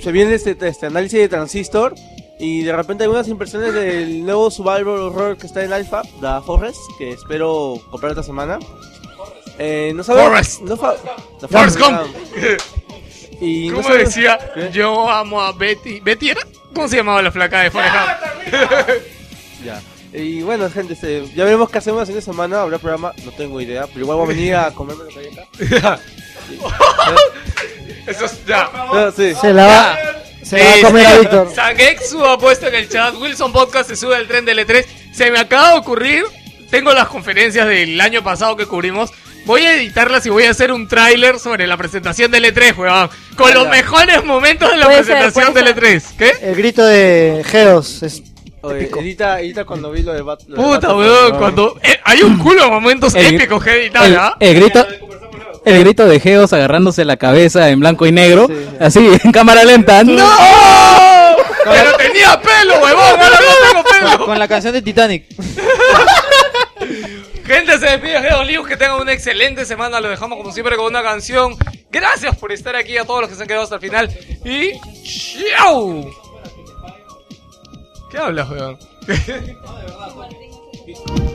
[0.01, 1.95] se viene este, este análisis de Transistor.
[2.39, 6.81] Y de repente algunas impresiones del nuevo Survivor Horror que está en Alpha, The Forest,
[6.99, 8.59] que espero comprar esta semana.
[9.59, 10.31] Eh, no sabemos.
[10.31, 10.61] Forrest.
[10.63, 10.97] No fa-
[11.41, 12.01] The Forrest Gump.
[13.41, 14.39] Y no ¿Cómo sabe- decía?
[14.55, 14.71] ¿Qué?
[14.73, 16.01] Yo amo a Betty.
[16.01, 16.41] ¿Betty era?
[16.75, 18.91] ¿Cómo se llamaba la flaca de Forrest Gump?
[19.65, 19.81] Ya.
[20.13, 22.61] Y bueno, gente, este, ya veremos qué hacemos la siguiente semana.
[22.63, 23.87] Habrá programa, no tengo idea.
[23.87, 25.99] Pero igual voy a venir a comerme hay acá.
[28.07, 28.71] Eso es ya.
[29.17, 29.35] Sí.
[29.35, 29.99] Se la va,
[30.45, 31.53] se va a comer a Víctor.
[31.55, 33.15] Sangexu ha puesto en el chat.
[33.17, 34.85] Wilson Podcast se sube al tren del E3.
[35.13, 36.25] Se me acaba de ocurrir.
[36.71, 39.11] Tengo las conferencias del año pasado que cubrimos.
[39.47, 43.11] Voy a editarlas y voy a hacer un tráiler sobre la presentación del E3, weón.
[43.37, 46.03] Con los mejores momentos de la presentación puede del E3.
[46.17, 46.33] ¿Qué?
[46.43, 48.23] El grito de Geos es
[48.63, 50.41] Oye, edita, edita cuando vi lo de Bat.
[50.47, 51.37] lo de Puta, weón.
[51.37, 51.79] Cuando...
[51.83, 54.37] eh, hay un culo de momentos El- épicos que editar, ¿ah?
[54.41, 54.87] el grito,
[55.65, 58.49] el grito de Geos agarrándose la cabeza en blanco y negro,
[58.81, 60.05] así en cámara lenta.
[60.05, 60.29] ¡No!
[61.65, 63.39] Pero tenía pelo, huevón, ahora
[63.75, 64.27] no tengo pelo.
[64.27, 65.25] Con la canción de Titanic.
[67.47, 68.67] Gente, se despide de Olivos.
[68.67, 70.01] Que tengan una excelente semana.
[70.01, 71.55] Lo dejamos como siempre con una canción.
[71.91, 74.11] Gracias por estar aquí a todos los que se han quedado hasta el final.
[74.45, 74.73] Y.
[75.51, 76.11] ¡Chao!
[78.11, 78.79] ¿Qué hablas, weón?